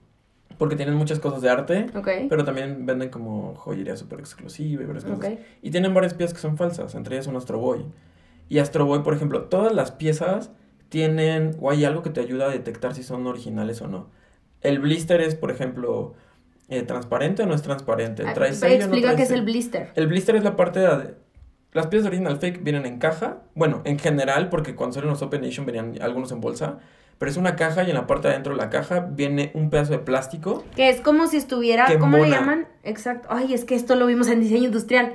Porque 0.61 0.75
tienen 0.75 0.93
muchas 0.93 1.17
cosas 1.17 1.41
de 1.41 1.49
arte. 1.49 1.87
Pero 2.29 2.45
también 2.45 2.85
venden 2.85 3.09
como 3.09 3.55
joyería 3.55 3.97
súper 3.97 4.19
exclusiva 4.19 4.83
y 4.83 4.85
varias 4.85 5.05
cosas. 5.05 5.17
Ok. 5.17 5.39
Y 5.63 5.71
tienen 5.71 5.91
varias 5.91 6.13
piezas 6.13 6.35
que 6.35 6.39
son 6.39 6.55
falsas, 6.55 6.93
entre 6.93 7.15
ellas 7.15 7.25
un 7.25 7.35
Astro 7.35 7.57
Boy. 7.57 7.83
Y 8.47 8.59
Astro 8.59 8.85
Boy, 8.85 8.99
por 8.99 9.15
ejemplo, 9.15 9.45
todas 9.45 9.73
las 9.73 9.91
piezas 9.91 10.51
tienen, 10.89 11.57
o 11.59 11.71
hay 11.71 11.83
algo 11.83 12.03
que 12.03 12.11
te 12.11 12.19
ayuda 12.19 12.45
a 12.45 12.49
detectar 12.49 12.93
si 12.93 13.01
son 13.01 13.25
originales 13.25 13.81
o 13.81 13.87
no. 13.87 14.11
El 14.61 14.77
blister 14.77 15.19
es, 15.21 15.33
por 15.33 15.49
ejemplo, 15.49 16.13
eh, 16.69 16.83
transparente 16.83 17.41
o 17.41 17.47
no 17.47 17.55
es 17.55 17.63
transparente. 17.63 18.21
Ah, 18.23 18.35
¿Trae 18.35 18.53
sello 18.53 18.85
o 18.85 18.87
no 18.89 18.93
Explica 18.93 19.15
qué 19.15 19.23
es 19.23 19.31
el 19.31 19.41
blister. 19.41 19.89
El 19.95 20.05
blister 20.05 20.35
es 20.35 20.43
la 20.43 20.55
parte 20.55 20.79
de... 20.79 21.15
Las 21.73 21.87
piezas 21.87 22.05
original 22.05 22.37
fake 22.37 22.63
vienen 22.63 22.85
en 22.85 22.99
caja. 22.99 23.39
Bueno, 23.55 23.81
en 23.83 23.97
general, 23.97 24.49
porque 24.49 24.75
cuando 24.75 24.93
salen 24.93 25.09
los 25.09 25.23
Open 25.23 25.43
Edition 25.43 25.65
venían 25.65 25.99
algunos 26.03 26.31
en 26.31 26.39
bolsa. 26.39 26.77
Pero 27.21 27.29
es 27.29 27.37
una 27.37 27.55
caja 27.55 27.83
y 27.83 27.89
en 27.91 27.95
la 27.95 28.07
parte 28.07 28.27
de 28.29 28.33
adentro 28.33 28.53
de 28.55 28.57
la 28.59 28.71
caja 28.71 29.01
viene 29.11 29.51
un 29.53 29.69
pedazo 29.69 29.91
de 29.91 29.99
plástico. 29.99 30.63
Que 30.75 30.89
es 30.89 31.01
como 31.01 31.27
si 31.27 31.37
estuviera, 31.37 31.85
Que 31.85 31.99
¿cómo 31.99 32.17
le 32.17 32.23
mona. 32.23 32.35
llaman? 32.39 32.67
Exacto. 32.83 33.27
Ay, 33.29 33.53
es 33.53 33.63
que 33.63 33.75
esto 33.75 33.93
lo 33.93 34.07
vimos 34.07 34.27
en 34.27 34.39
diseño 34.41 34.65
industrial. 34.65 35.13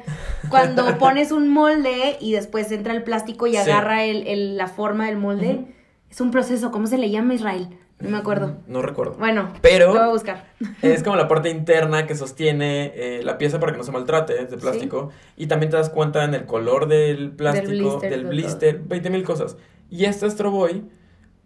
Cuando 0.48 0.84
pones 0.98 1.32
un 1.32 1.48
molde 1.48 2.16
y 2.20 2.30
después 2.32 2.70
entra 2.70 2.92
el 2.94 3.02
plástico 3.02 3.48
y 3.48 3.50
Sí. 3.52 3.56
agarra 3.56 4.04
el, 4.04 4.24
el- 4.28 4.56
la 4.56 4.68
forma 4.68 5.06
del 5.06 5.16
molde, 5.16 5.66
es 6.08 6.20
un 6.20 6.30
proceso. 6.30 6.70
¿Cómo 6.70 6.86
se 6.86 6.96
le 6.96 7.10
llama 7.10 7.34
Israel? 7.34 7.70
No 7.98 8.10
me 8.10 8.18
acuerdo. 8.18 8.58
No 8.68 8.82
recuerdo. 8.82 9.14
Bueno, 9.18 9.48
Pero- 9.60 9.86
lo 9.88 9.94
voy 9.94 10.08
a 10.08 10.12
buscar. 10.12 10.44
Es 10.82 11.02
como 11.02 11.16
la 11.16 11.26
parte 11.26 11.50
interna 11.50 12.06
que 12.06 12.14
sostiene 12.14 12.92
eh, 12.94 13.20
la 13.24 13.36
pieza 13.36 13.58
para 13.58 13.72
que 13.72 13.78
no 13.78 13.84
se 13.84 13.90
maltrate, 13.90 14.40
es 14.42 14.48
de 14.48 14.58
plástico. 14.58 15.10
Y 15.36 15.48
también 15.48 15.70
te 15.70 15.76
das 15.76 15.90
cuenta 15.90 16.22
en 16.22 16.34
el 16.34 16.46
color 16.46 16.86
del 16.86 17.32
plástico, 17.32 17.98
del 17.98 18.26
blister, 18.26 18.28
blister, 18.28 18.72
de 18.74 18.78
todo. 18.78 18.88
20 18.90 19.10
mil 19.10 19.24
cosas. 19.24 19.56
Y 19.90 20.04
este 20.04 20.26
Astro 20.26 20.52
Boy 20.52 20.84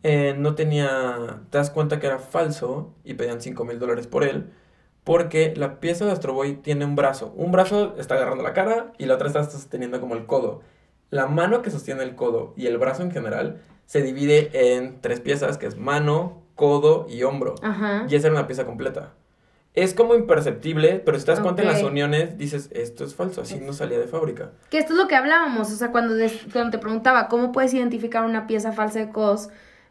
eh, 0.03 0.35
no 0.39 0.55
tenía, 0.55 1.41
te 1.51 1.59
das 1.59 1.71
cuenta 1.71 2.01
que 2.01 2.07
era 2.07 2.19
falso 2.19 2.95
y 3.05 3.15
pedían 3.15 3.41
5 3.41 3.65
mil 3.65 3.79
dólares 3.79 4.07
por 4.07 4.25
él. 4.25 4.51
Porque 5.05 5.55
la 5.57 5.81
pieza 5.81 6.05
de 6.05 6.13
Astro 6.13 6.35
Boy 6.35 6.57
tiene 6.57 6.85
un 6.85 6.95
brazo. 6.95 7.33
Un 7.37 7.53
brazo 7.53 7.95
está 7.99 8.15
agarrando 8.15 8.45
la 8.45 8.53
cara 8.53 8.93
y 8.99 9.07
la 9.07 9.15
otra 9.15 9.29
está 9.29 9.45
sosteniendo 9.45 10.01
como 10.01 10.15
el 10.15 10.27
codo. 10.27 10.61
La 11.11 11.27
mano 11.27 11.63
que 11.63 11.71
sostiene 11.71 12.03
el 12.03 12.15
codo 12.15 12.55
y 12.57 12.67
el 12.67 12.79
brazo 12.79 13.03
en 13.03 13.11
general 13.11 13.61
se 13.87 14.03
divide 14.03 14.77
en 14.77 15.01
tres 15.01 15.21
piezas, 15.21 15.59
que 15.59 15.67
es 15.67 15.77
mano, 15.77 16.43
codo 16.55 17.07
y 17.09 17.23
hombro. 17.23 17.55
Ajá. 17.63 18.07
Y 18.09 18.15
esa 18.15 18.29
era 18.29 18.37
una 18.37 18.47
pieza 18.47 18.65
completa. 18.65 19.15
Es 19.73 19.95
como 19.95 20.15
imperceptible, 20.15 21.01
pero 21.05 21.19
si 21.19 21.25
te 21.25 21.31
das 21.31 21.41
cuenta 21.41 21.63
en 21.63 21.69
las 21.69 21.83
uniones, 21.83 22.37
dices, 22.37 22.71
esto 22.73 23.05
es 23.05 23.15
falso, 23.15 23.43
así 23.43 23.61
no 23.61 23.73
salía 23.73 24.01
de 24.01 24.09
fábrica. 24.09 24.51
Que 24.69 24.79
esto 24.79 24.95
es 24.95 24.99
lo 24.99 25.07
que 25.07 25.15
hablábamos, 25.15 25.71
o 25.71 25.77
sea, 25.77 25.93
cuando, 25.93 26.15
cuando 26.53 26.73
te 26.73 26.79
preguntaba 26.79 27.29
cómo 27.29 27.53
puedes 27.53 27.73
identificar 27.73 28.25
una 28.25 28.49
pieza 28.49 28.73
falsa 28.73 28.99
de 28.99 29.11
COS, 29.11 29.49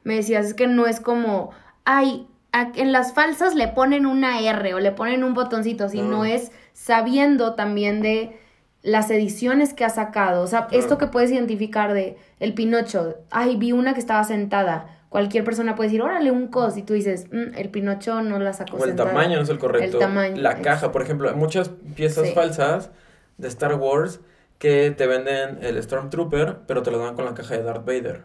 me 0.09 0.15
decías, 0.15 0.45
es 0.47 0.53
que 0.55 0.67
no 0.67 0.87
es 0.87 0.99
como, 0.99 1.51
ay, 1.85 2.27
en 2.51 2.91
las 2.91 3.13
falsas 3.13 3.53
le 3.53 3.67
ponen 3.67 4.05
una 4.07 4.39
R 4.41 4.73
o 4.73 4.79
le 4.79 4.91
ponen 4.91 5.23
un 5.23 5.33
botoncito, 5.35 5.87
sino 5.87 6.09
No. 6.09 6.25
es 6.25 6.51
sabiendo 6.73 7.53
también 7.53 8.01
de 8.01 8.37
las 8.81 9.11
ediciones 9.11 9.73
que 9.73 9.85
ha 9.85 9.89
sacado, 9.89 10.41
o 10.41 10.47
sea, 10.47 10.65
Claro. 10.67 10.79
esto 10.83 10.97
que 10.97 11.07
puedes 11.07 11.31
identificar 11.31 11.93
de 11.93 12.17
el 12.39 12.53
Pinocho, 12.53 13.17
ay, 13.29 13.55
vi 13.57 13.71
una 13.71 13.93
que 13.93 13.99
estaba 13.99 14.23
sentada, 14.23 14.87
cualquier 15.09 15.43
persona 15.43 15.75
puede 15.75 15.89
decir, 15.89 16.01
órale, 16.01 16.31
un 16.31 16.47
COS, 16.47 16.77
y 16.77 16.83
tú 16.83 16.93
dices, 16.93 17.27
"Mm, 17.31 17.55
el 17.55 17.69
Pinocho 17.69 18.21
no 18.21 18.39
la 18.39 18.53
sacó 18.53 18.77
O 18.77 18.83
el 18.83 18.91
sentada". 18.91 19.09
tamaño 19.09 19.35
no 19.37 19.43
es 19.43 19.49
el 19.49 19.59
correcto. 19.59 19.97
El 19.97 20.03
tamaño, 20.03 20.41
La 20.41 20.61
caja, 20.61 20.91
por 20.91 21.01
ejemplo, 21.01 21.29
hay 21.29 21.35
muchas 21.35 21.69
piezas 21.95 22.27
Sí. 22.29 22.33
falsas 22.33 22.89
de 23.37 23.47
Star 23.49 23.75
Wars 23.75 24.21
que 24.59 24.91
te 24.91 25.07
venden 25.07 25.59
el 25.61 25.81
Stormtrooper, 25.83 26.59
pero 26.67 26.81
te 26.81 26.89
lo 26.91 26.97
dan 26.99 27.15
con 27.15 27.25
la 27.25 27.33
caja 27.33 27.55
de 27.57 27.63
Darth 27.63 27.85
Vader. 27.85 28.23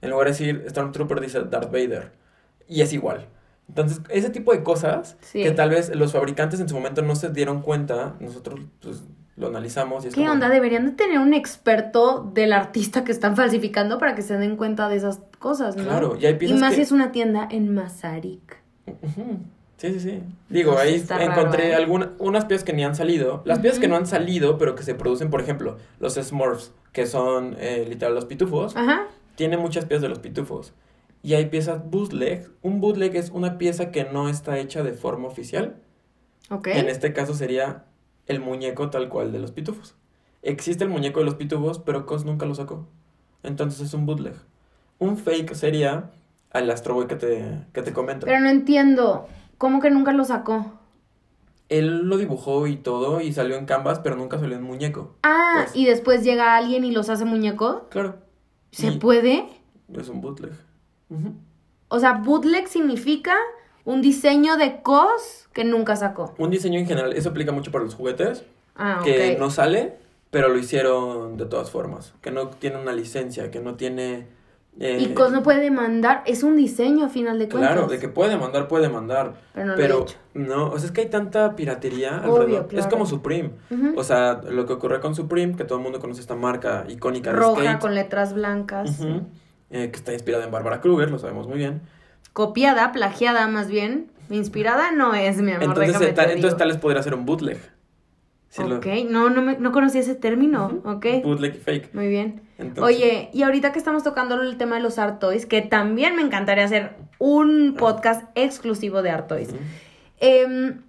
En 0.00 0.10
lugar 0.10 0.26
de 0.26 0.32
decir 0.32 0.64
Stormtrooper, 0.68 1.20
dice 1.20 1.40
Darth 1.44 1.70
Vader. 1.72 2.12
Y 2.68 2.82
es 2.82 2.92
igual. 2.92 3.26
Entonces, 3.68 4.00
ese 4.08 4.30
tipo 4.30 4.52
de 4.52 4.62
cosas 4.62 5.16
Sí. 5.20 5.42
que 5.42 5.50
tal 5.50 5.70
vez 5.70 5.94
los 5.94 6.12
fabricantes 6.12 6.60
en 6.60 6.68
su 6.68 6.74
momento 6.74 7.02
no 7.02 7.14
se 7.16 7.30
dieron 7.30 7.60
cuenta, 7.62 8.14
nosotros 8.20 8.60
pues, 8.80 9.02
lo 9.36 9.48
analizamos 9.48 10.04
y 10.04 10.08
es 10.08 10.14
¿Qué 10.14 10.20
como- 10.22 10.32
onda? 10.32 10.48
Deberían 10.48 10.86
de 10.86 10.92
tener 10.92 11.18
un 11.18 11.34
experto 11.34 12.30
del 12.34 12.52
artista 12.52 13.04
que 13.04 13.12
están 13.12 13.36
falsificando 13.36 13.98
para 13.98 14.14
que 14.14 14.22
se 14.22 14.36
den 14.38 14.56
cuenta 14.56 14.88
de 14.88 14.96
esas 14.96 15.20
cosas, 15.38 15.76
¿no? 15.76 15.84
Claro, 15.84 16.16
y 16.18 16.26
hay 16.26 16.34
Y 16.34 16.36
piezas 16.38 16.60
más 16.60 16.70
que... 16.70 16.76
si 16.76 16.82
es 16.82 16.92
una 16.92 17.12
tienda 17.12 17.46
en 17.50 17.74
Mazarik. 17.74 18.56
Sí, 19.76 19.92
sí, 19.92 20.00
sí. 20.00 20.22
Digo, 20.48 20.72
Eso 20.72 20.80
ahí 20.80 21.04
raro, 21.08 21.22
encontré 21.32 21.68
¿eh? 21.70 21.74
alguna- 21.74 22.10
unas 22.18 22.46
piezas 22.46 22.64
que 22.64 22.72
ni 22.72 22.84
han 22.84 22.96
salido. 22.96 23.42
Las 23.44 23.60
piezas 23.60 23.78
que 23.78 23.86
no 23.86 23.94
han 23.96 24.06
salido, 24.06 24.58
pero 24.58 24.74
que 24.74 24.82
se 24.82 24.94
producen, 24.94 25.30
por 25.30 25.40
ejemplo, 25.40 25.76
los 26.00 26.14
Smurfs, 26.14 26.72
que 26.92 27.06
son 27.06 27.54
eh, 27.60 27.86
literal 27.88 28.14
los 28.14 28.24
pitufos, 28.24 28.74
Ajá. 28.76 29.06
Tiene 29.38 29.56
muchas 29.56 29.84
piezas 29.84 30.02
de 30.02 30.08
los 30.08 30.18
pitufos. 30.18 30.74
Y 31.22 31.34
hay 31.34 31.46
piezas 31.46 31.88
bootleg. 31.88 32.50
Un 32.60 32.80
bootleg 32.80 33.14
es 33.14 33.30
una 33.30 33.56
pieza 33.56 33.92
que 33.92 34.02
no 34.02 34.28
está 34.28 34.58
hecha 34.58 34.82
de 34.82 34.92
forma 34.92 35.28
oficial. 35.28 35.76
Ok. 36.50 36.66
En 36.66 36.88
este 36.88 37.12
caso 37.12 37.34
sería 37.34 37.84
el 38.26 38.40
muñeco 38.40 38.90
tal 38.90 39.08
cual 39.08 39.30
de 39.30 39.38
los 39.38 39.52
pitufos. 39.52 39.94
Existe 40.42 40.82
el 40.82 40.90
muñeco 40.90 41.20
de 41.20 41.26
los 41.26 41.36
pitufos, 41.36 41.78
pero 41.78 42.04
Cos 42.04 42.24
nunca 42.24 42.46
lo 42.46 42.56
sacó. 42.56 42.88
Entonces 43.44 43.80
es 43.80 43.94
un 43.94 44.06
bootleg. 44.06 44.34
Un 44.98 45.16
fake 45.16 45.54
sería 45.54 46.10
al 46.50 46.68
Astro 46.68 46.94
Boy 46.94 47.06
que 47.06 47.14
te, 47.14 47.64
que 47.72 47.82
te 47.82 47.92
comento. 47.92 48.26
Pero 48.26 48.40
no 48.40 48.48
entiendo. 48.48 49.28
¿Cómo 49.56 49.80
que 49.80 49.90
nunca 49.90 50.12
lo 50.12 50.24
sacó? 50.24 50.72
Él 51.68 52.08
lo 52.08 52.16
dibujó 52.16 52.66
y 52.66 52.74
todo 52.76 53.20
y 53.20 53.32
salió 53.32 53.56
en 53.56 53.66
canvas, 53.66 54.00
pero 54.00 54.16
nunca 54.16 54.40
salió 54.40 54.56
en 54.56 54.64
muñeco. 54.64 55.14
Ah, 55.22 55.60
Pues- 55.62 55.76
y 55.76 55.84
después 55.86 56.24
llega 56.24 56.56
alguien 56.56 56.84
y 56.84 56.90
los 56.90 57.08
hace 57.08 57.24
muñeco. 57.24 57.86
Claro. 57.90 58.26
¿Se 58.70 58.88
Y 58.88 58.98
puede? 58.98 59.46
Es 59.94 60.08
un 60.08 60.20
bootleg. 60.20 60.52
O 61.88 61.98
sea, 61.98 62.14
bootleg 62.14 62.68
significa 62.68 63.34
un 63.84 64.02
diseño 64.02 64.56
de 64.56 64.82
cos 64.82 65.48
que 65.52 65.64
nunca 65.64 65.96
sacó. 65.96 66.34
Un 66.38 66.50
diseño 66.50 66.78
en 66.78 66.86
general, 66.86 67.14
eso 67.14 67.30
aplica 67.30 67.52
mucho 67.52 67.70
para 67.72 67.84
los 67.84 67.94
juguetes, 67.94 68.44
Ah, 68.76 69.00
que 69.02 69.36
no 69.38 69.50
sale, 69.50 69.96
pero 70.30 70.48
lo 70.48 70.58
hicieron 70.58 71.36
de 71.36 71.46
todas 71.46 71.70
formas. 71.70 72.12
Que 72.20 72.30
no 72.30 72.48
tiene 72.48 72.76
una 72.80 72.92
licencia, 72.92 73.50
que 73.50 73.60
no 73.60 73.74
tiene... 73.74 74.26
eh, 74.80 74.98
Y 75.00 75.14
cos 75.14 75.32
no 75.32 75.42
puede 75.42 75.60
demandar. 75.60 76.22
Es 76.26 76.42
un 76.42 76.56
diseño 76.56 77.06
a 77.06 77.08
final 77.08 77.38
de 77.38 77.48
cuentas. 77.48 77.72
Claro, 77.72 77.88
de 77.88 77.98
que 77.98 78.08
puede 78.08 78.36
mandar, 78.36 78.68
puede 78.68 78.88
mandar. 78.88 79.34
Pero 79.54 79.66
no 79.66 79.72
lo 79.76 79.78
he 79.78 79.82
pero 79.82 80.02
hecho. 80.02 80.16
no, 80.34 80.70
o 80.70 80.78
sea, 80.78 80.86
es 80.86 80.92
que 80.92 81.00
hay 81.02 81.08
tanta 81.10 81.56
piratería 81.56 82.22
Obvio, 82.24 82.42
alrededor. 82.58 82.68
Es 82.78 82.86
como 82.86 83.04
Supreme. 83.06 83.50
O 83.96 84.04
sea, 84.04 84.40
lo 84.48 84.66
que 84.66 84.72
ocurre 84.74 85.00
con 85.00 85.14
Supreme, 85.14 85.56
que 85.56 85.64
todo 85.64 85.78
el 85.78 85.84
mundo 85.84 85.98
conoce 86.00 86.20
esta 86.20 86.34
marca 86.36 86.84
icónica 86.88 87.30
de 87.32 87.36
Roja 87.38 87.62
skate. 87.62 87.80
con 87.80 87.94
letras 87.94 88.34
blancas. 88.34 89.00
Eh, 89.70 89.90
que 89.90 89.96
está 89.96 90.12
inspirada 90.14 90.44
en 90.44 90.50
Barbara 90.50 90.80
Kruger, 90.80 91.10
lo 91.10 91.18
sabemos 91.18 91.46
muy 91.48 91.58
bien. 91.58 91.82
Copiada, 92.32 92.92
plagiada 92.92 93.48
más 93.48 93.68
bien. 93.68 94.10
Inspirada 94.30 94.92
no 94.92 95.14
es, 95.14 95.38
mi 95.38 95.50
amor. 95.52 95.64
Entonces, 95.64 95.96
eh, 96.00 96.12
tal, 96.12 96.26
te 96.26 96.32
entonces 96.34 96.42
digo. 96.50 96.56
tal 96.56 96.68
vez 96.68 96.76
podría 96.76 97.02
ser 97.02 97.14
un 97.14 97.26
bootleg. 97.26 97.58
Lo- 98.58 98.76
ok, 98.78 98.86
no, 99.08 99.28
no, 99.30 99.42
me, 99.42 99.58
no 99.58 99.72
conocía 99.72 100.00
ese 100.00 100.14
término. 100.14 100.80
Ok, 100.84 101.06
Bootleg 101.22 101.56
y 101.56 101.58
fake. 101.58 101.94
muy 101.94 102.08
bien. 102.08 102.42
Entonces, 102.58 102.82
Oye, 102.82 103.30
y 103.32 103.44
ahorita 103.44 103.72
que 103.72 103.78
estamos 103.78 104.02
tocando 104.02 104.40
el 104.42 104.56
tema 104.56 104.76
de 104.76 104.82
los 104.82 104.98
art 104.98 105.20
toys, 105.20 105.46
que 105.46 105.62
también 105.62 106.16
me 106.16 106.22
encantaría 106.22 106.64
hacer 106.64 106.96
un 107.18 107.74
podcast 107.78 108.24
exclusivo 108.34 109.00
de 109.02 109.10
art 109.10 109.28
toys. 109.28 109.50
Em, 110.18 110.82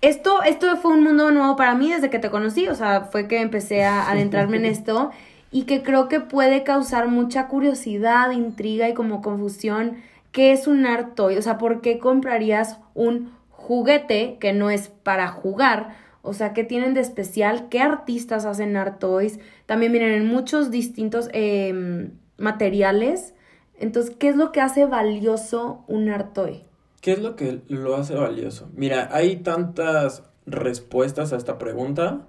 esto, 0.00 0.42
esto 0.42 0.74
fue 0.78 0.92
un 0.92 1.04
mundo 1.04 1.30
nuevo 1.30 1.54
para 1.54 1.74
mí 1.74 1.92
desde 1.92 2.08
que 2.08 2.18
te 2.18 2.30
conocí, 2.30 2.66
o 2.68 2.74
sea, 2.74 3.02
fue 3.02 3.28
que 3.28 3.40
empecé 3.40 3.84
a 3.84 4.08
adentrarme 4.10 4.56
en 4.56 4.64
esto 4.64 5.10
y 5.50 5.64
que 5.64 5.82
creo 5.82 6.08
que 6.08 6.20
puede 6.20 6.64
causar 6.64 7.08
mucha 7.08 7.46
curiosidad, 7.46 8.30
intriga 8.30 8.88
y 8.88 8.94
como 8.94 9.20
confusión. 9.20 9.98
¿Qué 10.32 10.52
es 10.52 10.66
un 10.66 10.86
art 10.86 11.14
toy? 11.14 11.36
O 11.36 11.42
sea, 11.42 11.58
¿por 11.58 11.82
qué 11.82 11.98
comprarías 11.98 12.78
un 12.94 13.32
juguete 13.50 14.38
que 14.40 14.54
no 14.54 14.70
es 14.70 14.88
para 14.88 15.28
jugar? 15.28 15.94
O 16.22 16.32
sea, 16.32 16.54
¿qué 16.54 16.64
tienen 16.64 16.94
de 16.94 17.00
especial? 17.00 17.68
¿Qué 17.68 17.80
artistas 17.80 18.46
hacen 18.46 18.76
art 18.76 18.98
toys? 18.98 19.40
También 19.72 19.90
vienen 19.92 20.12
en 20.12 20.26
muchos 20.26 20.70
distintos 20.70 21.30
em, 21.32 22.10
materiales. 22.36 23.32
Entonces, 23.74 24.14
¿qué 24.18 24.28
es 24.28 24.36
lo 24.36 24.52
que 24.52 24.60
hace 24.60 24.84
valioso 24.84 25.82
un 25.88 26.10
art 26.10 26.34
toy? 26.34 26.60
¿Qué 27.00 27.12
es 27.12 27.22
lo 27.22 27.36
que 27.36 27.62
lo 27.68 27.96
hace 27.96 28.14
valioso? 28.14 28.68
Mira, 28.74 29.08
hay 29.12 29.36
tantas 29.36 30.24
respuestas 30.44 31.32
a 31.32 31.38
esta 31.38 31.56
pregunta. 31.56 32.26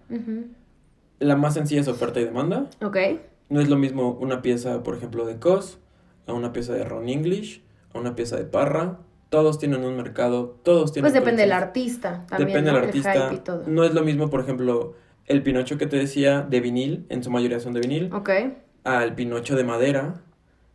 La 1.20 1.36
más 1.36 1.56
sencilla 1.56 1.82
es 1.82 1.90
oferta 1.90 2.22
y 2.22 2.24
demanda. 2.24 2.70
Ok. 2.82 2.96
No 3.50 3.60
es 3.60 3.68
lo 3.68 3.76
mismo 3.76 4.18
una 4.22 4.42
pieza, 4.42 4.82
por 4.82 4.96
ejemplo, 4.96 5.26
de 5.26 5.38
COS, 5.38 5.80
a 6.28 6.32
una 6.32 6.54
pieza 6.54 6.72
de 6.72 6.86
Ron 6.86 7.10
English, 7.10 7.62
a 7.94 8.00
una 8.00 8.16
pieza 8.16 8.38
de 8.38 8.46
Parra. 8.46 9.00
Todos 9.28 9.60
tienen 9.60 9.84
un 9.84 9.98
mercado, 9.98 10.62
todos 10.64 10.94
tienen... 10.94 11.12
Pues 11.12 11.22
depende 11.22 11.42
del 11.42 11.52
artista 11.52 12.26
también, 12.30 12.48
Depende 12.48 12.72
del 12.72 12.80
El 12.80 12.86
artista. 12.86 13.62
No 13.68 13.84
es 13.84 13.94
lo 13.94 14.02
mismo, 14.02 14.30
por 14.30 14.40
ejemplo, 14.40 14.96
el 15.28 15.42
Pinocho 15.44 15.78
que 15.78 15.86
te 15.88 15.98
decía 15.98 16.42
de 16.42 16.60
vinil, 16.60 17.06
en 17.10 17.24
su 17.24 17.32
mayoría 17.32 17.60
son 17.60 17.74
de 17.74 17.80
vinil, 17.82 18.12
Ok. 18.14 18.30
al 18.84 19.16
Pinocho 19.16 19.56
de 19.56 19.64
madera. 19.64 20.16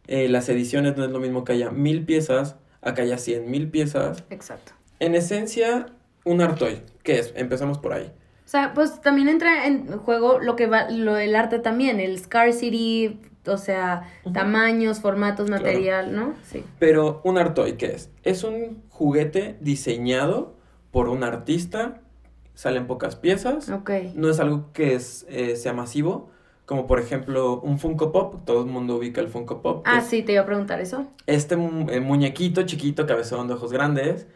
Eh, 0.06 0.28
las 0.28 0.48
ediciones 0.48 0.96
no 0.96 1.04
es 1.04 1.10
lo 1.10 1.20
mismo 1.20 1.44
que 1.44 1.52
haya 1.52 1.70
mil 1.70 2.04
piezas, 2.06 2.56
a 2.80 2.94
que 2.94 3.02
haya 3.02 3.18
cien 3.18 3.50
mil 3.50 3.70
piezas. 3.70 4.24
Exacto. 4.30 4.72
En 5.00 5.14
esencia, 5.14 5.86
un 6.24 6.40
Artoy. 6.40 6.80
¿Qué 7.02 7.18
es? 7.18 7.32
Empezamos 7.36 7.78
por 7.78 7.92
ahí. 7.92 8.10
O 8.46 8.48
sea, 8.50 8.72
pues 8.72 9.00
también 9.02 9.28
entra 9.28 9.66
en 9.66 9.86
juego 9.98 10.38
lo 10.38 10.56
que 10.56 10.66
va, 10.66 10.88
lo 10.90 11.12
del 11.14 11.36
arte 11.36 11.58
también, 11.58 12.00
el 12.00 12.18
scarcity, 12.18 13.20
o 13.46 13.58
sea, 13.58 14.04
tamaños, 14.32 15.00
formatos, 15.00 15.46
Claro. 15.48 15.64
material, 15.64 16.14
¿no? 16.16 16.34
Sí. 16.44 16.64
Pero 16.78 17.20
un 17.24 17.36
Artoy, 17.36 17.74
¿qué 17.74 17.86
es? 17.86 18.10
Es 18.22 18.44
un 18.44 18.82
juguete 18.88 19.58
diseñado 19.60 20.56
por 20.90 21.10
un 21.10 21.24
artista, 21.24 22.00
salen 22.58 22.88
pocas 22.88 23.14
piezas, 23.14 23.68
Ok. 23.70 23.90
no 24.16 24.28
es 24.28 24.40
algo 24.40 24.72
que 24.72 24.96
es, 24.96 25.24
eh, 25.28 25.54
sea 25.54 25.72
masivo, 25.72 26.28
como 26.66 26.88
por 26.88 26.98
ejemplo 26.98 27.60
un 27.60 27.78
Funko 27.78 28.10
Pop, 28.10 28.44
todo 28.44 28.62
el 28.62 28.66
mundo 28.66 28.96
ubica 28.96 29.20
el 29.20 29.28
Funko 29.28 29.62
Pop. 29.62 29.84
Ah, 29.86 30.00
sí, 30.00 30.24
te 30.24 30.32
iba 30.32 30.42
a 30.42 30.46
preguntar 30.46 30.80
eso. 30.80 31.06
Este 31.28 31.54
mu- 31.54 31.88
eh, 31.88 32.00
muñequito 32.00 32.64
chiquito, 32.64 33.06
cabezón 33.06 33.46
de 33.46 33.54
ojos 33.54 33.72
grandes, 33.72 34.26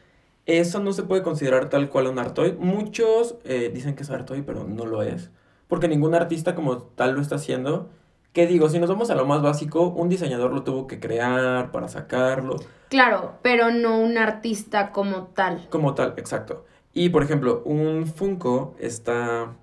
eso 0.47 0.79
no 0.79 0.93
se 0.93 1.03
puede 1.03 1.23
considerar 1.23 1.69
tal 1.69 1.89
cual 1.91 2.07
un 2.07 2.21
Artoy. 2.21 2.53
Muchos 2.61 3.35
eh, 3.45 3.73
dicen 3.75 3.97
que 3.97 4.05
es 4.05 4.11
Artoy, 4.11 4.43
pero 4.43 4.63
no 4.63 4.87
lo 4.87 5.03
es, 5.03 5.33
porque 5.67 5.89
ningún 5.89 6.15
artista 6.15 6.55
como 6.55 6.79
tal 6.79 7.15
lo 7.17 7.21
está 7.23 7.35
haciendo. 7.35 7.91
¿Qué 8.33 8.47
digo? 8.47 8.69
Si 8.69 8.79
nos 8.79 8.89
vamos 8.89 9.11
a 9.11 9.17
lo 9.17 9.27
más 9.27 9.43
básico, 9.43 9.89
un 9.89 10.09
diseñador 10.09 10.53
lo 10.55 10.63
tuvo 10.63 10.87
que 10.87 11.01
crear 11.01 11.73
para 11.73 11.89
sacarlo. 11.89 12.55
Claro, 12.89 13.33
pero 13.43 13.73
no 13.73 13.99
un 13.99 14.17
artista 14.17 14.93
como 14.93 15.25
tal. 15.35 15.67
Como 15.71 15.95
tal, 15.95 16.15
exacto. 16.17 16.65
Y 16.95 17.09
por 17.11 17.23
ejemplo, 17.23 17.63
un 17.65 18.07
Funko 18.07 18.75
está 18.79 19.55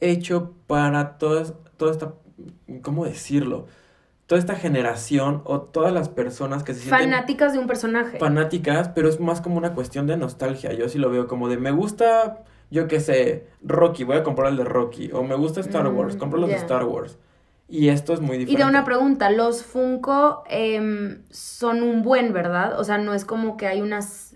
hecho 0.00 0.52
para 0.66 1.18
todas, 1.18 1.54
toda 1.76 1.92
esta, 1.92 2.14
¿cómo 2.82 3.04
decirlo? 3.04 3.66
Toda 4.26 4.38
esta 4.40 4.54
generación 4.56 5.42
o 5.44 5.60
todas 5.60 5.92
las 5.92 6.08
personas 6.08 6.62
que 6.64 6.74
se 6.74 6.80
sienten 6.80 7.10
Fanáticas 7.10 7.52
de 7.52 7.58
un 7.58 7.66
personaje. 7.66 8.18
fanáticas, 8.18 8.88
pero 8.88 9.08
es 9.08 9.20
más 9.20 9.40
como 9.40 9.56
una 9.58 9.74
cuestión 9.74 10.06
de 10.06 10.16
nostalgia. 10.16 10.72
Yo 10.72 10.88
sí 10.88 10.98
lo 10.98 11.10
veo 11.10 11.28
como 11.28 11.48
de 11.48 11.58
me 11.58 11.70
gusta, 11.70 12.42
yo 12.70 12.88
qué 12.88 12.98
sé, 13.00 13.46
Rocky, 13.62 14.04
voy 14.04 14.16
a 14.16 14.22
comprar 14.22 14.48
el 14.50 14.56
de 14.56 14.64
Rocky. 14.64 15.10
O 15.12 15.22
me 15.22 15.34
gusta 15.36 15.60
Star 15.60 15.88
Mm, 15.90 15.96
Wars, 15.96 16.16
compro 16.16 16.40
los 16.40 16.48
de. 16.50 16.56
Star 16.56 16.84
Wars. 16.84 17.18
Y 17.68 17.88
esto 17.88 18.12
es 18.14 18.20
muy 18.20 18.36
y 18.36 18.38
diferente. 18.40 18.64
de 18.64 18.68
una 18.70 18.84
pregunta, 18.84 19.30
los 19.30 19.62
Funko 19.64 20.44
em, 20.48 21.22
son 21.30 21.82
un 21.82 22.02
buen, 22.02 22.32
¿verdad? 22.32 22.78
O 22.80 22.84
sea, 22.84 22.98
no 22.98 23.14
es 23.14 23.24
como 23.24 23.56
que 23.56 23.66
hay 23.66 23.80
unas, 23.82 24.34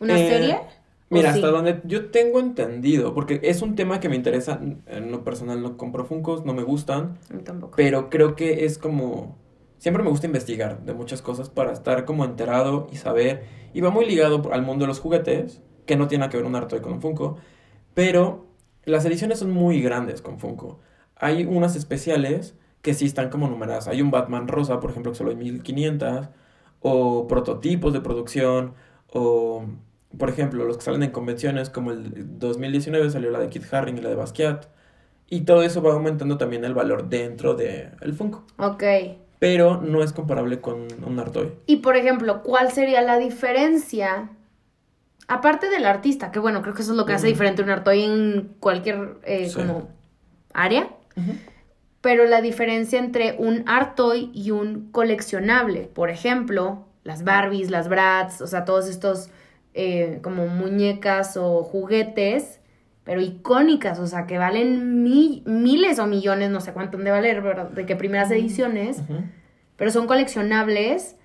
una 0.00 0.14
Eh, 0.18 0.28
serie. 0.28 0.60
¿O 1.08 1.14
Mira, 1.14 1.32
sí? 1.32 1.38
hasta 1.38 1.50
donde 1.52 1.80
yo 1.84 2.10
tengo 2.10 2.40
entendido, 2.40 3.14
porque 3.14 3.40
es 3.44 3.62
un 3.62 3.76
tema 3.76 4.00
que 4.00 4.08
me 4.08 4.16
interesa, 4.16 4.60
en 4.86 5.12
lo 5.12 5.22
personal 5.22 5.62
no 5.62 5.76
compro 5.76 6.04
Funkos, 6.04 6.44
no 6.44 6.52
me 6.52 6.64
gustan, 6.64 7.18
A 7.30 7.34
mí 7.34 7.42
tampoco. 7.42 7.74
pero 7.76 8.10
creo 8.10 8.34
que 8.34 8.64
es 8.64 8.78
como... 8.78 9.36
Siempre 9.78 10.02
me 10.02 10.08
gusta 10.10 10.26
investigar 10.26 10.84
de 10.84 10.94
muchas 10.94 11.22
cosas 11.22 11.50
para 11.50 11.70
estar 11.72 12.06
como 12.06 12.24
enterado 12.24 12.88
y 12.90 12.96
saber. 12.96 13.44
Y 13.74 13.82
va 13.82 13.90
muy 13.90 14.06
ligado 14.06 14.50
al 14.52 14.62
mundo 14.62 14.84
de 14.84 14.88
los 14.88 15.00
juguetes, 15.00 15.62
que 15.84 15.96
no 15.96 16.08
tiene 16.08 16.20
nada 16.20 16.30
que 16.30 16.38
ver 16.38 16.46
un 16.46 16.56
Artoy 16.56 16.80
con 16.80 16.94
un 16.94 17.02
Funko, 17.02 17.36
pero 17.94 18.46
las 18.84 19.04
ediciones 19.04 19.38
son 19.38 19.50
muy 19.52 19.82
grandes 19.82 20.22
con 20.22 20.38
Funko. 20.40 20.80
Hay 21.14 21.44
unas 21.44 21.76
especiales 21.76 22.56
que 22.82 22.94
sí 22.94 23.04
están 23.04 23.30
como 23.30 23.48
numeradas. 23.48 23.86
Hay 23.86 24.00
un 24.00 24.10
Batman 24.10 24.48
rosa, 24.48 24.80
por 24.80 24.90
ejemplo, 24.90 25.12
que 25.12 25.18
solo 25.18 25.30
hay 25.30 25.36
1500, 25.36 26.30
o 26.80 27.26
prototipos 27.28 27.92
de 27.92 28.00
producción, 28.00 28.74
o 29.12 29.64
por 30.16 30.28
ejemplo, 30.30 30.64
los 30.64 30.78
que 30.78 30.84
salen 30.84 31.02
en 31.02 31.10
convenciones, 31.10 31.70
como 31.70 31.90
el 31.90 32.38
2019 32.38 33.10
salió 33.10 33.30
la 33.30 33.38
de 33.40 33.48
Kit 33.48 33.72
Haring 33.72 33.98
y 33.98 34.00
la 34.00 34.08
de 34.08 34.14
Basquiat. 34.14 34.66
Y 35.28 35.40
todo 35.40 35.62
eso 35.62 35.82
va 35.82 35.92
aumentando 35.92 36.38
también 36.38 36.64
el 36.64 36.72
valor 36.74 37.08
dentro 37.08 37.54
del 37.54 37.90
el 38.00 38.14
Funko. 38.14 38.44
Ok. 38.58 38.82
Pero 39.38 39.80
no 39.82 40.02
es 40.02 40.12
comparable 40.12 40.60
con 40.60 40.86
un 41.04 41.18
Artoy. 41.18 41.52
Y 41.66 41.76
por 41.76 41.96
ejemplo, 41.96 42.42
¿cuál 42.42 42.70
sería 42.72 43.02
la 43.02 43.18
diferencia? 43.18 44.30
Aparte 45.28 45.68
del 45.68 45.84
artista, 45.84 46.30
que 46.30 46.38
bueno, 46.38 46.62
creo 46.62 46.74
que 46.74 46.82
eso 46.82 46.92
es 46.92 46.96
lo 46.96 47.04
que 47.04 47.12
hace 47.12 47.26
Ujú. 47.26 47.32
diferente 47.34 47.62
un 47.62 47.70
artoy 47.70 48.02
en 48.04 48.54
cualquier 48.60 49.16
eh, 49.24 49.48
Sí. 49.48 49.56
como 49.56 49.88
área. 50.54 50.88
Pero 52.00 52.24
la 52.26 52.40
diferencia 52.40 52.98
entre 53.00 53.34
un 53.36 53.64
art 53.66 53.96
toy 53.96 54.30
y 54.32 54.52
un 54.52 54.92
coleccionable, 54.92 55.90
por 55.92 56.10
ejemplo, 56.10 56.84
las 57.02 57.24
Barbies, 57.24 57.70
las 57.70 57.88
Bratz, 57.88 58.40
o 58.40 58.46
sea, 58.46 58.64
todos 58.64 58.86
estos 58.86 59.30
eh, 59.76 60.18
como 60.22 60.46
muñecas 60.48 61.36
o 61.36 61.62
juguetes, 61.62 62.60
pero 63.04 63.20
icónicas, 63.20 63.98
o 64.00 64.06
sea, 64.08 64.26
que 64.26 64.38
valen 64.38 65.02
mi- 65.04 65.42
miles 65.46 65.98
o 66.00 66.06
millones, 66.06 66.50
no 66.50 66.60
sé 66.60 66.72
cuánto 66.72 66.96
han 66.96 67.04
de 67.04 67.10
valer, 67.12 67.40
¿verdad? 67.42 67.68
De 67.70 67.86
que 67.86 67.94
primeras 67.94 68.30
ediciones, 68.32 69.00
pero 69.76 69.90
son 69.92 70.06
coleccionables. 70.08 71.16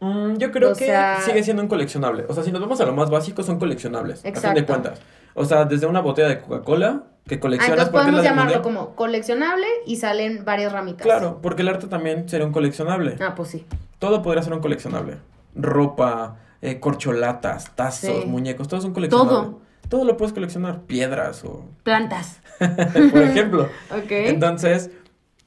Mm, 0.00 0.36
yo 0.36 0.52
creo 0.52 0.72
O 0.72 0.74
que 0.76 0.86
sea- 0.86 1.20
sigue 1.22 1.42
siendo 1.42 1.62
un 1.62 1.68
coleccionable. 1.68 2.24
O 2.28 2.34
sea, 2.34 2.44
si 2.44 2.52
nos 2.52 2.60
vamos 2.60 2.80
a 2.80 2.86
lo 2.86 2.92
más 2.92 3.10
básico, 3.10 3.42
son 3.42 3.58
coleccionables. 3.58 4.20
A 4.20 4.22
fin 4.22 4.32
de 4.32 4.38
Exacto. 4.38 4.66
cuentas. 4.66 5.00
O 5.34 5.44
sea, 5.44 5.64
desde 5.64 5.86
una 5.86 6.00
botella 6.00 6.28
de 6.28 6.38
Coca-Cola 6.40 7.02
que 7.26 7.34
Ah, 7.36 7.40
coleccionas 7.40 7.70
entonces 7.88 7.92
porque 7.92 7.98
es 8.08 8.12
podemos 8.12 8.24
llamarlo 8.24 8.44
mundial. 8.60 8.62
como 8.62 8.94
coleccionable 8.94 9.66
y 9.86 9.96
salen 9.96 10.44
varias 10.44 10.72
ramitas. 10.72 11.02
Claro, 11.02 11.40
porque 11.42 11.62
el 11.62 11.68
arte 11.68 11.88
también 11.88 12.28
sería 12.28 12.46
un 12.46 12.52
coleccionable. 12.52 13.16
Ah, 13.20 13.34
pues 13.34 13.48
sí. 13.50 13.66
Todo 13.98 14.22
podría 14.22 14.42
ser 14.42 14.52
un 14.52 14.60
coleccionable. 14.60 15.16
Ropa, 15.56 16.36
eh, 16.62 16.80
corcholatas, 16.80 17.74
tazos, 17.76 18.22
Sí. 18.22 18.26
muñecos, 18.28 18.68
todo 18.68 18.80
es 18.80 18.86
un 18.86 18.92
coleccionable. 18.92 19.30
Todo. 19.32 19.60
Todo 19.88 20.04
lo 20.04 20.16
puedes 20.16 20.32
coleccionar. 20.34 20.82
Piedras 20.82 21.44
o... 21.44 21.64
Plantas. 21.82 22.40
por 22.58 23.22
ejemplo. 23.22 23.68
Ok. 23.90 24.10
Entonces, 24.10 24.90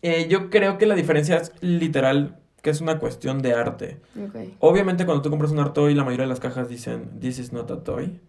eh, 0.02 0.28
yo 0.30 0.50
creo 0.50 0.78
que 0.78 0.86
la 0.86 0.96
diferencia 0.96 1.38
es 1.38 1.52
literal 1.62 2.38
que 2.62 2.70
es 2.70 2.80
una 2.82 3.00
cuestión 3.00 3.42
de 3.42 3.54
arte. 3.54 4.00
Ok. 4.16 4.36
Obviamente 4.60 5.06
cuando 5.06 5.22
tú 5.22 5.30
compras 5.30 5.52
un 5.52 5.60
art 5.60 5.74
toy, 5.74 5.94
la 5.96 6.04
mayoría 6.04 6.26
de 6.26 6.30
las 6.30 6.40
cajas 6.40 6.70
dicen, 6.70 7.20
this 7.20 7.40
is 7.40 7.52
not 7.54 7.70
a 7.72 7.84
toy. 7.84 8.20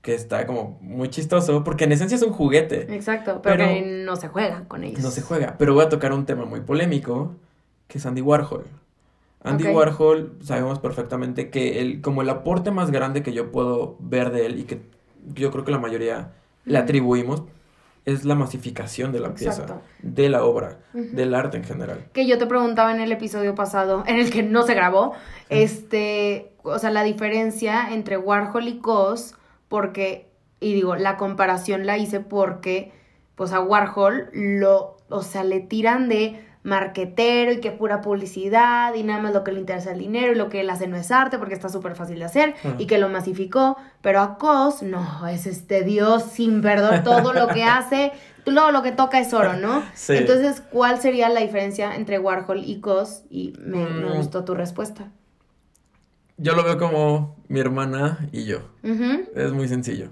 Que 0.00 0.14
está 0.14 0.46
como 0.46 0.78
muy 0.80 1.08
chistoso, 1.08 1.64
porque 1.64 1.84
en 1.84 1.92
esencia 1.92 2.14
es 2.14 2.22
un 2.22 2.32
juguete. 2.32 2.94
Exacto, 2.94 3.40
pero, 3.42 3.56
Pero- 3.64 3.86
no 4.04 4.14
se 4.16 4.28
juega 4.28 4.64
con 4.68 4.84
ellos. 4.84 5.00
No 5.00 5.10
se 5.10 5.22
juega. 5.22 5.56
Pero 5.58 5.74
voy 5.74 5.84
a 5.84 5.88
tocar 5.88 6.12
un 6.12 6.24
tema 6.24 6.44
muy 6.44 6.60
polémico, 6.60 7.34
que 7.88 7.98
es 7.98 8.06
Andy 8.06 8.20
Warhol. 8.22 8.64
Andy. 9.42 9.68
Warhol, 9.68 10.36
sabemos 10.42 10.78
perfectamente 10.80 11.50
que 11.50 11.80
el, 11.80 12.00
como 12.00 12.22
el 12.22 12.28
aporte 12.28 12.70
más 12.70 12.90
grande 12.90 13.22
que 13.22 13.32
yo 13.32 13.52
puedo 13.52 13.96
ver 14.00 14.30
de 14.30 14.46
él 14.46 14.60
y 14.60 14.64
que 14.64 14.80
yo 15.34 15.50
creo 15.50 15.64
que 15.64 15.70
la 15.70 15.78
mayoría 15.78 16.32
le 16.64 16.78
atribuimos, 16.78 17.44
es 18.04 18.24
la 18.24 18.34
masificación 18.34 19.12
de 19.12 19.20
la 19.20 19.34
pieza, 19.34 19.82
de 20.00 20.28
la 20.30 20.42
obra, 20.44 20.78
del 20.94 21.34
arte 21.34 21.58
en 21.58 21.64
general. 21.64 22.06
Que 22.14 22.26
yo 22.26 22.38
te 22.38 22.46
preguntaba 22.46 22.94
en 22.94 23.00
el 23.00 23.12
episodio 23.12 23.54
pasado, 23.54 24.02
en 24.06 24.16
el 24.16 24.30
que 24.30 24.42
no 24.42 24.62
se 24.62 24.74
grabó, 24.74 25.12
este, 25.50 26.52
o 26.62 26.78
sea, 26.78 26.90
la 26.90 27.02
diferencia 27.02 27.92
entre 27.92 28.16
Warhol 28.16 28.66
y 28.66 28.78
Cos, 28.78 29.34
porque, 29.68 30.30
y 30.58 30.72
digo, 30.72 30.96
la 30.96 31.18
comparación 31.18 31.84
la 31.84 31.98
hice 31.98 32.20
porque, 32.20 32.92
pues 33.34 33.52
a 33.52 33.60
Warhol 33.60 34.30
lo, 34.32 34.96
o 35.10 35.22
sea, 35.22 35.44
le 35.44 35.60
tiran 35.60 36.08
de 36.08 36.47
marquetero 36.62 37.52
y 37.52 37.60
que 37.60 37.70
pura 37.70 38.00
publicidad 38.00 38.94
y 38.94 39.02
nada 39.02 39.20
más 39.22 39.32
lo 39.32 39.44
que 39.44 39.52
le 39.52 39.60
interesa 39.60 39.92
el 39.92 39.98
dinero 40.00 40.32
y 40.32 40.34
lo 40.34 40.48
que 40.48 40.60
él 40.60 40.70
hace 40.70 40.86
no 40.86 40.96
es 40.96 41.10
arte 41.10 41.38
porque 41.38 41.54
está 41.54 41.68
súper 41.68 41.94
fácil 41.94 42.18
de 42.18 42.24
hacer 42.26 42.54
y 42.78 42.86
que 42.86 42.98
lo 42.98 43.08
masificó, 43.08 43.76
pero 44.02 44.20
a 44.20 44.36
Cos 44.38 44.82
no, 44.82 45.26
es 45.28 45.46
este 45.46 45.82
Dios 45.82 46.24
sin 46.24 46.60
perdón, 46.60 47.02
todo 47.04 47.32
lo 47.32 47.48
que 47.48 47.62
hace, 47.64 48.12
todo 48.44 48.70
lo 48.72 48.82
que 48.82 48.92
toca 48.92 49.18
es 49.20 49.32
oro, 49.34 49.54
¿no? 49.56 49.82
Sí. 49.94 50.16
Entonces, 50.16 50.60
¿cuál 50.70 51.00
sería 51.00 51.28
la 51.28 51.40
diferencia 51.40 51.94
entre 51.96 52.18
Warhol 52.18 52.62
y 52.64 52.80
Cos? 52.80 53.22
Y 53.30 53.54
me, 53.58 53.86
me 53.86 54.10
Mm. 54.10 54.16
gustó 54.16 54.44
tu 54.44 54.54
respuesta. 54.54 55.10
Yo 56.36 56.54
lo 56.54 56.62
veo 56.64 56.78
como 56.78 57.36
mi 57.48 57.60
hermana 57.60 58.28
y 58.32 58.44
yo. 58.44 58.60
Es 59.34 59.52
muy 59.52 59.68
sencillo. 59.68 60.10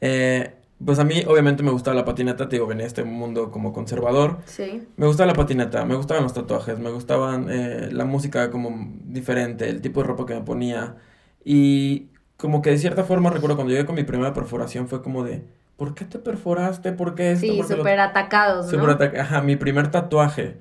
Eh, 0.00 0.54
pues 0.84 0.98
a 0.98 1.04
mí, 1.04 1.22
obviamente, 1.26 1.62
me 1.62 1.70
gustaba 1.70 1.94
la 1.96 2.04
patineta. 2.04 2.48
Te 2.48 2.56
digo, 2.56 2.66
venía 2.66 2.84
a 2.84 2.86
este 2.88 3.04
mundo 3.04 3.50
como 3.50 3.72
conservador. 3.72 4.38
Sí. 4.46 4.86
Me 4.96 5.06
gustaba 5.06 5.26
la 5.28 5.34
patineta, 5.34 5.84
me 5.84 5.94
gustaban 5.94 6.22
los 6.22 6.32
tatuajes, 6.34 6.78
me 6.78 6.90
gustaban 6.90 7.48
eh, 7.50 7.88
la 7.92 8.04
música 8.04 8.50
como 8.50 8.70
diferente, 9.04 9.68
el 9.68 9.80
tipo 9.80 10.00
de 10.00 10.06
ropa 10.08 10.26
que 10.26 10.34
me 10.34 10.42
ponía. 10.42 10.96
Y 11.44 12.08
como 12.36 12.62
que 12.62 12.70
de 12.70 12.78
cierta 12.78 13.04
forma 13.04 13.30
recuerdo 13.30 13.56
cuando 13.56 13.72
llegué 13.72 13.86
con 13.86 13.94
mi 13.94 14.04
primera 14.04 14.32
perforación 14.32 14.88
fue 14.88 15.02
como 15.02 15.24
de, 15.24 15.44
¿por 15.76 15.94
qué 15.94 16.04
te 16.04 16.18
perforaste? 16.18 16.92
¿Por 16.92 17.14
qué 17.14 17.32
esto? 17.32 17.46
Sí, 17.46 17.56
¿Por 17.58 17.66
qué 17.66 17.72
lo 17.74 17.78
súper 17.78 18.00
atacados, 18.00 18.66
¿no? 18.66 18.70
Súper 18.72 18.90
ataque- 18.90 19.20
Ajá, 19.20 19.42
mi 19.42 19.56
primer 19.56 19.90
tatuaje. 19.90 20.58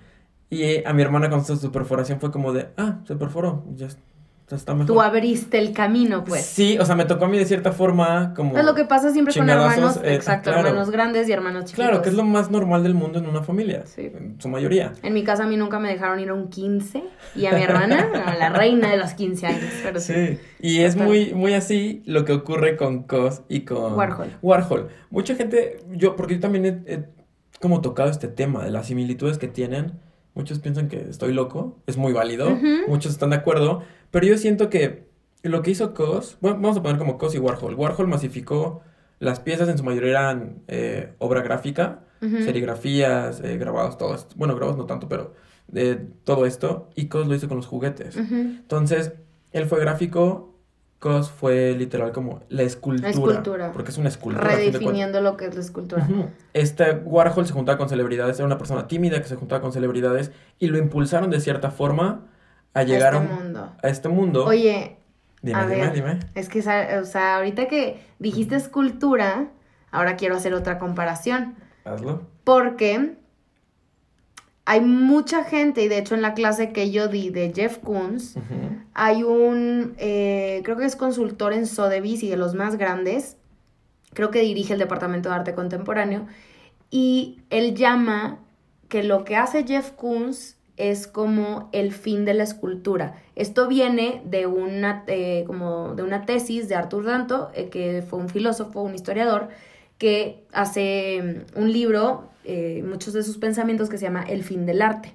Y 0.49 0.63
eh, 0.63 0.83
a 0.85 0.93
mi 0.93 1.01
hermana 1.01 1.29
con 1.29 1.45
su 1.45 1.71
perforación 1.71 2.19
fue 2.19 2.29
como 2.31 2.51
de, 2.53 2.67
ah, 2.77 2.99
se 3.07 3.15
perforó, 3.15 3.63
ya, 3.75 3.87
es- 3.87 3.95
ya 3.95 4.01
está 4.55 4.73
mejor. 4.73 4.87
Tú 4.87 5.01
abriste 5.01 5.57
el 5.57 5.73
camino, 5.73 6.23
pues. 6.23 6.45
Sí, 6.45 6.77
o 6.79 6.85
sea, 6.85 6.95
me 6.95 7.05
tocó 7.05 7.25
a 7.25 7.27
mí 7.27 7.37
de 7.37 7.45
cierta 7.45 7.71
forma 7.71 8.33
como... 8.35 8.57
Es 8.57 8.65
lo 8.65 8.75
que 8.75 8.85
pasa 8.85 9.11
siempre 9.11 9.33
con 9.33 9.49
hermanos, 9.49 9.97
eh, 10.03 10.15
exacto, 10.15 10.51
claro. 10.51 10.67
hermanos 10.67 10.89
grandes 10.91 11.27
y 11.29 11.31
hermanos 11.31 11.65
chiquitos. 11.65 11.85
Claro, 11.85 12.01
que 12.01 12.09
es 12.09 12.15
lo 12.15 12.23
más 12.23 12.51
normal 12.51 12.83
del 12.83 12.93
mundo 12.93 13.19
en 13.19 13.27
una 13.27 13.41
familia, 13.43 13.83
Sí. 13.85 14.11
en 14.13 14.35
su 14.39 14.49
mayoría. 14.49 14.93
En 15.03 15.13
mi 15.13 15.23
casa 15.23 15.43
a 15.43 15.47
mí 15.47 15.57
nunca 15.57 15.79
me 15.79 15.89
dejaron 15.89 16.19
ir 16.19 16.29
a 16.29 16.33
un 16.33 16.49
15 16.49 17.03
y 17.35 17.45
a 17.45 17.51
mi 17.53 17.63
hermana, 17.63 18.09
a 18.25 18.35
la 18.35 18.49
reina 18.49 18.91
de 18.91 18.97
los 18.97 19.13
15 19.13 19.47
años, 19.47 19.71
pero 19.83 19.99
sí. 19.99 20.13
Sí, 20.13 20.39
y 20.59 20.79
es 20.81 20.95
muy, 20.95 21.33
muy 21.33 21.53
así 21.53 22.03
lo 22.05 22.25
que 22.25 22.33
ocurre 22.33 22.77
con 22.77 23.03
Cos 23.03 23.41
y 23.49 23.61
con 23.61 23.93
Warhol. 23.95 24.27
Warhol. 24.41 24.89
Mucha 25.09 25.35
gente, 25.35 25.79
yo, 25.91 26.15
porque 26.15 26.35
yo 26.35 26.39
también 26.39 26.65
he, 26.65 26.93
he 26.93 27.05
como 27.59 27.81
tocado 27.81 28.09
este 28.09 28.27
tema 28.27 28.63
de 28.63 28.71
las 28.71 28.87
similitudes 28.87 29.37
que 29.37 29.47
tienen. 29.47 29.99
Muchos 30.33 30.59
piensan 30.59 30.87
que 30.87 31.09
estoy 31.09 31.33
loco, 31.33 31.77
es 31.87 31.97
muy 31.97 32.13
válido, 32.13 32.49
Ujú. 32.51 32.65
muchos 32.87 33.11
están 33.11 33.31
de 33.31 33.35
acuerdo, 33.35 33.83
pero 34.11 34.25
yo 34.25 34.37
siento 34.37 34.69
que 34.69 35.09
lo 35.43 35.61
que 35.61 35.71
hizo 35.71 35.93
Cos, 35.93 36.37
bueno, 36.41 36.57
vamos 36.61 36.77
a 36.77 36.83
poner 36.83 36.97
como 36.97 37.17
Cos 37.17 37.33
y 37.33 37.39
Warhol. 37.39 37.75
Warhol 37.75 38.07
masificó, 38.07 38.81
las 39.19 39.39
piezas 39.39 39.69
en 39.69 39.77
su 39.77 39.83
mayoría 39.83 40.09
eran 40.11 40.61
eh, 40.67 41.13
obra 41.17 41.41
gráfica, 41.41 42.01
serigrafías, 42.19 43.41
eh, 43.41 43.57
grabados, 43.57 43.97
todo 43.97 44.13
esto. 44.13 44.35
Bueno, 44.37 44.55
grabados 44.55 44.77
no 44.77 44.85
tanto, 44.85 45.09
pero 45.09 45.33
de 45.67 45.95
todo 45.95 46.45
esto. 46.45 46.89
Y 46.95 47.07
Cos 47.07 47.27
lo 47.27 47.33
hizo 47.33 47.47
con 47.47 47.57
los 47.57 47.65
juguetes. 47.65 48.15
Entonces, 48.15 49.13
él 49.51 49.65
fue 49.65 49.79
gráfico, 49.79 50.59
Cos 50.99 51.31
fue 51.31 51.73
literal 51.75 52.11
como 52.11 52.41
la 52.49 52.61
escultura. 52.61 53.09
escultura. 53.09 53.71
Porque 53.71 53.89
es 53.89 53.97
una 53.97 54.09
escultura. 54.09 54.47
Redefiniendo 54.47 55.19
lo 55.21 55.35
que 55.35 55.45
es 55.45 55.55
la 55.55 55.61
escultura. 55.61 56.07
Este 56.53 56.91
Warhol 56.93 57.47
se 57.47 57.53
juntaba 57.53 57.79
con 57.79 57.89
celebridades, 57.89 58.37
era 58.37 58.45
una 58.45 58.59
persona 58.59 58.87
tímida 58.87 59.19
que 59.19 59.27
se 59.27 59.35
juntaba 59.35 59.61
con 59.61 59.71
celebridades 59.71 60.31
y 60.59 60.67
lo 60.67 60.77
impulsaron 60.77 61.31
de 61.31 61.39
cierta 61.39 61.71
forma 61.71 62.27
a 62.73 62.83
llegar 62.83 63.13
a 63.13 63.17
a, 63.19 63.21
este 63.21 63.33
un- 63.33 63.43
mundo. 63.43 63.73
a 63.81 63.87
este 63.89 64.09
mundo. 64.09 64.45
Oye, 64.45 64.97
dime, 65.41 65.59
a 65.59 65.65
dime, 65.67 65.81
ver. 65.81 65.93
dime. 65.93 66.19
es 66.35 66.49
que, 66.49 66.59
o 66.59 67.05
sea, 67.05 67.35
ahorita 67.37 67.67
que 67.67 67.99
dijiste 68.19 68.55
escultura, 68.55 69.49
ahora 69.91 70.15
quiero 70.15 70.35
hacer 70.35 70.53
otra 70.53 70.77
comparación. 70.79 71.55
Hazlo. 71.85 72.21
Porque 72.43 73.15
hay 74.65 74.81
mucha 74.81 75.43
gente, 75.43 75.83
y 75.83 75.87
de 75.87 75.97
hecho 75.97 76.15
en 76.15 76.21
la 76.21 76.33
clase 76.33 76.71
que 76.71 76.91
yo 76.91 77.07
di 77.07 77.29
de 77.29 77.51
Jeff 77.53 77.79
Koons, 77.79 78.35
hay 78.93 79.23
un, 79.23 79.95
eh, 79.97 80.61
creo 80.63 80.77
que 80.77 80.85
es 80.85 80.95
consultor 80.95 81.53
en 81.53 81.65
Sotheby's 81.67 82.23
y 82.23 82.29
de 82.29 82.37
los 82.37 82.53
más 82.53 82.77
grandes, 82.77 83.37
creo 84.13 84.29
que 84.31 84.39
dirige 84.41 84.73
el 84.73 84.79
Departamento 84.79 85.29
de 85.29 85.35
Arte 85.35 85.55
Contemporáneo, 85.55 86.27
y 86.89 87.41
él 87.49 87.73
llama 87.75 88.39
que 88.87 89.03
lo 89.03 89.23
que 89.23 89.35
hace 89.35 89.63
Jeff 89.65 89.91
Koons 89.91 90.57
es 90.81 91.05
como 91.05 91.69
el 91.73 91.91
fin 91.91 92.25
de 92.25 92.33
la 92.33 92.43
escultura. 92.43 93.15
Esto 93.35 93.67
viene 93.67 94.23
de 94.25 94.47
una, 94.47 95.03
eh, 95.05 95.43
como 95.45 95.93
de 95.93 96.01
una 96.01 96.25
tesis 96.25 96.67
de 96.67 96.75
Arthur 96.75 97.05
Danto, 97.05 97.51
eh, 97.53 97.69
que 97.69 98.01
fue 98.01 98.17
un 98.17 98.29
filósofo, 98.29 98.81
un 98.81 98.95
historiador, 98.95 99.49
que 99.99 100.43
hace 100.51 101.45
mm, 101.55 101.59
un 101.59 101.71
libro, 101.71 102.29
eh, 102.45 102.83
muchos 102.83 103.13
de 103.13 103.21
sus 103.21 103.37
pensamientos, 103.37 103.89
que 103.89 103.99
se 103.99 104.05
llama 104.05 104.23
El 104.23 104.43
fin 104.43 104.65
del 104.65 104.81
arte. 104.81 105.13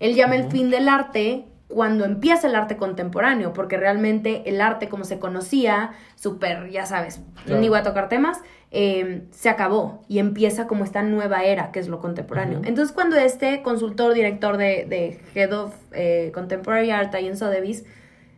Él 0.00 0.16
llama 0.16 0.34
el 0.34 0.50
fin 0.50 0.70
del 0.70 0.88
arte 0.88 1.44
cuando 1.68 2.04
empieza 2.04 2.46
el 2.46 2.54
arte 2.54 2.76
contemporáneo, 2.76 3.52
porque 3.52 3.76
realmente 3.76 4.42
el 4.48 4.60
arte 4.60 4.88
como 4.88 5.04
se 5.04 5.18
conocía, 5.18 5.90
súper, 6.14 6.70
ya 6.70 6.86
sabes, 6.86 7.20
Claro. 7.44 7.60
ni 7.60 7.68
voy 7.68 7.78
a 7.78 7.82
tocar 7.82 8.08
temas, 8.08 8.40
eh, 8.70 9.24
se 9.30 9.48
acabó 9.48 10.04
y 10.08 10.18
empieza 10.18 10.66
como 10.66 10.84
esta 10.84 11.02
nueva 11.02 11.44
era, 11.44 11.72
que 11.72 11.80
es 11.80 11.88
lo 11.88 11.98
contemporáneo. 12.00 12.60
Entonces 12.64 12.92
cuando 12.94 13.16
este 13.16 13.62
consultor, 13.62 14.14
director 14.14 14.56
de, 14.56 14.86
de 14.88 15.20
Head 15.34 15.52
of 15.52 15.74
eh, 15.92 16.30
Contemporary 16.34 16.90
Art 16.90 17.14
ahí 17.14 17.26
en 17.26 17.36
Sotheby's, 17.36 17.84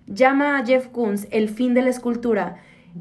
llama 0.07 0.59
a 0.59 0.65
Jeff 0.67 0.89
Koons 0.89 1.27
el 1.31 1.49
fin 1.49 1.75
de 1.75 1.83
la 1.83 1.91
escultura, 1.91 2.57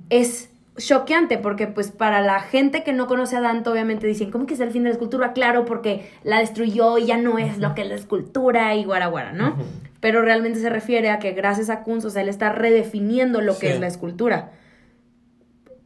es 0.09 0.49
choqueante 0.77 1.37
porque 1.37 1.67
pues 1.67 1.91
para 1.91 2.21
la 2.21 2.39
gente 2.39 2.83
que 2.83 2.93
no 2.93 3.07
conoce 3.07 3.35
a 3.35 3.41
Dante 3.41 3.69
obviamente 3.69 4.05
dicen, 4.07 4.31
¿cómo 4.31 4.45
que 4.45 4.53
es 4.53 4.59
el 4.59 4.71
fin 4.71 4.83
de 4.83 4.89
la 4.89 4.93
escultura? 4.93 5.33
Claro, 5.33 5.65
porque 5.65 6.09
la 6.23 6.39
destruyó 6.39 6.97
y 6.97 7.05
ya 7.07 7.17
no 7.17 7.37
es 7.39 7.57
lo 7.57 7.73
que 7.75 7.81
es 7.81 7.87
la 7.89 7.95
escultura 7.95 8.75
y 8.75 8.83
guara 8.85 9.07
guara, 9.07 9.33
¿no? 9.33 9.49
Ujú. 9.49 9.63
Pero 9.99 10.21
realmente 10.21 10.59
se 10.59 10.69
refiere 10.69 11.09
a 11.09 11.19
que 11.19 11.31
gracias 11.31 11.69
a 11.69 11.81
Kunz, 11.83 12.05
o 12.05 12.09
sea, 12.11 12.21
él 12.21 12.29
está 12.29 12.51
redefiniendo 12.51 13.41
lo 13.41 13.53
que 13.57 13.67
Sí. 13.67 13.73
es 13.73 13.79
la 13.79 13.87
escultura. 13.87 14.51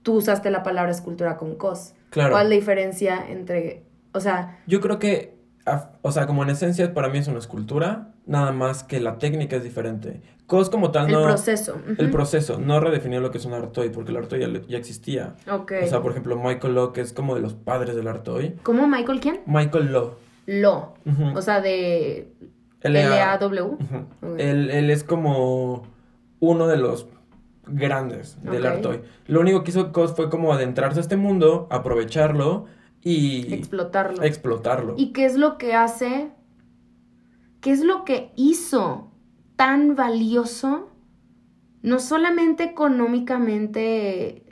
Tú 0.03 0.13
usaste 0.15 0.49
la 0.51 0.63
palabra 0.63 0.91
escultura 0.91 1.37
con 1.37 1.55
cos. 1.55 1.93
Claro. 2.09 2.31
¿Cuál 2.31 2.43
es 2.47 2.49
la 2.49 2.55
diferencia 2.55 3.25
entre, 3.29 3.83
o 4.13 4.19
sea, 4.19 4.59
Yo 4.67 4.81
creo 4.81 4.99
que, 4.99 5.35
a- 5.65 5.91
o 6.01 6.11
sea, 6.11 6.27
como 6.27 6.43
en 6.43 6.49
esencia 6.49 6.93
para 6.93 7.07
mí 7.09 7.19
es 7.19 7.27
una 7.27 7.39
escultura, 7.39 8.09
nada 8.25 8.51
más 8.51 8.83
que 8.83 8.99
la 8.99 9.17
técnica 9.17 9.55
es 9.57 9.63
diferente. 9.63 10.21
Cos 10.47 10.69
como 10.69 10.91
tal 10.91 11.07
el 11.07 11.13
no... 11.13 11.23
proceso? 11.23 11.77
El 11.97 12.11
proceso, 12.11 12.59
no 12.59 12.79
redefinió 12.81 13.21
lo 13.21 13.31
que 13.31 13.37
es 13.37 13.45
un 13.45 13.53
art 13.53 13.71
toy, 13.71 13.89
porque 13.89 14.11
el 14.11 14.17
art 14.17 14.27
toy 14.27 14.41
ya, 14.41 14.47
ya 14.67 14.77
existía. 14.77 15.35
Ok. 15.49 15.71
O 15.83 15.87
sea, 15.87 16.01
por 16.01 16.11
ejemplo, 16.11 16.35
Michael 16.37 16.75
Lowe, 16.75 16.91
que 16.93 17.01
es 17.01 17.13
como 17.13 17.35
de 17.35 17.41
los 17.41 17.53
padres 17.53 17.95
del 17.95 18.07
art 18.07 18.23
toy. 18.23 18.55
¿Cómo 18.63 18.85
Michael 18.87 19.19
quién? 19.21 19.39
Michael 19.45 19.91
Lowe. 19.93 20.15
Lo. 20.47 20.95
Ujú. 21.05 21.37
O 21.37 21.41
sea, 21.41 21.61
de 21.61 22.33
L.A. 22.81 23.01
L-A-W. 23.01 23.77
Él, 24.39 24.69
él 24.71 24.89
es 24.89 25.03
como 25.05 25.83
uno 26.39 26.67
de 26.67 26.77
los 26.77 27.07
grandes 27.67 28.41
del 28.43 28.61
Ok. 28.65 28.65
art 28.71 28.81
toy. 28.81 29.01
Lo 29.27 29.39
único 29.39 29.63
que 29.63 29.69
hizo 29.71 29.91
Cos 29.93 30.15
fue 30.15 30.29
como 30.29 30.51
adentrarse 30.51 30.99
a 30.99 31.01
este 31.01 31.15
mundo, 31.15 31.67
aprovecharlo 31.69 32.65
y 33.01 33.53
Explotarlo. 33.53 34.21
explotarlo. 34.23 34.95
¿Y 34.97 35.13
qué 35.13 35.25
es 35.25 35.35
lo 35.37 35.57
que 35.57 35.75
hace? 35.75 36.31
¿Qué 37.61 37.71
es 37.71 37.83
lo 37.83 38.03
que 38.05 38.31
hizo 38.35 39.11
tan 39.55 39.95
valioso? 39.95 40.89
No 41.83 41.99
solamente 41.99 42.63
económicamente 42.63 44.43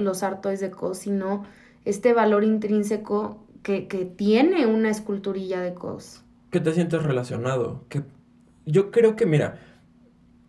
los 0.00 0.22
art 0.22 0.40
toys 0.42 0.60
de 0.60 0.70
COS, 0.70 0.98
sino 0.98 1.44
este 1.84 2.12
valor 2.12 2.44
intrínseco 2.44 3.46
que, 3.62 3.88
que 3.88 4.04
tiene 4.04 4.66
una 4.66 4.90
esculturilla 4.90 5.60
de 5.60 5.74
COS. 5.74 6.22
que 6.50 6.60
te 6.60 6.72
sientes 6.72 7.02
relacionado. 7.02 7.84
Que 7.88 8.02
yo 8.66 8.90
creo 8.90 9.16
que, 9.16 9.26
mira, 9.26 9.58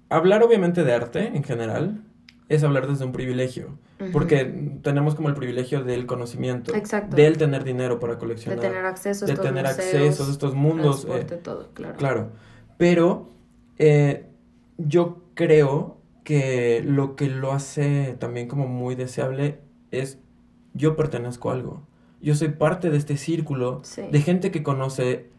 hablar 0.10 0.44
obviamente 0.44 0.84
de 0.84 0.94
arte 0.94 1.28
en 1.36 1.44
general 1.44 2.04
es 2.50 2.64
hablar 2.64 2.88
desde 2.88 3.06
un 3.06 3.12
privilegio. 3.12 3.78
Porque 4.14 4.46
tenemos 4.84 5.16
como 5.16 5.28
el 5.30 5.34
privilegio 5.36 5.84
del 5.84 6.06
conocimiento. 6.06 6.76
Exacto. 6.76 7.16
Del 7.16 7.38
tener 7.38 7.64
dinero 7.64 8.00
para 8.00 8.14
De 8.14 8.20
coleccionar. 8.20 8.60
tener 8.60 8.86
acceso 8.86 9.26
a 9.26 9.28
de 9.28 9.34
estos 9.34 9.46
tener 9.48 9.66
museos, 9.66 9.80
acceso 10.10 10.24
a 10.30 10.32
estos 10.32 10.54
mundos. 10.56 11.08
eh, 11.10 11.24
todo, 11.44 11.70
claro. 11.74 11.96
Claro. 11.98 12.30
Pero 12.78 13.30
eh, 13.80 14.28
yo 14.78 15.24
creo 15.34 15.98
que 16.24 16.84
lo 16.86 17.16
que 17.16 17.28
lo 17.30 17.54
hace 17.54 18.16
también 18.20 18.48
como 18.48 18.68
muy 18.68 18.96
deseable 18.96 19.62
es 19.92 20.20
yo 20.74 20.96
pertenezco 20.96 21.50
a 21.50 21.54
algo. 21.54 21.82
Yo 22.22 22.36
soy 22.36 22.50
parte 22.50 22.90
de 22.90 22.98
este 22.98 23.18
círculo 23.18 23.80
Sí. 23.84 24.04
de 24.12 24.22
gente 24.22 24.52
que 24.52 24.62
conoce 24.64 25.30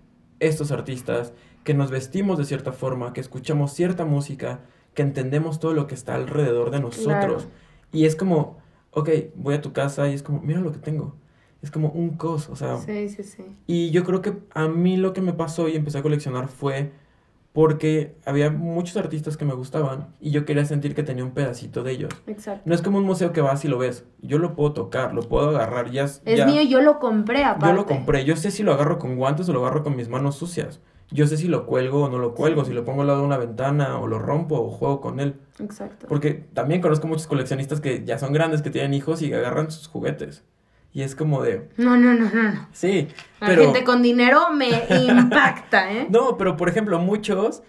estos 0.41 0.73
artistas, 0.73 1.33
que 1.65 1.75
nos 1.75 1.91
vestimos 1.91 2.39
de 2.39 2.45
cierta 2.45 2.73
forma, 2.73 3.13
que 3.13 3.21
escuchamos 3.21 3.73
cierta 3.73 4.05
música, 4.05 4.61
que 4.95 5.03
entendemos 5.03 5.61
todo 5.61 5.75
lo 5.75 5.87
que 5.87 5.95
está 5.95 6.15
alrededor 6.15 6.71
de 6.71 6.81
nosotros. 6.81 7.45
Claro. 7.45 7.68
Y 7.93 8.05
es 8.05 8.17
como, 8.17 8.59
ok, 8.93 9.09
voy 9.35 9.55
a 9.55 9.61
tu 9.61 9.73
casa 9.73 10.09
y 10.09 10.15
es 10.15 10.23
como, 10.23 10.41
mira 10.41 10.61
lo 10.61 10.73
que 10.73 10.79
tengo. 10.79 11.17
Es 11.63 11.71
como 11.71 11.89
un 11.91 12.11
cos, 12.11 12.49
o 12.51 12.57
sea, 12.57 12.77
Sí, 12.79 13.09
sí, 13.09 13.23
sí. 13.25 13.43
y 13.67 13.91
yo 13.91 14.05
creo 14.05 14.23
que 14.23 14.39
a 14.55 14.69
mí 14.69 14.97
lo 14.97 15.13
que 15.13 15.21
me 15.21 15.33
pasó 15.33 15.69
y 15.69 15.75
empecé 15.77 15.99
a 15.99 16.03
coleccionar 16.03 16.47
fue 16.49 16.93
porque 17.53 18.15
había 18.25 18.51
muchos 18.51 18.97
artistas 18.97 19.37
que 19.37 19.45
me 19.45 19.55
gustaban 19.55 20.15
y 20.21 20.31
yo 20.31 20.45
quería 20.45 20.65
sentir 20.65 20.95
que 20.95 21.03
tenía 21.03 21.25
un 21.25 21.33
pedacito 21.33 21.83
de 21.83 21.93
ellos. 21.93 22.13
Exacto. 22.29 22.63
No 22.67 22.75
es 22.75 22.83
como 22.83 22.99
un 22.99 23.05
museo 23.05 23.33
que 23.33 23.41
vas 23.41 23.65
y 23.65 23.69
lo 23.69 23.79
ves. 23.79 24.05
Yo 24.23 24.39
lo 24.39 24.55
puedo 24.55 24.73
tocar, 24.73 25.15
lo 25.15 25.23
puedo 25.23 25.49
agarrar. 25.49 25.91
Ya, 25.91 26.05
Es 26.05 26.23
ya- 26.25 26.47
mío, 26.47 26.63
yo 26.63 26.81
lo 26.81 27.01
compré 27.01 27.45
aparte. 27.45 27.67
Yo 27.67 27.73
lo 27.73 27.87
compré. 27.87 28.25
Yo 28.25 28.37
sé 28.37 28.53
si 28.53 28.63
lo 28.63 28.73
agarro 28.73 28.99
con 29.01 29.17
guantes 29.17 29.49
o 29.49 29.53
lo 29.53 29.61
agarro 29.65 29.83
con 29.83 29.97
mis 29.97 30.09
manos 30.09 30.37
sucias. 30.37 30.81
Yo 31.11 31.27
sé 31.27 31.37
si 31.37 31.49
lo 31.49 31.67
cuelgo 31.67 32.05
o 32.05 32.09
no 32.11 32.19
lo 32.19 32.35
cuelgo, 32.35 32.65
si 32.65 32.73
lo 32.73 32.85
pongo 32.85 33.01
al 33.03 33.07
lado 33.09 33.21
de 33.21 33.27
una 33.27 33.39
ventana 33.39 33.99
o 33.99 34.07
lo 34.07 34.19
rompo 34.19 34.57
o 34.61 34.71
juego 34.71 35.01
con 35.01 35.21
él. 35.21 35.37
Exacto. 35.59 36.07
Porque 36.09 36.33
también 36.55 36.81
conozco 36.81 37.07
muchos 37.07 37.27
coleccionistas 37.27 37.81
que 37.81 38.05
ya 38.05 38.19
son 38.19 38.33
grandes, 38.33 38.63
que 38.63 38.71
tienen 38.71 38.95
hijos 38.95 39.23
y 39.23 39.33
agarran 39.33 39.71
sus 39.71 39.89
juguetes. 39.89 40.45
Y 40.93 41.03
es 41.03 41.15
como 41.15 41.43
de... 41.43 41.69
No, 41.77 41.97
no, 41.97 42.15
no, 42.15 42.31
no. 42.31 42.69
Sí, 42.73 43.09
La 43.41 43.49
pero... 43.49 43.63
gente 43.65 43.85
con 43.85 44.03
dinero 44.03 44.53
me 44.55 44.69
impacta, 45.09 45.93
¿eh? 45.93 46.07
No, 46.11 46.37
pero 46.39 46.57
por 46.57 46.69
ejemplo, 46.69 46.99
muchos 46.99 47.63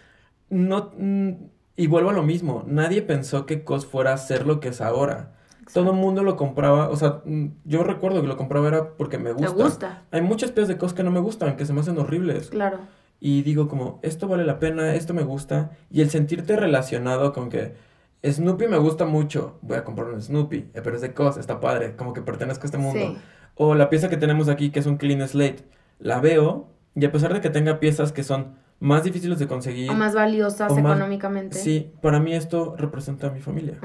no... 0.50 0.92
mm, 0.98 1.32
Y 1.76 1.88
vuelvo 1.88 2.10
a 2.10 2.14
lo 2.14 2.24
mismo, 2.24 2.64
nadie 2.68 3.02
pensó 3.02 3.46
que 3.46 3.64
COS 3.64 3.86
fuera 3.86 4.14
a 4.14 4.18
ser 4.18 4.46
lo 4.48 4.60
que 4.60 4.70
es 4.70 4.82
ahora. 4.82 5.34
Todo 5.74 5.92
el 5.92 5.98
mundo 5.98 6.24
lo 6.24 6.36
compraba, 6.36 6.90
o 6.90 6.96
sea, 6.96 7.22
mm, 7.26 7.48
yo 7.66 7.84
recuerdo 7.84 8.22
que 8.22 8.28
lo 8.28 8.38
compraba 8.38 8.68
era 8.70 8.90
porque 8.98 9.18
me 9.18 9.34
¿Te 9.34 9.46
gusta. 9.46 9.64
gusta? 9.64 10.04
Hay 10.12 10.22
muchas 10.22 10.52
piezas 10.52 10.70
de 10.70 10.78
COS 10.78 10.94
que 10.94 11.04
no 11.04 11.12
me 11.12 11.20
gustan, 11.20 11.56
que 11.58 11.66
se 11.66 11.74
me 11.74 11.82
hacen 11.82 11.98
horribles. 12.00 12.50
Claro. 12.50 12.80
Y 13.20 13.41
digo 13.43 13.67
como, 13.67 13.99
esto 14.01 14.28
vale 14.28 14.45
la 14.45 14.59
pena, 14.59 14.95
esto 14.95 15.13
me 15.13 15.24
gusta. 15.24 15.72
Y 15.91 16.01
el 16.01 16.09
sentirte 16.09 16.55
relacionado 16.55 17.34
con 17.34 17.49
que 17.49 17.74
Snoopy 18.26 18.67
me 18.67 18.78
gusta 18.78 19.05
mucho, 19.05 19.59
voy 19.61 19.78
a 19.78 19.84
comprar 19.84 20.07
un 20.09 20.22
Snoopy, 20.22 20.57
eh, 20.74 20.82
pero 20.84 20.95
es 20.95 21.01
de 21.01 21.13
COS, 21.13 21.38
está 21.38 21.59
padre, 21.59 21.95
como 21.95 22.13
que 22.13 22.22
pertenezco 22.22 22.63
a 22.63 22.65
este 22.67 22.78
mundo. 22.78 22.99
Sí. 22.99 23.17
O 23.55 23.76
la 23.76 23.89
pieza 23.89 24.09
que 24.09 24.17
tenemos 24.17 24.47
aquí, 24.49 24.70
que 24.72 24.80
es 24.80 24.86
un 24.86 24.97
Clean 24.97 25.26
Slate, 25.28 25.63
la 25.99 26.20
veo 26.22 26.67
y 26.95 27.05
a 27.05 27.11
pesar 27.11 27.34
de 27.34 27.41
que 27.41 27.49
tenga 27.49 27.80
piezas 27.80 28.11
que 28.13 28.24
son 28.24 28.55
más 28.80 29.03
difíciles 29.03 29.38
de 29.39 29.47
conseguir, 29.47 29.91
O 29.91 29.95
más 29.95 30.13
valiosas 30.15 30.72
o 30.72 30.76
más- 30.78 30.95
económicamente. 30.97 31.57
sí, 31.57 31.91
para 32.01 32.20
mí 32.22 32.34
esto 32.34 32.76
representa 32.78 33.28
a 33.28 33.32
mi 33.32 33.41
familia. 33.41 33.78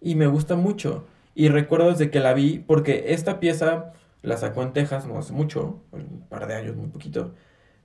Y 0.00 0.16
me 0.16 0.26
gusta 0.26 0.56
mucho. 0.56 1.06
Y 1.36 1.48
recuerdo 1.48 1.90
desde 1.90 2.10
que 2.10 2.18
la 2.18 2.34
vi, 2.34 2.58
porque 2.58 3.04
esta 3.14 3.38
pieza 3.38 3.92
la 4.22 4.36
sacó 4.36 4.62
en 4.62 4.72
Texas 4.72 5.06
no 5.06 5.18
hace 5.18 5.32
mucho, 5.32 5.80
un 5.92 6.24
par 6.28 6.46
de 6.48 6.54
años, 6.54 6.74
muy 6.76 6.88
poquito. 6.88 7.34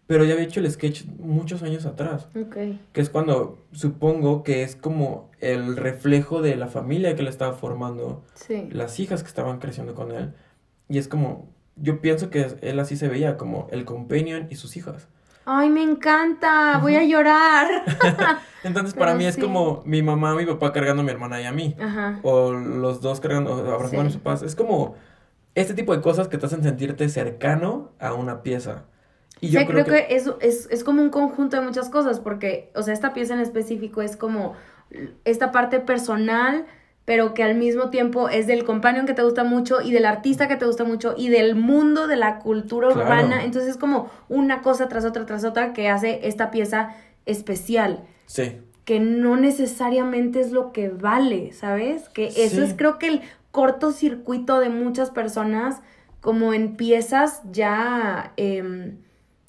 Pero 0.07 0.23
ya 0.23 0.33
había 0.33 0.45
hecho 0.45 0.61
el 0.61 0.71
sketch 0.71 1.05
muchos 1.19 1.63
años 1.63 1.85
atrás, 1.85 2.27
Ok. 2.39 2.55
que 2.93 3.01
es 3.01 3.09
cuando 3.09 3.57
supongo 3.73 4.41
que 4.43 4.63
es 4.63 4.75
como 4.77 5.29
el 5.39 5.75
reflejo 5.75 6.41
de 6.41 6.55
la 6.55 6.67
familia 6.67 7.15
que 7.15 7.23
le 7.23 7.29
estaba 7.29 7.53
formando, 7.53 8.23
Sí. 8.33 8.69
las 8.71 8.99
hijas 9.01 9.21
que 9.21 9.27
estaban 9.27 9.59
creciendo 9.59 9.95
con 9.95 10.11
él. 10.11 10.33
Y 10.87 10.97
es 10.97 11.09
como, 11.09 11.49
yo 11.75 11.99
pienso 11.99 12.29
que 12.29 12.47
él 12.61 12.79
así 12.79 12.95
se 12.95 13.09
veía, 13.09 13.35
como 13.37 13.67
el 13.71 13.83
companion 13.83 14.47
y 14.49 14.55
sus 14.55 14.77
hijas. 14.77 15.07
Ay, 15.45 15.69
me 15.69 15.83
encanta. 15.83 16.77
Voy 16.81 16.95
a 16.95 17.03
llorar. 17.03 17.67
Entonces 18.63 18.93
para 18.93 19.15
mí 19.15 19.25
es 19.25 19.37
como 19.37 19.81
mi 19.85 20.01
mamá, 20.03 20.35
mi 20.35 20.45
papá 20.45 20.73
cargando 20.73 21.01
a 21.01 21.05
mi 21.05 21.11
hermana 21.11 21.41
y 21.41 21.45
a 21.45 21.51
mí. 21.53 21.75
Ajá. 21.79 22.19
O 22.23 22.51
los 22.51 22.99
dos 23.01 23.19
cargando, 23.19 23.53
abrazando 23.53 24.01
a 24.01 24.03
mis 24.05 24.17
papás. 24.17 24.41
Es 24.41 24.55
como 24.55 24.95
este 25.55 25.73
tipo 25.73 25.95
de 25.95 26.01
cosas 26.01 26.27
que 26.27 26.37
te 26.37 26.45
hacen 26.45 26.63
sentirte 26.63 27.07
cercano 27.09 27.91
a 27.99 28.13
una 28.13 28.41
pieza. 28.43 28.85
Y 29.41 29.49
yo 29.49 29.65
creo, 29.65 29.85
que, 29.85 30.07
eso 30.09 30.37
es, 30.41 30.67
es 30.71 30.83
como 30.83 31.01
un 31.01 31.09
conjunto 31.09 31.57
de 31.57 31.63
muchas 31.63 31.89
cosas, 31.89 32.19
porque, 32.19 32.71
o 32.75 32.81
sea, 32.81 32.93
esta 32.93 33.13
pieza 33.13 33.33
en 33.33 33.39
específico 33.39 34.01
es 34.01 34.17
como 34.17 34.55
esta 35.25 35.51
parte 35.51 35.79
personal, 35.79 36.65
pero 37.05 37.33
que 37.33 37.43
al 37.43 37.55
mismo 37.55 37.89
tiempo 37.89 38.29
es 38.29 38.47
del 38.47 38.65
companion 38.65 39.05
que 39.05 39.13
te 39.13 39.21
gusta 39.23 39.43
mucho 39.43 39.81
y 39.81 39.91
del 39.91 40.05
artista 40.05 40.47
que 40.47 40.55
te 40.57 40.65
gusta 40.65 40.83
mucho 40.83 41.13
y 41.17 41.29
del 41.29 41.55
mundo 41.55 42.07
de 42.07 42.17
la 42.17 42.39
cultura 42.39 42.87
Claro. 42.89 43.03
urbana. 43.03 43.43
Entonces 43.45 43.71
es 43.71 43.77
como 43.77 44.09
una 44.27 44.61
cosa 44.61 44.89
tras 44.89 45.05
otra, 45.05 45.25
tras 45.25 45.43
otra 45.45 45.71
que 45.73 45.87
hace 45.87 46.27
esta 46.27 46.51
pieza 46.51 46.95
especial. 47.25 48.03
Sí, 48.25 48.57
que 48.83 48.99
no 49.01 49.35
necesariamente 49.35 50.39
es 50.39 50.51
lo 50.53 50.71
que 50.71 50.87
vale, 50.89 51.51
¿sabes? 51.51 52.07
Que 52.09 52.27
eso 52.27 52.55
Sí. 52.55 52.61
es 52.61 52.73
creo 52.73 52.97
que 52.99 53.07
el 53.07 53.21
cortocircuito 53.51 54.59
de 54.59 54.69
muchas 54.69 55.11
personas 55.11 55.81
como 56.21 56.53
en 56.53 56.75
piezas 56.77 57.41
ya 57.51 58.31
em, 58.37 58.97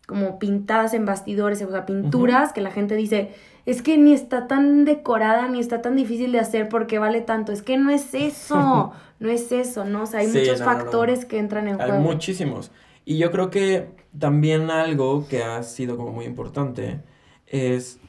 como 0.08 0.40
pintadas 0.40 0.94
en 0.94 1.06
bastidores, 1.06 1.62
o 1.62 1.70
sea, 1.70 1.86
pinturas 1.86 2.52
que 2.54 2.62
la 2.62 2.72
gente 2.72 2.96
dice, 2.96 3.34
es 3.66 3.82
que 3.82 3.98
ni 3.98 4.14
está 4.14 4.48
tan 4.48 4.84
decorada, 4.86 5.48
ni 5.48 5.60
está 5.60 5.82
tan 5.82 5.96
difícil 5.96 6.32
de 6.32 6.40
hacer 6.40 6.68
porque 6.70 6.98
vale 6.98 7.20
tanto. 7.22 7.52
Es 7.52 7.62
que 7.62 7.78
no 7.78 7.90
es 7.90 8.14
eso, 8.14 8.92
no 9.20 9.30
es 9.30 9.52
eso, 9.52 9.84
¿no? 9.86 10.04
O 10.04 10.06
sea, 10.06 10.20
hay 10.20 10.28
Sí, 10.28 10.28
muchos 10.28 10.60
no, 10.60 10.68
no, 10.70 10.84
no. 10.84 10.84
factores 10.84 11.26
que 11.26 11.38
entran 11.38 11.68
en 11.68 11.78
hay 11.78 11.90
juego. 11.90 12.00
muchísimos. 12.00 12.72
Y 13.04 13.18
yo 13.18 13.30
creo 13.30 13.50
que 13.50 13.90
también 14.18 14.70
algo 14.70 15.28
que 15.28 15.42
ha 15.44 15.62
sido 15.62 15.96
como 15.96 16.12
muy 16.12 16.24
importante 16.26 17.02
es 17.46 18.00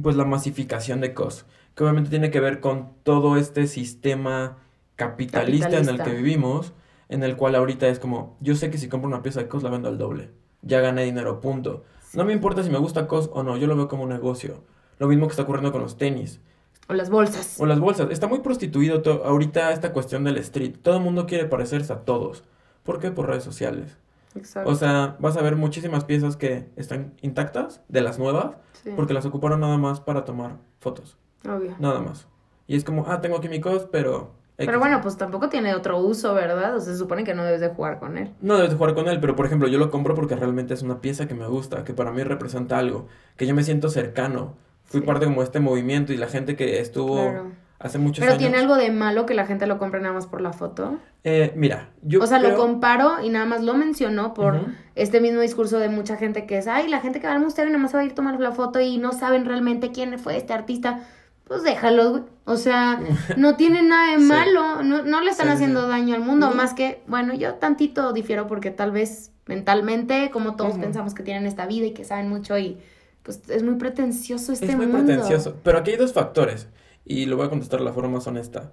pues 0.00 0.16
la 0.16 0.24
masificación 0.24 1.00
de 1.00 1.14
COS, 1.14 1.46
que 1.74 1.82
obviamente 1.84 2.10
tiene 2.10 2.30
que 2.30 2.40
ver 2.40 2.60
con 2.60 2.92
todo 3.02 3.36
este 3.36 3.66
sistema 3.66 4.58
capitalista, 4.96 5.78
en 5.78 5.88
el 5.88 6.02
Capitalista. 6.02 6.04
que 6.04 6.12
vivimos, 6.14 6.74
en 7.08 7.22
el 7.24 7.36
cual 7.36 7.54
ahorita 7.54 7.88
es 7.88 7.98
como, 7.98 8.36
yo 8.40 8.54
sé 8.56 8.70
que 8.70 8.78
si 8.78 8.88
compro 8.88 9.08
una 9.08 9.22
pieza 9.22 9.40
de 9.40 9.48
COS 9.48 9.62
la 9.62 9.70
vendo 9.70 9.88
al 9.88 9.98
doble, 9.98 10.32
ya 10.62 10.80
gané 10.80 11.04
dinero, 11.04 11.40
punto. 11.40 11.84
No 12.14 12.24
me 12.24 12.32
importa 12.32 12.62
si 12.62 12.70
me 12.70 12.78
gusta 12.78 13.06
COS 13.06 13.30
o 13.32 13.42
no, 13.42 13.56
yo 13.56 13.66
lo 13.66 13.76
veo 13.76 13.88
como 13.88 14.04
un 14.04 14.08
negocio. 14.08 14.62
Lo 14.98 15.08
mismo 15.08 15.26
que 15.26 15.32
está 15.32 15.42
ocurriendo 15.42 15.72
con 15.72 15.82
los 15.82 15.96
tenis. 15.98 16.40
O 16.88 16.94
las 16.94 17.10
bolsas. 17.10 17.56
O 17.60 17.66
las 17.66 17.80
bolsas. 17.80 18.08
Está 18.10 18.26
muy 18.28 18.38
prostituido 18.40 19.02
ahorita 19.24 19.72
esta 19.72 19.92
cuestión 19.92 20.24
del 20.24 20.36
street. 20.38 20.76
Todo 20.82 20.96
el 20.96 21.02
mundo 21.02 21.26
quiere 21.26 21.46
parecerse 21.46 21.92
a 21.92 22.00
todos. 22.04 22.44
¿Por 22.84 23.00
qué? 23.00 23.10
Por 23.10 23.26
redes 23.26 23.42
sociales. 23.44 23.98
Exacto. 24.34 24.70
O 24.70 24.74
sea, 24.74 25.16
vas 25.18 25.36
a 25.36 25.42
ver 25.42 25.56
muchísimas 25.56 26.04
piezas 26.04 26.36
que 26.36 26.68
están 26.76 27.14
intactas, 27.22 27.80
de 27.88 28.00
las 28.02 28.18
nuevas, 28.18 28.56
Sí, 28.84 28.90
porque 28.94 29.14
las 29.14 29.26
ocuparon 29.26 29.60
nada 29.60 29.78
más 29.78 30.00
para 30.00 30.24
tomar 30.24 30.58
fotos. 30.78 31.16
obvio. 31.48 31.74
Nada 31.78 32.00
más. 32.00 32.28
Y 32.68 32.76
es 32.76 32.84
como, 32.84 33.06
ah, 33.08 33.20
tengo 33.20 33.36
aquí 33.36 33.48
mi 33.48 33.60
cos, 33.60 33.88
pero... 33.90 34.32
Pero 34.56 34.78
bueno, 34.78 35.00
pues 35.02 35.16
tampoco 35.18 35.48
tiene 35.50 35.74
otro 35.74 35.98
uso, 35.98 36.32
¿verdad? 36.34 36.76
O 36.76 36.80
sea, 36.80 36.92
se 36.94 36.98
supone 36.98 37.24
que 37.24 37.34
no 37.34 37.44
debes 37.44 37.60
de 37.60 37.68
jugar 37.68 37.98
con 37.98 38.16
él. 38.16 38.30
No 38.40 38.54
debes 38.56 38.70
de 38.70 38.76
jugar 38.76 38.94
con 38.94 39.06
él, 39.08 39.20
pero 39.20 39.36
por 39.36 39.44
ejemplo, 39.46 39.68
yo 39.68 39.78
lo 39.78 39.90
compro 39.90 40.14
porque 40.14 40.34
realmente 40.34 40.72
es 40.72 40.82
una 40.82 41.00
pieza 41.00 41.28
que 41.28 41.34
me 41.34 41.46
gusta, 41.46 41.84
que 41.84 41.92
para 41.92 42.10
mí 42.12 42.22
representa 42.22 42.78
algo, 42.78 43.06
que 43.36 43.46
yo 43.46 43.54
me 43.54 43.62
siento 43.64 43.90
cercano. 43.90 44.54
Fui 44.84 45.00
Sí. 45.00 45.06
parte 45.06 45.26
como 45.26 45.40
de 45.40 45.44
este 45.44 45.60
movimiento 45.60 46.12
y 46.12 46.16
la 46.16 46.28
gente 46.28 46.56
que 46.56 46.80
estuvo 46.80 47.16
Claro. 47.30 47.52
hace 47.80 47.98
muchos 47.98 48.20
Pero 48.20 48.32
años. 48.32 48.38
tiene 48.38 48.56
algo 48.56 48.76
de 48.76 48.90
malo 48.90 49.26
que 49.26 49.34
la 49.34 49.44
gente 49.44 49.66
lo 49.66 49.78
compre 49.78 50.00
nada 50.00 50.14
más 50.14 50.26
por 50.26 50.40
la 50.40 50.52
foto. 50.54 50.96
Eh, 51.24 51.52
mira, 51.56 51.90
yo 52.02 52.22
o 52.22 52.26
sea, 52.26 52.38
lo 52.38 52.54
comparo 52.56 53.16
y 53.22 53.28
nada 53.30 53.44
más 53.44 53.62
lo 53.62 53.74
mencionó 53.74 54.32
por 54.32 54.60
este 54.94 55.20
mismo 55.20 55.40
discurso 55.40 55.78
de 55.80 55.88
mucha 55.90 56.16
gente 56.16 56.46
que 56.46 56.56
es, 56.58 56.66
ay, 56.68 56.88
la 56.88 57.00
gente 57.00 57.20
que 57.20 57.26
va 57.26 57.34
al 57.34 57.40
museo 57.40 57.64
y 57.64 57.68
nada 57.68 57.78
más 57.82 57.90
se 57.90 57.96
va 57.98 58.02
a 58.04 58.06
ir 58.06 58.12
a 58.12 58.14
tomar 58.14 58.40
la 58.40 58.52
foto 58.52 58.80
y 58.80 58.96
no 58.96 59.12
saben 59.12 59.44
realmente 59.44 59.90
quién 59.92 60.18
fue 60.18 60.36
este 60.38 60.52
artista. 60.54 61.00
Pues 61.48 61.62
déjalo, 61.62 62.10
güey. 62.10 62.22
O 62.44 62.56
sea, 62.56 63.00
no 63.36 63.56
tiene 63.56 63.82
nada 63.82 64.12
de 64.12 64.18
Sí. 64.18 64.24
malo, 64.24 64.82
no, 64.82 65.02
no 65.02 65.20
le 65.20 65.30
están 65.30 65.46
Sí, 65.48 65.52
haciendo 65.54 65.82
sí. 65.84 65.88
daño 65.88 66.14
al 66.14 66.20
mundo, 66.22 66.50
No. 66.50 66.54
más 66.56 66.74
que, 66.74 67.02
bueno, 67.06 67.34
yo 67.34 67.54
tantito 67.54 68.12
difiero 68.12 68.46
porque 68.46 68.70
tal 68.70 68.90
vez 68.90 69.30
mentalmente, 69.46 70.30
como 70.32 70.56
todos 70.56 70.76
pensamos 70.76 71.14
que 71.14 71.22
tienen 71.22 71.46
esta 71.46 71.66
vida 71.66 71.86
y 71.86 71.92
que 71.92 72.04
saben 72.04 72.28
mucho 72.28 72.58
y 72.58 72.78
pues 73.22 73.42
es 73.48 73.62
muy 73.62 73.74
pretencioso 73.76 74.52
este 74.52 74.66
es 74.66 74.76
muy 74.76 74.86
mundo. 74.86 75.04
pretencioso. 75.06 75.56
Pero 75.62 75.78
aquí 75.78 75.92
hay 75.92 75.96
dos 75.96 76.12
factores. 76.12 76.68
Y 77.04 77.26
lo 77.26 77.36
voy 77.36 77.46
a 77.46 77.50
contestar 77.50 77.78
de 77.80 77.84
la 77.86 77.92
forma 77.92 78.10
más 78.10 78.26
honesta. 78.26 78.72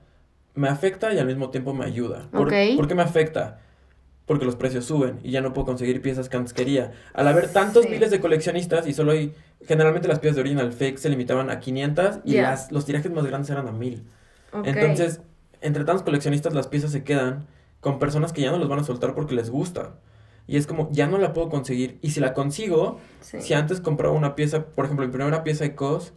Me 0.56 0.68
afecta 0.68 1.14
y 1.14 1.20
al 1.20 1.26
mismo 1.28 1.50
tiempo 1.52 1.74
me 1.74 1.86
ayuda. 1.86 2.28
¿Por. 2.32 2.50
¿por 2.76 2.88
qué 2.88 2.96
me 2.96 3.02
afecta? 3.04 3.60
Porque 4.26 4.46
los 4.46 4.56
precios 4.56 4.86
suben 4.86 5.20
y 5.24 5.32
ya 5.32 5.42
no 5.42 5.54
puedo 5.54 5.66
conseguir 5.66 6.02
piezas 6.02 6.30
que 6.30 6.38
antes 6.38 6.54
quería. 6.54 6.92
Al 7.14 7.28
haber 7.28 7.52
tantos 7.52 7.90
miles 7.90 8.10
de 8.12 8.20
coleccionistas 8.20 8.88
y 8.88 8.94
solo 8.94 9.12
hay... 9.12 9.34
Generalmente 9.68 10.08
las 10.08 10.20
piezas 10.20 10.36
de 10.36 10.42
original 10.42 10.74
fake 10.74 10.98
se 10.98 11.10
limitaban 11.10 11.50
a 11.50 11.60
500 11.60 12.20
y 12.26 12.36
las, 12.38 12.72
los 12.72 12.86
tirajes 12.86 13.12
más 13.12 13.26
grandes 13.26 13.50
eran 13.50 13.68
a 13.68 13.72
1000. 13.72 14.04
Ok. 14.54 14.68
Entonces, 14.68 15.22
entre 15.62 15.84
tantos 15.86 16.04
coleccionistas 16.04 16.54
las 16.54 16.68
piezas 16.68 16.92
se 16.92 17.04
quedan 17.04 17.48
con 17.80 18.00
personas 18.00 18.34
que 18.34 18.42
ya 18.42 18.52
no 18.52 18.58
los 18.58 18.70
van 18.70 18.80
a 18.80 18.84
soltar 18.84 19.14
porque 19.16 19.36
les 19.36 19.50
gusta. 19.50 19.96
Y 20.48 20.58
es 20.58 20.68
como, 20.68 20.90
ya 20.92 21.08
no 21.08 21.18
la 21.18 21.32
puedo 21.34 21.50
conseguir. 21.50 22.00
Y 22.02 22.12
si 22.12 22.20
la 22.20 22.34
consigo, 22.34 23.00
Sí. 23.22 23.42
si 23.42 23.54
antes 23.54 23.80
compraba 23.80 24.14
una 24.14 24.36
pieza, 24.36 24.66
por 24.66 24.86
ejemplo, 24.86 25.06
mi 25.06 25.12
primera 25.12 25.44
pieza 25.44 25.64
de 25.64 25.74
COS, 25.76 26.14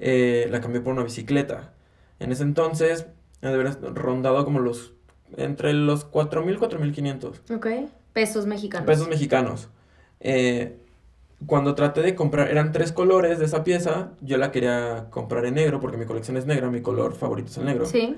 eh, 0.00 0.48
la 0.50 0.60
cambié 0.60 0.80
por 0.80 0.92
una 0.92 1.04
bicicleta. 1.04 1.72
En 2.18 2.32
ese 2.32 2.42
entonces, 2.42 3.06
de 3.40 3.48
haber 3.48 3.72
rondado 3.94 4.44
como 4.44 4.58
los, 4.58 4.94
entre 5.36 5.72
los 5.72 6.10
4.000, 6.10 6.58
4.500 6.58 7.40
Ok. 7.54 7.66
Pesos 8.12 8.46
mexicanos. 8.46 8.86
pesos 8.86 9.08
mexicanos. 9.08 9.68
Eh, 10.18 10.76
cuando 11.46 11.74
traté 11.74 12.02
de 12.02 12.14
comprar, 12.14 12.48
eran 12.48 12.72
tres 12.72 12.92
colores 12.92 13.38
de 13.38 13.44
esa 13.44 13.62
pieza, 13.64 14.10
yo 14.20 14.36
la 14.38 14.50
quería 14.50 15.06
comprar 15.10 15.44
en 15.46 15.54
negro 15.54 15.80
porque 15.80 15.96
mi 15.96 16.04
colección 16.04 16.36
es 16.36 16.46
negra, 16.46 16.70
mi 16.70 16.80
color 16.82 17.14
favorito 17.14 17.50
es 17.50 17.58
el 17.58 17.64
negro. 17.66 17.86
Sí. 17.86 18.16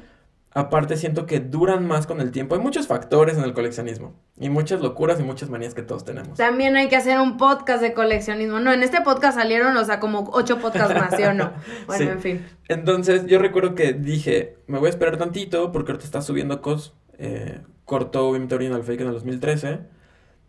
Aparte 0.52 0.96
siento 0.96 1.26
que 1.26 1.38
duran 1.38 1.86
más 1.86 2.08
con 2.08 2.20
el 2.20 2.32
tiempo. 2.32 2.56
Hay 2.56 2.60
muchos 2.60 2.88
factores 2.88 3.38
en 3.38 3.44
el 3.44 3.52
coleccionismo 3.52 4.14
y 4.36 4.48
muchas 4.48 4.80
locuras 4.80 5.20
y 5.20 5.22
muchas 5.22 5.48
manías 5.48 5.74
que 5.74 5.82
todos 5.82 6.04
tenemos. 6.04 6.38
También 6.38 6.74
hay 6.76 6.88
que 6.88 6.96
hacer 6.96 7.20
un 7.20 7.36
podcast 7.36 7.80
de 7.80 7.92
coleccionismo. 7.94 8.58
No, 8.58 8.72
en 8.72 8.82
este 8.82 9.00
podcast 9.02 9.38
salieron, 9.38 9.76
o 9.76 9.84
sea, 9.84 10.00
como 10.00 10.28
ocho 10.32 10.58
podcasts 10.58 10.92
más, 10.92 11.14
¿sí 11.14 11.22
o 11.22 11.34
no? 11.34 11.52
Bueno, 11.86 12.04
Sí. 12.04 12.10
en 12.10 12.20
fin. 12.20 12.46
Entonces 12.66 13.26
yo 13.26 13.38
recuerdo 13.38 13.76
que 13.76 13.92
dije, 13.92 14.56
me 14.66 14.78
voy 14.80 14.88
a 14.88 14.90
esperar 14.90 15.18
tantito 15.18 15.70
porque 15.70 15.92
ahorita 15.92 16.04
está 16.06 16.20
subiendo 16.20 16.60
COS. 16.62 16.94
Eh, 17.18 17.60
cortó 17.84 18.26
obviamente 18.28 18.56
Original 18.56 18.82
Fake 18.82 19.02
en 19.02 19.06
el 19.08 19.12
2013 19.12 19.80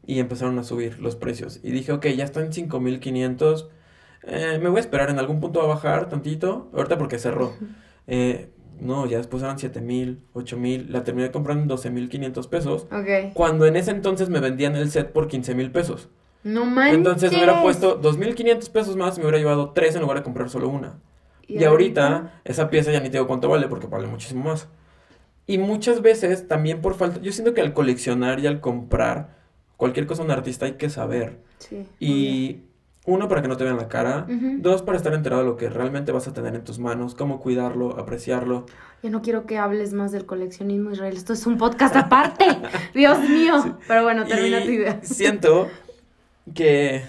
y 0.05 0.19
empezaron 0.19 0.57
a 0.59 0.63
subir 0.63 0.99
los 0.99 1.15
precios. 1.15 1.59
Y 1.63 1.71
dije, 1.71 1.91
ok, 1.91 2.07
ya 2.07 2.23
está 2.23 2.41
en 2.41 2.53
5500. 2.53 3.69
Eh, 4.23 4.59
me 4.61 4.69
voy 4.69 4.77
a 4.77 4.81
esperar, 4.81 5.09
en 5.09 5.19
algún 5.19 5.39
punto 5.39 5.59
va 5.59 5.65
a 5.65 5.75
bajar 5.75 6.09
tantito. 6.09 6.69
Ahorita 6.73 6.97
porque 6.97 7.19
cerró. 7.19 7.53
Eh, 8.07 8.49
no, 8.79 9.05
ya 9.05 9.17
después 9.17 9.43
eran 9.43 9.59
7000, 9.59 10.19
8000. 10.33 10.91
La 10.91 11.03
terminé 11.03 11.31
comprando 11.31 11.61
en 11.61 11.67
12500 11.67 12.47
pesos. 12.47 12.87
Ok. 12.91 13.33
Cuando 13.33 13.65
en 13.65 13.75
ese 13.75 13.91
entonces 13.91 14.29
me 14.29 14.39
vendían 14.39 14.75
el 14.75 14.89
set 14.89 15.11
por 15.11 15.27
15 15.27 15.55
mil 15.55 15.71
pesos. 15.71 16.09
No 16.43 16.65
manches. 16.65 16.95
Entonces 16.95 17.31
hubiera 17.31 17.61
puesto 17.61 18.01
2.500 18.01 18.69
pesos 18.71 18.95
más 18.95 19.17
y 19.17 19.19
me 19.19 19.27
hubiera 19.27 19.37
llevado 19.37 19.71
tres 19.71 19.95
en 19.95 20.01
lugar 20.01 20.17
de 20.17 20.23
comprar 20.23 20.49
solo 20.49 20.69
una. 20.69 20.99
Y, 21.47 21.63
ahorita 21.63 22.41
esa 22.45 22.69
pieza 22.69 22.91
ya 22.91 23.01
ni 23.01 23.09
tengo 23.09 23.27
cuánto 23.27 23.49
vale 23.49 23.67
porque 23.67 23.87
vale 23.87 24.07
muchísimo 24.07 24.45
más. 24.45 24.67
Y 25.45 25.57
muchas 25.57 26.01
veces 26.01 26.47
también 26.47 26.81
por 26.81 26.95
falta, 26.95 27.19
yo 27.19 27.31
siento 27.31 27.53
que 27.53 27.61
al 27.61 27.73
coleccionar 27.73 28.39
y 28.39 28.47
al 28.47 28.61
comprar 28.61 29.40
cualquier 29.81 30.05
cosa 30.05 30.21
un 30.21 30.29
artista 30.29 30.67
hay 30.67 30.73
que 30.73 30.91
saber. 30.91 31.39
Sí. 31.57 31.87
Y 31.99 32.59
uno, 33.07 33.27
para 33.27 33.41
que 33.41 33.47
no 33.47 33.57
te 33.57 33.63
vean 33.63 33.77
la 33.77 33.87
cara. 33.87 34.27
Dos, 34.59 34.83
para 34.83 34.95
estar 34.95 35.11
enterado 35.15 35.41
de 35.41 35.47
lo 35.49 35.57
que 35.57 35.71
realmente 35.71 36.11
vas 36.11 36.27
a 36.27 36.33
tener 36.33 36.53
en 36.53 36.63
tus 36.63 36.77
manos, 36.77 37.15
cómo 37.15 37.39
cuidarlo, 37.39 37.97
apreciarlo. 37.99 38.67
Ya 39.01 39.09
no 39.09 39.23
quiero 39.23 39.47
que 39.47 39.57
hables 39.57 39.91
más 39.93 40.11
del 40.11 40.27
coleccionismo 40.27 40.91
Israel. 40.91 41.17
Esto 41.17 41.33
es 41.33 41.47
un 41.47 41.57
podcast 41.57 41.95
aparte. 41.95 42.45
Dios 42.93 43.17
mío. 43.27 43.79
Pero 43.87 44.03
bueno, 44.03 44.23
termina 44.25 44.59
Y 44.61 44.65
tu 44.65 44.71
idea. 44.71 44.99
Siento 45.01 45.67
que... 46.53 47.01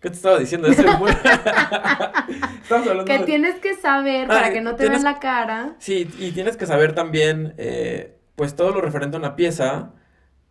¿Qué 0.00 0.08
te 0.08 0.16
estaba 0.16 0.38
diciendo? 0.38 0.68
Hablando 2.70 3.04
Que 3.04 3.18
de- 3.18 3.24
tienes 3.24 3.56
que 3.56 3.74
saber 3.74 4.24
Ah, 4.24 4.28
para 4.28 4.52
que 4.52 4.60
no 4.62 4.70
te 4.76 4.84
tienes- 4.84 5.02
vean 5.02 5.12
la 5.14 5.20
cara. 5.20 5.74
Sí, 5.80 6.08
y 6.18 6.30
tienes 6.32 6.56
que 6.56 6.64
saber 6.66 6.94
también, 6.94 7.52
eh, 7.58 8.16
pues, 8.36 8.54
todo 8.56 8.72
lo 8.72 8.80
referente 8.80 9.16
a 9.16 9.20
una 9.20 9.36
pieza 9.36 9.90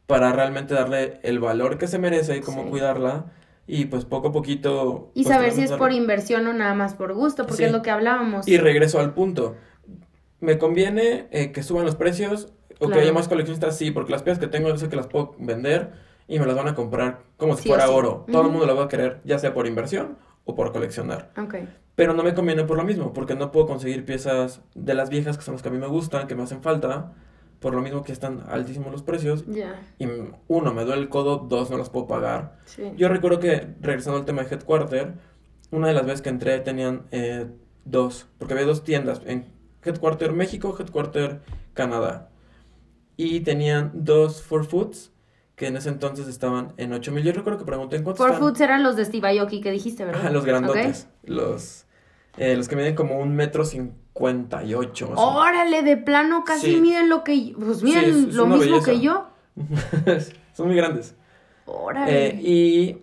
para 0.07 0.31
realmente 0.31 0.73
darle 0.73 1.19
el 1.23 1.39
valor 1.39 1.77
que 1.77 1.87
se 1.87 1.99
merece 1.99 2.37
y 2.37 2.41
cómo 2.41 2.63
Sí. 2.63 2.69
cuidarla. 2.69 3.25
Y 3.67 3.85
pues 3.85 4.05
poco 4.05 4.29
a 4.29 4.31
poquito... 4.31 5.11
Y 5.13 5.23
pues, 5.23 5.35
saber 5.35 5.51
si 5.51 5.61
es 5.63 5.73
por 5.73 5.91
inversión 5.91 6.47
o 6.47 6.53
nada 6.53 6.73
más 6.73 6.93
por 6.95 7.13
gusto, 7.13 7.43
porque 7.43 7.57
Sí. 7.57 7.63
es 7.65 7.71
lo 7.73 7.81
que 7.81 7.91
hablábamos. 7.91 8.47
Y 8.47 8.57
regreso 8.57 8.99
al 9.01 9.13
punto. 9.13 9.55
¿Me 10.39 10.57
conviene 10.57 11.27
eh, 11.31 11.51
que 11.51 11.63
suban 11.63 11.83
los 11.85 11.95
precios 11.95 12.53
o 12.79 12.87
que 12.89 12.99
haya 12.99 13.11
más 13.11 13.27
coleccionistas? 13.27 13.77
Sí, 13.77 13.91
porque 13.91 14.11
las 14.13 14.23
piezas 14.23 14.39
que 14.39 14.47
tengo 14.47 14.69
yo 14.69 14.77
sé 14.77 14.87
que 14.87 14.95
las 14.95 15.07
puedo 15.07 15.35
vender 15.39 15.91
y 16.29 16.39
me 16.39 16.45
las 16.45 16.55
van 16.55 16.69
a 16.69 16.75
comprar 16.75 17.19
como 17.35 17.57
si 17.57 17.63
Sí 17.63 17.69
fuera 17.69 17.89
oro. 17.89 18.25
Todo 18.31 18.43
el 18.43 18.49
mundo 18.49 18.65
las 18.65 18.77
va 18.77 18.83
a 18.85 18.87
querer, 18.87 19.19
ya 19.25 19.37
sea 19.39 19.53
por 19.53 19.67
inversión 19.67 20.17
o 20.45 20.55
por 20.55 20.71
coleccionar. 20.71 21.31
Pero 21.95 22.13
no 22.13 22.23
me 22.23 22.33
conviene 22.33 22.63
por 22.63 22.77
lo 22.77 22.83
mismo, 22.85 23.11
porque 23.11 23.35
no 23.35 23.51
puedo 23.51 23.65
conseguir 23.65 24.05
piezas 24.05 24.61
de 24.75 24.93
las 24.93 25.09
viejas 25.09 25.37
que 25.37 25.43
son 25.43 25.55
las 25.55 25.61
que 25.63 25.67
a 25.67 25.71
mí 25.73 25.77
me 25.79 25.87
gustan, 25.87 26.27
que 26.27 26.35
me 26.35 26.43
hacen 26.43 26.61
falta, 26.61 27.11
por 27.59 27.73
lo 27.73 27.81
mismo 27.81 28.03
que 28.03 28.11
están 28.11 28.43
altísimos 28.47 28.91
los 28.91 29.03
precios. 29.03 29.45
Ya. 29.47 29.81
Y 29.97 30.07
uno, 30.47 30.73
me 30.73 30.85
duele 30.85 31.01
el 31.01 31.09
codo, 31.09 31.37
dos, 31.37 31.69
no 31.69 31.77
las 31.77 31.89
puedo 31.89 32.07
pagar. 32.07 32.59
Sí. 32.65 32.91
Yo 32.95 33.09
recuerdo 33.09 33.39
que, 33.39 33.75
regresando 33.81 34.19
al 34.19 34.25
tema 34.25 34.43
de 34.43 34.53
Headquarter, 34.53 35.13
una 35.71 35.87
de 35.87 35.93
las 35.93 36.05
veces 36.05 36.21
que 36.21 36.29
entré 36.29 36.59
tenían 36.59 37.07
eh, 37.11 37.47
dos, 37.85 38.27
porque 38.37 38.53
había 38.53 38.65
dos 38.65 38.83
tiendas, 38.83 39.21
en 39.25 39.45
Headquarter 39.83 40.33
México, 40.33 40.75
Headquarter 40.77 41.41
Canadá. 41.73 42.29
Y 43.15 43.39
tenían 43.39 43.91
dos 43.93 44.43
For 44.43 44.65
Foods, 44.65 45.11
que 45.55 45.67
en 45.67 45.77
ese 45.77 45.89
entonces 45.89 46.27
estaban 46.27 46.73
en 46.77 46.93
8 46.93 47.11
mil. 47.11 47.23
Yo 47.23 47.31
recuerdo 47.31 47.57
que 47.57 47.65
pregunté 47.65 47.95
en 47.95 48.03
cuánto 48.03 48.23
estaban. 48.23 48.39
Foods 48.39 48.61
eran 48.61 48.83
los 48.83 48.95
de 48.95 49.05
Steve 49.05 49.39
Aoki 49.39 49.59
que 49.59 49.71
dijiste, 49.71 50.05
¿verdad? 50.05 50.21
Ajá, 50.21 50.29
los 50.31 50.45
grandotes. 50.45 51.07
Los, 51.23 51.87
eh, 52.37 52.55
los 52.55 52.67
que 52.67 52.75
miden 52.75 52.93
como 52.93 53.19
un 53.19 53.35
metro 53.35 53.65
cincuenta 53.65 54.06
y 54.65 54.73
ocho. 54.73 55.09
más 55.09 55.19
o 55.19 55.29
menos. 55.31 55.41
Órale, 55.47 55.83
de 55.83 55.97
plano 55.97 56.43
casi 56.43 56.73
Sí. 56.75 56.81
miden 56.81 57.09
lo 57.09 57.23
que... 57.23 57.53
Pues 57.59 57.83
miden 57.83 58.03
es- 58.05 58.15
es 58.15 58.35
lo 58.35 58.45
mismo 58.47 58.61
belleza. 58.81 58.91
que 58.91 58.99
yo. 58.99 59.27
Son 60.53 60.67
muy 60.67 60.75
grandes. 60.75 61.15
Órale. 61.65 62.27
Eh, 62.27 62.41
y 62.41 62.97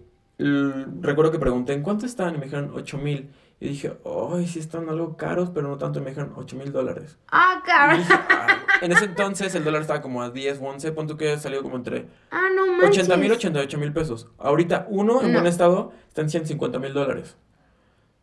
recuerdo 1.00 1.30
que 1.30 1.38
pregunté, 1.38 1.72
¿en 1.74 1.82
cuánto 1.82 2.06
están? 2.06 2.34
Y 2.34 2.38
me 2.38 2.44
dijeron 2.44 2.72
8 2.74 2.98
mil. 2.98 3.30
Y 3.60 3.68
dije, 3.68 3.96
ay, 4.34 4.46
sí 4.48 4.58
están 4.58 4.88
algo 4.88 5.16
caros, 5.16 5.50
pero 5.54 5.68
no 5.68 5.78
tanto. 5.78 5.98
Y 6.00 6.02
me 6.02 6.10
dijeron 6.10 6.32
8 6.36 6.56
mil 6.56 6.72
dólares. 6.72 7.16
Ah, 7.30 7.62
cabrón. 7.64 7.98
dije, 8.00 8.12
"Ah". 8.12 8.46
En 8.82 8.90
ese 8.92 9.04
entonces 9.06 9.54
el 9.54 9.64
dólar 9.64 9.82
estaba 9.82 10.02
como 10.02 10.22
a 10.22 10.30
10 10.30 10.60
o 10.60 10.64
11. 10.66 10.90
Pon 10.92 11.06
tú 11.06 11.16
que 11.16 11.38
salió 11.38 11.62
como 11.62 11.76
entre 11.76 12.08
Ah, 12.30 12.48
no 12.54 12.66
manches. 12.66 13.04
80 13.04 13.16
mil, 13.16 13.30
88 13.32 13.78
mil 13.78 13.92
pesos. 13.92 14.28
Ahorita 14.38 14.86
uno 14.90 15.22
en 15.22 15.28
No. 15.32 15.38
buen 15.38 15.46
estado 15.46 15.92
está 16.08 16.20
en 16.22 16.30
150 16.30 16.78
mil 16.80 16.92
dólares. 16.92 17.36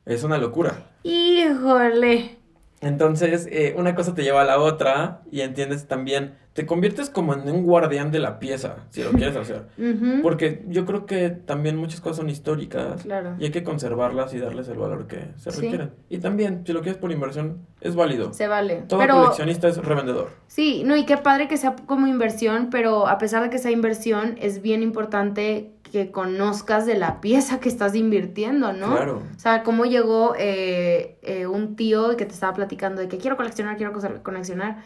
Es 0.05 0.23
una 0.23 0.37
locura. 0.37 0.91
Híjole. 1.03 2.37
Entonces, 2.81 3.47
eh, 3.51 3.75
una 3.77 3.93
cosa 3.95 4.13
te 4.15 4.23
lleva 4.23 4.41
a 4.41 4.45
la 4.45 4.59
otra 4.59 5.21
y 5.31 5.41
entiendes 5.41 5.87
también, 5.87 6.33
te 6.53 6.65
conviertes 6.65 7.09
como 7.11 7.33
en 7.35 7.41
un 7.49 7.63
guardián 7.63 8.11
de 8.11 8.19
la 8.19 8.39
pieza, 8.39 8.77
si 8.89 9.03
lo 9.03 9.11
quieres 9.11 9.35
hacer. 9.37 9.67
Porque 10.23 10.63
yo 10.67 10.85
creo 10.85 11.05
que 11.05 11.29
también 11.29 11.77
muchas 11.77 12.01
cosas 12.01 12.17
son 12.17 12.29
históricas 12.29 13.03
Claro. 13.03 13.35
y 13.39 13.45
hay 13.45 13.51
que 13.51 13.63
conservarlas 13.63 14.33
y 14.33 14.39
darles 14.39 14.67
el 14.67 14.77
valor 14.79 15.05
que 15.07 15.27
se 15.37 15.51
Sí. 15.51 15.61
requieren. 15.61 15.91
Y 16.09 16.17
también, 16.17 16.63
si 16.65 16.73
lo 16.73 16.81
quieres 16.81 16.99
por 16.99 17.11
inversión, 17.11 17.59
es 17.81 17.95
válido. 17.95 18.33
Se 18.33 18.47
vale. 18.47 18.83
Todo 18.87 18.99
pero 18.99 19.15
coleccionista 19.15 19.67
es 19.67 19.77
revendedor. 19.77 20.29
sí, 20.47 20.83
no, 20.83 20.97
y 20.97 21.05
qué 21.05 21.17
padre 21.17 21.47
que 21.47 21.57
sea 21.57 21.75
como 21.85 22.07
inversión, 22.07 22.69
pero 22.71 23.07
a 23.07 23.19
pesar 23.19 23.43
de 23.43 23.49
que 23.51 23.59
sea 23.59 23.71
inversión, 23.71 24.35
es 24.41 24.61
bien 24.63 24.81
importante 24.83 25.71
que 25.91 26.11
conozcas 26.11 26.85
de 26.85 26.95
la 26.95 27.19
pieza 27.19 27.59
que 27.59 27.69
estás 27.69 27.95
invirtiendo, 27.95 28.71
¿no? 28.73 28.95
Claro. 28.95 29.23
O 29.35 29.39
sea, 29.39 29.61
cómo 29.63 29.85
llegó 29.85 30.35
eh, 30.37 31.17
eh, 31.21 31.47
un 31.47 31.75
tío 31.75 32.15
que 32.15 32.25
te 32.25 32.33
estaba 32.33 32.53
platicando 32.53 33.01
de 33.01 33.07
que 33.07 33.17
quiero 33.17 33.35
coleccionar, 33.35 33.77
quiero 33.77 33.91
coleccionar, 34.23 34.77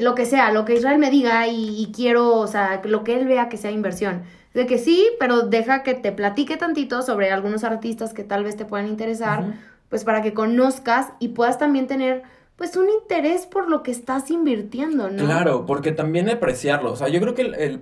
lo 0.00 0.14
que 0.14 0.26
sea, 0.26 0.52
lo 0.52 0.64
que 0.64 0.74
Israel 0.74 0.98
me 0.98 1.10
diga 1.10 1.48
y, 1.48 1.82
y 1.82 1.92
quiero, 1.92 2.36
o 2.36 2.46
sea, 2.46 2.80
lo 2.84 3.02
que 3.02 3.18
él 3.18 3.26
vea 3.26 3.48
que 3.48 3.56
sea 3.56 3.70
inversión. 3.70 4.22
De 4.54 4.66
que 4.66 4.78
sí, 4.78 5.08
pero 5.18 5.42
deja 5.42 5.82
que 5.82 5.94
te 5.94 6.12
platique 6.12 6.56
tantito 6.56 7.02
sobre 7.02 7.30
algunos 7.30 7.64
artistas 7.64 8.12
que 8.12 8.24
tal 8.24 8.44
vez 8.44 8.56
te 8.56 8.64
puedan 8.64 8.86
interesar, 8.86 9.44
pues 9.88 10.04
para 10.04 10.22
que 10.22 10.34
conozcas 10.34 11.12
y 11.20 11.28
puedas 11.28 11.56
también 11.56 11.86
tener, 11.86 12.22
pues, 12.56 12.76
un 12.76 12.88
interés 12.90 13.46
por 13.46 13.68
lo 13.68 13.82
que 13.82 13.92
estás 13.92 14.30
invirtiendo, 14.30 15.08
¿no? 15.08 15.24
Claro, 15.24 15.66
porque 15.66 15.92
también 15.92 16.28
apreciarlo. 16.28 16.92
O 16.92 16.96
sea, 16.96 17.08
yo 17.08 17.20
creo 17.20 17.34
que 17.34 17.42
el, 17.42 17.54
el 17.54 17.80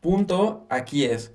punto 0.00 0.66
aquí 0.68 1.04
es 1.04 1.32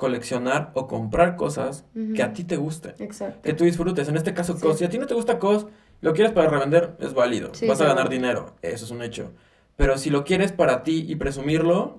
coleccionar 0.00 0.70
o 0.72 0.86
comprar 0.86 1.36
cosas 1.36 1.84
que 2.16 2.22
a 2.22 2.32
ti 2.32 2.42
te 2.44 2.56
gusten. 2.56 2.94
Exacto. 2.98 3.42
que 3.42 3.52
tú 3.52 3.64
disfrutes. 3.64 4.08
En 4.08 4.16
este 4.16 4.32
caso, 4.32 4.56
Sí. 4.56 4.62
COS. 4.62 4.78
Si 4.78 4.84
a 4.86 4.88
ti 4.88 4.98
no 4.98 5.06
te 5.06 5.12
gusta 5.12 5.38
COS, 5.38 5.66
lo 6.00 6.14
quieres 6.14 6.32
para 6.32 6.48
revender, 6.48 6.96
es 7.00 7.12
válido. 7.12 7.50
Sí, 7.52 7.68
Vas 7.68 7.82
a 7.82 7.84
ganar 7.84 8.08
dinero. 8.08 8.54
Eso 8.62 8.86
es 8.86 8.90
un 8.90 9.02
hecho. 9.02 9.30
Pero 9.76 9.98
si 9.98 10.08
lo 10.08 10.24
quieres 10.24 10.52
para 10.52 10.82
ti 10.84 11.04
y 11.06 11.16
presumirlo, 11.16 11.98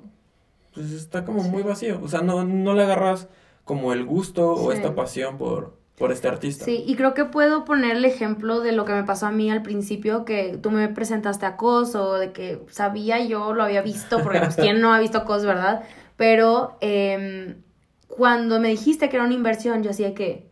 pues 0.73 0.91
está 0.91 1.23
como 1.25 1.43
muy 1.43 1.61
vacío. 1.61 1.99
O 2.01 2.07
sea, 2.07 2.21
no, 2.21 2.43
no 2.43 2.73
le 2.73 2.81
agarras 2.81 3.27
como 3.65 3.93
el 3.93 4.03
gusto 4.03 4.51
o 4.51 4.71
esta 4.71 4.95
pasión 4.95 5.37
por, 5.37 5.77
por 5.95 6.11
este 6.11 6.27
artista. 6.27 6.65
Sí, 6.65 6.83
y 6.87 6.95
creo 6.95 7.13
que 7.13 7.25
puedo 7.25 7.65
poner 7.65 7.97
el 7.97 8.05
ejemplo 8.05 8.61
de 8.61 8.71
lo 8.71 8.83
que 8.85 8.93
me 8.93 9.03
pasó 9.03 9.27
a 9.27 9.31
mí 9.31 9.51
al 9.51 9.61
principio, 9.61 10.25
que 10.25 10.57
tú 10.59 10.71
me 10.71 10.87
presentaste 10.89 11.45
a 11.45 11.55
COS 11.55 11.93
o 11.93 12.13
de 12.15 12.31
que 12.31 12.59
sabía 12.71 13.23
yo, 13.23 13.53
lo 13.53 13.61
había 13.61 13.83
visto, 13.83 14.23
porque 14.23 14.39
pues 14.39 14.55
quién 14.55 14.81
no 14.81 14.91
ha 14.91 14.99
visto 14.99 15.23
COS, 15.23 15.45
¿verdad? 15.45 15.83
Pero 16.17 16.77
em, 16.81 17.61
cuando 18.15 18.59
me 18.59 18.69
dijiste 18.69 19.09
que 19.09 19.15
era 19.17 19.25
una 19.25 19.33
inversión, 19.33 19.83
yo 19.83 19.89
hacía 19.91 20.13
que, 20.13 20.49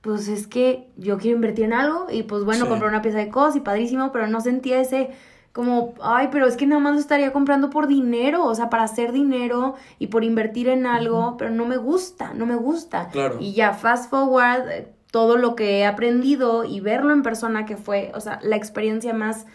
pues 0.00 0.28
es 0.28 0.46
que 0.46 0.88
yo 0.96 1.18
quiero 1.18 1.36
invertir 1.36 1.64
en 1.66 1.72
algo 1.72 2.06
y 2.10 2.22
pues 2.22 2.44
bueno, 2.44 2.64
Sí. 2.64 2.70
compré 2.70 2.88
una 2.88 3.02
pieza 3.02 3.18
de 3.18 3.28
COS 3.28 3.56
y 3.56 3.60
padrísimo, 3.60 4.12
pero 4.12 4.26
no 4.28 4.40
sentía 4.40 4.80
ese 4.80 5.10
como, 5.52 5.94
ay, 6.02 6.28
pero 6.30 6.46
es 6.46 6.56
que 6.58 6.66
nada 6.66 6.82
más 6.82 6.92
lo 6.94 7.00
estaría 7.00 7.32
comprando 7.32 7.70
por 7.70 7.86
dinero, 7.86 8.44
o 8.44 8.54
sea, 8.54 8.68
para 8.68 8.82
hacer 8.82 9.10
dinero 9.12 9.74
y 9.98 10.08
por 10.08 10.22
invertir 10.22 10.68
en 10.68 10.84
algo, 10.84 11.36
pero 11.38 11.50
no 11.50 11.64
me 11.64 11.78
gusta, 11.78 12.34
no 12.34 12.44
me 12.44 12.56
gusta. 12.56 13.08
Claro. 13.08 13.38
Y 13.40 13.54
ya, 13.54 13.72
fast 13.72 14.10
forward, 14.10 14.68
eh, 14.68 14.92
todo 15.10 15.38
lo 15.38 15.56
que 15.56 15.78
he 15.78 15.86
aprendido 15.86 16.64
y 16.64 16.80
verlo 16.80 17.14
en 17.14 17.22
persona 17.22 17.64
que 17.64 17.78
fue, 17.78 18.12
o 18.14 18.20
sea, 18.20 18.38
la 18.42 18.56
experiencia 18.56 19.14
más, 19.14 19.46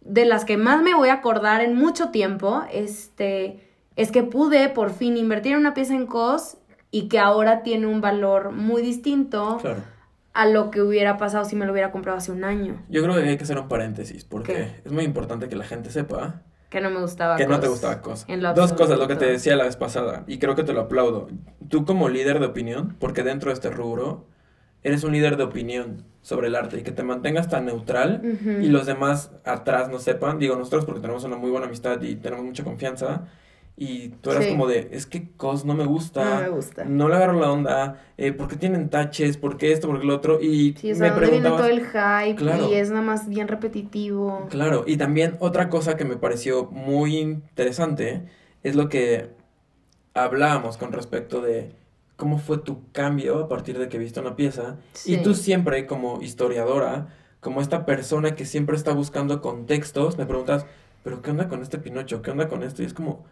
de 0.00 0.24
las 0.24 0.46
que 0.46 0.56
más 0.56 0.82
me 0.82 0.94
voy 0.94 1.10
a 1.10 1.14
acordar 1.14 1.60
en 1.60 1.76
mucho 1.76 2.08
tiempo, 2.08 2.62
este, 2.72 3.60
es 3.94 4.10
que 4.10 4.22
pude 4.22 4.70
por 4.70 4.90
fin 4.90 5.18
invertir 5.18 5.52
en 5.52 5.58
una 5.58 5.74
pieza 5.74 5.94
en 5.94 6.06
COS 6.06 6.56
y 6.92 7.08
que 7.08 7.18
ahora 7.18 7.64
tiene 7.64 7.86
un 7.88 8.00
valor 8.00 8.52
muy 8.52 8.82
distinto 8.82 9.58
Claro. 9.60 9.80
a 10.34 10.46
lo 10.46 10.70
que 10.70 10.80
hubiera 10.80 11.16
pasado 11.18 11.44
si 11.44 11.56
me 11.56 11.66
lo 11.66 11.72
hubiera 11.72 11.90
comprado 11.90 12.18
hace 12.18 12.30
un 12.30 12.44
año, 12.44 12.80
Yo 12.88 13.02
creo 13.02 13.14
que 13.16 13.22
hay 13.28 13.36
que 13.36 13.42
hacer 13.44 13.58
un 13.58 13.66
paréntesis 13.66 14.24
porque 14.24 14.52
¿Qué? 14.54 14.68
es 14.84 14.92
muy 14.92 15.02
importante 15.04 15.48
que 15.48 15.56
la 15.56 15.64
gente 15.64 15.90
sepa 15.90 16.42
que 16.70 16.80
no 16.80 16.88
me 16.90 17.00
gustaba. 17.00 17.36
que 17.36 17.46
no 17.46 17.56
te 17.60 17.66
COS. 17.66 17.70
gustaba 17.70 18.00
COS. 18.00 18.26
Lo 18.28 18.54
Dos 18.54 18.72
cosas, 18.72 18.98
lo 18.98 19.06
que 19.08 19.16
te 19.16 19.26
decía 19.26 19.56
la 19.56 19.64
vez 19.64 19.76
pasada, 19.76 20.24
y 20.26 20.38
creo 20.38 20.54
que 20.54 20.62
te 20.64 20.72
lo 20.72 20.80
aplaudo. 20.82 21.28
Tú 21.68 21.84
como 21.84 22.08
líder 22.08 22.40
de 22.40 22.46
opinión, 22.46 22.96
porque 22.98 23.22
dentro 23.22 23.50
de 23.50 23.54
este 23.54 23.68
rubro, 23.68 24.24
eres 24.82 25.04
un 25.04 25.12
líder 25.12 25.36
de 25.36 25.42
opinión 25.44 26.04
sobre 26.22 26.46
el 26.48 26.56
arte 26.56 26.78
y 26.78 26.82
que 26.82 26.90
te 26.92 27.02
mantengas 27.02 27.48
tan 27.50 27.66
neutral 27.66 28.22
y 28.62 28.68
los 28.68 28.86
demás 28.86 29.32
atrás 29.44 29.90
no 29.90 29.98
sepan, 29.98 30.38
digo 30.38 30.56
nosotros 30.56 30.84
porque 30.86 31.00
tenemos 31.02 31.24
una 31.24 31.36
muy 31.36 31.50
buena 31.50 31.66
amistad 31.66 32.00
y 32.00 32.16
tenemos 32.16 32.44
mucha 32.44 32.64
confianza, 32.64 33.26
y 33.76 34.10
tú 34.10 34.30
eras 34.30 34.44
Sí. 34.44 34.50
como 34.50 34.66
de, 34.66 34.88
es 34.92 35.06
que 35.06 35.30
COS 35.36 35.64
no 35.64 35.74
me 35.74 35.84
gusta, 35.86 36.24
No 36.36 36.40
me 36.42 36.48
gusta. 36.50 36.84
no 36.84 37.08
le 37.08 37.16
agarro 37.16 37.40
la 37.40 37.50
onda, 37.50 38.02
eh, 38.18 38.32
¿por 38.32 38.46
qué 38.48 38.56
tienen 38.56 38.90
taches? 38.90 39.36
¿Por 39.38 39.56
qué 39.56 39.72
esto? 39.72 39.88
¿Por 39.88 40.00
qué 40.00 40.06
lo 40.06 40.14
otro? 40.14 40.40
Y 40.40 40.74
Sí, 40.78 40.92
o 40.92 40.94
sea, 40.94 41.08
me 41.08 41.10
¿dónde 41.20 41.30
viene 41.30 41.48
todo 41.48 41.58
preguntabas... 41.58 42.24
el 42.26 42.28
hype 42.30 42.38
Claro. 42.42 42.68
y 42.70 42.74
es 42.74 42.90
nada 42.90 43.02
más 43.02 43.28
bien 43.28 43.48
repetitivo. 43.48 44.46
Claro, 44.50 44.84
y 44.86 44.96
también 44.98 45.36
otra 45.40 45.68
cosa 45.70 45.96
que 45.96 46.04
me 46.04 46.16
pareció 46.16 46.66
muy 46.66 47.16
interesante 47.18 48.22
es 48.62 48.76
lo 48.76 48.88
que 48.88 49.30
hablábamos 50.14 50.76
con 50.76 50.92
respecto 50.92 51.40
de 51.40 51.72
cómo 52.16 52.38
fue 52.38 52.58
tu 52.58 52.90
cambio 52.92 53.38
a 53.40 53.48
partir 53.48 53.78
de 53.78 53.88
que 53.88 53.98
viste 53.98 54.20
una 54.20 54.36
pieza. 54.36 54.76
Sí. 54.92 55.14
Y 55.14 55.22
tú 55.22 55.34
siempre 55.34 55.86
como 55.86 56.20
historiadora, 56.22 57.08
como 57.40 57.60
esta 57.60 57.84
persona 57.86 58.34
que 58.36 58.44
siempre 58.44 58.76
está 58.76 58.92
buscando 58.92 59.40
contextos, 59.40 60.18
me 60.18 60.26
preguntas, 60.26 60.66
pero 61.02 61.22
¿qué 61.22 61.30
onda 61.30 61.48
con 61.48 61.62
este 61.62 61.78
Pinocho? 61.78 62.22
¿Qué 62.22 62.30
onda 62.30 62.48
con 62.48 62.62
esto? 62.62 62.82
Y 62.82 62.86
es 62.86 62.94
como, 62.94 63.24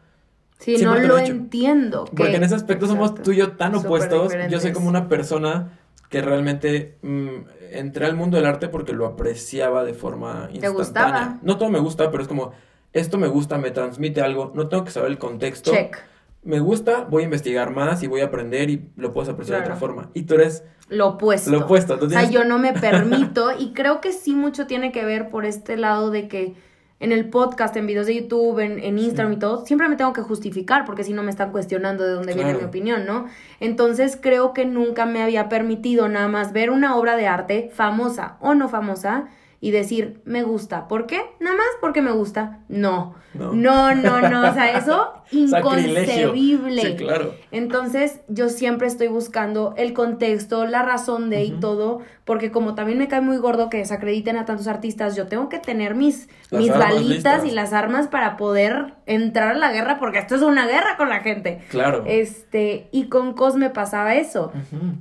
Sí, 0.61 0.77
no 0.85 0.95
lo, 0.99 1.19
entiendo. 1.19 2.05
Porque 2.05 2.37
en 2.37 2.43
ese 2.43 2.55
aspecto 2.55 2.87
somos 2.87 3.15
tú 3.15 3.33
y 3.33 3.37
yo 3.37 3.53
tan 3.53 3.75
opuestos. 3.75 4.33
Yo 4.51 4.61
soy 4.61 4.73
como 4.73 4.89
una 4.89 5.09
persona 5.09 5.79
que 6.11 6.21
realmente 6.21 6.99
mm, 7.01 7.29
entré 7.73 8.05
al 8.05 8.15
mundo 8.15 8.37
del 8.37 8.45
arte 8.45 8.69
porque 8.69 8.93
lo 8.93 9.07
apreciaba 9.07 9.85
de 9.85 9.95
forma 9.95 10.49
instantánea. 10.53 10.61
¿Te 10.61 10.69
gustaba? 10.69 11.39
No 11.43 11.57
todo 11.57 11.71
me 11.71 11.79
gusta, 11.79 12.11
pero 12.11 12.23
es 12.23 12.29
como, 12.29 12.53
esto 12.93 13.17
me 13.17 13.29
gusta, 13.29 13.57
me 13.57 13.71
transmite 13.71 14.21
algo, 14.21 14.53
no 14.55 14.69
tengo 14.69 14.85
que 14.85 14.91
saber 14.91 15.11
el 15.11 15.19
contexto. 15.19 15.71
Check. 15.71 15.97
Me 16.43 16.59
gusta, 16.61 17.05
voy 17.05 17.23
a 17.23 17.25
investigar 17.25 17.71
más 17.71 18.03
y 18.03 18.07
voy 18.07 18.21
a 18.21 18.27
aprender 18.27 18.71
y 18.71 18.91
lo 18.97 19.13
puedes 19.13 19.31
apreciar 19.31 19.59
de 19.59 19.65
otra 19.65 19.77
forma. 19.77 20.11
Y 20.13 20.23
tú 20.23 20.35
eres... 20.35 20.65
Lo 20.89 21.09
opuesto. 21.09 21.51
Lo 21.51 21.61
opuesto. 21.61 21.99
O 22.01 22.09
sea, 22.11 22.29
yo 22.29 22.45
no 22.45 22.59
me 22.59 22.73
permito 22.73 23.51
y 23.59 23.73
creo 23.73 24.01
que 24.01 24.13
sí 24.13 24.35
mucho 24.35 24.67
tiene 24.67 24.91
que 24.93 25.05
ver 25.05 25.29
por 25.29 25.45
este 25.45 25.77
lado 25.77 26.11
de 26.11 26.29
que 26.29 26.55
en 27.01 27.13
el 27.13 27.31
podcast, 27.31 27.75
en 27.77 27.87
videos 27.87 28.07
de 28.07 28.15
YouTube, 28.15 28.59
en, 28.61 28.99
Instagram 28.99 29.33
y 29.33 29.39
todo, 29.39 29.65
siempre 29.65 29.89
me 29.89 29.97
tengo 29.97 30.13
que 30.13 30.21
justificar 30.21 30.85
porque 30.85 31.03
si 31.03 31.15
no 31.15 31.23
me 31.23 31.31
están 31.31 31.51
cuestionando 31.51 32.05
de 32.05 32.13
dónde 32.13 32.35
viene 32.35 32.55
mi 32.55 32.63
opinión, 32.63 33.07
¿no? 33.07 33.27
Entonces 33.59 34.19
creo 34.21 34.53
que 34.53 34.67
nunca 34.67 35.07
me 35.07 35.23
había 35.23 35.49
permitido 35.49 36.09
nada 36.09 36.29
más 36.29 36.53
ver 36.53 36.71
una 36.71 36.97
obra 36.97 37.17
de 37.17 37.27
arte, 37.27 37.71
famosa 37.73 38.37
o 38.41 38.55
no 38.55 38.69
famosa, 38.69 39.29
y 39.63 39.73
decir, 39.73 40.23
me 40.25 40.43
gusta. 40.43 40.89
¿Por 40.89 41.07
qué? 41.07 41.21
Nada 41.39 41.57
más 41.57 41.67
porque 41.81 42.01
me 42.01 42.13
gusta. 42.13 42.61
No. 42.69 43.15
No, 43.35 43.53
no, 43.95 44.21
no. 44.29 44.51
O 44.51 44.55
sea, 44.55 44.77
eso 44.79 45.13
inconcebible. 45.31 46.83
Sí, 46.83 46.97
claro. 46.97 47.35
Entonces, 47.51 48.21
yo 48.29 48.49
siempre 48.49 48.87
estoy 48.87 49.09
buscando 49.09 49.75
el 49.77 49.93
contexto, 49.93 50.65
la 50.65 50.83
razón 50.83 51.31
de 51.31 51.45
y 51.45 51.53
todo, 51.53 52.01
porque 52.25 52.51
como 52.51 52.75
también 52.75 52.99
me 52.99 53.07
cae 53.07 53.21
muy 53.21 53.37
gordo 53.37 53.71
que 53.71 53.77
desacrediten 53.77 54.37
a 54.37 54.47
tantos 54.47 54.67
artistas, 54.67 55.15
yo 55.15 55.27
tengo 55.27 55.49
que 55.49 55.59
tener 55.59 55.95
mis, 55.95 56.29
mis 56.51 56.71
balitas 56.71 57.45
y 57.45 57.51
las 57.51 57.73
armas 57.73 58.09
para 58.09 58.37
poder 58.37 58.95
entrar 59.07 59.55
a 59.55 59.59
la 59.59 59.71
guerra, 59.71 59.99
porque 60.01 60.19
esto 60.19 60.35
es 60.35 60.43
una 60.43 60.67
guerra 60.67 60.97
con 60.97 61.09
la 61.09 61.21
gente. 61.21 61.61
Claro. 61.71 62.05
Este, 62.07 62.89
y 62.93 63.05
con 63.05 63.35
Cosme 63.35 63.71
pasaba 63.71 64.15
eso. 64.15 64.53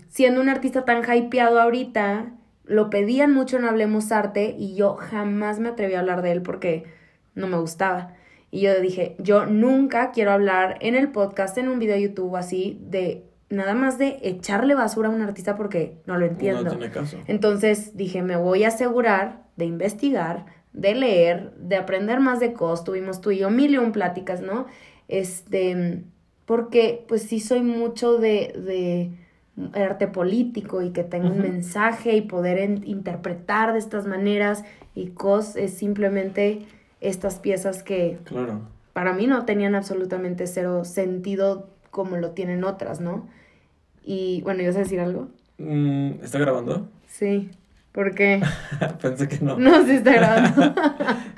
Siendo 0.10 0.42
un 0.42 0.50
artista 0.50 0.86
tan 0.86 1.02
hypeado 1.02 1.60
ahorita, 1.62 2.34
lo 2.70 2.90
pedían 2.92 3.34
mucho 3.34 3.58
en 3.58 3.66
Hablemos 3.66 4.12
Arte 4.12 4.56
y 4.58 4.76
yo 4.76 4.94
jamás 4.94 5.60
me 5.60 5.70
atreví 5.70 5.96
a 5.96 6.00
hablar 6.00 6.22
de 6.22 6.32
él 6.32 6.44
porque 6.44 6.84
no 7.34 7.48
me 7.48 7.58
gustaba. 7.58 8.14
Y 8.52 8.62
yo 8.62 8.80
dije, 8.80 9.16
yo 9.18 9.48
nunca 9.48 10.12
quiero 10.12 10.32
hablar 10.32 10.78
en 10.80 10.96
el 10.96 11.12
podcast, 11.12 11.58
en 11.58 11.68
un 11.68 11.80
video 11.80 11.96
de 11.96 12.04
YouTube 12.04 12.36
así, 12.36 12.80
de 12.82 13.26
nada 13.50 13.74
más 13.74 13.98
de 13.98 14.20
echarle 14.22 14.76
basura 14.76 15.10
a 15.10 15.12
un 15.12 15.22
artista 15.22 15.56
porque 15.56 15.98
no 16.06 16.18
lo 16.18 16.28
entiendo. 16.28 16.64
No 16.64 16.70
tiene 16.70 16.92
caso. 16.92 17.18
Entonces 17.26 17.98
dije, 17.98 18.22
me 18.22 18.36
voy 18.36 18.64
a 18.64 18.68
asegurar 18.68 19.48
de 19.56 19.66
investigar, 19.66 20.46
de 20.72 20.94
leer, 20.94 21.52
de 21.58 21.76
aprender 21.76 22.20
más 22.20 22.40
de 22.40 22.54
cos. 22.54 22.84
Tuvimos 22.84 23.20
tú 23.20 23.32
y 23.32 23.40
yo 23.40 23.50
mil 23.50 23.74
y 23.74 23.78
un 23.78 23.92
pláticas, 23.92 24.42
¿no? 24.42 24.68
Este, 25.08 26.04
porque 26.46 27.04
pues 27.08 27.24
sí 27.24 27.40
soy 27.40 27.62
mucho 27.62 28.20
de, 28.20 28.54
de 28.56 29.12
arte 29.74 30.08
político 30.08 30.82
y 30.82 30.92
que 30.92 31.04
tenga 31.04 31.30
un 31.30 31.42
mensaje 31.42 32.16
y 32.16 32.22
poder 32.22 32.60
interpretar 32.86 33.74
de 33.74 33.80
estas 33.80 34.06
maneras 34.06 34.64
y 34.96 35.10
cos 35.10 35.56
es 35.56 35.74
simplemente 35.74 36.66
estas 37.02 37.40
piezas 37.40 37.84
que 37.84 38.20
claro. 38.24 38.62
para 38.94 39.14
mí 39.14 39.28
no 39.28 39.46
tenían 39.46 39.76
absolutamente 39.76 40.48
cero 40.48 40.86
sentido 40.86 41.70
como 41.92 42.18
lo 42.18 42.32
tienen 42.32 42.64
otras, 42.64 43.00
¿no? 43.00 43.28
Y 44.04 44.42
bueno, 44.44 44.62
¿ibas 44.62 44.76
a 44.76 44.80
decir 44.80 45.00
algo? 45.00 45.30
Mm, 45.58 46.24
¿Está 46.24 46.40
grabando? 46.40 46.88
Sí. 47.08 47.50
¿Por 47.92 48.14
qué? 48.14 48.42
Pensé 49.02 49.28
que 49.28 49.40
no. 49.40 49.58
No, 49.58 49.84
sí 49.86 49.92
está 49.92 50.14
grabando. 50.14 50.74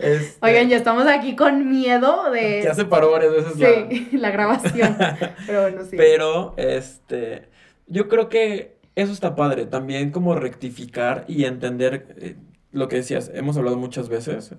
Este 0.02 0.36
Oigan, 0.42 0.68
ya 0.68 0.78
estamos 0.78 1.06
aquí 1.06 1.36
con 1.36 1.70
miedo 1.70 2.32
de... 2.32 2.64
Ya 2.64 2.74
se 2.74 2.86
paró 2.86 3.12
varias 3.12 3.34
veces 3.34 3.54
sí, 3.54 4.10
la... 4.14 4.20
la 4.20 4.32
grabación. 4.32 4.98
Pero 5.46 5.62
bueno, 5.62 5.84
sí. 5.84 5.96
Pero, 5.96 6.56
este 6.58 7.51
yo 7.92 8.08
creo 8.08 8.30
que 8.30 8.78
eso 8.96 9.12
está 9.12 9.36
padre, 9.36 9.66
también 9.66 10.12
como 10.12 10.34
rectificar 10.34 11.26
y 11.28 11.44
entender 11.44 12.16
eh, 12.18 12.36
lo 12.72 12.88
que 12.88 12.98
decías, 12.98 13.30
hemos 13.34 13.58
hablado 13.58 13.78
muchas 13.78 14.10
veces, 14.10 14.56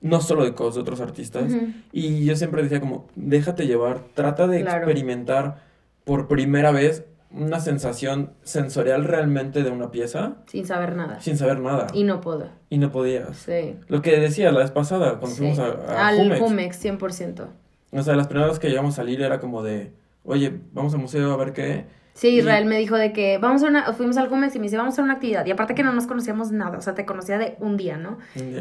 no 0.00 0.20
solo 0.20 0.44
de 0.44 0.54
cosas 0.54 0.76
de 0.76 0.80
otros 0.82 1.00
artistas, 1.00 1.52
y 1.92 2.24
yo 2.24 2.36
siempre 2.36 2.62
decía 2.62 2.80
como, 2.80 3.08
déjate 3.16 3.66
llevar, 3.66 4.02
trata 4.14 4.46
de 4.46 4.60
experimentar 4.60 5.64
por 6.04 6.28
primera 6.28 6.70
vez 6.70 7.04
una 7.32 7.58
sensación 7.58 8.32
sensorial 8.42 9.04
realmente 9.04 9.64
de 9.64 9.70
una 9.70 9.90
pieza. 9.90 10.36
Sin 10.46 10.64
saber 10.64 10.94
nada. 10.94 11.20
Sin 11.20 11.36
saber 11.36 11.60
nada. 11.60 11.88
Y 11.92 12.04
no 12.04 12.20
puedo. 12.20 12.48
Y 12.70 12.78
no 12.78 12.92
podías. 12.92 13.36
Sí. 13.36 13.76
Lo 13.88 14.00
que 14.00 14.18
decía 14.20 14.52
la 14.52 14.60
vez 14.60 14.70
pasada, 14.70 15.18
cuando 15.18 15.36
fuimos 15.36 15.58
a, 15.58 15.66
a 15.88 16.08
Al 16.08 16.38
Jumex. 16.38 16.84
100%. 16.84 17.48
O 17.92 18.02
sea, 18.02 18.14
las 18.14 18.28
primeras 18.28 18.58
que 18.58 18.68
llegamos 18.68 18.94
a 18.94 18.96
salir 18.96 19.22
era 19.22 19.40
como 19.40 19.62
de, 19.62 19.92
oye, 20.24 20.60
vamos 20.72 20.94
al 20.94 21.00
museo 21.00 21.32
a 21.32 21.36
ver 21.36 21.52
qué. 21.52 21.84
Sí, 22.16 22.28
Israel 22.28 22.64
me 22.64 22.78
dijo 22.78 22.96
de 22.96 23.12
que 23.12 23.36
vamos 23.36 23.62
a 23.62 23.66
una, 23.66 23.92
fuimos 23.92 24.16
al 24.16 24.30
Jumex 24.30 24.54
y 24.56 24.58
me 24.58 24.64
dice, 24.64 24.78
vamos 24.78 24.92
a 24.92 24.94
hacer 24.94 25.04
una 25.04 25.12
actividad. 25.14 25.44
Y 25.44 25.50
aparte 25.50 25.74
que 25.74 25.82
no 25.82 25.92
nos 25.92 26.06
conocíamos 26.06 26.50
nada, 26.50 26.78
o 26.78 26.80
sea, 26.80 26.94
te 26.94 27.04
conocía 27.04 27.36
de 27.36 27.56
un 27.60 27.76
día, 27.76 27.98
¿no? 27.98 28.16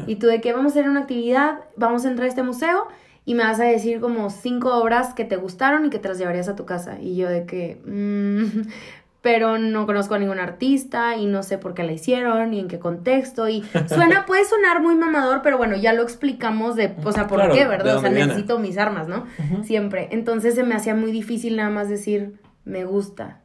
Y 0.08 0.18
tú 0.18 0.28
de 0.28 0.41
que 0.41 0.51
vamos 0.51 0.74
a 0.74 0.80
hacer 0.80 0.89
una 0.89 0.99
actividad, 0.99 1.60
vamos 1.78 2.03
a 2.03 2.10
entrar 2.10 2.26
a 2.26 2.28
este 2.28 2.43
museo 2.43 2.89
y 3.24 3.34
me 3.34 3.43
vas 3.43 3.62
a 3.62 3.64
decir 3.64 4.01
como 4.01 4.30
cinco 4.30 4.76
obras 4.76 5.14
que 5.14 5.24
te 5.24 5.38
gustaron 5.38 5.86
y 5.86 5.89
que 5.89 5.99
te 5.99 6.10
las 6.10 6.18
llevarías 6.18 6.49
a 6.49 6.58
tu 6.58 6.66
casa. 6.66 6.99
Y 6.99 7.16
yo 7.16 7.30
de 7.30 7.45
que, 7.45 7.82
mm, 7.86 8.68
pero 9.22 9.58
no 9.58 9.86
conozco 9.86 10.16
a 10.16 10.20
ningún 10.20 10.39
artista 10.39 11.16
y 11.16 11.26
no 11.26 11.41
sé 11.41 11.58
por 11.58 11.74
qué 11.74 11.84
la 11.84 11.93
hicieron 11.93 12.53
y 12.53 12.60
en 12.60 12.68
qué 12.68 12.78
contexto. 12.78 13.47
Y 13.47 13.64
suena, 13.88 14.26
puede 14.26 14.43
sonar 14.43 14.82
muy 14.82 14.95
mamador, 14.95 15.41
pero 15.41 15.58
bueno, 15.58 15.78
ya 15.78 15.93
lo 15.93 16.03
explicamos 16.03 16.76
de, 16.76 16.93
o 17.06 17.12
sea, 17.14 17.28
por 17.28 17.49
qué, 17.53 17.66
¿verdad? 17.66 17.95
O 17.95 18.01
sea, 18.01 18.10
necesito 18.10 18.60
mis 18.60 18.78
armas, 18.78 19.08
¿no? 19.08 19.28
Siempre. 19.64 20.10
Entonces 20.12 20.56
se 20.56 20.64
me 20.64 20.76
hacía 20.76 20.93
muy 20.93 21.14
difícil 21.14 21.56
nada 21.56 21.70
más 21.70 21.88
decir, 21.88 22.34
me 22.66 22.84
gusta 22.84 23.45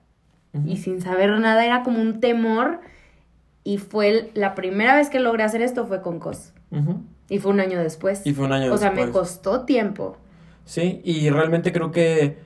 y 0.66 0.78
sin 0.78 1.00
saber 1.00 1.30
nada 1.38 1.64
era 1.64 1.82
como 1.82 2.00
un 2.00 2.20
temor 2.20 2.80
y 3.62 3.78
fue 3.78 4.30
la 4.34 4.54
primera 4.54 4.96
vez 4.96 5.10
que 5.10 5.20
logré 5.20 5.42
hacer 5.42 5.62
esto 5.62 5.86
fue 5.86 6.02
con 6.02 6.18
COS. 6.18 6.52
Y 7.28 7.38
fue 7.38 7.52
un 7.52 7.60
año 7.60 7.78
después. 7.78 8.26
Y 8.26 8.34
fue 8.34 8.46
un 8.46 8.52
año 8.52 8.72
o 8.72 8.78
sea, 8.78 8.90
me 8.90 9.10
costó 9.10 9.64
tiempo. 9.64 10.16
Sí, 10.64 11.00
y 11.04 11.30
realmente 11.30 11.72
creo 11.72 11.90
que 11.90 12.38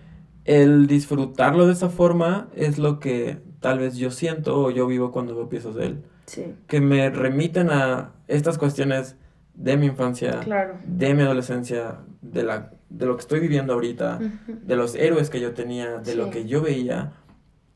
el 0.44 0.86
disfrutarlo 0.86 1.66
de 1.66 1.72
esa 1.72 1.88
forma 1.88 2.48
es 2.54 2.78
lo 2.78 3.00
que 3.00 3.38
tal 3.60 3.78
vez 3.78 3.96
yo 3.96 4.10
siento 4.10 4.60
o 4.60 4.70
yo 4.70 4.86
vivo 4.86 5.10
cuando 5.10 5.34
veo 5.34 5.48
piezas 5.48 5.74
de 5.74 5.86
él. 5.86 6.04
Sí. 6.26 6.54
Que 6.66 6.80
me 6.80 7.10
remiten 7.10 7.70
a 7.70 8.12
estas 8.28 8.58
cuestiones 8.58 9.16
de 9.54 9.76
mi 9.76 9.86
infancia, 9.86 10.40
claro. 10.40 10.78
de 10.84 11.14
mi 11.14 11.22
adolescencia, 11.22 11.98
de, 12.20 12.42
la, 12.42 12.72
de 12.90 13.06
lo 13.06 13.16
que 13.16 13.20
estoy 13.20 13.40
viviendo 13.40 13.74
ahorita, 13.74 14.18
de 14.46 14.76
los 14.76 14.94
héroes 14.94 15.30
que 15.30 15.40
yo 15.40 15.54
tenía, 15.54 15.98
de 15.98 16.14
lo 16.14 16.30
que 16.30 16.46
yo 16.46 16.60
veía 16.60 17.12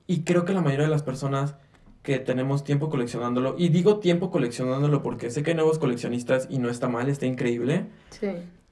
y 0.08 0.22
creo 0.24 0.44
que 0.44 0.54
la 0.54 0.62
mayoría 0.62 0.86
de 0.86 0.90
las 0.90 1.04
personas 1.04 1.54
que 2.02 2.18
tenemos 2.18 2.64
tiempo 2.64 2.88
coleccionándolo, 2.88 3.54
y 3.58 3.68
digo 3.68 3.98
tiempo 3.98 4.30
coleccionándolo 4.30 5.02
porque 5.02 5.30
sé 5.30 5.42
que 5.42 5.50
hay 5.50 5.56
nuevos 5.56 5.78
coleccionistas 5.78 6.48
y 6.50 6.58
no 6.58 6.70
está 6.70 6.88
mal, 6.88 7.10
está 7.10 7.26
increíble. 7.26 7.86
Sí. 8.08 8.28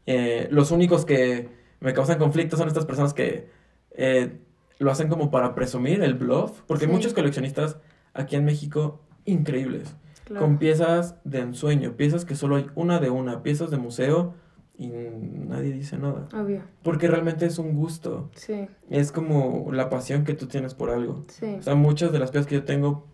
Eh, 0.07 0.49
los 0.51 0.71
únicos 0.71 1.05
que 1.05 1.49
me 1.81 1.93
causan 1.93 2.19
conflicto 2.19 2.57
son 2.57 2.69
estas 2.69 2.87
personas 2.87 3.13
que 3.13 3.51
eh, 3.91 4.39
lo 4.79 4.91
hacen 4.91 5.09
como 5.09 5.31
para 5.31 5.55
presumir 5.55 6.03
el 6.03 6.15
bluff, 6.15 6.63
porque 6.67 6.87
hay 6.87 6.91
muchos 6.91 7.13
coleccionistas 7.13 7.77
aquí 8.15 8.35
en 8.35 8.47
México 8.47 9.03
increíbles, 9.27 9.95
con 10.39 10.57
piezas 10.57 11.17
de 11.25 11.41
ensueño, 11.41 11.97
piezas 11.97 12.25
que 12.25 12.35
solo 12.35 12.57
hay 12.57 12.67
una 12.75 12.99
de 12.99 13.11
una, 13.11 13.43
piezas 13.43 13.71
de 13.71 13.77
museo 13.77 14.35
y 14.79 14.89
nadie 14.89 15.73
dice 15.73 15.97
nada. 15.97 16.29
Obvio. 16.35 16.63
Porque 16.83 17.09
realmente 17.09 17.47
es 17.47 17.59
un 17.59 17.75
gusto. 17.75 18.31
Sí. 18.35 18.67
Es 18.91 19.11
como 19.11 19.71
la 19.73 19.89
pasión 19.89 20.25
que 20.25 20.35
tú 20.35 20.47
tienes 20.47 20.75
por 20.75 20.91
algo. 20.91 21.25
Sí. 21.29 21.57
O 21.59 21.63
sea, 21.63 21.75
muchas 21.75 22.13
de 22.13 22.19
las 22.19 22.31
piezas 22.31 22.47
que 22.47 22.57
yo 22.57 22.65
tengo, 22.65 23.07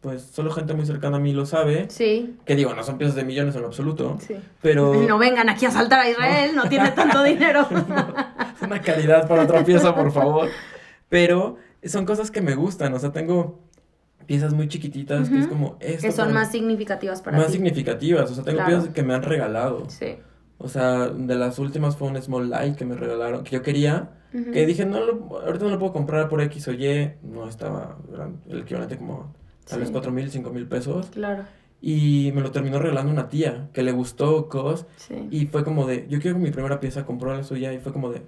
pues 0.00 0.22
solo 0.22 0.52
gente 0.52 0.74
muy 0.74 0.86
cercana 0.86 1.16
a 1.16 1.20
mí 1.20 1.32
lo 1.32 1.44
sabe. 1.44 1.86
Sí. 1.90 2.36
Que 2.44 2.54
digo, 2.54 2.72
no 2.74 2.84
son 2.84 2.98
piezas 2.98 3.16
de 3.16 3.24
millones 3.24 3.56
en 3.56 3.64
absoluto. 3.64 4.18
Sí. 4.20 4.36
Pero... 4.60 4.94
No 5.08 5.18
vengan 5.18 5.48
aquí 5.48 5.66
a 5.66 5.70
saltar 5.72 6.00
a 6.00 6.08
Israel, 6.08 6.54
no, 6.54 6.68
tiene 6.68 6.90
tanto 6.92 7.22
dinero. 7.24 7.66
es 8.56 8.62
una 8.62 8.80
caridad 8.80 9.26
para 9.26 9.42
otra 9.42 9.64
pieza, 9.64 9.94
por 9.94 10.12
favor. 10.12 10.48
Pero 11.08 11.56
son 11.84 12.06
cosas 12.06 12.30
que 12.30 12.40
me 12.40 12.54
gustan, 12.54 12.94
o 12.94 12.98
sea, 12.98 13.10
tengo 13.10 13.58
piezas 14.26 14.54
muy 14.54 14.68
chiquititas 14.68 15.28
que 15.28 15.40
es 15.40 15.48
como 15.48 15.76
esto. 15.80 16.06
Que 16.06 16.12
son 16.12 16.32
más 16.32 16.52
significativas 16.52 17.20
para 17.22 17.36
más 17.36 17.46
Más 17.46 17.52
significativas, 17.52 18.30
o 18.30 18.34
sea, 18.34 18.44
tengo 18.44 18.64
piezas 18.64 18.88
que 18.88 19.02
me 19.02 19.14
han 19.14 19.22
regalado. 19.22 19.90
Sí. 19.90 20.16
O 20.62 20.68
sea, 20.68 21.08
de 21.08 21.34
las 21.34 21.58
últimas 21.58 21.96
fue 21.96 22.08
un 22.08 22.20
Small 22.20 22.48
Light 22.48 22.76
que 22.76 22.84
me 22.84 22.94
regalaron, 22.94 23.42
que 23.44 23.50
yo 23.50 23.62
quería, 23.62 24.10
que 24.30 24.64
dije, 24.64 24.86
no, 24.86 24.98
ahorita 24.98 25.64
no 25.64 25.70
lo 25.70 25.78
puedo 25.78 25.92
comprar 25.92 26.28
por 26.28 26.40
X 26.40 26.68
o 26.68 26.72
Y, 26.72 27.12
no 27.22 27.48
estaba, 27.48 27.98
el 28.48 28.60
equivalente 28.60 28.96
como 28.96 29.34
tal 29.68 29.80
vez 29.80 29.90
cuatro 29.90 30.10
mil, 30.12 30.30
cinco 30.30 30.50
mil 30.50 30.66
pesos. 30.66 31.06
Claro. 31.10 31.44
Y 31.80 32.30
me 32.32 32.40
lo 32.40 32.52
terminó 32.52 32.78
regalando 32.78 33.10
una 33.10 33.28
tía 33.28 33.68
que 33.72 33.82
le 33.82 33.90
gustó 33.90 34.48
COS. 34.48 34.86
Y 35.30 35.46
fue 35.46 35.64
como 35.64 35.86
de, 35.86 36.06
yo 36.08 36.20
quiero 36.20 36.38
mi 36.38 36.50
primera 36.50 36.78
pieza, 36.78 37.04
compró 37.04 37.34
la 37.34 37.42
suya 37.42 37.72
y 37.72 37.78
fue 37.78 37.92
como 37.92 38.10
de, 38.10 38.22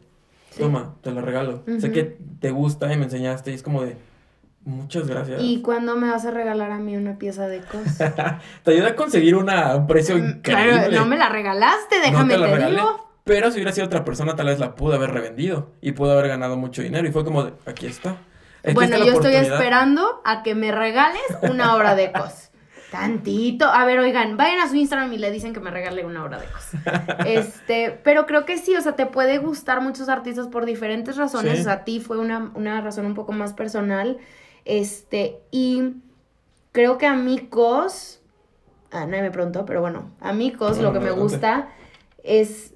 toma, 0.59 0.97
te 1.02 1.12
la 1.12 1.20
regalo. 1.20 1.62
Sé 1.78 1.93
que 1.93 2.19
te 2.40 2.51
gusta 2.51 2.93
y 2.93 2.97
me 2.97 3.05
enseñaste 3.05 3.52
y 3.52 3.55
es 3.55 3.62
como 3.62 3.82
de, 3.82 3.97
Muchas 4.64 5.06
gracias. 5.06 5.42
¿Y 5.42 5.60
cuándo 5.60 5.94
me 5.96 6.10
vas 6.10 6.24
a 6.24 6.30
regalar 6.30 6.72
a 6.72 6.78
mí 6.78 6.96
una 6.96 7.18
pieza 7.18 7.48
de 7.48 7.60
cos? 7.60 7.98
te 8.62 8.70
ayuda 8.70 8.88
a 8.88 8.96
conseguir 8.96 9.34
una, 9.34 9.76
un 9.76 9.86
precio 9.86 10.16
mm, 10.16 10.18
increíble. 10.18 10.72
Claro, 10.72 10.92
no 10.92 11.06
me 11.06 11.18
la 11.18 11.28
regalaste, 11.28 12.00
déjame 12.00 12.36
te, 12.36 12.70
digo. 12.70 13.10
Pero 13.24 13.50
si 13.50 13.56
hubiera 13.56 13.72
sido 13.72 13.86
otra 13.86 14.04
persona, 14.04 14.36
tal 14.36 14.46
vez 14.46 14.58
la 14.58 14.74
pudo 14.74 14.94
haber 14.94 15.10
revendido 15.10 15.72
y 15.80 15.92
pudo 15.92 16.12
haber 16.12 16.28
ganado 16.28 16.56
mucho 16.56 16.82
dinero. 16.82 17.06
Y 17.06 17.12
fue 17.12 17.24
como, 17.24 17.44
de, 17.44 17.52
aquí 17.66 17.86
está. 17.86 18.16
Aquí 18.62 18.74
bueno, 18.74 18.96
está 18.96 19.06
yo 19.06 19.12
estoy 19.12 19.34
esperando 19.34 20.22
a 20.24 20.42
que 20.42 20.54
me 20.54 20.72
regales 20.72 21.22
una 21.42 21.76
obra 21.76 21.94
de 21.94 22.10
cos. 22.12 22.50
Tantito. 22.90 23.66
A 23.66 23.84
ver, 23.84 23.98
oigan, 23.98 24.36
vayan 24.36 24.60
a 24.60 24.68
su 24.68 24.76
Instagram 24.76 25.12
y 25.12 25.18
le 25.18 25.30
dicen 25.30 25.52
que 25.52 25.60
me 25.60 25.70
regale 25.70 26.06
una 26.06 26.24
obra 26.24 26.38
de 26.38 26.46
cos. 26.46 26.68
Este, 27.26 27.98
pero 28.02 28.24
creo 28.24 28.46
que 28.46 28.56
sí, 28.56 28.74
o 28.76 28.80
sea, 28.80 28.92
te 28.92 29.04
puede 29.04 29.38
gustar 29.38 29.82
muchos 29.82 30.08
artistas 30.08 30.46
por 30.46 30.64
diferentes 30.64 31.16
razones. 31.16 31.54
Sí. 31.54 31.60
O 31.60 31.64
sea, 31.64 31.72
a 31.72 31.84
ti 31.84 32.00
fue 32.00 32.18
una, 32.18 32.50
una 32.54 32.80
razón 32.80 33.04
un 33.04 33.14
poco 33.14 33.32
más 33.32 33.52
personal. 33.52 34.18
Este, 34.64 35.40
y 35.50 35.94
creo 36.72 36.98
que 36.98 37.06
a 37.06 37.14
mí 37.14 37.38
cos. 37.50 38.20
Ah, 38.90 39.06
nadie 39.06 39.22
me 39.22 39.30
preguntó, 39.30 39.64
pero 39.64 39.80
bueno, 39.80 40.10
a 40.20 40.32
mí 40.32 40.52
cos 40.52 40.76
No, 40.76 40.84
lo 40.84 40.92
que 40.92 41.00
no, 41.00 41.06
me 41.06 41.10
gusta 41.10 41.68
es 42.22 42.74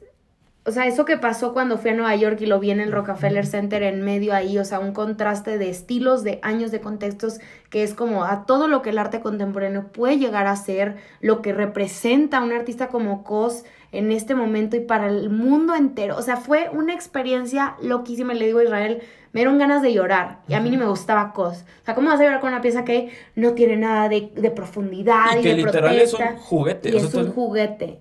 o 0.68 0.70
sea, 0.70 0.86
eso 0.86 1.06
que 1.06 1.16
pasó 1.16 1.54
cuando 1.54 1.78
fui 1.78 1.92
a 1.92 1.94
Nueva 1.94 2.14
York 2.14 2.42
y 2.42 2.46
lo 2.46 2.60
vi 2.60 2.70
en 2.70 2.80
el 2.80 2.92
Rockefeller 2.92 3.46
Center 3.46 3.82
en 3.82 4.02
medio 4.02 4.34
ahí, 4.34 4.58
o 4.58 4.66
sea, 4.66 4.80
un 4.80 4.92
contraste 4.92 5.56
de 5.56 5.70
estilos, 5.70 6.24
de 6.24 6.40
años, 6.42 6.70
de 6.70 6.82
contextos, 6.82 7.40
que 7.70 7.82
es 7.82 7.94
como 7.94 8.24
a 8.24 8.44
todo 8.44 8.68
lo 8.68 8.82
que 8.82 8.90
el 8.90 8.98
arte 8.98 9.22
contemporáneo 9.22 9.88
puede 9.92 10.18
llegar 10.18 10.46
a 10.46 10.54
ser, 10.56 10.96
lo 11.22 11.40
que 11.40 11.54
representa 11.54 12.36
a 12.36 12.42
un 12.44 12.52
artista 12.52 12.88
como 12.88 13.24
Cos 13.24 13.64
en 13.92 14.12
este 14.12 14.34
momento 14.34 14.76
y 14.76 14.80
para 14.80 15.08
el 15.08 15.30
mundo 15.30 15.74
entero. 15.74 16.16
O 16.16 16.22
sea, 16.22 16.36
fue 16.36 16.68
una 16.72 16.94
experiencia 16.94 17.76
loquísima. 17.82 18.34
Le 18.34 18.46
digo 18.46 18.58
a 18.58 18.64
Israel, 18.64 19.02
me 19.32 19.40
dieron 19.40 19.58
ganas 19.58 19.82
de 19.82 19.92
llorar. 19.92 20.40
Y 20.48 20.54
a 20.54 20.60
mí 20.60 20.70
ni 20.70 20.76
me 20.76 20.86
gustaba 20.86 21.32
Cos. 21.32 21.64
O 21.82 21.84
sea, 21.84 21.94
¿cómo 21.94 22.08
vas 22.08 22.20
a 22.20 22.24
llorar 22.24 22.40
con 22.40 22.50
una 22.50 22.60
pieza 22.60 22.84
que 22.84 23.10
no 23.34 23.52
tiene 23.54 23.76
nada 23.76 24.08
de, 24.08 24.30
de 24.34 24.50
profundidad 24.50 25.36
y, 25.36 25.38
Y 25.38 25.42
que 25.42 25.48
de 25.50 25.56
literal 25.56 25.96
es 25.98 26.14
un 26.14 26.36
juguete. 26.36 26.90
Y 26.90 26.96
o 26.96 27.00
sea, 27.00 27.08
es 27.08 27.14
un 27.14 27.32
juguete. 27.32 27.98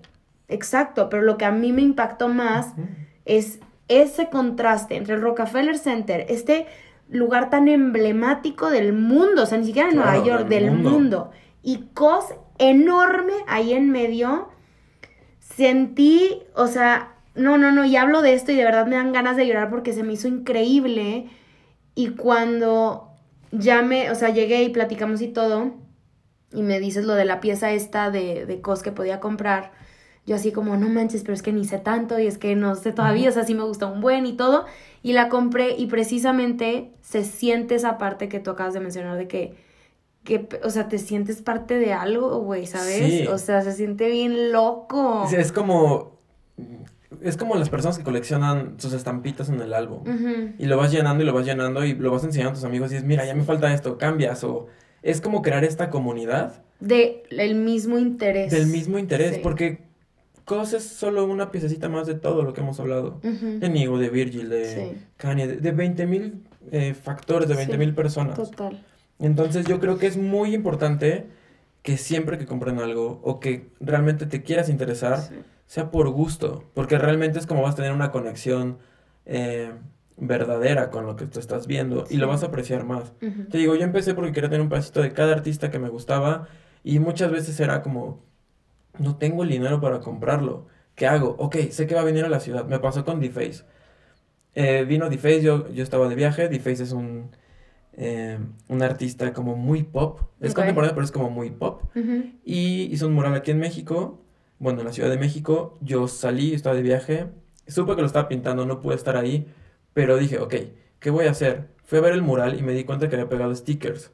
Exacto, 0.48 1.08
pero 1.10 1.22
lo 1.22 1.36
que 1.36 1.44
a 1.44 1.50
mí 1.50 1.72
me 1.72 1.82
impactó 1.82 2.28
más 2.28 2.72
es 3.26 3.58
ese 3.88 4.28
contraste 4.30 4.96
entre 4.96 5.14
el 5.14 5.22
Rockefeller 5.22 5.76
Center, 5.76 6.24
este 6.28 6.66
lugar 7.10 7.50
tan 7.50 7.68
emblemático 7.68 8.70
del 8.70 8.92
mundo, 8.92 9.42
o 9.42 9.46
sea, 9.46 9.58
ni 9.58 9.66
siquiera 9.66 9.88
Claro, 9.90 10.10
Nueva 10.10 10.26
York, 10.26 10.48
del 10.48 10.64
del 10.64 10.74
mundo. 10.74 10.90
mundo. 10.90 11.30
Y 11.62 11.88
cos 11.94 12.26
enorme 12.58 13.32
ahí 13.46 13.72
en 13.72 13.90
medio. 13.90 14.48
Sentí, 15.54 16.42
o 16.54 16.66
sea, 16.66 17.16
no, 17.34 17.58
no, 17.58 17.72
no, 17.72 17.84
y 17.84 17.96
hablo 17.96 18.22
de 18.22 18.34
esto 18.34 18.52
y 18.52 18.56
de 18.56 18.64
verdad 18.64 18.86
me 18.86 18.96
dan 18.96 19.12
ganas 19.12 19.36
de 19.36 19.46
llorar 19.46 19.70
porque 19.70 19.92
se 19.92 20.02
me 20.02 20.12
hizo 20.12 20.28
increíble. 20.28 21.30
Y 21.94 22.10
cuando 22.10 23.10
ya 23.50 23.82
me, 23.82 24.10
o 24.10 24.14
sea, 24.14 24.30
llegué 24.30 24.62
y 24.62 24.68
platicamos 24.70 25.20
y 25.22 25.28
todo, 25.28 25.74
y 26.52 26.62
me 26.62 26.80
dices 26.80 27.04
lo 27.04 27.14
de 27.14 27.24
la 27.24 27.40
pieza 27.40 27.72
esta 27.72 28.10
de, 28.10 28.46
de 28.46 28.60
cos 28.60 28.82
que 28.82 28.92
podía 28.92 29.20
comprar, 29.20 29.72
yo 30.26 30.36
así 30.36 30.52
como, 30.52 30.76
no 30.76 30.88
manches, 30.90 31.22
pero 31.22 31.32
es 31.32 31.42
que 31.42 31.52
ni 31.52 31.64
sé 31.64 31.78
tanto 31.78 32.18
y 32.18 32.26
es 32.26 32.36
que 32.36 32.54
no 32.54 32.74
sé 32.74 32.92
todavía, 32.92 33.30
o 33.30 33.32
sea, 33.32 33.44
sí 33.44 33.54
me 33.54 33.64
gusta 33.64 33.86
un 33.86 34.02
buen 34.02 34.26
y 34.26 34.36
todo. 34.36 34.66
Y 35.02 35.14
la 35.14 35.30
compré 35.30 35.74
y 35.76 35.86
precisamente 35.86 36.92
se 37.00 37.24
siente 37.24 37.76
esa 37.76 37.96
parte 37.96 38.28
que 38.28 38.38
tú 38.38 38.50
acabas 38.50 38.74
de 38.74 38.80
mencionar 38.80 39.16
de 39.16 39.26
que, 39.26 39.56
que 40.28 40.46
o 40.62 40.68
sea, 40.70 40.88
te 40.88 40.98
sientes 40.98 41.40
parte 41.42 41.78
de 41.78 41.92
algo, 41.94 42.38
güey, 42.40 42.66
¿sabes? 42.66 42.98
Sí. 42.98 43.26
O 43.26 43.38
sea, 43.38 43.62
se 43.62 43.72
siente 43.72 44.08
bien 44.10 44.52
loco. 44.52 45.24
Es, 45.26 45.32
es 45.32 45.50
como. 45.52 46.18
Es 47.22 47.38
como 47.38 47.54
las 47.56 47.70
personas 47.70 47.96
que 47.96 48.04
coleccionan 48.04 48.74
sus 48.78 48.92
estampitas 48.92 49.48
en 49.48 49.58
el 49.62 49.72
álbum. 49.72 50.04
Y 50.58 50.66
lo 50.66 50.76
vas 50.76 50.92
llenando 50.92 51.22
y 51.22 51.26
lo 51.26 51.32
vas 51.32 51.46
llenando 51.46 51.82
y 51.84 51.94
lo 51.94 52.10
vas 52.12 52.22
enseñando 52.22 52.50
a 52.50 52.54
tus 52.54 52.64
amigos 52.64 52.90
y 52.90 52.94
dices, 52.94 53.08
mira, 53.08 53.24
ya 53.24 53.34
me 53.34 53.44
falta 53.44 53.72
esto, 53.72 53.96
cambias. 53.96 54.44
O 54.44 54.66
es 55.02 55.20
como 55.22 55.40
crear 55.40 55.64
esta 55.64 55.88
comunidad 55.88 56.62
De 56.80 57.22
el 57.30 57.54
mismo 57.54 57.98
interés. 57.98 58.52
del 58.52 58.66
mismo 58.66 58.98
interés. 58.98 59.36
Sí. 59.36 59.40
Porque 59.42 59.88
Cos 60.44 60.74
es 60.74 60.84
solo 60.84 61.24
una 61.24 61.50
piececita 61.50 61.88
más 61.88 62.06
de 62.06 62.14
todo 62.14 62.42
lo 62.42 62.52
que 62.52 62.60
hemos 62.60 62.78
hablado. 62.78 63.20
De 63.22 63.68
Nigo, 63.70 63.98
de 63.98 64.10
Virgil, 64.10 64.50
de 64.50 64.64
Sí. 64.66 65.02
Kanye, 65.16 65.46
de, 65.46 65.56
de 65.56 65.72
20 65.72 66.06
mil 66.06 66.42
factores, 67.02 67.48
de 67.48 67.54
20 67.54 67.78
mil 67.78 67.94
personas. 67.94 68.36
Total. 68.36 68.84
Entonces 69.18 69.66
yo 69.66 69.80
creo 69.80 69.98
que 69.98 70.06
es 70.06 70.16
muy 70.16 70.54
importante 70.54 71.26
que 71.82 71.96
siempre 71.96 72.38
que 72.38 72.46
compren 72.46 72.78
algo 72.80 73.20
o 73.22 73.40
que 73.40 73.70
realmente 73.80 74.26
te 74.26 74.42
quieras 74.42 74.68
interesar, 74.68 75.18
Sí. 75.20 75.34
sea 75.66 75.90
por 75.90 76.08
gusto, 76.10 76.64
porque 76.74 76.98
realmente 76.98 77.38
es 77.38 77.46
como 77.46 77.62
vas 77.62 77.74
a 77.74 77.76
tener 77.76 77.92
una 77.92 78.10
conexión 78.10 78.78
eh, 79.26 79.72
verdadera 80.16 80.90
con 80.90 81.06
lo 81.06 81.16
que 81.16 81.26
tú 81.26 81.38
estás 81.38 81.66
viendo 81.66 82.04
y 82.10 82.16
lo 82.16 82.26
vas 82.28 82.42
a 82.42 82.46
apreciar 82.46 82.84
más. 82.84 83.12
Te 83.50 83.58
digo, 83.58 83.74
yo 83.76 83.82
empecé 83.84 84.14
porque 84.14 84.32
quería 84.32 84.48
tener 84.50 84.62
un 84.62 84.68
pedacito 84.68 85.02
de 85.02 85.12
cada 85.12 85.32
artista 85.32 85.70
que 85.70 85.78
me 85.78 85.88
gustaba 85.90 86.48
y 86.82 86.98
muchas 86.98 87.30
veces 87.30 87.58
era 87.60 87.82
como, 87.82 88.22
no 88.98 89.16
tengo 89.16 89.42
el 89.44 89.50
dinero 89.50 89.80
para 89.80 90.00
comprarlo, 90.00 90.66
¿qué 90.94 91.06
hago? 91.06 91.36
Ok, 91.38 91.56
sé 91.70 91.86
que 91.86 91.94
va 91.94 92.00
a 92.00 92.04
venir 92.04 92.24
a 92.24 92.28
la 92.28 92.40
ciudad, 92.40 92.64
me 92.66 92.78
pasó 92.80 93.04
con 93.04 93.20
DeFace. 93.20 93.64
Eh, 94.54 94.84
vino 94.88 95.08
DeFace, 95.08 95.42
yo, 95.42 95.68
yo 95.70 95.82
estaba 95.84 96.08
de 96.08 96.14
viaje, 96.16 96.48
DeFace 96.48 96.82
es 96.82 96.92
un, 96.92 97.30
eh, 98.00 98.38
un 98.68 98.82
artista 98.82 99.32
como 99.32 99.56
muy 99.56 99.82
pop, 99.82 100.20
es 100.40 100.54
contemporáneo 100.54 100.94
pero 100.94 101.04
es 101.04 101.10
como 101.12 101.30
muy 101.30 101.50
pop. 101.50 101.82
Y 102.44 102.82
hizo 102.92 103.08
un 103.08 103.12
mural 103.14 103.34
aquí 103.34 103.50
en 103.50 103.58
México, 103.58 104.20
bueno, 104.60 104.80
en 104.80 104.86
la 104.86 104.92
Ciudad 104.92 105.10
de 105.10 105.18
México. 105.18 105.76
Yo 105.80 106.06
salí, 106.08 106.54
estaba 106.54 106.76
de 106.76 106.82
viaje, 106.82 107.26
supe 107.66 107.94
que 107.96 108.00
lo 108.00 108.06
estaba 108.06 108.28
pintando, 108.28 108.64
no 108.66 108.80
pude 108.80 108.94
estar 108.94 109.16
ahí, 109.16 109.46
pero 109.94 110.16
dije, 110.16 110.38
ok, 110.38 110.54
¿qué 111.00 111.10
voy 111.10 111.26
a 111.26 111.32
hacer? 111.32 111.68
Fui 111.84 111.98
a 111.98 112.02
ver 112.02 112.12
el 112.12 112.22
mural 112.22 112.56
y 112.58 112.62
me 112.62 112.72
di 112.72 112.84
cuenta 112.84 113.08
que 113.08 113.16
había 113.16 113.28
pegado 113.28 113.54
stickers. 113.54 114.12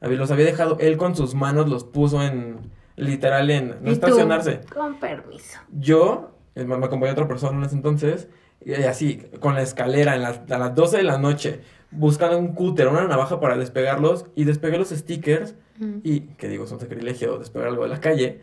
Los 0.00 0.30
había 0.30 0.46
dejado, 0.46 0.78
él 0.80 0.96
con 0.96 1.14
sus 1.16 1.34
manos 1.34 1.68
los 1.68 1.84
puso 1.84 2.22
en, 2.22 2.58
literal, 2.96 3.50
en, 3.50 3.74
no 3.82 3.90
estacionarse. 3.90 4.60
Con 4.72 4.98
permiso. 5.00 5.58
Yo, 5.78 6.30
me 6.54 6.74
acompañó 6.76 7.12
otra 7.12 7.28
persona 7.28 7.58
en 7.58 7.64
ese 7.64 7.74
entonces, 7.76 8.28
y 8.64 8.72
así, 8.74 9.18
con 9.40 9.54
la 9.54 9.62
escalera 9.62 10.14
en 10.16 10.22
las- 10.22 10.40
a 10.50 10.58
las 10.58 10.74
12 10.74 10.96
de 10.98 11.02
la 11.04 11.18
noche, 11.18 11.60
buscando 11.90 12.38
un 12.38 12.54
cúter, 12.54 12.88
una 12.88 13.06
navaja 13.06 13.40
para 13.40 13.56
despegarlos, 13.56 14.26
y 14.34 14.44
despegué 14.44 14.78
los 14.78 14.90
stickers, 14.90 15.54
Ujú. 15.80 16.00
y, 16.04 16.20
que 16.36 16.48
digo, 16.48 16.64
es 16.64 16.72
un 16.72 16.80
sacrilegio 16.80 17.38
despegar 17.38 17.68
algo 17.68 17.84
de 17.84 17.88
la 17.88 18.00
calle. 18.00 18.40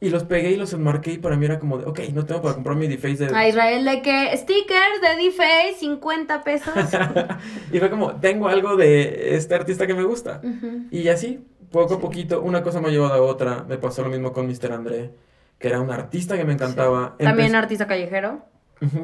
Y 0.00 0.10
los 0.10 0.24
pegué 0.24 0.50
y 0.50 0.56
los 0.56 0.72
enmarqué 0.74 1.12
y 1.12 1.18
para 1.18 1.36
mí 1.36 1.46
era 1.46 1.58
como 1.58 1.78
de, 1.78 1.86
ok, 1.86 2.00
no 2.12 2.26
tengo 2.26 2.42
para 2.42 2.54
comprar 2.54 2.76
mi 2.76 2.88
deface 2.88 3.26
de... 3.26 3.34
A 3.34 3.48
Israel 3.48 3.84
de 3.86 4.02
que 4.02 4.36
stickers 4.36 5.00
de 5.00 5.16
D-Face, 5.22 5.76
50 5.78 6.44
pesos. 6.44 6.74
y 7.72 7.78
fue 7.78 7.88
como, 7.88 8.16
tengo 8.16 8.48
algo 8.48 8.76
de 8.76 9.34
este 9.36 9.54
artista 9.54 9.86
que 9.86 9.94
me 9.94 10.02
gusta. 10.02 10.40
Ujú. 10.44 10.86
Y 10.90 11.08
así, 11.08 11.46
poco 11.70 11.94
a 11.94 11.96
Sí. 11.96 12.02
poquito, 12.02 12.42
una 12.42 12.62
cosa 12.62 12.80
me 12.82 12.88
ha 12.88 12.90
llevado 12.90 13.14
a 13.14 13.22
otra. 13.22 13.64
Me 13.66 13.78
pasó 13.78 14.02
lo 14.02 14.10
mismo 14.10 14.32
con 14.32 14.46
Mr. 14.46 14.72
André, 14.72 15.10
que 15.58 15.68
era 15.68 15.80
un 15.80 15.90
artista 15.90 16.36
que 16.36 16.44
me 16.44 16.52
encantaba. 16.52 17.16
También 17.18 17.52
Empe- 17.52 17.56
artista 17.56 17.86
callejero. 17.86 18.44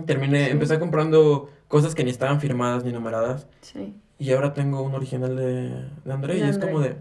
Terminé, 0.07 0.47
Sí. 0.47 0.51
empecé 0.51 0.79
comprando 0.79 1.49
cosas 1.69 1.95
que 1.95 2.05
ni 2.05 2.11
estaban 2.11 2.41
firmadas 2.41 2.85
ni 2.85 2.93
numeradas. 2.93 3.47
Sí. 3.63 3.95
Y 4.19 4.33
ahora 4.33 4.53
tengo 4.53 4.83
un 4.83 4.95
original 4.95 5.37
de, 5.37 5.89
de 6.05 6.13
André. 6.13 6.35
De 6.35 6.41
y 6.47 6.49
es 6.49 6.59
como 6.59 6.81
de... 6.81 6.97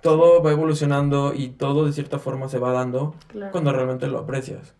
Todo 0.00 0.42
va 0.42 0.52
evolucionando 0.52 1.32
y 1.34 1.48
todo 1.48 1.86
de 1.86 1.92
cierta 1.92 2.18
forma 2.18 2.48
se 2.48 2.58
va 2.58 2.72
dando 2.72 3.14
Claro. 3.28 3.52
cuando 3.52 3.72
realmente 3.72 4.06
lo 4.06 4.18
aprecias. 4.18 4.74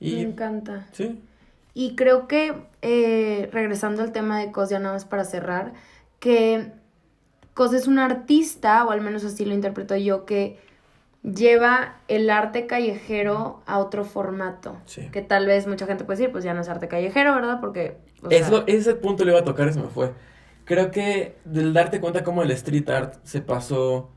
Me 0.00 0.08
Y 0.08 0.20
encanta. 0.20 0.86
sí, 0.92 1.20
Y 1.72 1.94
creo 1.96 2.28
que, 2.28 2.54
eh, 2.82 3.48
regresando 3.52 4.02
al 4.02 4.12
tema 4.12 4.38
de 4.38 4.52
Cos, 4.52 4.68
ya 4.70 4.78
nada 4.78 4.94
más 4.94 5.04
para 5.06 5.24
cerrar, 5.24 5.72
que 6.20 6.72
Cos 7.54 7.72
es 7.72 7.86
un 7.86 7.98
artista, 7.98 8.84
o 8.84 8.90
al 8.90 9.00
menos 9.00 9.24
así 9.24 9.44
lo 9.46 9.54
interpreto 9.54 9.96
yo, 9.96 10.24
que 10.26 10.58
lleva 11.24 11.96
el 12.06 12.28
arte 12.28 12.66
callejero 12.66 13.62
a 13.66 13.78
otro 13.78 14.04
formato. 14.04 14.76
sí. 14.84 15.08
Que 15.10 15.22
tal 15.22 15.46
vez 15.46 15.66
mucha 15.66 15.86
gente 15.86 16.04
puede 16.04 16.18
decir, 16.18 16.30
pues 16.32 16.44
ya 16.44 16.52
no 16.54 16.60
es 16.60 16.68
arte 16.68 16.86
callejero, 16.86 17.34
¿verdad? 17.34 17.60
Porque... 17.60 17.96
Es 18.30 18.48
sea, 18.48 18.50
lo- 18.50 18.66
ese 18.66 18.94
punto 18.94 19.24
le 19.24 19.30
iba 19.32 19.40
a 19.40 19.44
tocar 19.44 19.68
y 19.68 19.72
se 19.72 19.80
me 19.80 19.88
fue. 19.88 20.12
Creo 20.64 20.90
que 20.90 21.36
del 21.44 21.72
darte 21.72 22.00
cuenta 22.00 22.22
cómo 22.24 22.42
el 22.42 22.50
street 22.52 22.88
art 22.90 23.14
se 23.24 23.40
pasó 23.40 24.10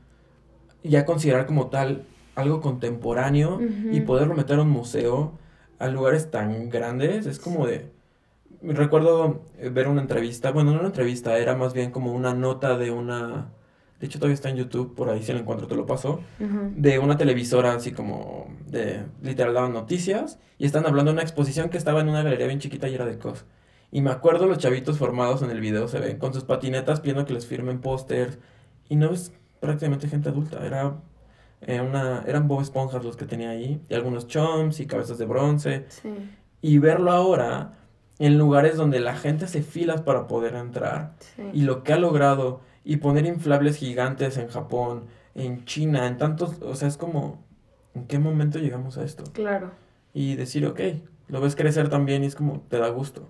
ya 0.82 1.00
a 1.00 1.04
considerar 1.04 1.46
como 1.46 1.68
tal 1.68 2.04
algo 2.34 2.60
contemporáneo 2.60 3.58
y 3.90 4.00
poderlo 4.02 4.34
meter 4.34 4.58
a 4.58 4.62
un 4.62 4.70
museo 4.70 5.32
a 5.78 5.88
lugares 5.88 6.30
tan 6.30 6.68
grandes 6.70 7.26
es 7.26 7.38
como 7.38 7.66
de... 7.66 7.90
Recuerdo 8.62 9.42
eh, 9.58 9.68
ver 9.70 9.88
una 9.88 10.00
entrevista, 10.00 10.50
bueno, 10.50 10.72
no 10.72 10.78
una 10.80 10.88
entrevista, 10.88 11.38
era 11.38 11.54
más 11.56 11.74
bien 11.74 11.90
como 11.90 12.12
una 12.12 12.34
nota 12.34 12.76
de 12.76 12.90
una... 12.90 13.52
De 14.00 14.06
hecho 14.06 14.18
todavía 14.18 14.34
está 14.34 14.48
en 14.48 14.56
YouTube, 14.56 14.94
por 14.94 15.08
ahí 15.10 15.22
si 15.22 15.32
lo 15.32 15.38
encuentro 15.40 15.66
te 15.66 15.74
lo 15.74 15.84
paso. 15.86 16.20
de 16.38 16.98
una 16.98 17.16
televisora 17.16 17.72
así 17.74 17.90
como 17.92 18.46
de 18.66 19.02
literal 19.22 19.54
daban 19.54 19.72
noticias 19.72 20.38
y 20.58 20.66
están 20.66 20.86
hablando 20.86 21.10
de 21.10 21.14
una 21.14 21.22
exposición 21.22 21.68
que 21.68 21.78
estaba 21.78 22.00
en 22.00 22.08
una 22.08 22.22
galería 22.22 22.46
bien 22.46 22.60
chiquita 22.60 22.88
y 22.88 22.94
era 22.94 23.04
de 23.06 23.18
cos. 23.18 23.44
Y 23.90 24.00
me 24.02 24.10
acuerdo 24.10 24.46
los 24.46 24.58
chavitos 24.58 24.98
formados 24.98 25.42
en 25.42 25.50
el 25.50 25.60
video 25.60 25.88
se 25.88 25.98
ven 25.98 26.18
con 26.18 26.32
sus 26.34 26.44
patinetas 26.44 27.00
pidiendo 27.00 27.24
que 27.24 27.32
les 27.32 27.46
firmen 27.46 27.80
pósters 27.80 28.38
y 28.88 28.96
no 28.96 29.10
es 29.10 29.32
prácticamente 29.60 30.06
gente 30.08 30.28
adulta, 30.28 30.64
era 30.64 30.96
eh, 31.62 31.80
una 31.80 32.22
eran 32.26 32.46
Bob 32.46 32.60
Esponjas 32.60 33.02
los 33.04 33.16
que 33.16 33.24
tenía 33.24 33.50
ahí 33.50 33.80
y 33.88 33.94
algunos 33.94 34.28
chomps 34.28 34.78
y 34.78 34.86
cabezas 34.86 35.18
de 35.18 35.24
bronce 35.26 35.86
Sí. 35.88 36.10
y 36.62 36.78
verlo 36.78 37.10
ahora 37.10 37.74
en 38.20 38.38
lugares 38.38 38.76
donde 38.76 39.00
la 39.00 39.16
gente 39.16 39.46
hace 39.46 39.62
filas 39.62 40.02
para 40.02 40.28
poder 40.28 40.54
entrar 40.54 41.14
Sí. 41.34 41.42
y 41.52 41.62
lo 41.62 41.82
que 41.82 41.92
ha 41.94 41.98
logrado 41.98 42.60
y 42.88 42.96
poner 42.96 43.26
inflables 43.26 43.76
gigantes 43.76 44.38
en 44.38 44.48
Japón, 44.48 45.04
en 45.34 45.66
China, 45.66 46.06
en 46.06 46.16
tantos, 46.16 46.56
o 46.62 46.74
sea, 46.74 46.88
es 46.88 46.96
como, 46.96 47.44
¿en 47.94 48.06
qué 48.06 48.18
momento 48.18 48.58
llegamos 48.58 48.96
a 48.96 49.04
esto? 49.04 49.24
Claro. 49.34 49.72
Y 50.14 50.36
decir, 50.36 50.64
ok, 50.64 50.80
lo 51.28 51.42
ves 51.42 51.54
crecer 51.54 51.90
también 51.90 52.24
y 52.24 52.28
es 52.28 52.34
como, 52.34 52.62
te 52.70 52.78
da 52.78 52.88
gusto. 52.88 53.28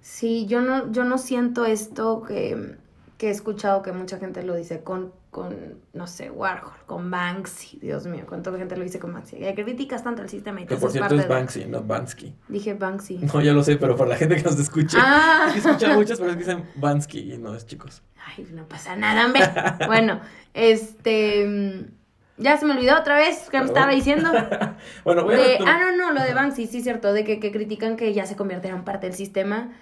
Sí, 0.00 0.46
yo 0.46 0.62
no, 0.62 0.90
yo 0.92 1.04
no 1.04 1.18
siento 1.18 1.66
esto 1.66 2.22
que, 2.22 2.78
que 3.18 3.28
he 3.28 3.30
escuchado 3.30 3.80
que 3.82 3.92
mucha 3.92 4.18
gente 4.18 4.42
lo 4.42 4.54
dice 4.54 4.82
con, 4.82 5.12
con, 5.30 5.54
no 5.94 6.06
sé, 6.06 6.30
Warhol, 6.30 6.72
con 6.84 7.10
Banksy, 7.10 7.78
Dios 7.80 8.06
mío, 8.06 8.24
cuánta 8.28 8.50
gente 8.58 8.76
lo 8.76 8.82
dice 8.84 8.98
con 8.98 9.12
Banksy. 9.14 9.36
Que 9.38 9.54
criticas 9.64 10.04
tanto 10.04 10.20
el 10.22 10.28
sistema 10.28 10.60
y 10.60 10.64
Que 10.66 10.74
que 10.74 10.80
por 10.80 10.90
cierto 10.90 11.08
parte 11.08 11.22
es 11.22 11.28
de- 11.28 11.34
Banksy, 11.34 11.64
no 11.64 11.82
Bansky. 11.82 12.34
Dije 12.48 12.74
Banksy. 12.74 13.18
No, 13.32 13.40
ya 13.40 13.52
lo 13.52 13.62
sé, 13.62 13.76
pero 13.76 13.96
por 13.96 14.06
la 14.08 14.16
gente 14.16 14.36
que 14.36 14.42
nos 14.42 14.58
escuche. 14.58 14.98
Ah. 15.00 15.48
Sí 15.52 15.58
escuchan 15.60 15.94
muchas, 15.94 16.18
pero 16.18 16.30
es 16.32 16.36
que 16.36 16.44
dicen 16.44 16.64
Bansky 16.76 17.32
y 17.32 17.38
no 17.38 17.54
es 17.54 17.66
chicos. 17.66 18.02
Ay, 18.36 18.46
no 18.52 18.68
pasa 18.68 18.96
nada, 18.96 19.24
hombre. 19.26 19.42
bueno, 19.86 20.20
este... 20.52 21.46
mm, 21.46 22.42
Ya 22.42 22.56
se 22.58 22.66
me 22.66 22.72
olvidó 22.74 22.98
otra 22.98 23.16
vez 23.16 23.48
que 23.50 23.58
me 23.58 23.64
estaba 23.66 23.92
diciendo. 23.92 24.30
Bueno, 25.04 25.24
voy 25.24 25.34
a 25.34 25.38
De- 25.38 25.58
ah, 25.66 25.78
no, 25.80 25.96
no, 25.96 26.12
lo 26.12 26.22
de 26.22 26.34
Banksy, 26.34 26.66
sí, 26.66 26.82
cierto, 26.82 27.12
de 27.14 27.24
que, 27.24 27.40
que 27.40 27.50
critican 27.50 27.96
que 27.96 28.12
ya 28.12 28.26
se 28.26 28.36
convirtieron 28.36 28.84
parte 28.84 29.06
del 29.06 29.16
sistema. 29.16 29.72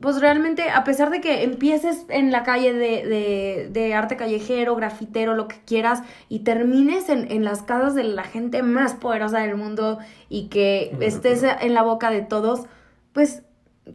Pues 0.00 0.20
realmente, 0.20 0.70
a 0.70 0.84
pesar 0.84 1.10
de 1.10 1.20
que 1.20 1.42
empieces 1.42 2.06
en 2.08 2.30
la 2.30 2.42
calle 2.42 2.72
de, 2.72 3.06
de, 3.06 3.68
de 3.70 3.94
arte 3.94 4.16
callejero, 4.16 4.76
grafitero, 4.76 5.34
lo 5.34 5.48
que 5.48 5.56
quieras, 5.66 6.02
y 6.28 6.40
termines 6.40 7.08
en, 7.08 7.30
en 7.30 7.44
las 7.44 7.62
casas 7.62 7.94
de 7.94 8.04
la 8.04 8.24
gente 8.24 8.62
más 8.62 8.94
poderosa 8.94 9.40
del 9.40 9.56
mundo 9.56 9.98
y 10.28 10.48
que 10.48 10.96
estés 11.00 11.42
en 11.42 11.74
la 11.74 11.82
boca 11.82 12.10
de 12.10 12.22
todos, 12.22 12.62
pues 13.12 13.42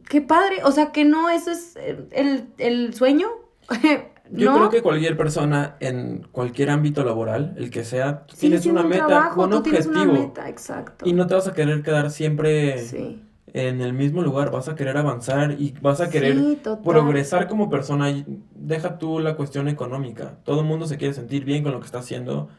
qué 0.09 0.21
padre. 0.21 0.57
O 0.63 0.71
sea, 0.71 0.91
que 0.91 1.05
no, 1.05 1.29
eso 1.29 1.51
es 1.51 1.75
el, 2.11 2.47
el 2.57 2.93
sueño. 2.93 3.27
Yo 4.31 4.53
creo 4.55 4.69
que 4.69 4.81
cualquier 4.81 5.17
persona 5.17 5.75
en 5.79 6.27
cualquier 6.31 6.71
ámbito 6.71 7.03
laboral, 7.03 7.53
el 7.57 7.69
que 7.69 7.83
sea, 7.83 8.25
tú 8.25 8.35
tienes 8.35 8.65
una 8.65 8.81
un 8.81 8.89
meta, 8.89 9.05
trabajo, 9.05 9.43
un 9.43 9.49
tú 9.51 9.61
tienes 9.61 9.85
objetivo. 9.85 10.11
una 10.11 10.21
meta, 10.21 10.49
exacto. 10.49 11.07
Y 11.07 11.13
no 11.13 11.27
te 11.27 11.35
vas 11.35 11.47
a 11.47 11.53
querer 11.53 11.83
quedar 11.83 12.09
siempre 12.09 12.79
Sí. 12.79 13.21
En 13.57 13.79
el 13.81 13.93
mismo 13.93 14.21
lugar, 14.21 14.51
vas 14.51 14.67
a 14.67 14.75
querer 14.75 14.97
avanzar 14.97 15.51
y 15.57 15.73
vas 15.81 16.01
a 16.01 16.09
querer 16.09 16.35
Sí, 16.35 16.59
progresar 16.83 17.47
como 17.47 17.69
persona. 17.69 18.13
Deja 18.53 18.97
tú 18.97 19.19
la 19.19 19.35
cuestión 19.35 19.67
económica. 19.69 20.37
Todo 20.43 20.59
el 20.59 20.65
mundo 20.65 20.87
se 20.87 20.97
quiere 20.97 21.13
sentir 21.13 21.45
bien 21.45 21.63
con 21.63 21.71
lo 21.71 21.79
que 21.79 21.85
está 21.85 21.99
haciendo 21.99 22.49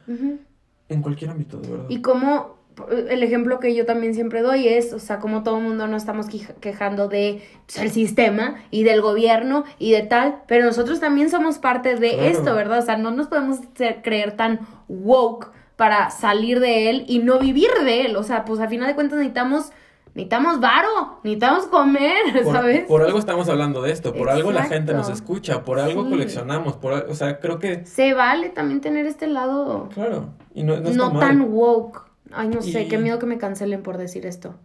en 0.89 1.03
cualquier 1.03 1.31
ámbito, 1.31 1.59
de 1.59 1.69
verdad. 1.71 1.87
Y 1.91 2.01
como 2.01 2.57
el 3.09 3.23
ejemplo 3.23 3.59
que 3.59 3.75
yo 3.75 3.87
también 3.87 4.15
siempre 4.15 4.43
doy 4.43 4.69
es, 4.69 4.93
o 4.93 4.99
sea, 4.99 5.19
como 5.19 5.43
todo 5.43 5.57
el 5.59 5.65
mundo 5.65 5.87
no 5.87 5.97
estamos 5.97 6.27
queja- 6.29 6.55
quejando 6.61 7.09
de 7.09 7.43
pues, 7.67 7.79
el 7.79 7.91
sistema 7.91 8.57
y 8.71 8.85
del 8.85 9.01
gobierno 9.01 9.65
y 9.79 9.93
de 9.93 10.03
tal, 10.03 10.43
pero 10.47 10.65
nosotros 10.67 11.01
también 11.01 11.31
somos 11.31 11.59
parte 11.59 11.95
de 11.97 12.11
Claro. 12.11 12.25
esto, 12.25 12.55
¿verdad? 12.55 12.79
O 12.81 12.83
sea, 12.83 12.97
no 12.99 13.11
nos 13.11 13.29
podemos 13.29 13.61
creer 14.03 14.33
tan 14.37 14.61
woke 14.89 15.51
para 15.77 16.11
salir 16.11 16.61
de 16.61 16.89
él 16.91 17.05
y 17.09 17.19
no 17.19 17.39
vivir 17.39 17.69
de 17.85 18.07
él. 18.07 18.17
O 18.17 18.23
sea, 18.23 18.45
pues 18.45 18.61
al 18.61 18.69
final 18.69 18.89
de 18.89 18.95
cuentas 18.95 19.19
necesitamos, 19.19 19.73
necesitamos 20.17 20.61
varo, 20.61 21.21
necesitamos 21.23 21.67
comer, 21.67 22.17
Por, 22.43 22.53
¿sabes? 22.55 22.85
por 22.87 23.03
algo 23.03 23.19
estamos 23.19 23.49
hablando 23.49 23.83
de 23.83 23.93
esto, 23.93 24.13
por 24.15 24.29
algo 24.31 24.51
la 24.51 24.65
gente 24.65 24.93
nos 24.95 25.09
escucha, 25.09 25.63
por 25.63 25.79
algo 25.79 26.03
Sí. 26.05 26.11
coleccionamos, 26.11 26.77
por, 26.77 26.93
o 26.95 27.15
sea, 27.15 27.39
creo 27.39 27.59
que, 27.61 27.85
Se 27.87 28.15
vale 28.15 28.49
también 28.49 28.81
tener 28.81 29.07
este 29.07 29.27
lado 29.29 29.89
claro, 29.95 30.31
y 30.55 30.65
no, 30.65 30.81
no 30.81 30.91
no, 30.91 31.19
tan 31.21 31.43
woke. 31.53 32.03
Ay, 32.33 32.49
no 32.49 32.61
sé, 32.61 32.83
Y- 32.83 32.89
qué 32.89 32.99
miedo 32.99 33.21
que 33.21 33.27
me 33.27 33.39
cancelen 33.39 33.83
por 33.85 33.99
decir 33.99 34.27
esto. 34.27 34.57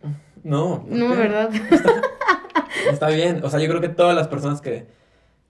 No, 0.43 0.81
¿por 0.87 0.91
No? 0.97 1.09
¿verdad? 1.09 1.51
Está 2.91 3.09
bien, 3.09 3.41
o 3.43 3.49
sea, 3.49 3.59
yo 3.59 3.67
creo 3.69 3.81
que 3.81 3.89
todas 3.89 4.15
las 4.15 4.27
personas 4.27 4.61
que 4.61 4.87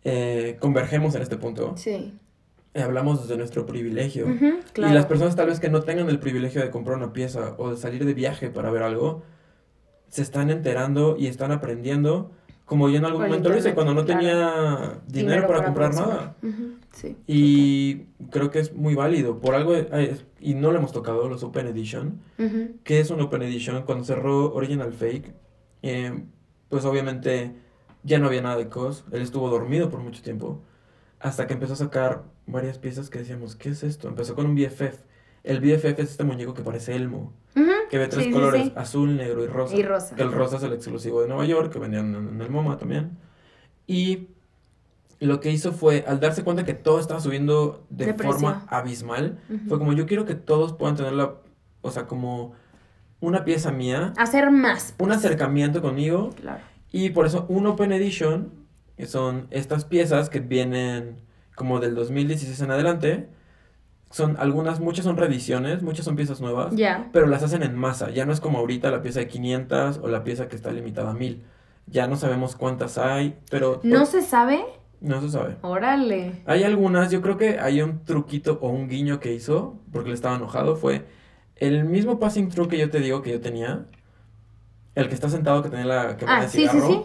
eh, 0.04 0.58
convergemos 0.60 1.16
en 1.16 1.22
este 1.22 1.38
punto, 1.38 1.74
Sí. 1.78 2.14
eh, 2.74 2.82
hablamos 2.82 3.22
desde 3.22 3.38
nuestro 3.38 3.66
privilegio. 3.66 4.26
Claro. 4.74 4.92
Y 4.92 4.96
las 4.96 5.06
personas 5.06 5.36
tal 5.36 5.48
vez 5.48 5.60
que 5.60 5.70
no 5.70 5.82
tengan 5.84 6.10
el 6.10 6.20
privilegio 6.20 6.62
de 6.62 6.70
comprar 6.72 6.98
una 6.98 7.14
pieza 7.14 7.54
o 7.58 7.70
de 7.70 7.78
salir 7.78 8.04
de 8.06 8.14
viaje 8.14 8.50
para 8.50 8.72
ver 8.72 8.84
algo, 8.84 9.24
se 10.12 10.22
están 10.22 10.50
enterando 10.50 11.16
y 11.18 11.28
están 11.28 11.52
aprendiendo, 11.52 12.32
como 12.66 12.90
yo 12.90 12.98
en 12.98 13.06
algún 13.06 13.22
Por 13.22 13.30
momento 13.30 13.50
lo 13.50 13.58
hice, 13.58 13.74
cuando 13.74 13.94
no 13.94 14.06
claro. 14.06 14.20
tenía 14.20 15.02
dinero, 15.08 15.48
para, 15.48 15.64
comprar 15.64 15.96
nada. 15.96 16.36
sí. 16.92 17.18
Y 17.28 18.04
creo 18.30 18.52
que 18.52 18.60
es 18.60 18.76
muy 18.76 18.94
válido. 18.94 19.40
Por 19.40 19.56
algo, 19.56 19.74
y 20.40 20.54
no 20.54 20.72
lo 20.72 20.78
hemos 20.78 20.92
tocado, 20.92 21.28
los 21.28 21.44
Open 21.44 21.68
Edition. 21.68 22.22
Ujú. 22.38 22.76
¿Qué 22.84 23.00
es 23.00 23.10
un 23.10 23.22
Open 23.22 23.42
Edition? 23.42 23.84
Cuando 23.84 24.04
cerró 24.04 24.54
Original 24.54 24.92
Fake, 24.92 25.34
eh, 25.82 26.24
pues 26.70 26.86
obviamente 26.86 27.56
ya 28.04 28.20
no 28.20 28.28
había 28.28 28.42
nada 28.42 28.58
de 28.58 28.68
COS. 28.68 29.06
Él 29.12 29.22
estuvo 29.22 29.50
dormido 29.50 29.90
por 29.90 30.02
mucho 30.02 30.22
tiempo. 30.22 30.62
Hasta 31.20 31.48
que 31.48 31.54
empezó 31.54 31.74
a 31.74 31.78
sacar 31.78 32.24
varias 32.48 32.80
piezas 32.80 33.10
que 33.10 33.20
decíamos, 33.20 33.56
¿qué 33.56 33.70
es 33.70 33.84
esto? 33.84 34.10
Empezó 34.10 34.36
con 34.36 34.46
un 34.46 34.56
BFF. 34.56 34.98
El 35.44 35.60
BFF 35.60 36.00
es 36.00 36.12
este 36.12 36.24
muñeco 36.24 36.54
que 36.54 36.62
parece 36.62 36.96
Elmo, 36.96 37.34
que 37.90 37.98
ve 37.98 38.08
tres 38.08 38.26
sí, 38.26 38.32
colores, 38.32 38.64
sí. 38.66 38.74
azul, 38.76 39.18
negro 39.18 39.44
y 39.44 39.48
rosa. 39.48 39.76
Y 39.76 39.84
rosa. 39.84 40.16
Que 40.16 40.22
el 40.22 40.32
rosa 40.32 40.58
es 40.58 40.64
el 40.64 40.74
exclusivo 40.74 41.22
de 41.22 41.28
Nueva 41.28 41.46
York, 41.46 41.72
que 41.74 41.80
vendían 41.80 42.14
en, 42.16 42.28
en 42.30 42.42
el 42.42 42.50
MoMA 42.50 42.78
también. 42.78 43.18
Y 43.88 44.28
lo 45.20 45.40
que 45.40 45.52
hizo 45.52 45.72
fue, 45.72 46.04
al 46.08 46.20
darse 46.20 46.44
cuenta 46.44 46.64
que 46.66 46.74
todo 46.74 47.00
estaba 47.00 47.20
subiendo 47.20 47.86
de, 47.90 48.14
forma 48.14 48.66
abismal, 48.70 49.40
fue 49.68 49.78
como 49.78 49.94
yo 49.94 50.06
quiero 50.08 50.26
que 50.26 50.36
todos 50.36 50.74
puedan 50.74 50.96
tener 50.96 51.14
la, 51.14 51.36
o 51.82 51.92
sea, 51.92 52.08
como 52.08 52.54
una 53.20 53.46
pieza 53.46 53.72
mía, 53.72 54.14
Hacer 54.18 54.50
más. 54.50 54.96
un 54.98 55.12
acercamiento 55.12 55.82
conmigo 55.82 56.32
Claro. 56.42 56.64
y 56.92 57.12
por 57.12 57.28
eso 57.28 57.46
un 57.50 57.68
Open 57.68 57.92
Edition, 57.92 58.52
que 58.98 59.06
son 59.06 59.48
estas 59.52 59.86
piezas 59.86 60.30
que 60.30 60.40
vienen 60.40 61.18
como 61.56 61.80
del 61.80 61.94
2016 61.94 62.60
en 62.62 62.72
adelante, 62.72 63.30
son 64.12 64.36
algunas, 64.40 64.80
muchas 64.80 65.06
son 65.06 65.18
reediciones, 65.18 65.82
muchas 65.84 66.06
son 66.06 66.16
piezas 66.16 66.40
nuevas, 66.42 66.76
Ya. 66.76 67.10
pero 67.12 67.26
las 67.28 67.44
hacen 67.44 67.64
en 67.64 67.76
masa, 67.76 68.10
ya 68.12 68.26
no 68.26 68.34
es 68.34 68.40
como 68.40 68.60
ahorita 68.60 68.92
la 68.92 69.02
pieza 69.02 69.20
de 69.20 69.28
500 69.28 70.00
o 70.04 70.08
la 70.08 70.24
pieza 70.24 70.48
que 70.48 70.56
está 70.56 70.72
limitada 70.72 71.12
a 71.12 71.14
1000. 71.14 71.44
Ya 71.88 72.08
no 72.08 72.16
sabemos 72.16 72.56
cuántas 72.56 72.98
hay, 72.98 73.38
pero 73.50 73.80
¿No 73.84 74.06
se 74.06 74.22
sabe? 74.22 74.64
no 75.02 75.20
se 75.22 75.30
sabe. 75.30 75.56
Órale. 75.64 76.44
Hay 76.46 76.64
algunas, 76.64 77.10
yo 77.10 77.22
creo 77.22 77.36
que 77.38 77.60
hay 77.60 77.82
un 77.82 78.04
truquito 78.06 78.60
o 78.62 78.70
un 78.70 78.88
guiño 78.88 79.20
que 79.20 79.34
hizo, 79.34 79.80
porque 79.92 80.10
le 80.10 80.16
estaba 80.16 80.36
enojado, 80.36 80.76
fue 80.76 81.06
el 81.56 81.86
mismo 81.86 82.20
passing 82.20 82.50
through 82.50 82.68
que 82.70 82.78
yo 82.78 82.90
te 82.92 83.00
digo 83.00 83.22
que 83.24 83.32
yo 83.32 83.42
tenía, 83.42 83.86
el 84.96 85.08
que 85.08 85.16
está 85.16 85.30
sentado 85.30 85.64
que 85.64 85.70
tenía 85.70 85.86
la 85.86 86.18
que 86.18 86.26
Ah, 86.28 86.48
sí, 86.48 86.68
sí, 86.68 86.80
sí. 86.82 87.02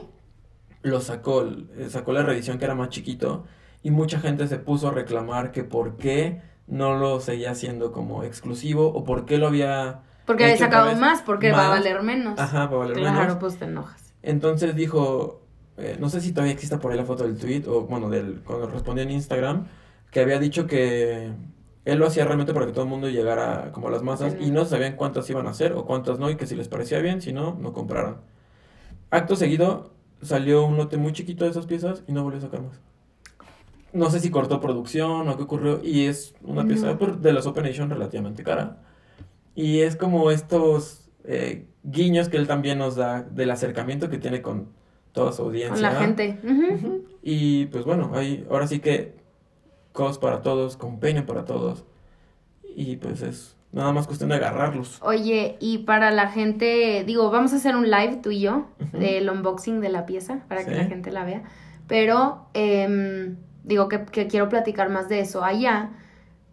lo 0.83 1.01
sacó, 1.01 1.45
eh, 1.45 1.87
sacó 1.89 2.13
la 2.13 2.23
reedición 2.23 2.59
que 2.59 2.65
era 2.65 2.75
más 2.75 2.89
chiquito, 2.91 3.45
y 3.83 3.91
mucha 3.91 4.19
gente 4.21 4.47
se 4.49 4.59
puso 4.59 4.89
a 4.89 4.91
reclamar 4.93 5.53
que 5.53 5.63
por 5.65 5.97
qué 5.97 6.43
no 6.67 6.97
lo 6.97 7.21
seguía 7.21 7.53
haciendo 7.53 7.93
como 7.93 8.25
exclusivo, 8.25 8.89
o 8.89 9.05
por 9.05 9.25
qué 9.25 9.39
lo 9.39 9.47
había... 9.47 10.01
Porque 10.27 10.45
había 10.45 10.57
sacado 10.57 10.95
más, 10.97 11.23
porque 11.23 11.53
va 11.53 11.67
a 11.67 11.71
valer 11.71 12.03
menos. 12.03 12.39
Ajá, 12.39 12.69
para 12.69 12.79
valer 12.79 12.97
Claro, 12.97 13.21
menos. 13.21 13.37
pues 13.37 13.59
te 13.59 13.67
enojas. 13.67 14.13
Entonces 14.23 14.75
dijo, 14.75 15.43
eh, 15.77 15.97
no 16.01 16.09
sé 16.09 16.21
si 16.21 16.33
todavía 16.33 16.53
exista 16.53 16.81
por 16.81 16.91
ahí 16.91 16.99
la 16.99 17.05
foto 17.05 17.23
del 17.25 17.39
tweet 17.39 17.65
o 17.69 17.83
bueno, 17.83 18.09
del, 18.11 18.41
cuando 18.45 18.67
respondió 18.67 19.05
en 19.05 19.13
Instagram, 19.13 19.67
que 20.11 20.21
había 20.21 20.39
dicho 20.41 20.67
que 20.67 21.31
él 21.85 21.99
lo 21.99 22.07
hacía 22.07 22.25
realmente 22.25 22.53
para 22.53 22.67
que 22.67 22.73
todo 22.73 22.83
el 22.83 22.91
mundo 22.91 23.09
llegara 23.09 23.71
como 23.71 23.87
a 23.87 23.91
las 23.93 24.03
masas 24.03 24.35
y 24.41 24.51
no 24.51 24.65
sabían 24.65 24.97
cuántas 24.97 25.31
iban 25.31 25.47
a 25.47 25.51
hacer 25.51 25.73
o 25.75 25.85
cuántas 25.85 26.19
no 26.19 26.29
y 26.31 26.37
que 26.37 26.47
si 26.47 26.57
les 26.57 26.67
parecía 26.67 26.99
bien, 26.99 27.23
si 27.23 27.33
no, 27.33 27.57
no 27.61 27.73
compraran. 27.73 28.17
Acto 29.11 29.37
seguido 29.37 29.93
salió 30.23 30.65
un 30.65 30.77
lote 30.77 30.97
muy 30.97 31.13
chiquito 31.13 31.45
de 31.45 31.51
esas 31.53 31.67
piezas 31.67 32.03
y 32.09 32.13
no 32.13 32.25
volvió 32.25 32.39
a 32.39 32.43
sacar 32.43 32.63
más. 32.63 32.81
No 33.97 34.11
sé 34.11 34.21
si 34.21 34.31
cortó 34.31 34.61
producción 34.61 35.29
o 35.29 35.37
qué 35.37 35.43
ocurrió 35.43 35.81
y 35.83 36.05
es 36.05 36.35
una 36.43 36.65
pieza 36.65 36.95
No. 36.95 37.07
de 37.17 37.33
las 37.33 37.47
Open 37.47 37.67
Edition 37.67 37.89
relativamente 37.91 38.43
cara. 38.43 38.79
Y 39.55 39.81
es 39.81 39.97
como 39.97 40.31
estos 40.31 41.09
eh, 41.25 41.67
guiños 41.83 42.29
que 42.29 42.37
él 42.37 42.47
también 42.47 42.79
nos 42.79 42.97
da 42.97 43.23
del 43.23 43.51
acercamiento 43.51 44.09
que 44.11 44.19
tiene 44.19 44.43
con 44.43 44.69
toda 45.13 45.33
su 45.33 45.43
audiencia. 45.43 45.73
Con 45.73 45.83
la 45.83 46.01
gente. 46.01 46.39
Ujú. 46.45 47.05
Y 47.23 47.67
pues 47.67 47.85
bueno, 47.85 48.11
hay, 48.15 48.47
ahora 48.51 48.67
sí 48.67 48.81
que 48.81 49.15
cos 49.93 50.19
para 50.19 50.43
todos, 50.43 50.77
companion 50.77 51.25
para 51.25 51.45
todos. 51.45 51.85
Y 52.77 52.97
pues 52.97 53.23
es 53.23 53.57
nada 53.73 53.93
más 53.93 54.07
cuestión 54.07 54.29
de 54.29 54.37
agarrarlos. 54.37 55.01
Oye, 55.03 55.57
y 55.59 55.79
para 55.79 56.11
la 56.11 56.29
gente, 56.29 57.03
digo, 57.07 57.31
vamos 57.31 57.53
a 57.55 57.57
hacer 57.57 57.75
un 57.77 57.91
live 57.91 58.21
tú 58.23 58.31
y 58.31 58.41
yo 58.41 58.67
del 58.93 59.29
unboxing 59.31 59.81
de 59.81 59.89
la 59.89 60.05
pieza 60.05 60.45
para 60.49 60.65
que 60.65 60.73
la 60.73 60.85
gente 60.85 61.11
la 61.11 61.25
vea. 61.25 61.43
Pero, 61.89 62.47
em, 62.53 63.37
digo 63.67 63.89
que, 63.89 64.05
que 64.07 64.27
quiero 64.29 64.49
platicar 64.49 64.89
más 64.89 65.09
de 65.11 65.21
eso 65.21 65.45
allá. 65.45 65.91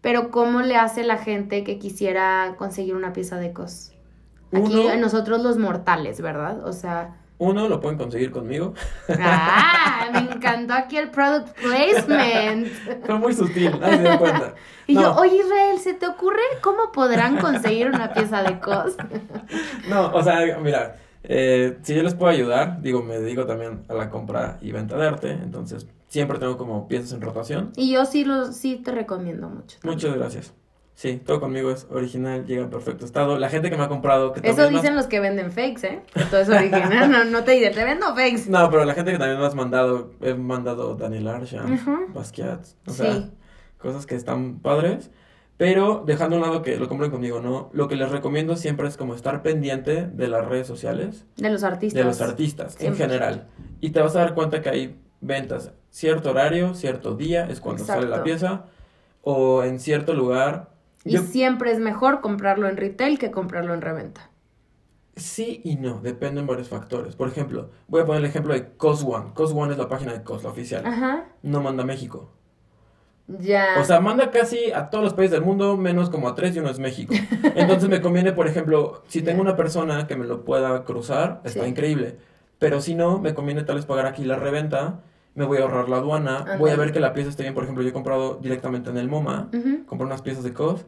Pero, 0.02 0.32
¿cómo 0.32 0.60
le 0.62 0.76
hace 0.76 1.04
la 1.06 1.18
gente 1.18 1.64
que 1.64 1.80
quisiera 1.80 2.56
conseguir 2.58 2.94
una 2.96 3.14
pieza 3.14 3.38
de 3.38 3.54
cos? 3.54 3.94
Aquí 4.52 4.76
Uno- 4.76 4.98
nosotros 4.98 5.42
los 5.42 5.58
mortales, 5.58 6.20
¿verdad? 6.20 6.68
O 6.68 6.74
sea, 6.74 7.16
Uno 7.38 7.68
lo 7.70 7.80
pueden 7.80 7.98
conseguir 7.98 8.32
conmigo. 8.32 8.74
¡ah! 9.20 10.10
Me 10.12 10.20
encantó 10.20 10.74
aquí 10.74 10.98
el 10.98 11.10
product 11.10 11.58
placement. 11.60 12.68
Fue 13.06 13.16
muy 13.18 13.34
sutil, 13.34 13.80
nadie 13.80 13.98
se 13.98 14.02
dio 14.04 14.20
cuenta. 14.20 14.54
Y 14.86 14.96
yo, 14.96 15.16
oye 15.16 15.38
Israel, 15.38 15.80
¿se 15.80 15.94
te 15.94 16.06
ocurre 16.08 16.42
cómo 16.62 16.92
podrán 16.92 17.38
conseguir 17.38 17.88
una 17.88 18.12
pieza 18.12 18.44
de 18.44 18.60
cos? 18.60 18.98
No, 19.88 20.12
o 20.14 20.22
sea, 20.22 20.58
mira, 20.62 20.98
eh, 21.24 21.78
si 21.84 21.96
yo 21.96 22.04
les 22.04 22.14
puedo 22.16 22.30
ayudar, 22.32 22.82
digo, 22.82 23.02
me 23.02 23.18
dedico 23.20 23.46
también 23.46 23.84
a 23.88 23.94
la 23.94 24.10
compra 24.10 24.58
y 24.62 24.74
venta 24.74 24.98
de 24.98 25.08
arte, 25.08 25.32
entonces 25.32 25.88
siempre 26.14 26.38
tengo 26.38 26.58
como 26.58 26.88
piezas 26.88 27.12
en 27.14 27.22
rotación. 27.22 27.72
Y 27.76 27.92
yo 27.92 28.06
sí, 28.06 28.24
lo, 28.24 28.52
sí 28.52 28.76
te 28.78 28.92
recomiendo 28.92 29.50
mucho. 29.50 29.80
también. 29.80 29.96
Muchas 29.96 30.16
gracias. 30.16 30.54
Sí, 30.94 31.20
todo 31.26 31.40
conmigo 31.40 31.72
es 31.72 31.88
original, 31.90 32.46
llega 32.46 32.62
en 32.62 32.70
perfecto 32.70 33.04
estado. 33.04 33.40
La 33.40 33.50
gente 33.50 33.72
que 33.72 33.78
me 33.78 33.84
ha 33.84 33.88
comprado... 33.90 34.32
Que 34.32 34.48
Eso 34.48 34.70
dicen 34.70 34.90
has- 34.92 34.96
los 34.96 35.08
que 35.08 35.20
venden 35.20 35.52
fakes, 35.52 35.88
¿eh? 35.88 36.04
Que 36.14 36.24
todo 36.26 36.42
es 36.42 36.50
original. 36.50 37.10
No, 37.12 37.24
no 37.26 37.44
te 37.44 37.54
dicen, 37.54 37.74
te 37.74 37.84
vendo 37.84 38.14
fakes. 38.14 38.44
No, 38.48 38.70
pero 38.70 38.86
la 38.86 38.94
gente 38.94 39.12
que 39.12 39.18
también 39.18 39.40
me 39.40 39.46
has 39.48 39.56
mandado, 39.56 40.12
he 40.22 40.36
mandado 40.36 40.96
Daniel 40.96 41.28
Arsham, 41.30 41.74
Ujú. 41.74 42.14
Basquiat, 42.14 42.64
o 42.86 42.92
Sí. 42.92 42.98
sea, 42.98 43.30
cosas 43.80 44.06
que 44.06 44.14
están 44.14 44.60
padres. 44.60 45.10
Pero 45.58 46.04
dejando 46.06 46.36
a 46.36 46.40
un 46.40 46.46
lado 46.46 46.62
que 46.64 46.78
lo 46.78 46.88
compren 46.90 47.10
conmigo, 47.12 47.40
¿no? 47.40 47.70
Lo 47.74 47.88
que 47.88 47.96
les 47.96 48.12
recomiendo 48.12 48.56
siempre 48.56 48.88
es 48.88 48.98
como 48.98 49.14
estar 49.16 49.42
pendiente 49.44 50.08
de 50.08 50.28
las 50.28 50.46
redes 50.48 50.66
sociales, 50.68 51.26
De 51.38 51.50
los 51.52 51.64
artistas. 51.64 51.98
de 52.00 52.04
los 52.06 52.22
artistas 52.22 52.76
en 52.82 52.94
100%. 52.94 52.98
general. 52.98 53.48
Y 53.80 53.92
te 53.92 54.00
vas 54.02 54.16
a 54.16 54.20
dar 54.20 54.34
cuenta 54.36 54.62
que 54.62 54.70
hay 54.70 55.00
ventas 55.24 55.72
cierto 55.90 56.32
horario, 56.32 56.74
cierto 56.74 57.16
día, 57.16 57.46
es 57.50 57.60
cuando 57.60 57.84
sale 57.84 58.08
la 58.08 58.24
pieza, 58.24 58.66
o 59.22 59.64
en 59.64 59.80
cierto 59.80 60.14
lugar. 60.14 60.72
Y 61.06 61.12
Yo- 61.14 61.22
siempre 61.22 61.72
es 61.72 61.80
mejor 61.80 62.22
comprarlo 62.22 62.68
en 62.68 62.78
retail 62.78 63.20
que 63.20 63.30
comprarlo 63.32 63.74
en 63.74 63.82
reventa. 63.82 64.30
Sí 65.16 65.62
y 65.64 65.76
no, 65.76 66.00
dependen 66.02 66.48
varios 66.48 66.70
factores. 66.70 67.16
Por 67.16 67.28
ejemplo, 67.28 67.70
voy 67.88 68.02
a 68.02 68.06
poner 68.06 68.22
el 68.24 68.30
ejemplo 68.30 68.54
de 68.54 68.70
Cos 68.76 69.04
One. 69.04 69.32
Cos 69.36 69.52
One 69.54 69.72
es 69.74 69.78
la 69.78 69.88
página 69.88 70.12
de 70.14 70.24
Cos, 70.24 70.44
la 70.44 70.50
oficial. 70.50 70.84
Ajá. 70.86 71.26
No 71.44 71.62
manda 71.62 71.84
a 71.84 71.86
México. 71.86 72.32
Ya. 73.28 73.76
O 73.80 73.84
sea, 73.86 74.00
manda 74.02 74.32
casi 74.32 74.72
a 74.72 74.90
todos 74.90 75.04
los 75.04 75.14
países 75.14 75.32
del 75.32 75.44
mundo, 75.44 75.78
menos 75.78 76.10
como 76.10 76.28
a 76.28 76.36
tres 76.36 76.56
y 76.56 76.60
uno 76.60 76.70
es 76.70 76.80
México. 76.80 77.14
Entonces 77.56 77.88
me 77.90 78.02
conviene, 78.02 78.34
por 78.34 78.48
ejemplo, 78.48 79.04
si 79.08 79.22
tengo 79.22 79.42
una 79.42 79.56
persona 79.56 80.08
que 80.08 80.16
me 80.16 80.26
lo 80.26 80.44
pueda 80.44 80.84
cruzar, 80.84 81.42
está 81.44 81.64
Sí. 81.64 81.70
increíble. 81.70 82.18
Pero 82.60 82.82
si 82.82 82.96
no, 82.96 83.20
me 83.20 83.34
conviene 83.36 83.64
tal 83.64 83.76
vez 83.76 83.86
pagar 83.86 84.08
aquí 84.08 84.26
la 84.26 84.36
reventa, 84.38 85.02
me 85.36 85.46
voy 85.46 85.58
a 85.58 85.62
ahorrar 85.64 85.90
la 85.90 85.98
aduana, 85.98 86.56
voy 86.60 86.70
a 86.72 86.76
ver 86.76 86.92
que 86.92 87.00
la 87.00 87.14
pieza 87.14 87.30
esté 87.30 87.44
bien. 87.44 87.54
Por 87.56 87.64
ejemplo, 87.64 87.84
yo 87.84 87.90
he 87.90 87.94
comprado 87.94 88.36
directamente 88.42 88.90
en 88.90 88.98
el 88.98 89.10
MoMA, 89.10 89.50
Ujú. 89.54 89.86
compré 89.86 90.06
unas 90.06 90.22
piezas 90.22 90.44
de 90.44 90.54
COS 90.54 90.86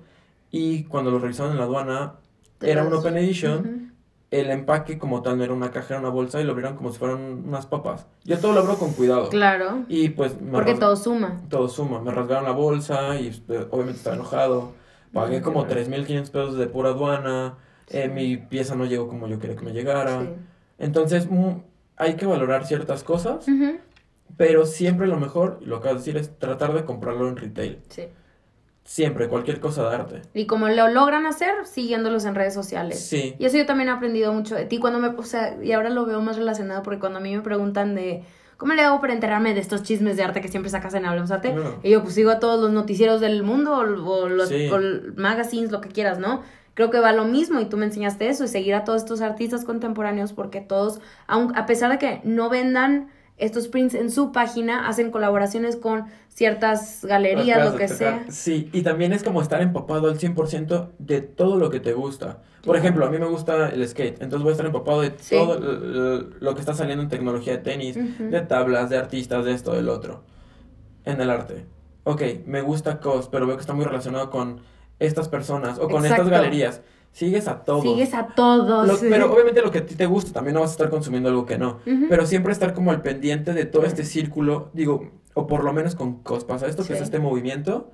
y 0.52 0.84
cuando 0.86 1.12
lo 1.12 1.20
revisaron 1.20 1.52
en 1.54 1.58
la 1.58 1.64
aduana, 1.66 2.14
era 2.62 2.84
un 2.84 2.94
Open 2.94 3.18
Edition. 3.18 3.60
Ujú. 3.60 3.96
El 4.32 4.50
empaque 4.50 4.98
como 4.98 5.22
tal 5.22 5.38
no 5.38 5.44
era 5.46 5.54
una 5.54 5.72
caja, 5.72 5.94
era 5.94 6.00
una 6.00 6.10
bolsa 6.10 6.42
y 6.42 6.44
lo 6.44 6.52
abrieron 6.52 6.76
como 6.76 6.92
si 6.92 6.98
fueran 7.00 7.44
unas 7.48 7.68
papas. 7.68 8.06
Yo 8.26 8.38
todo 8.40 8.54
lo 8.54 8.60
abro 8.62 8.76
con 8.78 8.92
cuidado. 8.94 9.30
Claro. 9.30 9.84
Y 9.88 10.10
pues 10.10 10.42
me 10.42 10.52
Porque 10.52 10.74
todo 10.74 10.96
suma. 10.98 11.42
todo 11.48 11.70
suma. 11.70 12.02
Me 12.02 12.12
rasgaron 12.12 12.44
la 12.44 12.52
bolsa 12.52 13.18
y 13.20 13.28
eh, 13.28 13.68
obviamente 13.70 13.98
estaba 14.00 14.16
enojado. 14.16 14.74
Pagué 15.14 15.42
como 15.42 15.66
claro. 15.66 15.80
3.500 15.82 16.32
pesos 16.32 16.58
de 16.58 16.68
pura 16.68 16.90
aduana. 16.90 17.56
eh, 17.90 18.10
mi 18.10 18.36
pieza 18.38 18.76
no 18.76 18.86
llegó 18.86 19.08
como 19.08 19.28
yo 19.28 19.40
quería 19.40 19.56
que 19.56 19.64
me 19.64 19.72
llegara. 19.72 20.22
Sí. 20.22 20.30
Entonces, 20.80 21.30
hay 21.96 22.16
que 22.16 22.26
valorar 22.26 22.66
ciertas 22.66 23.04
cosas, 23.04 23.48
Ujú. 23.48 23.78
Pero 24.38 24.66
siempre 24.66 25.08
lo 25.08 25.18
mejor, 25.18 25.60
lo 25.62 25.80
que 25.82 25.88
acabas 25.90 26.06
de 26.06 26.12
decir, 26.14 26.22
es 26.22 26.38
tratar 26.40 26.74
de 26.74 26.84
comprarlo 26.86 27.28
en 27.30 27.38
retail. 27.38 27.80
Sí. 27.90 28.04
Siempre, 28.84 29.28
cualquier 29.28 29.60
cosa 29.60 29.90
de 29.90 29.96
arte. 29.96 30.22
Y 30.36 30.46
como 30.46 30.68
lo 30.70 30.88
logran 30.90 31.26
hacer, 31.26 31.66
siguiéndolos 31.66 32.26
en 32.26 32.36
redes 32.36 32.54
sociales. 32.54 33.00
Sí. 33.00 33.36
Y 33.40 33.46
eso 33.46 33.58
yo 33.58 33.66
también 33.66 33.90
he 33.90 33.92
aprendido 33.92 34.32
mucho 34.32 34.54
de 34.54 34.66
ti. 34.66 34.78
Cuando 34.78 35.00
me, 35.00 35.08
o 35.08 35.24
sea, 35.24 35.58
y 35.64 35.72
ahora 35.72 35.90
lo 35.90 36.06
veo 36.06 36.22
más 36.22 36.38
relacionado 36.38 36.84
porque 36.84 37.00
cuando 37.00 37.18
a 37.18 37.22
mí 37.22 37.36
me 37.36 37.42
preguntan 37.42 37.96
de 37.96 38.24
cómo 38.58 38.74
le 38.74 38.84
hago 38.84 39.02
para 39.02 39.14
enterarme 39.14 39.56
de 39.56 39.60
estos 39.60 39.82
chismes 39.82 40.18
de 40.18 40.24
arte 40.24 40.40
que 40.40 40.50
siempre 40.50 40.70
sacas 40.70 40.94
en 40.94 41.06
Hablemos 41.06 41.32
Arte, 41.32 41.56
y 41.82 41.90
yo 41.90 42.04
pues 42.04 42.14
sigo 42.14 42.30
a 42.30 42.40
todos 42.40 42.62
los 42.62 42.72
noticieros 42.72 43.20
del 43.22 43.42
mundo 43.42 43.74
o, 43.74 43.80
o 43.80 44.30
los 44.30 44.50
Sí. 44.50 44.70
o 44.70 44.80
magazines, 45.16 45.72
lo 45.72 45.82
que 45.82 45.90
quieras, 45.90 46.20
¿no? 46.20 46.44
Creo 46.76 46.92
que 46.92 47.00
va 47.00 47.12
lo 47.12 47.26
mismo 47.26 47.60
y 47.62 47.66
tú 47.66 47.78
me 47.78 47.86
enseñaste 47.86 48.30
eso 48.30 48.44
y 48.44 48.48
seguir 48.48 48.76
a 48.76 48.84
todos 48.84 49.02
estos 49.02 49.22
artistas 49.22 49.66
contemporáneos 49.66 50.32
porque 50.32 50.62
todos, 50.62 51.02
aun, 51.26 51.58
a 51.58 51.66
pesar 51.66 51.90
de 51.92 51.98
que 51.98 52.22
no 52.24 52.50
vendan 52.50 53.10
estos 53.38 53.68
prints 53.68 53.94
en 53.96 54.10
su 54.12 54.32
página, 54.32 54.88
hacen 54.88 55.12
colaboraciones 55.12 55.76
con 55.76 56.06
ciertas 56.30 57.04
galerías, 57.04 57.72
lo 57.72 57.78
que 57.78 57.88
sea. 57.88 58.26
Sí, 58.30 58.70
y 58.72 58.82
también 58.82 59.12
es 59.14 59.24
como 59.24 59.42
estar 59.42 59.62
empapado 59.62 60.08
al 60.10 60.18
100% 60.18 60.92
de 61.00 61.22
todo 61.22 61.58
lo 61.58 61.70
que 61.70 61.80
te 61.80 61.94
gusta. 61.94 62.42
Por 62.64 62.78
ejemplo, 62.78 63.06
a 63.06 63.10
mí 63.10 63.18
me 63.20 63.28
gusta 63.28 63.70
el 63.70 63.88
skate, 63.88 64.22
entonces 64.22 64.42
voy 64.42 64.50
a 64.50 64.54
estar 64.54 64.66
empapado 64.66 65.02
de 65.02 65.14
Sí. 65.20 65.36
todo 65.36 65.60
lo 66.40 66.54
que 66.56 66.60
está 66.62 66.74
saliendo 66.74 67.04
en 67.04 67.10
tecnología 67.10 67.54
de 67.54 67.60
tenis, 67.60 67.98
Ujú. 67.98 68.30
de 68.30 68.42
tablas, 68.42 68.90
de 68.90 68.98
artistas, 68.98 69.46
de 69.46 69.52
esto, 69.54 69.74
del 69.74 69.90
otro. 69.90 70.24
En 71.04 71.22
el 71.22 71.30
arte. 71.30 71.66
Ok, 72.06 72.22
me 72.46 72.62
gusta 72.62 73.00
COS, 73.00 73.28
pero 73.30 73.46
veo 73.48 73.56
que 73.58 73.62
está 73.62 73.74
muy 73.74 73.86
relacionado 73.86 74.30
con 74.30 74.62
estas 75.00 75.28
personas 75.30 75.78
o 75.78 75.84
con 75.90 75.98
estas 76.06 76.20
Exacto. 76.20 76.30
galerías. 76.32 76.82
Sigues 77.16 77.48
a 77.48 77.64
todos. 77.64 77.82
Sigues 77.84 78.14
a 78.14 78.28
todos. 78.28 78.86
Lo- 78.90 78.98
sí. 78.98 79.08
pero 79.10 79.32
obviamente 79.32 79.62
lo 79.62 79.72
que 79.72 79.78
a 79.80 79.86
ti 79.86 79.96
te 79.96 80.06
gusta, 80.06 80.34
también 80.34 80.54
no 80.56 80.60
vas 80.60 80.72
a 80.72 80.74
estar 80.74 80.90
consumiendo 80.90 81.30
algo 81.30 81.46
que 81.46 81.58
no. 81.58 81.80
Ujú. 81.88 82.08
Pero 82.10 82.26
siempre 82.26 82.52
estar 82.52 82.74
como 82.74 82.92
al 82.92 83.02
pendiente 83.02 83.54
de 83.54 83.64
todo 83.64 83.86
este 83.86 84.04
círculo, 84.04 84.70
digo, 84.74 85.12
o 85.34 85.48
por 85.48 85.64
lo 85.64 85.72
menos 85.72 85.96
con 85.96 86.22
COS 86.24 86.44
pasa 86.44 86.68
esto, 86.68 86.84
que 86.86 86.92
es 86.92 87.00
Sí. 87.00 87.06
este 87.06 87.20
movimiento, 87.20 87.90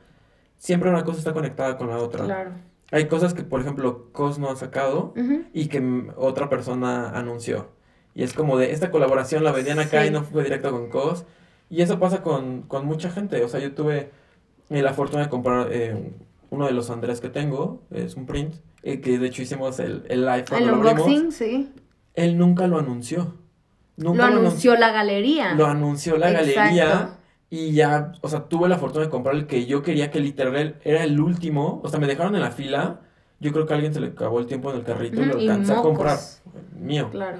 siempre 0.57 0.89
una 0.89 1.03
cosa 1.03 1.19
está 1.19 1.33
conectada 1.33 1.77
con 1.77 1.89
la 1.89 1.99
otra. 1.99 2.25
Claro. 2.25 2.51
Hay 2.91 3.05
cosas 3.07 3.35
que, 3.35 3.43
por 3.43 3.61
ejemplo, 3.61 4.07
COS 4.11 4.39
no 4.39 4.49
ha 4.49 4.55
sacado 4.55 5.13
Ujú. 5.15 5.43
y 5.53 5.67
que 5.67 6.11
otra 6.17 6.49
persona 6.49 7.11
anunció. 7.11 7.67
Y 8.15 8.23
es 8.23 8.33
como 8.33 8.57
de, 8.57 8.71
esta 8.71 8.89
colaboración 8.89 9.43
la 9.43 9.51
vendían 9.51 9.77
acá 9.77 10.01
Sí. 10.01 10.07
y 10.07 10.11
no 10.11 10.23
fue 10.23 10.43
directo 10.43 10.71
con 10.71 10.89
COS. 10.89 11.25
Y 11.69 11.83
eso 11.83 11.99
pasa 11.99 12.23
con, 12.23 12.63
con 12.63 12.87
mucha 12.87 13.11
gente. 13.11 13.43
O 13.43 13.49
sea, 13.49 13.59
yo 13.59 13.71
tuve 13.75 14.09
eh, 14.71 14.81
la 14.81 14.93
fortuna 14.93 15.21
de 15.21 15.29
comprar 15.29 15.67
eh, 15.71 16.11
uno 16.49 16.65
de 16.65 16.71
los 16.73 16.89
Andrés 16.89 17.21
que 17.21 17.29
tengo, 17.29 17.83
es 17.91 18.15
un 18.15 18.25
print, 18.25 18.55
eh, 18.83 19.01
que 19.01 19.19
de 19.19 19.27
hecho 19.27 19.41
hicimos 19.41 19.79
el, 19.79 20.03
el 20.09 20.25
live 20.25 20.45
cuando 20.49 20.69
El 20.69 20.81
lo 20.81 20.91
unboxing, 20.91 21.31
sí. 21.31 21.71
Él 22.13 22.37
nunca 22.37 22.67
lo 22.67 22.79
anunció. 22.79 23.35
Nunca 23.97 24.29
Lo 24.29 24.37
anunció 24.39 24.75
la 24.75 24.91
galería. 24.91 25.53
Lo 25.53 25.67
anunció 25.67 26.17
la 26.17 26.31
Exacto. 26.31 26.55
galería 26.55 27.17
y 27.49 27.73
ya, 27.73 28.13
o 28.21 28.29
sea, 28.29 28.45
tuve 28.45 28.69
la 28.69 28.77
fortuna 28.77 29.05
de 29.05 29.11
comprar 29.11 29.35
el 29.35 29.45
que 29.45 29.65
yo 29.65 29.83
quería 29.83 30.09
que 30.09 30.19
literal 30.19 30.77
era 30.83 31.03
el 31.03 31.19
último. 31.19 31.81
O 31.83 31.89
sea, 31.89 31.99
me 31.99 32.07
dejaron 32.07 32.33
en 32.35 32.41
la 32.41 32.51
fila. 32.51 33.01
Yo 33.39 33.51
creo 33.51 33.65
que 33.65 33.73
a 33.73 33.75
alguien 33.75 33.93
se 33.93 33.99
le 33.99 34.07
acabó 34.07 34.39
el 34.39 34.45
tiempo 34.45 34.71
en 34.71 34.77
el 34.77 34.83
carrito 34.83 35.21
y 35.21 35.25
lo 35.25 35.37
alcancé 35.37 35.73
a 35.73 35.81
comprar. 35.81 36.17
Mío. 36.79 37.09
Claro. 37.11 37.39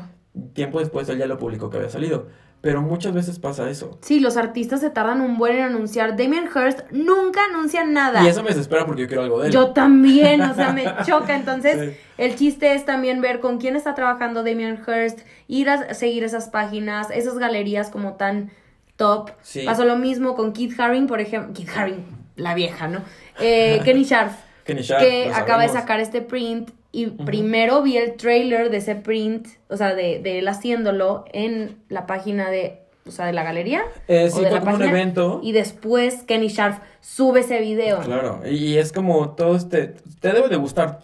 Tiempo 0.54 0.80
después 0.80 1.08
él 1.10 1.18
ya 1.18 1.28
lo 1.28 1.38
publicó 1.38 1.70
que 1.70 1.78
había 1.78 1.90
salido. 1.90 2.28
Pero 2.62 2.84
muchas 2.84 3.14
veces 3.14 3.40
pasa 3.40 3.68
eso. 3.72 3.98
Sí, 4.02 4.20
los 4.20 4.38
artistas 4.38 4.82
se 4.82 4.92
tardan 4.92 5.20
un 5.22 5.38
buen 5.40 5.56
en 5.56 5.64
anunciar. 5.64 6.16
Damien 6.16 6.46
Hirst 6.46 6.82
nunca 6.92 7.42
anuncia 7.50 7.84
nada. 7.84 8.24
Y 8.24 8.28
eso 8.28 8.44
me 8.44 8.50
desespera 8.50 8.86
porque 8.86 9.02
yo 9.02 9.08
quiero 9.08 9.24
algo 9.24 9.40
de 9.42 9.48
él. 9.48 9.54
Yo 9.54 9.72
también, 9.72 10.42
o 10.42 10.54
sea, 10.54 10.72
me 10.72 10.86
choca. 11.06 11.36
Entonces, 11.36 11.92
Sí. 11.92 11.98
el 12.20 12.36
chiste 12.36 12.76
es 12.76 12.86
también 12.86 13.20
ver 13.20 13.40
con 13.40 13.58
quién 13.58 13.76
está 13.76 13.96
trabajando 13.96 14.44
Damien 14.44 14.80
Hirst, 14.88 15.22
ir 15.48 15.70
a 15.72 15.94
seguir 15.96 16.24
esas 16.24 16.50
páginas, 16.50 17.10
esas 17.10 17.40
galerías 17.40 17.90
como 17.90 18.14
tan 18.14 18.52
top. 18.96 19.32
Sí. 19.42 19.64
Pasó 19.66 19.84
lo 19.86 19.96
mismo 19.96 20.36
con 20.36 20.54
Kit 20.54 20.80
Haring, 20.80 21.08
por 21.08 21.20
ejemplo. 21.20 21.54
Kit 21.54 21.70
Haring, 21.76 22.06
la 22.36 22.54
vieja, 22.54 22.88
¿no? 22.88 23.02
Eh, 23.40 23.82
Kenny 23.84 24.04
Sharp. 24.04 24.34
Kenny 24.66 24.84
Sharp, 24.84 25.02
que 25.02 25.32
acaba 25.34 25.64
de 25.64 25.70
sacar 25.70 26.00
este 26.00 26.22
print 26.22 26.70
y 26.92 27.08
primero 27.08 27.82
vi 27.82 27.98
el 27.98 28.16
trailer 28.16 28.70
de 28.70 28.78
ese 28.78 28.96
print, 28.96 29.48
o 29.70 29.78
sea, 29.78 29.96
de, 29.96 30.20
de 30.20 30.40
él 30.40 30.48
haciéndolo 30.48 31.26
en 31.32 31.78
la 31.90 32.06
página 32.06 32.50
de, 32.50 32.80
o 33.06 33.12
sea, 33.12 33.26
de 33.28 33.34
la 33.34 33.44
galería. 33.44 33.84
Eh, 34.08 34.26
o 34.26 34.36
sí, 34.36 34.42
de 34.42 34.50
fue 34.50 34.52
la 34.52 34.60
como 34.60 34.72
un 34.74 34.80
página, 34.80 34.90
evento. 35.00 35.40
Y 35.44 35.54
después 35.54 36.24
Kenny 36.24 36.50
Sharp 36.50 36.82
sube 37.00 37.40
ese 37.42 37.60
video. 37.62 38.00
Claro, 38.02 38.42
y 38.46 38.78
es 38.78 38.92
como 38.92 39.32
todo 39.32 39.56
este, 39.56 39.96
te 40.20 40.34
debe 40.34 40.50
de 40.50 40.58
gustar 40.58 41.00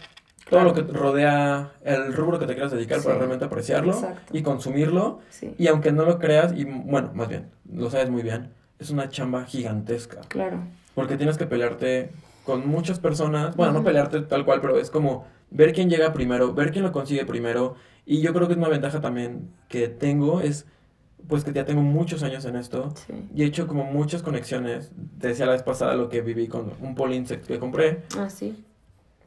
todo 0.49 0.63
lo 0.63 0.73
que 0.73 0.81
rodea 0.81 1.71
el 1.83 2.13
rubro 2.13 2.39
que 2.39 2.45
te 2.47 2.53
quieras 2.53 2.71
dedicar 2.71 3.01
para 3.01 3.17
realmente 3.17 3.43
apreciarlo 3.45 3.91
exacto. 3.93 4.37
y 4.37 4.41
consumirlo. 4.43 5.19
Sí, 5.29 5.53
Y 5.57 5.67
aunque 5.67 5.91
no 5.91 6.05
lo 6.05 6.19
creas, 6.19 6.53
y 6.55 6.63
bueno, 6.63 7.11
más 7.13 7.27
bien, 7.27 7.47
lo 7.69 7.89
sabes 7.89 8.09
muy 8.09 8.23
bien, 8.23 8.51
es 8.79 8.89
una 8.89 9.09
chamba 9.09 9.45
gigantesca. 9.45 10.21
claro. 10.27 10.59
Porque 10.95 11.15
tienes 11.15 11.37
que 11.37 11.45
pelearte 11.45 12.09
con 12.43 12.67
muchas 12.67 12.99
personas, 12.99 13.55
bueno, 13.55 13.73
no 13.73 13.83
pelearte 13.83 14.21
tal 14.21 14.45
cual, 14.45 14.61
pero 14.61 14.79
es 14.79 14.89
como 14.89 15.25
ver 15.49 15.73
quién 15.73 15.89
llega 15.89 16.13
primero, 16.13 16.53
ver 16.53 16.71
quién 16.71 16.83
lo 16.83 16.91
consigue 16.91 17.25
primero. 17.25 17.75
Y 18.05 18.21
yo 18.21 18.33
creo 18.33 18.47
que 18.47 18.53
es 18.53 18.57
una 18.57 18.69
ventaja 18.69 19.01
también 19.01 19.49
que 19.67 19.87
tengo, 19.87 20.41
es 20.41 20.65
pues 21.27 21.43
que 21.43 21.51
ya 21.51 21.65
tengo 21.65 21.81
muchos 21.81 22.23
años 22.23 22.45
en 22.45 22.55
esto. 22.55 22.93
Sí. 22.95 23.13
Y 23.35 23.43
he 23.43 23.45
hecho 23.45 23.67
como 23.67 23.83
muchas 23.83 24.23
conexiones. 24.23 24.91
Te 25.19 25.29
decía 25.29 25.45
la 25.45 25.53
vez 25.53 25.63
pasada 25.63 25.95
lo 25.95 26.09
que 26.09 26.21
viví 26.21 26.47
con 26.47 26.71
un 26.81 26.95
Paul 26.95 27.13
Insect 27.13 27.45
que 27.45 27.59
compré. 27.59 28.03
Ah, 28.17 28.29
sí. 28.29 28.63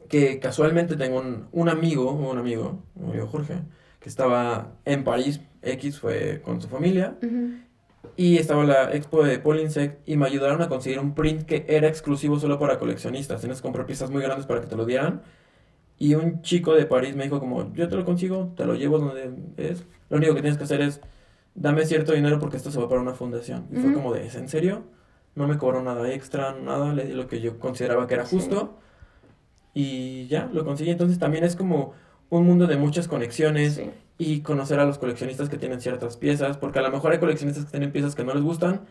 Que 0.09 0.39
casualmente 0.39 0.95
tengo 0.95 1.19
un, 1.19 1.47
un 1.51 1.69
amigo, 1.69 2.11
un 2.11 2.37
amigo, 2.37 2.79
un 2.95 3.11
amigo 3.11 3.27
Jorge, 3.27 3.59
que 3.99 4.09
estaba 4.09 4.73
en 4.83 5.03
París, 5.03 5.41
X 5.61 5.99
fue 5.99 6.41
con 6.43 6.61
su 6.61 6.67
familia. 6.67 7.17
Y 8.17 8.37
estaba 8.37 8.63
la 8.63 8.93
expo 8.93 9.23
de 9.23 9.39
Paul 9.39 9.59
Insect 9.59 10.07
y 10.07 10.17
me 10.17 10.25
ayudaron 10.25 10.61
a 10.61 10.69
conseguir 10.69 10.99
un 10.99 11.13
print 11.13 11.43
que 11.43 11.65
era 11.69 11.87
exclusivo 11.87 12.39
solo 12.39 12.57
para 12.59 12.79
coleccionistas. 12.79 13.41
Tienes 13.41 13.59
que 13.59 13.63
comprar 13.63 13.85
piezas 13.85 14.09
muy 14.09 14.21
grandes 14.21 14.47
para 14.47 14.59
que 14.59 14.67
te 14.67 14.75
lo 14.75 14.85
dieran. 14.85 15.21
Y 16.01 16.15
un 16.15 16.41
chico 16.41 16.73
de 16.73 16.87
París 16.87 17.15
me 17.15 17.25
dijo 17.25 17.39
como, 17.39 17.71
yo 17.75 17.87
te 17.87 17.95
lo 17.95 18.03
consigo, 18.03 18.51
te 18.57 18.65
lo 18.65 18.73
llevo 18.73 18.97
donde 18.97 19.29
es. 19.57 19.83
Lo 20.09 20.17
único 20.17 20.33
que 20.33 20.41
tienes 20.41 20.57
que 20.57 20.63
hacer 20.63 20.81
es, 20.81 20.99
dame 21.53 21.85
cierto 21.85 22.13
dinero 22.13 22.39
porque 22.39 22.57
esto 22.57 22.71
se 22.71 22.79
va 22.79 22.89
para 22.89 23.01
una 23.01 23.13
fundación. 23.13 23.67
Y 23.71 23.75
fue 23.75 23.91
Ujú. 23.91 23.93
como 23.99 24.13
de, 24.15 24.25
¿es 24.25 24.33
en 24.33 24.49
serio? 24.49 24.81
No 25.35 25.47
me 25.47 25.59
cobró 25.59 25.83
nada 25.83 26.11
extra, 26.11 26.55
nada, 26.59 26.91
le 26.91 27.03
di 27.05 27.13
lo 27.13 27.27
que 27.27 27.39
yo 27.39 27.59
consideraba 27.59 28.07
que 28.07 28.15
era 28.15 28.25
Sí. 28.25 28.35
justo. 28.35 28.79
Y 29.75 30.25
ya, 30.25 30.49
lo 30.51 30.65
conseguí. 30.65 30.89
Entonces 30.89 31.19
también 31.19 31.43
es 31.43 31.55
como 31.55 31.93
un 32.31 32.47
mundo 32.47 32.65
de 32.65 32.77
muchas 32.77 33.07
conexiones 33.07 33.75
Sí. 33.75 33.91
y 34.17 34.39
conocer 34.41 34.79
a 34.79 34.85
los 34.85 34.97
coleccionistas 34.97 35.49
que 35.49 35.59
tienen 35.59 35.81
ciertas 35.81 36.17
piezas, 36.17 36.57
porque 36.57 36.79
a 36.79 36.81
lo 36.81 36.89
mejor 36.89 37.11
hay 37.11 37.19
coleccionistas 37.19 37.65
que 37.65 37.71
tienen 37.71 37.91
piezas 37.91 38.15
que 38.15 38.23
no 38.23 38.33
les 38.33 38.41
gustan, 38.43 38.81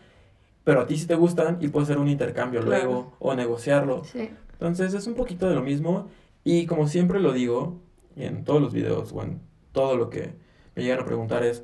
pero 0.63 0.79
a 0.79 0.85
ti 0.87 0.95
sí 0.97 1.07
te 1.07 1.15
gustan 1.15 1.57
y 1.59 1.67
puede 1.67 1.87
ser 1.87 1.97
un 1.97 2.07
intercambio 2.07 2.61
Claro. 2.61 2.83
luego 2.85 3.13
o 3.19 3.33
negociarlo. 3.35 4.05
Sí. 4.05 4.29
Entonces 4.53 4.93
es 4.93 5.07
un 5.07 5.15
poquito 5.15 5.49
de 5.49 5.55
lo 5.55 5.61
mismo 5.61 6.07
y 6.43 6.65
como 6.65 6.87
siempre 6.87 7.19
lo 7.19 7.33
digo 7.33 7.79
en 8.15 8.43
todos 8.43 8.61
los 8.61 8.73
videos 8.73 9.11
o 9.13 9.23
en 9.23 9.41
todo 9.71 9.95
lo 9.97 10.09
que 10.09 10.33
me 10.75 10.83
llegan 10.83 10.99
a 10.99 11.05
preguntar 11.05 11.43
es, 11.43 11.63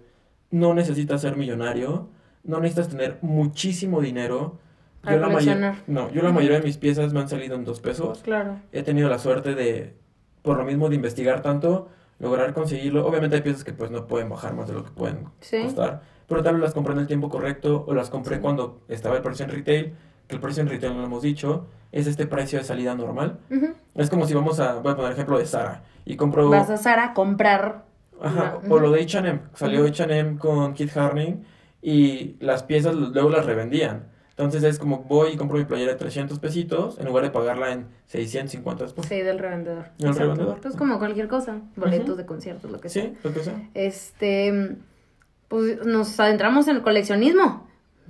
no 0.52 0.74
necesitas 0.74 1.22
ser 1.22 1.36
millonario, 1.36 2.10
no 2.44 2.60
necesitas 2.60 2.90
tener 2.90 3.18
muchísimo 3.22 4.02
dinero. 4.02 4.60
Yo 5.04 5.18
la, 5.18 5.76
no, 5.88 6.12
yo 6.12 6.22
la 6.22 6.32
mayoría 6.32 6.60
de 6.60 6.66
mis 6.66 6.78
piezas 6.78 7.14
me 7.14 7.20
han 7.22 7.30
salido 7.30 7.56
en 7.56 7.64
dos 7.64 7.80
pesos. 7.80 8.20
Claro. 8.24 8.60
He 8.72 8.84
tenido 8.84 9.10
la 9.10 9.20
suerte 9.20 9.56
de, 9.56 9.94
por 10.42 10.58
lo 10.58 10.66
mismo 10.66 10.90
de 10.90 10.96
investigar 10.96 11.42
tanto, 11.42 11.90
lograr 12.20 12.54
conseguirlo. 12.54 13.06
Obviamente 13.06 13.38
hay 13.38 13.42
piezas 13.42 13.64
que 13.64 13.74
pues 13.74 13.92
no 13.92 14.08
pueden 14.08 14.30
bajar 14.30 14.54
más 14.56 14.68
de 14.68 14.74
lo 14.74 14.84
que 14.84 14.92
pueden 14.92 15.26
Sí. 15.40 15.62
costar, 15.64 16.02
pero 16.28 16.44
tal 16.44 16.56
vez 16.56 16.64
las 16.64 16.74
compré 16.74 16.94
en 16.94 17.00
el 17.00 17.08
tiempo 17.08 17.30
correcto 17.30 17.86
o 17.88 17.94
las 17.94 18.10
compré 18.10 18.40
cuando 18.42 18.82
estaba 18.90 19.16
el 19.16 19.22
precio 19.22 19.46
en 19.46 19.52
retail, 19.52 19.94
el 20.30 20.40
precio 20.40 20.62
en 20.64 20.70
retail 20.70 20.94
no 20.94 21.00
lo 21.02 21.06
hemos 21.08 21.22
dicho, 21.24 21.68
es 21.92 22.08
este 22.08 22.28
precio 22.28 22.60
de 22.60 22.66
salida 22.66 22.96
normal. 22.96 23.40
Es 23.96 24.10
como 24.10 24.26
si 24.28 24.34
vamos 24.34 24.60
a, 24.60 24.76
voy 24.76 24.92
a 24.92 24.96
poner 24.96 25.12
ejemplo 25.14 25.38
de 25.40 25.46
Sara 25.46 25.84
y 26.06 26.16
compro, 26.18 26.50
Vas 26.50 26.70
a 26.70 26.78
Sara 26.78 27.06
a 27.06 27.14
comprar. 27.14 27.86
ajá, 28.22 28.60
una- 28.64 28.74
o 28.76 28.80
lo 28.80 28.92
de 28.92 29.02
H&M, 29.02 29.40
salió. 29.54 29.86
H&M 29.86 30.38
con 30.38 30.74
Kit 30.74 30.96
Haring 30.98 31.44
y 31.82 32.36
las 32.40 32.64
piezas 32.64 32.96
luego 32.96 33.30
las 33.30 33.46
revendían. 33.46 34.08
Entonces 34.32 34.64
es 34.64 34.78
como 34.78 35.00
voy 35.00 35.32
y 35.32 35.38
compro 35.38 35.58
mi 35.58 35.66
playera 35.66 35.94
de 35.94 35.98
300 35.98 36.38
pesitos 36.38 37.00
en 37.00 37.08
lugar 37.08 37.24
de 37.24 37.32
pagarla 37.32 37.72
en 37.72 37.88
650 38.06 38.84
después. 38.84 39.08
Sí, 39.08 39.16
del 39.22 39.40
revendedor. 39.40 39.86
Del 39.98 40.10
Exacto. 40.10 40.20
revendedor. 40.20 40.62
Pues 40.62 40.76
como 40.76 41.00
cualquier 41.00 41.28
cosa. 41.28 41.62
Boletos 41.76 42.18
de 42.18 42.26
conciertos, 42.28 42.70
lo 42.70 42.80
que 42.80 42.90
sea. 42.90 43.04
Sí, 43.04 43.14
lo 43.24 43.34
que 43.34 43.40
sea. 43.40 43.70
Este. 43.74 44.76
Pues 45.48 45.86
nos 45.86 46.20
adentramos 46.20 46.68
en 46.68 46.76
el 46.76 46.82
coleccionismo. 46.84 47.67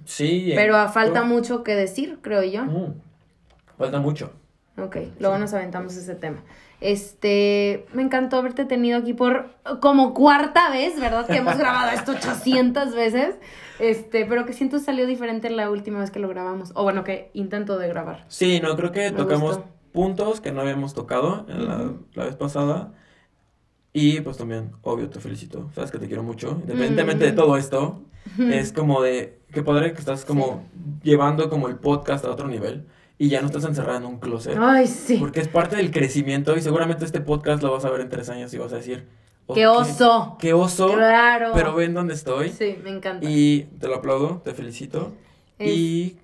Sí. 0.07 0.53
Pero 0.55 0.81
eh, 0.81 0.87
falta 0.87 1.23
mucho 1.23 1.63
que 1.63 1.75
decir, 1.75 2.19
creo 2.21 2.41
yo. 2.43 2.63
mm, 2.65 2.93
falta 3.77 3.99
mucho. 3.99 4.31
Ok, 4.79 4.97
luego 5.19 5.37
nos 5.37 5.53
aventamos 5.53 5.95
ese 5.95 6.15
tema. 6.15 6.37
Este, 6.81 7.85
me 7.93 8.03
encantó 8.03 8.37
haberte 8.37 8.63
tenido 8.65 8.99
aquí 8.99 9.13
por 9.13 9.49
como 9.81 10.13
cuarta 10.13 10.69
vez, 10.69 10.99
¿verdad? 10.99 11.25
Que 11.27 11.37
hemos 11.37 11.57
grabado 11.57 11.89
esto 11.91 12.11
800 12.13 12.93
veces. 12.95 13.35
Este, 13.79 14.25
pero 14.25 14.45
que 14.45 14.53
siento 14.53 14.79
salió 14.79 15.05
diferente 15.07 15.49
la 15.49 15.69
última 15.69 15.99
vez 15.99 16.11
que 16.11 16.19
lo 16.19 16.27
grabamos. 16.29 16.71
O 16.75 16.83
bueno, 16.83 17.03
que 17.03 17.31
intento 17.33 17.77
de 17.77 17.87
grabar. 17.87 18.25
Sí, 18.27 18.59
no, 18.61 18.75
creo 18.75 18.91
que 18.91 19.11
Me 19.11 19.17
tocamos 19.17 19.57
gustó. 19.57 19.69
puntos 19.91 20.41
que 20.41 20.51
no 20.51 20.61
habíamos 20.61 20.93
tocado 20.93 21.45
en 21.49 21.67
la, 21.67 21.91
la 22.13 22.25
vez 22.25 22.35
pasada. 22.35 22.93
Y 23.99 24.21
pues 24.21 24.37
también, 24.37 24.71
obvio, 24.83 25.09
te 25.09 25.19
felicito. 25.19 25.69
Sabes 25.73 25.91
que 25.91 25.97
te 25.99 26.07
quiero 26.07 26.23
mucho. 26.23 26.51
Independientemente 26.61 27.25
de 27.25 27.31
Mm. 27.31 27.35
todo 27.35 27.57
esto, 27.57 28.01
es 28.39 28.71
como 28.71 29.01
de 29.01 29.39
que 29.51 29.63
padre 29.63 29.93
que 29.93 29.99
estás 29.99 30.25
como 30.25 30.65
llevando 31.03 31.49
como 31.49 31.67
el 31.67 31.75
podcast 31.77 32.25
a 32.25 32.31
otro 32.31 32.47
nivel 32.47 32.85
y 33.17 33.29
ya 33.29 33.41
no 33.41 33.47
estás 33.47 33.63
encerrada 33.63 33.97
en 33.97 34.05
un 34.05 34.19
closet. 34.19 34.57
Ay, 34.59 34.85
sí. 34.87 35.17
Porque 35.17 35.39
es 35.39 35.47
parte 35.47 35.75
del 35.77 35.89
crecimiento 35.91 36.55
y 36.55 36.61
seguramente 36.61 37.05
este 37.05 37.21
podcast 37.21 37.63
lo 37.63 37.71
vas 37.71 37.85
a 37.85 37.89
ver 37.89 38.01
en 38.01 38.09
tres 38.09 38.29
años 38.29 38.53
y 38.53 38.57
vas 38.57 38.71
a 38.73 38.77
decir... 38.77 39.07
¡Qué 39.53 39.65
"Ok, 39.65 39.77
oso! 39.79 40.35
¡Qué 40.39 40.51
oso! 40.53 40.91
Claro. 40.93 41.51
Pero 41.55 41.73
ven 41.73 41.93
dónde 41.93 42.13
estoy. 42.13 42.49
Sí, 42.49 42.77
me 42.83 42.89
encanta. 42.89 43.25
Y 43.27 43.63
te 43.79 43.87
lo 43.87 43.95
aplaudo, 43.95 44.41
te 44.43 44.53
felicito. 44.53 45.13
Es- 45.57 45.71
Y 45.73 46.17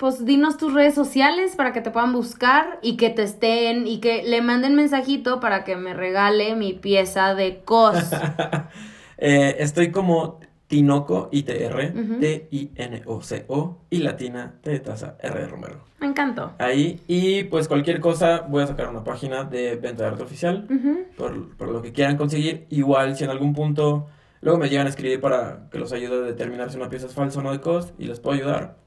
Pues 0.00 0.24
dinos 0.24 0.56
tus 0.56 0.72
redes 0.72 0.94
sociales 0.94 1.56
para 1.56 1.74
que 1.74 1.82
te 1.82 1.90
puedan 1.90 2.14
buscar 2.14 2.78
y 2.80 2.96
que 2.96 3.10
te 3.10 3.22
estén 3.22 3.86
y 3.86 4.00
que 4.00 4.22
le 4.22 4.40
manden 4.40 4.74
mensajito 4.74 5.40
para 5.40 5.62
que 5.62 5.76
me 5.76 5.92
regale 5.92 6.56
mi 6.56 6.72
pieza 6.72 7.34
de 7.34 7.60
cos. 7.64 7.96
Eh, 9.22 9.56
estoy 9.62 9.90
como 9.90 10.40
Tinoco, 10.66 11.28
ITR, 11.30 11.92
Ujú. 11.94 12.20
T-I-N-O-C-O, 12.20 13.76
y 13.90 13.98
Latina, 13.98 14.54
T 14.62 14.70
de 14.70 14.80
taza, 14.80 15.18
R 15.20 15.40
de 15.40 15.46
Romero. 15.46 15.84
me 15.98 16.06
encantó. 16.06 16.52
Ahí, 16.56 17.02
y 17.06 17.44
pues 17.44 17.68
cualquier 17.68 18.00
cosa, 18.00 18.46
voy 18.48 18.62
a 18.62 18.66
sacar 18.68 18.88
una 18.88 19.04
página 19.04 19.44
de 19.44 19.76
venta 19.76 20.04
de 20.04 20.08
arte 20.08 20.22
oficial, 20.22 20.66
por, 21.18 21.54
por 21.58 21.68
lo 21.68 21.82
que 21.82 21.92
quieran 21.92 22.16
conseguir. 22.16 22.66
Igual, 22.70 23.14
si 23.14 23.24
en 23.24 23.28
algún 23.30 23.52
punto, 23.52 24.06
luego 24.40 24.58
me 24.58 24.70
llegan 24.70 24.86
a 24.86 24.88
escribir 24.88 25.20
para 25.20 25.68
que 25.70 25.78
los 25.78 25.92
ayude 25.92 26.16
a 26.16 26.20
determinar 26.22 26.70
si 26.70 26.78
una 26.78 26.88
pieza 26.88 27.04
es 27.04 27.12
falsa 27.12 27.40
o 27.40 27.42
no 27.42 27.52
de 27.52 27.60
cost, 27.60 27.90
y 28.00 28.06
les 28.06 28.20
puedo 28.20 28.38
ayudar, 28.38 28.78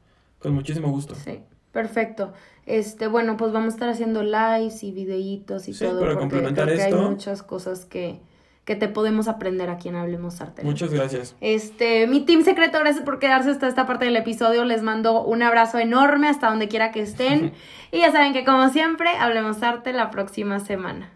con 0.43 0.53
muchísimo 0.53 0.89
gusto. 0.89 1.15
Sí, 1.15 1.39
perfecto. 1.71 2.33
Este, 2.67 3.07
bueno, 3.07 3.35
pues 3.37 3.51
vamos 3.51 3.73
a 3.73 3.75
estar 3.75 3.89
haciendo 3.89 4.21
lives 4.21 4.83
y 4.83 4.91
videitos 4.91 5.67
y 5.67 5.73
Sí, 5.73 5.83
todo 5.83 5.99
para 6.01 6.11
porque 6.11 6.19
complementar 6.21 6.65
creo 6.65 6.77
que 6.77 6.83
hay 6.83 6.91
esto. 6.93 7.09
muchas 7.09 7.41
cosas 7.43 7.85
que, 7.85 8.19
que 8.63 8.75
te 8.75 8.87
podemos 8.87 9.27
aprender 9.27 9.69
aquí 9.69 9.89
en 9.89 9.95
Hablemos 9.95 10.39
Arte. 10.39 10.63
Muchas 10.63 10.93
gracias. 10.93 11.35
Este, 11.41 12.07
mi 12.07 12.21
team 12.25 12.43
secreto, 12.43 12.79
gracias 12.79 13.03
por 13.03 13.19
quedarse 13.19 13.49
hasta 13.49 13.67
esta 13.67 13.85
parte 13.87 14.05
del 14.05 14.15
episodio. 14.15 14.63
Les 14.63 14.83
mando 14.83 15.23
un 15.23 15.41
abrazo 15.43 15.79
enorme 15.79 16.29
hasta 16.29 16.49
donde 16.49 16.67
quiera 16.67 16.91
que 16.91 17.01
estén. 17.01 17.53
y 17.91 17.99
ya 17.99 18.11
saben 18.11 18.31
que 18.33 18.45
como 18.45 18.69
siempre, 18.69 19.09
Hablemos 19.19 19.61
Arte 19.63 19.91
la 19.91 20.11
próxima 20.11 20.59
semana. 20.59 21.09